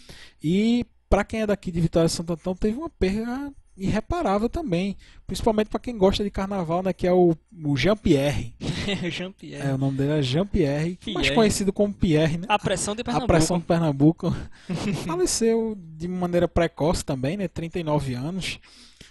E 0.42 0.86
para 1.08 1.24
quem 1.24 1.42
é 1.42 1.46
daqui 1.46 1.70
de 1.70 1.80
Vitória 1.80 2.08
Santo 2.08 2.32
Antão, 2.32 2.54
teve 2.54 2.78
uma 2.78 2.88
perda 2.88 3.52
irreparável 3.80 4.48
também. 4.48 4.96
Principalmente 5.26 5.68
para 5.68 5.80
quem 5.80 5.96
gosta 5.96 6.22
de 6.22 6.30
carnaval, 6.30 6.82
né? 6.82 6.92
Que 6.92 7.06
é 7.06 7.12
o, 7.12 7.34
o 7.64 7.76
Jean-Pierre. 7.76 8.54
Jean-Pierre. 9.10 9.68
É, 9.68 9.74
o 9.74 9.78
nome 9.78 9.96
dele 9.98 10.18
é 10.18 10.22
Jean-Pierre, 10.22 10.98
mais 11.14 11.30
conhecido 11.30 11.72
como 11.72 11.92
Pierre, 11.94 12.38
né? 12.38 12.46
A 12.48 12.58
pressão 12.58 12.94
de 12.94 13.00
A 13.02 13.04
Pernambuco. 13.04 13.28
pressão 13.32 13.58
de 13.58 13.64
Pernambuco. 13.64 14.36
Faleceu 15.06 15.76
de 15.96 16.08
maneira 16.08 16.46
precoce 16.48 17.04
também, 17.04 17.36
né? 17.36 17.48
39 17.48 18.14
anos. 18.14 18.58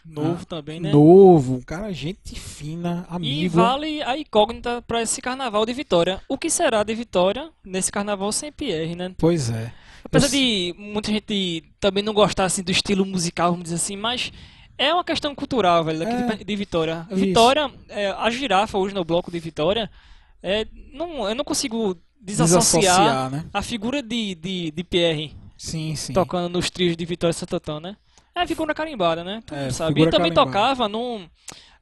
Novo 0.06 0.40
Ah, 0.44 0.46
também, 0.46 0.80
né? 0.80 0.92
Novo, 0.92 1.56
um 1.56 1.62
cara, 1.62 1.92
gente 1.94 2.34
fina, 2.40 3.06
E 3.12 3.16
amigo. 3.16 3.56
vale 3.56 4.02
a 4.02 4.18
incógnita 4.18 4.82
para 4.82 5.02
esse 5.02 5.22
carnaval 5.22 5.66
de 5.66 5.74
Vitória. 5.74 6.22
O 6.28 6.38
que 6.38 6.50
será 6.50 6.84
de 6.84 6.96
Vitória 6.96 7.50
nesse 7.64 7.92
carnaval 7.92 8.32
sem 8.32 8.52
Pierre, 8.52 8.96
né? 8.96 9.14
Pois 9.18 9.50
é. 9.50 9.72
Apesar 10.04 10.28
Eu- 10.28 10.32
de 10.32 10.74
muita 10.78 11.12
gente 11.12 11.64
também 11.80 12.02
não 12.04 12.14
gostar 12.14 12.46
assim, 12.46 12.64
do 12.64 12.72
estilo 12.72 13.06
musical, 13.06 13.52
vamos 13.52 13.64
dizer 13.66 13.76
assim, 13.76 13.98
mas 13.98 14.32
é 14.80 14.94
uma 14.94 15.04
questão 15.04 15.36
cultural, 15.36 15.84
velho, 15.84 16.00
daqui 16.00 16.12
É. 16.14 16.36
de 16.38 16.44
de, 16.44 16.56
Vitória. 16.56 17.06
Vitória, 17.12 17.70
é, 17.90 18.10
a 18.12 18.30
girafa 18.30 18.78
hoje 18.78 18.96
no 18.96 19.04
bloco 19.04 19.30
de 19.30 19.40
Vitória, 19.40 19.90
é, 20.42 20.66
não, 20.94 21.28
eu 21.28 21.36
não 21.36 21.44
consigo 21.44 21.96
desassociar, 22.20 22.82
Desassociar, 22.82 23.30
né? 23.30 23.46
a 23.54 23.62
figura 23.62 24.02
de, 24.02 24.36
de, 24.36 24.72
de 24.72 24.84
Pierre 24.84 25.36
Sim, 25.58 25.96
sim. 25.96 26.14
tocando 26.14 26.50
nos 26.50 26.70
trios 26.70 26.96
de 26.96 27.06
Vitória 27.06 27.32
e 27.32 27.34
Santo 27.36 27.56
Antão, 27.58 27.80
né? 27.80 27.96
É 28.36 28.42
a 28.42 28.48
figura 28.48 28.74
carimbada, 28.74 29.24
né? 29.24 29.42
Todo 29.46 29.58
É, 29.58 29.70
sabe. 29.72 30.02
E 30.02 30.10
também 30.10 30.32
carimbada. 30.32 30.46
tocava 30.46 30.88
num, 30.88 31.28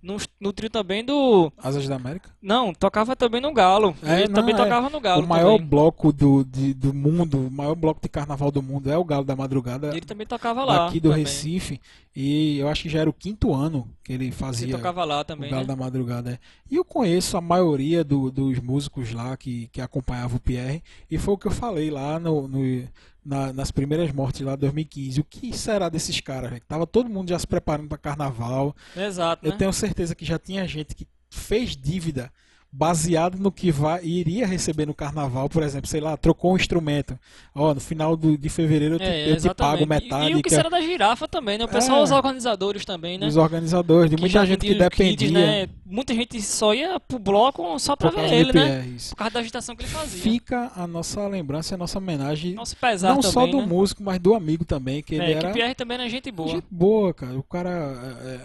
num, 0.07 0.17
no 0.39 0.53
trio 0.53 0.69
também 0.69 1.03
do... 1.03 1.51
Asas 1.57 1.87
da 1.87 1.95
América. 1.97 2.29
Não, 2.41 2.73
tocava 2.73 3.15
também 3.15 3.41
no 3.41 3.53
Galo. 3.53 3.95
É, 4.01 4.19
Ele 4.19 4.27
não, 4.29 4.35
também 4.35 4.53
é. 4.55 4.57
tocava 4.57 4.89
no 4.89 4.99
Galo 5.01 5.23
o 5.23 5.27
maior 5.27 5.53
também. 5.55 5.67
bloco 5.67 6.13
do, 6.13 6.43
de- 6.45 6.73
do 6.73 6.93
mundo, 6.93 7.47
o 7.47 7.51
maior 7.51 7.75
bloco 7.75 7.99
de 8.01 8.07
carnaval 8.07 8.49
do 8.51 8.61
mundo 8.63 8.89
é 8.89 8.97
o 8.97 9.03
Galo 9.03 9.25
da 9.25 9.35
Madrugada. 9.35 9.89
Ele 9.89 10.01
também 10.05 10.25
tocava 10.25 10.63
lá. 10.63 10.85
daqui 10.85 10.99
do 10.99 11.09
também. 11.09 11.25
Recife. 11.25 11.79
E 12.15 12.57
eu 12.57 12.67
acho 12.67 12.83
que 12.83 12.89
já 12.89 13.01
era 13.01 13.09
o 13.09 13.13
quinto 13.13 13.53
ano 13.53 13.87
que 14.03 14.11
ele 14.13 14.25
Ele 14.25 14.31
fazia 14.31 14.75
tocava 14.75 15.03
lá 15.05 15.19
o 15.19 15.23
também, 15.23 15.49
Galo 15.51 15.61
né? 15.63 15.67
da 15.67 15.75
Madrugada. 15.75 16.31
é. 16.31 16.39
E 16.71 16.75
eu 16.77 16.85
conheço 16.85 17.35
a 17.37 17.41
maioria 17.41 18.03
do- 18.03 18.31
dos 18.31 18.59
músicos 18.59 19.11
lá 19.13 19.35
que, 19.37 19.67
que 19.67 19.81
acompanhavam 19.81 20.37
o 20.37 20.39
Pierre. 20.39 20.81
E 21.11 21.17
foi 21.17 21.33
o 21.33 21.37
que 21.37 21.47
eu 21.47 21.51
falei 21.51 21.91
lá 21.91 22.19
no, 22.19 22.47
no- 22.47 22.87
na- 23.27 23.51
nas 23.51 23.69
primeiras 23.71 24.11
mortes 24.11 24.41
lá 24.41 24.55
de 24.55 24.61
2015. 24.61 25.19
O 25.19 25.23
que 25.23 25.55
será 25.55 25.89
desses 25.89 26.19
caras? 26.21 26.49
velho? 26.49 26.61
Tava 26.67 26.87
todo 26.87 27.09
mundo 27.09 27.29
já 27.29 27.37
se 27.37 27.45
preparando 27.45 27.89
para 27.89 27.97
carnaval. 27.97 28.75
Exato, 28.95 29.45
Eu 29.45 29.51
né? 29.51 29.57
tenho 29.57 29.73
certeza 29.73 30.15
que 30.15 30.23
já 30.25 30.39
tinha 30.39 30.65
gente 30.67 30.95
que 30.95 31.05
fez 31.29 31.75
dívida 31.75 32.31
baseado 32.71 33.39
no 33.39 33.51
que 33.51 33.71
vai, 33.71 34.03
iria 34.05 34.45
receber 34.45 34.85
no 34.85 34.93
carnaval, 34.93 35.47
por 35.49 35.63
exemplo, 35.63 35.87
sei 35.89 36.01
lá, 36.01 36.15
trocou 36.17 36.51
um 36.53 36.55
instrumento. 36.57 37.17
Ó, 37.55 37.73
no 37.73 37.79
final 37.79 38.15
do, 38.15 38.37
de 38.37 38.49
fevereiro 38.49 38.95
eu 38.95 38.99
te, 38.99 39.05
É, 39.05 39.31
eu 39.31 39.37
te 39.37 39.41
pago 39.55 39.83
exatamente. 39.83 39.83
E- 39.83 39.87
metade. 39.87 40.31
E, 40.31 40.33
o 40.33 40.37
que 40.37 40.43
que 40.49 40.53
é 40.53 40.57
será 40.57 40.69
da 40.69 40.81
girafa 40.81 41.27
também, 41.27 41.57
né? 41.57 41.63
O 41.65 41.67
pessoal, 41.67 41.99
É. 41.99 42.03
os 42.03 42.11
organizadores 42.11 42.83
também, 42.85 43.17
né? 43.17 43.25
dos 43.25 43.37
organizadores, 43.37 44.11
de 44.11 44.17
muita 44.17 44.45
gente 44.45 44.59
que 44.65 44.71
os 44.73 44.77
dependia. 44.77 45.17
kits, 45.17 45.31
né? 45.31 45.67
Muita 45.89 46.13
gente 46.13 46.41
só 46.41 46.73
ia 46.73 46.99
pro 46.99 47.17
bloco 47.17 47.79
só 47.79 47.95
pra 47.95 48.09
ver 48.09 48.33
ele, 48.33 48.51
do 48.51 48.59
né? 48.59 48.85
Isso. 48.87 49.11
Por 49.11 49.17
causa 49.19 49.33
da 49.35 49.39
agitação 49.39 49.75
que 49.75 49.83
ele 49.83 49.89
fazia. 49.91 50.21
Fica 50.21 50.71
a 50.75 50.85
nossa 50.85 51.25
lembrança 51.27 51.73
e 51.73 51.75
a 51.75 51.77
nossa 51.77 51.97
homenagem, 51.97 52.55
Nosso 52.55 52.75
pesar 52.75 53.09
não 53.15 53.21
também, 53.21 53.31
só 53.31 53.47
do 53.47 53.57
né? 53.59 53.65
músico, 53.65 54.03
mas 54.03 54.19
do 54.19 54.33
amigo 54.35 54.65
também, 54.65 55.01
que 55.01 55.15
ele 55.15 55.23
É, 55.23 55.31
era 55.31 55.39
que 55.41 55.47
o 55.47 55.53
Pierre 55.53 55.75
também 55.75 55.95
era 55.97 56.09
gente 56.09 56.29
boa. 56.31 56.49
Gente 56.49 56.65
boa, 56.69 57.13
cara. 57.13 57.39
O 57.39 57.43
cara 57.43 57.69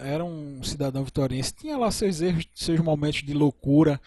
é, 0.03 0.07
é, 0.09 0.13
era 0.13 0.23
um 0.23 0.63
cidadão 0.63 1.03
vitoriense. 1.03 1.53
Tinha 1.53 1.77
lá 1.77 1.91
seus 1.91 2.21
erros, 2.21 2.45
seus 2.55 2.79
momentos 2.79 3.21
de 3.23 3.33
loucura, 3.33 3.99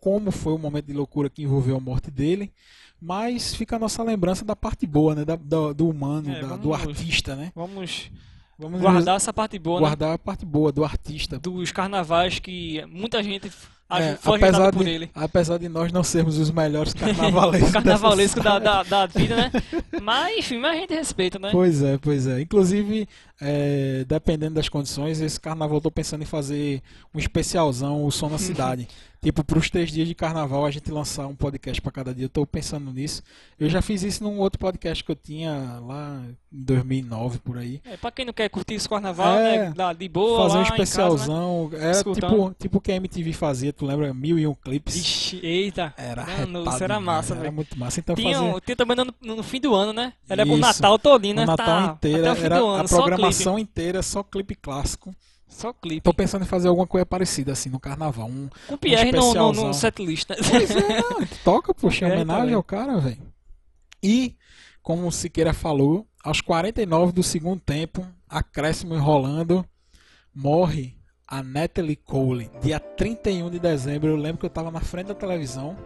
como 0.00 0.30
foi 0.30 0.52
o 0.52 0.58
momento 0.58 0.86
de 0.86 0.92
loucura 0.92 1.28
que 1.28 1.42
envolveu 1.42 1.76
a 1.76 1.80
morte 1.80 2.10
dele. 2.10 2.52
Mas 3.00 3.54
fica 3.54 3.76
a 3.76 3.78
nossa 3.78 4.02
lembrança 4.02 4.44
da 4.44 4.54
parte 4.56 4.86
boa, 4.86 5.14
né? 5.14 5.24
Da, 5.24 5.36
da- 5.36 5.72
do 5.72 5.88
humano, 5.88 6.30
É, 6.30 6.40
da- 6.40 6.56
do 6.56 6.70
vamos- 6.70 6.80
artista, 6.88 7.34
né? 7.34 7.50
Vamos 7.54 8.10
Vamos 8.58 8.80
guardar 8.80 9.16
essa 9.16 9.32
parte 9.32 9.58
boa, 9.58 9.80
né? 9.80 9.86
guardar 9.86 10.14
a 10.14 10.18
parte 10.18 10.44
boa 10.44 10.70
do 10.72 10.84
artista. 10.84 11.38
Dos 11.38 11.72
carnavais 11.72 12.38
que 12.38 12.84
muita 12.86 13.22
gente 13.22 13.50
É, 13.90 14.16
foi 14.16 14.36
apesar, 14.36 14.48
agitada 14.68 14.72
por 14.72 14.84
de, 14.84 14.90
ele. 14.90 15.10
apesar 15.14 15.58
de 15.58 15.68
nós 15.68 15.92
não 15.92 16.02
sermos 16.02 16.38
os 16.38 16.50
melhores 16.50 16.94
carnavalescos. 16.94 17.70
Carnavalesco 17.72 18.40
da, 18.42 18.58
da, 18.58 18.82
da 18.82 19.06
vida, 19.06 19.36
né? 19.36 19.52
Mas, 20.02 20.38
enfim, 20.38 20.58
mas 20.58 20.76
a 20.76 20.80
gente 20.80 20.94
respeita, 20.94 21.38
né? 21.38 21.50
Pois 21.52 21.82
é, 21.82 21.98
pois 21.98 22.26
é. 22.26 22.40
Inclusive, 22.40 23.06
é, 23.40 24.04
dependendo 24.08 24.54
das 24.54 24.68
condições, 24.68 25.20
esse 25.20 25.38
carnaval 25.40 25.76
eu 25.78 25.82
tô 25.82 25.90
pensando 25.90 26.22
em 26.22 26.26
fazer 26.26 26.80
um 27.14 27.18
especialzão, 27.18 28.04
o 28.04 28.10
Som 28.10 28.28
na 28.30 28.38
Cidade. 28.38 28.88
Tipo, 29.24 29.42
para 29.42 29.58
os 29.58 29.68
três 29.70 29.90
dias 29.90 30.06
de 30.06 30.14
carnaval 30.14 30.64
a 30.64 30.70
gente 30.70 30.90
lançar 30.90 31.26
um 31.26 31.34
podcast 31.34 31.80
para 31.82 31.90
cada 31.90 32.14
dia. 32.14 32.26
Eu 32.26 32.28
tô 32.28 32.46
pensando 32.46 32.92
nisso. 32.92 33.22
Eu 33.58 33.68
já 33.68 33.82
fiz 33.82 34.02
isso 34.02 34.22
num 34.22 34.38
outro 34.38 34.58
podcast 34.58 35.02
que 35.02 35.10
eu 35.10 35.16
tinha 35.16 35.80
lá 35.84 36.22
em 36.52 36.62
2009, 36.62 37.38
por 37.38 37.58
aí. 37.58 37.80
É, 37.84 37.96
pra 37.96 38.10
quem 38.12 38.24
não 38.24 38.32
quer 38.32 38.48
curtir 38.48 38.74
esse 38.74 38.88
carnaval, 38.88 39.36
É, 39.38 39.70
né? 39.70 39.94
De 39.98 40.08
boa, 40.08 40.42
fazer 40.48 40.58
um 40.58 40.60
em 40.60 40.64
casa, 40.64 40.76
né? 40.76 40.84
especialzão. 40.84 41.70
Era 41.72 42.04
tipo, 42.04 42.54
tipo 42.58 42.78
o 42.78 42.80
que 42.80 42.92
a 42.92 42.96
MTV 42.96 43.32
fazia, 43.32 43.72
tu 43.72 43.84
lembra? 43.86 44.12
Mil 44.14 44.38
e 44.38 44.46
um 44.46 44.54
clipes. 44.54 44.94
Ixi, 44.94 45.40
eita. 45.42 45.92
Era 45.96 46.22
retado 46.24 46.84
era 46.84 47.00
massa, 47.00 47.34
Era 47.34 47.50
muito 47.50 47.78
massa. 47.78 48.00
Então 48.00 48.14
Tinha, 48.14 48.40
um- 48.40 48.60
tinha 48.60 48.76
também 48.76 48.96
no, 48.96 49.36
no 49.36 49.42
fim 49.42 49.60
do 49.60 49.74
ano, 49.74 49.92
né? 49.92 50.12
Era 50.28 50.44
o 50.44 50.48
Isso. 50.48 50.58
Natal 50.58 50.98
todinho, 50.98 51.34
né? 51.36 51.42
o 51.44 51.46
Natal 51.46 51.66
Tá- 51.66 51.92
inteiro, 51.94 52.20
até 52.20 52.32
o 52.32 52.36
fim 52.36 52.44
era 52.44 52.58
do 52.58 52.66
ano, 52.66 52.84
a 52.84 52.88
programação 52.88 53.58
inteira 53.58 54.02
só 54.02 54.22
clipe 54.22 54.54
clássico. 54.54 55.14
Só 55.54 55.72
clipe. 55.72 56.00
Tô 56.00 56.12
pensando 56.12 56.42
em 56.42 56.48
fazer 56.48 56.66
alguma 56.68 56.86
coisa 56.86 57.06
parecida 57.06 57.52
assim 57.52 57.70
no 57.70 57.78
carnaval. 57.78 58.26
Um, 58.28 58.48
Com 58.66 58.74
o 58.74 58.78
Pierre 58.78 59.12
no, 59.12 59.18
no, 59.18 59.18
especialzão. 59.20 59.66
no 59.68 59.74
setlist, 59.74 60.28
né? 60.28 60.36
Pois 60.50 60.70
é, 60.70 61.00
não, 61.00 61.26
toca, 61.44 61.72
poxa, 61.72 62.06
É, 62.06 62.08
homenagem 62.08 62.40
também. 62.42 62.54
ao 62.54 62.62
cara, 62.62 62.98
velho. 62.98 63.22
E, 64.02 64.36
como 64.82 65.06
o 65.06 65.12
Siqueira 65.12 65.52
falou, 65.54 66.06
aos 66.24 66.40
49 66.40 67.12
do 67.12 67.22
segundo 67.22 67.60
tempo, 67.60 68.04
acréscimo 68.28 68.94
enrolando, 68.94 69.64
morre 70.34 70.96
a 71.26 71.40
Natalie 71.42 71.96
Cole, 71.96 72.50
dia 72.60 72.80
31 72.80 73.48
de 73.48 73.58
dezembro. 73.60 74.08
Eu 74.10 74.16
lembro 74.16 74.38
que 74.40 74.46
eu 74.46 74.50
tava 74.50 74.70
na 74.72 74.80
frente 74.80 75.06
da 75.06 75.14
televisão 75.14 75.76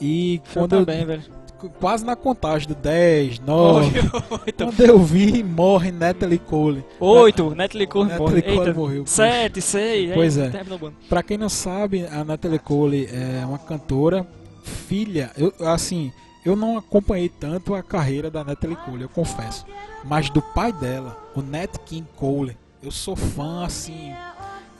e 0.00 0.42
quando 0.52 0.74
eu, 0.74 0.84
também, 0.84 1.04
velho. 1.06 1.22
Quase 1.68 2.04
na 2.04 2.16
contagem 2.16 2.68
do 2.68 2.74
10, 2.74 3.40
9, 3.40 3.98
Oito. 4.46 4.64
quando 4.64 4.80
eu 4.80 4.98
vi, 4.98 5.42
morre 5.42 5.90
Natalie 5.90 6.38
Cole. 6.38 6.84
Oito. 6.98 7.54
Natalie 7.54 7.86
Cole 7.86 8.08
Natalie. 8.08 8.42
Cole 8.42 8.58
Eita. 8.58 8.74
morreu. 8.74 9.06
Sete, 9.06 9.60
seis. 9.60 10.12
Pois 10.14 10.38
aí, 10.38 10.48
é. 10.48 10.90
Pra 11.08 11.22
quem 11.22 11.36
não 11.36 11.48
sabe, 11.48 12.06
a 12.06 12.24
Natalie 12.24 12.58
Cole 12.58 13.08
é 13.12 13.44
uma 13.44 13.58
cantora, 13.58 14.26
filha, 14.62 15.30
eu, 15.36 15.52
assim, 15.66 16.12
eu 16.44 16.56
não 16.56 16.78
acompanhei 16.78 17.28
tanto 17.28 17.74
a 17.74 17.82
carreira 17.82 18.30
da 18.30 18.42
Natalie 18.44 18.76
Cole, 18.76 19.02
eu 19.02 19.08
confesso. 19.08 19.66
Mas 20.04 20.30
do 20.30 20.40
pai 20.40 20.72
dela, 20.72 21.16
o 21.34 21.42
Nat 21.42 21.76
King 21.84 22.06
Cole, 22.16 22.56
eu 22.82 22.90
sou 22.90 23.14
fã, 23.14 23.64
assim, 23.64 24.12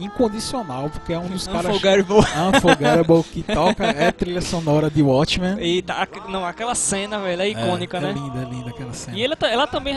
incondicional, 0.05 0.89
porque 0.91 1.13
é 1.13 1.19
um 1.19 1.29
dos 1.29 1.47
caras 1.47 1.67
Unforgettable. 1.67 2.19
unforgettable 2.57 3.23
que 3.25 3.43
toca, 3.43 3.85
é 3.87 4.11
trilha 4.13 4.41
sonora 4.41 4.91
de 4.91 5.03
Watchmen. 5.03 5.57
Eita, 5.59 5.95
aqu- 5.95 6.29
não, 6.31 6.45
aquela 6.45 6.75
cena, 6.75 7.19
velho, 7.21 7.43
é 7.43 7.49
icônica, 7.49 7.97
é, 7.99 8.01
né? 8.01 8.11
É 8.11 8.13
linda, 8.13 8.39
é 8.41 8.45
linda 8.45 8.71
aquela 8.71 8.93
cena. 8.93 9.17
E 9.17 9.25
ela, 9.25 9.37
ta- 9.37 9.49
ela 9.49 9.67
também 9.67 9.97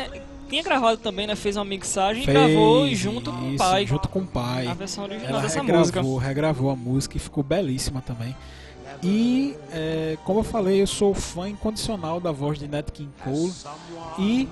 tinha 0.50 0.62
gravado 0.64 0.98
também, 0.98 1.26
né? 1.28 1.36
Fez 1.36 1.56
uma 1.56 1.66
mixagem 1.66 2.24
Fez 2.26 2.38
e 2.38 2.40
gravou 2.40 2.88
junto 2.94 3.32
com 3.32 3.38
o 3.42 3.50
isso, 3.50 3.58
pai. 3.58 3.86
Junto 3.88 4.08
com 4.10 4.20
o 4.20 4.28
pai. 4.28 4.68
A 4.68 4.74
versão 4.74 5.04
original 5.04 5.30
Ela 5.32 5.42
dessa 5.42 5.60
regravou, 5.62 5.80
música. 5.80 6.28
regravou 6.28 6.70
a 6.72 6.76
música 6.76 7.18
e 7.18 7.20
ficou 7.20 7.44
belíssima 7.44 8.02
também. 8.02 8.36
E, 9.02 9.56
é, 9.72 10.18
como 10.24 10.40
eu 10.40 10.44
falei, 10.44 10.82
eu 10.82 10.88
sou 10.88 11.14
fã 11.14 11.50
incondicional 11.50 12.20
da 12.22 12.32
voz 12.32 12.58
de 12.58 12.68
Nat 12.70 12.90
King 12.92 13.10
Cole. 13.24 13.52
E 14.18 14.48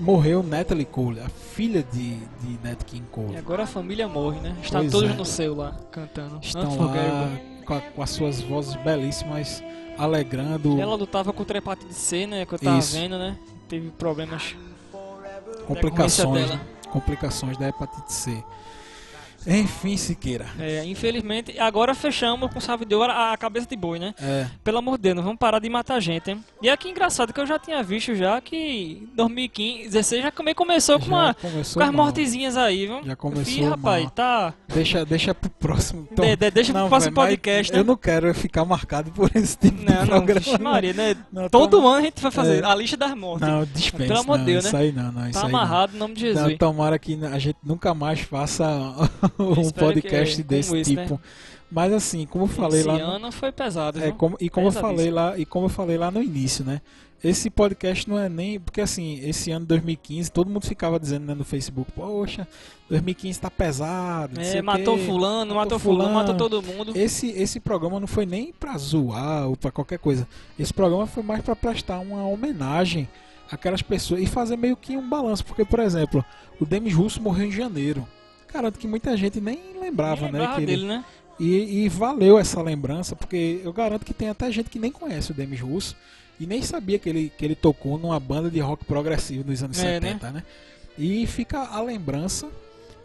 morreu 0.00 0.42
Natalie 0.42 0.84
Cole, 0.84 1.20
a 1.20 1.28
filha 1.28 1.82
de, 1.82 2.16
de 2.16 2.58
Nat 2.62 2.82
King 2.84 3.04
E 3.06 3.10
Cole. 3.14 3.36
agora 3.36 3.64
a 3.64 3.66
família 3.66 4.08
morre, 4.08 4.40
né? 4.40 4.56
Estão 4.62 4.80
Pois 4.80 4.92
todos 4.92 5.10
é. 5.10 5.14
no 5.14 5.24
céu 5.24 5.54
lá, 5.54 5.72
cantando. 5.90 6.38
Estão 6.42 6.76
lá 6.86 7.28
com, 7.64 7.74
a- 7.74 7.80
com 7.80 8.02
as 8.02 8.10
suas 8.10 8.40
vozes 8.40 8.74
belíssimas, 8.76 9.62
alegrando 9.98 10.80
Ela 10.80 10.94
lutava 10.94 11.32
contra 11.32 11.58
a 11.58 11.60
hepatite 11.60 11.94
C, 11.94 12.26
né? 12.26 12.46
Que 12.46 12.54
eu 12.54 12.58
tava 12.58 12.78
Isso. 12.78 12.96
vendo, 12.96 13.18
né? 13.18 13.36
Teve 13.68 13.90
problemas. 13.90 14.54
complicações, 15.66 16.48
né? 16.50 16.60
complicações 16.90 17.56
da 17.58 17.68
hepatite 17.68 18.12
C. 18.12 18.42
Enfim, 19.48 19.96
Siqueira. 19.96 20.46
É, 20.58 20.84
infelizmente, 20.84 21.58
agora 21.58 21.94
fechamos 21.94 22.52
com 22.52 22.60
chave 22.60 22.84
de 22.84 22.94
ouro 22.94 23.10
a 23.12 23.32
a 23.32 23.36
cabeça 23.36 23.66
de 23.66 23.76
boi, 23.76 23.98
né? 23.98 24.14
É, 24.20 24.46
Pelo 24.62 24.78
amor 24.78 24.96
de 24.96 25.02
Deus, 25.04 25.16
não 25.16 25.22
vamos 25.22 25.38
parar 25.38 25.58
de 25.58 25.68
matar 25.68 26.00
gente, 26.00 26.30
hein? 26.30 26.44
E 26.62 26.68
é 26.68 26.76
que 26.76 26.88
engraçado 26.88 27.32
que 27.32 27.40
eu 27.40 27.46
já 27.46 27.58
tinha 27.58 27.82
visto 27.82 28.14
já 28.14 28.40
que 28.40 29.08
2015, 29.14 29.84
16 29.84 30.22
já 30.24 30.30
também 30.30 30.54
começou 30.54 30.98
com, 30.98 31.06
já 31.06 31.10
uma, 31.12 31.34
começou 31.34 31.82
com 31.82 31.88
as 31.88 31.94
mal. 31.94 32.04
mortezinhas 32.06 32.56
aí, 32.56 32.86
viu? 32.86 33.02
Já 33.04 33.16
começou 33.16 33.52
Ih, 33.54 33.64
rapaz, 33.68 34.02
mal. 34.04 34.10
tá. 34.10 34.54
Deixa, 34.72 35.04
deixa 35.04 35.34
pro 35.34 35.50
próximo. 35.50 36.08
Então, 36.10 36.24
De- 36.24 36.36
de- 36.36 36.50
deixa 36.50 36.72
pro 36.72 36.82
não, 36.82 36.88
próximo 36.88 37.14
véi, 37.14 37.22
mas 37.24 37.30
podcast, 37.30 37.72
né? 37.72 37.78
Eu 37.78 37.84
não 37.84 37.96
quero 37.96 38.34
ficar 38.34 38.64
marcado 38.64 39.10
por 39.12 39.30
esse 39.34 39.56
tipo 39.56 39.76
Não, 39.82 39.84
de 40.04 40.10
não, 40.10 40.24
programa. 40.24 40.58
Maria, 40.60 40.92
né? 40.92 41.16
Não, 41.32 41.48
Todo 41.48 41.70
toma- 41.78 41.88
ano 41.90 41.98
a 41.98 42.02
gente 42.02 42.20
vai 42.22 42.30
fazer 42.30 42.62
É. 42.62 42.66
a 42.66 42.74
lista 42.74 42.96
das 42.96 43.14
mortes. 43.14 43.46
Não, 43.48 43.64
dispensa. 43.64 44.08
Pelo 44.08 44.20
amor 44.20 44.38
de 44.38 44.44
não, 44.44 44.52
Deus, 44.52 44.64
isso 44.64 44.76
né? 44.76 44.82
aí 44.82 44.92
não, 44.92 45.12
não. 45.12 45.28
Isso 45.28 45.40
tá 45.40 45.46
aí 45.46 45.52
não. 45.52 45.58
amarrado 45.58 45.94
em 45.96 45.98
nome 45.98 46.14
de 46.14 46.26
Não, 46.26 46.34
Jesus. 46.34 46.58
tomara 46.58 46.98
que 46.98 47.18
a 47.24 47.38
gente 47.38 47.58
nunca 47.62 47.94
mais 47.94 48.20
faça 48.20 48.66
um 49.38 49.70
podcast 49.70 50.36
que- 50.36 50.42
desse 50.42 50.76
esse, 50.76 50.94
né? 50.94 51.02
tipo. 51.04 51.20
Mas 51.70 51.92
assim, 51.92 52.26
como 52.26 52.44
eu 52.44 52.48
falei 52.48 52.80
Esse 52.80 52.88
lá. 52.88 52.98
no- 52.98 53.04
ano 53.04 53.32
foi 53.32 53.52
pesado, 53.52 54.02
É, 54.02 54.10
como- 54.10 54.36
e 54.40 54.48
como 54.48 54.68
eu 54.68 54.72
falei 54.72 55.10
lá, 55.10 55.38
e 55.38 55.44
como 55.44 55.66
eu 55.66 55.70
falei 55.70 55.98
lá 55.98 56.10
no 56.10 56.22
início, 56.22 56.64
né? 56.64 56.80
Esse 57.22 57.50
podcast 57.50 58.08
não 58.08 58.16
é 58.16 58.28
nem. 58.28 58.60
Porque 58.60 58.80
assim, 58.80 59.18
esse 59.24 59.50
ano 59.50 59.66
2015, 59.66 60.30
todo 60.30 60.48
mundo 60.48 60.64
ficava 60.64 61.00
dizendo 61.00 61.26
né, 61.26 61.34
no 61.34 61.44
Facebook, 61.44 61.90
poxa, 61.92 62.46
2015 62.88 63.40
tá 63.40 63.50
pesado. 63.50 64.40
É, 64.40 64.62
matou 64.62 64.96
quê. 64.96 65.04
fulano, 65.04 65.54
matou 65.56 65.78
fulano. 65.80 66.14
matou 66.14 66.36
todo 66.36 66.62
mundo. 66.62 66.92
Esse, 66.96 67.30
esse 67.32 67.58
programa 67.58 67.98
não 67.98 68.06
foi 68.06 68.24
nem 68.24 68.52
pra 68.52 68.78
zoar 68.78 69.48
ou 69.48 69.56
pra 69.56 69.72
qualquer 69.72 69.98
coisa. 69.98 70.28
Esse 70.58 70.72
programa 70.72 71.06
foi 71.08 71.24
mais 71.24 71.42
pra 71.42 71.56
prestar 71.56 71.98
uma 71.98 72.22
homenagem 72.26 73.08
àquelas 73.50 73.82
pessoas 73.82 74.22
e 74.22 74.26
fazer 74.26 74.56
meio 74.56 74.76
que 74.76 74.96
um 74.96 75.06
balanço. 75.08 75.44
Porque, 75.44 75.64
por 75.64 75.80
exemplo, 75.80 76.24
o 76.60 76.64
Demis 76.64 76.94
Russo 76.94 77.20
morreu 77.20 77.48
em 77.48 77.52
janeiro. 77.52 78.06
Garanto 78.52 78.78
que 78.78 78.86
muita 78.86 79.16
gente 79.16 79.40
nem 79.40 79.58
lembrava, 79.80 80.22
Nem 80.22 80.32
né? 80.32 80.38
lembrava 80.38 80.62
ele- 80.62 80.66
dele, 80.72 80.86
né? 80.86 81.04
e, 81.38 81.84
e 81.84 81.88
valeu 81.88 82.38
essa 82.38 82.60
lembrança, 82.62 83.14
porque 83.14 83.60
eu 83.62 83.72
garanto 83.72 84.04
que 84.04 84.12
tem 84.14 84.28
até 84.28 84.50
gente 84.50 84.70
que 84.70 84.78
nem 84.78 84.90
conhece 84.90 85.30
o 85.30 85.34
Demis 85.34 85.60
Russo 85.60 85.94
e 86.40 86.46
nem 86.46 86.62
sabia 86.62 86.98
que 86.98 87.08
ele, 87.08 87.32
que 87.36 87.44
ele 87.44 87.54
tocou 87.54 87.98
numa 87.98 88.18
banda 88.18 88.50
de 88.50 88.58
rock 88.60 88.84
progressivo 88.84 89.48
nos 89.48 89.62
anos 89.62 89.78
É, 89.78 90.00
70, 90.00 90.30
né? 90.30 90.42
E 90.96 91.26
fica 91.26 91.60
a 91.60 91.80
lembrança 91.82 92.48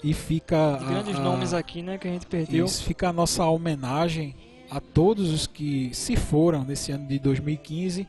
e 0.04 0.14
fica. 0.14 0.78
De 0.80 0.84
a- 0.86 0.88
grandes 0.88 1.16
a- 1.16 1.20
nomes 1.20 1.54
aqui, 1.54 1.82
né, 1.84 1.98
que 1.98 2.08
a 2.08 2.12
gente 2.12 2.26
perdeu. 2.26 2.66
isso, 2.66 2.84
fica 2.84 3.10
a 3.10 3.14
nossa 3.14 3.46
homenagem 3.46 4.36
a 4.72 4.80
todos 4.80 5.30
os 5.32 5.46
que 5.46 5.92
se 5.94 6.16
foram 6.16 6.64
nesse 6.64 6.92
ano 6.92 7.08
de 7.08 7.20
2015. 7.20 8.08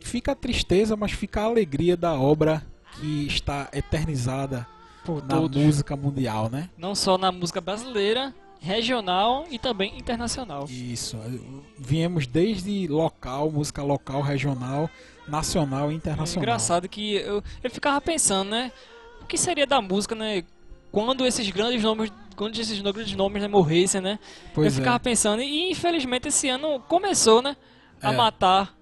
Fica 0.00 0.32
a 0.32 0.34
tristeza, 0.34 0.96
mas 0.96 1.12
fica 1.12 1.42
a 1.42 1.44
alegria 1.44 1.94
da 1.96 2.14
obra 2.14 2.62
que 2.98 3.26
está 3.26 3.68
eternizada 3.74 4.66
Por 5.04 5.22
na 5.22 5.28
todos. 5.36 5.62
música 5.62 5.96
mundial, 5.96 6.48
né? 6.50 6.68
Não 6.76 6.94
só 6.94 7.16
na 7.16 7.32
música 7.32 7.60
brasileira, 7.60 8.34
regional 8.60 9.46
e 9.50 9.58
também 9.58 9.96
internacional. 9.98 10.66
Isso. 10.68 11.16
Viemos 11.78 12.26
desde 12.26 12.86
local, 12.86 13.50
música 13.50 13.82
local, 13.82 14.20
regional, 14.20 14.88
nacional 15.26 15.90
e 15.90 15.94
É 15.94 15.96
internacional. 15.96 16.42
engraçado 16.42 16.88
que 16.88 17.14
eu, 17.14 17.42
eu 17.62 17.70
ficava 17.70 18.00
pensando, 18.00 18.50
né? 18.50 18.70
O 19.22 19.26
que 19.26 19.38
seria 19.38 19.66
da 19.66 19.80
música, 19.80 20.14
né? 20.14 20.44
Quando 20.92 21.24
esses 21.24 21.48
grandes 21.50 21.82
nomes, 21.82 22.12
quando 22.36 22.58
esses 22.58 22.78
grandes 22.80 23.14
nomes 23.14 23.40
né, 23.40 23.48
morressem, 23.48 24.00
né? 24.00 24.18
Pois 24.54 24.66
eu 24.66 24.72
ficava 24.80 24.96
é. 24.96 24.98
pensando, 24.98 25.40
e 25.42 25.70
infelizmente 25.70 26.28
esse 26.28 26.48
ano 26.48 26.80
começou, 26.80 27.40
né? 27.40 27.56
A 28.02 28.12
É. 28.12 28.16
matar 28.16 28.74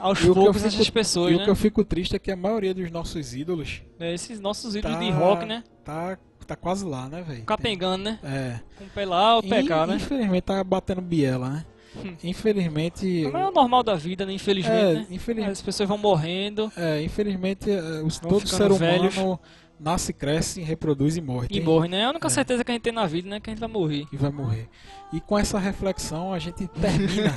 aos 0.00 0.20
poucos 0.20 0.64
essas 0.64 0.90
pessoas, 0.90 1.32
E 1.32 1.36
né? 1.36 1.40
o 1.42 1.44
que 1.44 1.50
eu 1.50 1.56
fico 1.56 1.84
triste 1.84 2.16
é 2.16 2.18
que 2.18 2.30
a 2.30 2.36
maioria 2.36 2.74
dos 2.74 2.90
nossos 2.90 3.34
ídolos 3.34 3.82
É, 3.98 4.12
Esses 4.14 4.40
nossos 4.40 4.74
ídolos 4.74 4.96
tá, 4.96 5.02
de 5.02 5.10
rock, 5.10 5.44
né? 5.46 5.62
tá, 5.84 6.18
tá 6.46 6.56
quase 6.56 6.84
lá, 6.84 7.08
né, 7.08 7.22
velho? 7.22 7.44
Capengando, 7.44 8.04
né? 8.04 8.18
É. 8.24 8.60
Com 8.78 8.84
o 8.84 8.88
pé 8.88 9.04
lá 9.06 9.38
o 9.38 9.42
pé 9.42 9.62
cá, 9.62 9.84
In- 9.84 9.88
né? 9.88 9.96
Infelizmente 9.96 10.42
tá 10.42 10.64
batendo 10.64 11.00
biela, 11.00 11.48
né? 11.48 11.64
Hum. 11.96 12.14
Infelizmente. 12.22 13.24
É 13.26 13.28
o 13.28 13.50
normal 13.50 13.82
da 13.82 13.94
vida, 13.96 14.24
né? 14.24 14.32
Infelizmente, 14.32 14.74
É, 14.76 14.94
né? 14.94 15.06
infelizmente. 15.10 15.52
As 15.52 15.62
pessoas 15.62 15.88
vão 15.88 15.98
morrendo 15.98 16.70
É, 16.76 17.02
infelizmente, 17.02 17.70
é, 17.70 17.78
os, 18.02 18.18
Vão 18.18 18.30
todo 18.30 18.40
ficando 18.40 18.74
ser 18.76 18.84
humano 18.84 19.10
velhos. 19.10 19.38
Nasce, 19.80 20.12
cresce, 20.12 20.60
reproduz 20.60 21.16
e 21.16 21.20
morre. 21.20 21.46
e 21.50 21.54
Tem- 21.54 21.62
morrem, 21.64 21.90
né? 21.90 22.00
É 22.00 22.04
a 22.04 22.10
única 22.10 22.26
É. 22.26 22.30
certeza 22.30 22.62
que 22.62 22.70
a 22.70 22.74
gente 22.74 22.82
tem 22.82 22.92
na 22.92 23.06
vida, 23.06 23.28
né? 23.28 23.40
Que 23.40 23.50
a 23.50 23.52
gente 23.52 23.60
vai 23.60 23.68
morrer. 23.68 24.06
e 24.12 24.16
vai 24.16 24.30
morrer. 24.30 24.68
E 25.12 25.20
com 25.20 25.38
essa 25.38 25.58
reflexão 25.58 26.32
a 26.32 26.38
gente 26.38 26.66
termina. 26.80 27.32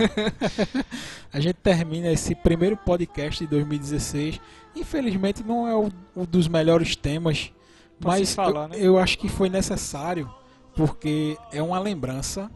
a 1.32 1.40
gente 1.40 1.56
termina 1.56 2.12
esse 2.12 2.36
primeiro 2.36 2.78
podcast 2.78 3.44
de 3.44 3.50
2016. 3.50 4.40
Infelizmente 4.76 5.44
não 5.44 5.68
é 5.68 5.76
o 6.16 6.26
dos 6.26 6.48
melhores 6.48 6.96
temas, 6.96 7.52
Pra 8.00 8.12
mas 8.12 8.34
falar, 8.36 8.64
eu, 8.64 8.68
né? 8.70 8.76
eu 8.80 8.98
acho 8.98 9.18
que 9.18 9.30
foi 9.30 9.50
necessário 9.50 10.30
porque 10.76 11.38
é 11.52 11.62
uma 11.62 11.80
lembrança 11.80 12.50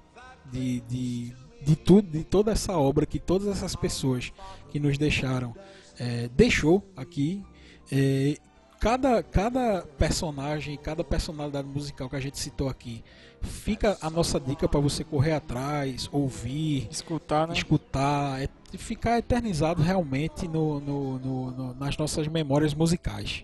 de, 0.51 0.81
de, 0.81 1.33
de 1.63 1.75
tudo, 1.75 2.09
de 2.09 2.23
toda 2.23 2.51
essa 2.51 2.73
obra 2.73 3.05
que 3.05 3.19
todas 3.19 3.47
essas 3.47 3.75
pessoas 3.75 4.31
que 4.69 4.79
nos 4.79 4.97
deixaram 4.97 5.55
eh, 5.99 6.29
deixou 6.35 6.83
aqui. 6.95 7.43
Eh, 7.91 8.37
cada, 8.79 9.23
cada 9.23 9.81
personagem, 9.97 10.77
cada 10.77 11.03
personalidade 11.03 11.67
musical 11.67 12.09
que 12.09 12.15
a 12.15 12.19
gente 12.19 12.37
citou 12.37 12.69
aqui, 12.69 13.03
fica 13.41 13.97
a 14.01 14.09
nossa 14.09 14.39
dica 14.39 14.67
para 14.67 14.79
você 14.79 15.03
correr 15.03 15.33
atrás, 15.33 16.09
ouvir, 16.11 16.87
Escutar, 16.91 17.47
né? 17.47 17.53
escutar, 17.53 18.41
é- 18.41 18.49
ficar 18.77 19.17
eternizado 19.17 19.81
realmente 19.81 20.47
no, 20.47 20.79
no- 20.79 21.19
no- 21.19 21.51
no- 21.51 21.73
nas 21.75 21.97
nossas 21.97 22.27
memórias 22.27 22.73
musicais. 22.73 23.43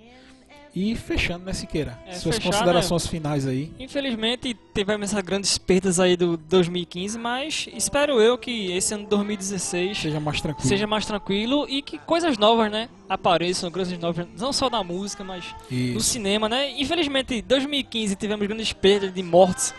E 0.76 0.96
fechando, 0.96 1.46
né, 1.46 1.54
Siqueira? 1.54 2.00
É, 2.08 2.14
Suas 2.14 2.38
fechar, 2.38 2.50
considerações 2.52 3.06
finais 3.06 3.46
aí. 3.46 3.72
Infelizmente 3.80 4.58
tivemos 4.74 5.12
essas 5.12 5.24
grandes 5.24 5.56
perdas 5.58 6.00
aí 6.00 6.18
do 6.18 6.36
2015, 6.36 7.20
mas 7.20 7.68
espero 7.76 8.20
eu 8.20 8.38
que 8.40 8.72
esse 8.72 8.94
ano 8.94 9.04
de 9.04 9.10
2016 9.10 9.98
Seja 10.00 10.20
mais 10.20 10.42
tranquilo. 10.42 10.68
seja 10.68 10.88
mais 10.88 11.06
tranquilo 11.06 11.68
e 11.70 11.82
que 11.84 12.00
coisas 12.00 12.40
novas, 12.40 12.72
né, 12.72 12.90
apareçam, 13.08 13.70
coisas 13.70 13.96
novas, 14.00 14.26
não 14.40 14.52
só 14.52 14.68
na 14.70 14.84
música, 14.84 15.24
mas 15.24 15.46
no 15.70 15.78
Isso. 15.78 16.00
cinema, 16.10 16.50
né? 16.50 16.72
Infelizmente, 16.82 17.36
em 17.36 17.44
2015 17.44 18.16
tivemos 18.16 18.48
grandes 18.48 18.74
perdas 18.74 19.14
de 19.14 19.22
mortes, 19.22 19.76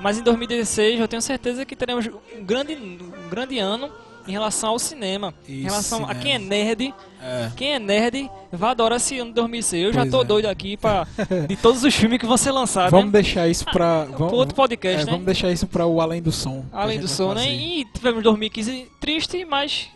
mas 0.00 0.16
em 0.18 0.22
2016 0.22 0.98
eu 1.00 1.08
tenho 1.08 1.20
certeza 1.20 1.66
que 1.66 1.76
teremos 1.76 2.06
um 2.06 2.42
grande, 2.42 2.74
um 2.74 3.28
grande 3.28 3.58
ano 3.58 3.90
em 4.28 4.32
relação 4.32 4.70
ao 4.70 4.78
cinema. 4.78 5.34
em 5.48 5.54
Isso, 5.60 5.64
relação 5.64 5.98
a 6.04 6.14
cinema. 6.14 6.20
quem 6.20 6.32
é 6.34 6.38
nerd, 6.38 6.94
É. 7.22 7.50
quem 7.56 7.74
é 7.74 7.78
nerd 7.78 8.30
vai 8.52 8.70
adorar 8.70 8.96
esse 8.98 9.18
ano 9.18 9.30
de 9.30 9.34
2016. 9.34 9.84
Eu 9.86 9.92
já 9.92 10.00
Pois 10.02 10.10
tô 10.12 10.20
é. 10.20 10.24
doido 10.24 10.46
aqui 10.46 10.76
pra, 10.76 11.06
de 11.48 11.56
todos 11.56 11.82
os 11.82 11.94
filmes 11.94 12.18
que 12.18 12.26
vão 12.26 12.36
ser 12.36 12.52
lançados. 12.52 12.90
Vamos 12.90 13.06
né? 13.06 13.12
deixar 13.22 13.48
isso 13.48 13.64
pra. 13.64 14.04
Vamos, 14.04 14.32
outro 14.32 14.54
podcast, 14.54 15.02
é, 15.02 15.04
né? 15.06 15.10
Vamos 15.10 15.26
deixar 15.26 15.50
isso 15.50 15.66
pra 15.66 15.86
o 15.86 16.00
Além 16.00 16.22
do 16.22 16.30
Som. 16.30 16.64
a 16.72 16.82
Além 16.82 17.00
do 17.00 17.08
som, 17.08 17.34
né? 17.34 17.50
E 17.52 17.84
tivemos 17.86 18.22
2015 18.22 18.86
triste, 19.00 19.44
mas 19.44 19.88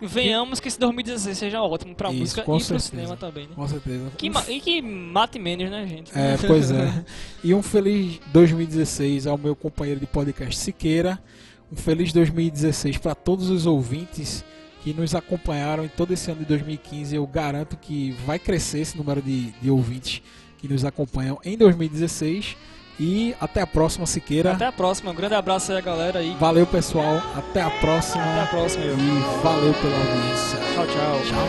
venhamos 0.00 0.60
que 0.60 0.68
esse 0.68 0.78
2016 0.78 1.38
seja 1.38 1.62
ótimo 1.62 1.94
pra 1.94 2.10
Isso, 2.10 2.18
música 2.20 2.40
e 2.42 2.44
com 2.44 2.56
pro 2.58 2.60
certeza. 2.64 2.88
cinema 2.90 3.16
também, 3.16 3.44
né? 3.44 3.52
Com 3.54 3.66
certeza. 3.66 4.10
Que 4.18 4.30
e 4.48 4.60
que 4.60 4.82
mate 4.82 5.38
menos, 5.38 5.70
né, 5.70 5.86
gente? 5.86 6.12
É, 6.14 6.36
pois 6.46 6.70
é. 6.70 7.04
E 7.42 7.54
um 7.54 7.62
feliz 7.62 8.20
2016 8.26 9.26
ao 9.26 9.38
meu 9.38 9.56
companheiro 9.56 9.98
de 10.00 10.06
podcast 10.06 10.54
Siqueira. 10.58 11.18
Um 11.70 11.76
feliz 11.76 12.12
2016 12.12 12.98
para 12.98 13.14
todos 13.14 13.50
os 13.50 13.66
ouvintes 13.66 14.44
que 14.82 14.92
nos 14.94 15.14
acompanharam 15.16 15.84
em 15.84 15.88
todo 15.88 16.12
esse 16.12 16.30
ano 16.30 16.40
de 16.40 16.46
2015. 16.46 17.16
Eu 17.16 17.26
garanto 17.26 17.76
que 17.76 18.12
vai 18.24 18.38
crescer 18.38 18.80
esse 18.80 18.96
número 18.96 19.20
de, 19.20 19.50
de 19.60 19.68
ouvintes 19.68 20.22
que 20.58 20.68
nos 20.68 20.84
acompanham 20.84 21.38
em 21.44 21.56
2016. 21.56 22.56
E 22.98 23.34
até 23.40 23.60
a 23.60 23.66
próxima, 23.66 24.06
Siqueira. 24.06 24.52
Até 24.52 24.66
a 24.66 24.72
próxima. 24.72 25.10
Um 25.10 25.14
grande 25.14 25.34
abraço 25.34 25.72
aí, 25.72 25.82
galera. 25.82 26.20
aí. 26.20 26.34
Valeu, 26.40 26.66
pessoal. 26.66 27.20
Até 27.36 27.60
a 27.60 27.70
próxima. 27.70 28.22
Até 28.22 28.42
a 28.42 28.46
próxima. 28.46 28.84
eu. 28.84 28.96
E 28.96 29.42
valeu 29.42 29.74
pela 29.74 29.96
audiência. 29.98 30.58
Tchau, 30.74 30.86
tchau. 30.86 31.20
Tchau. 31.28 31.48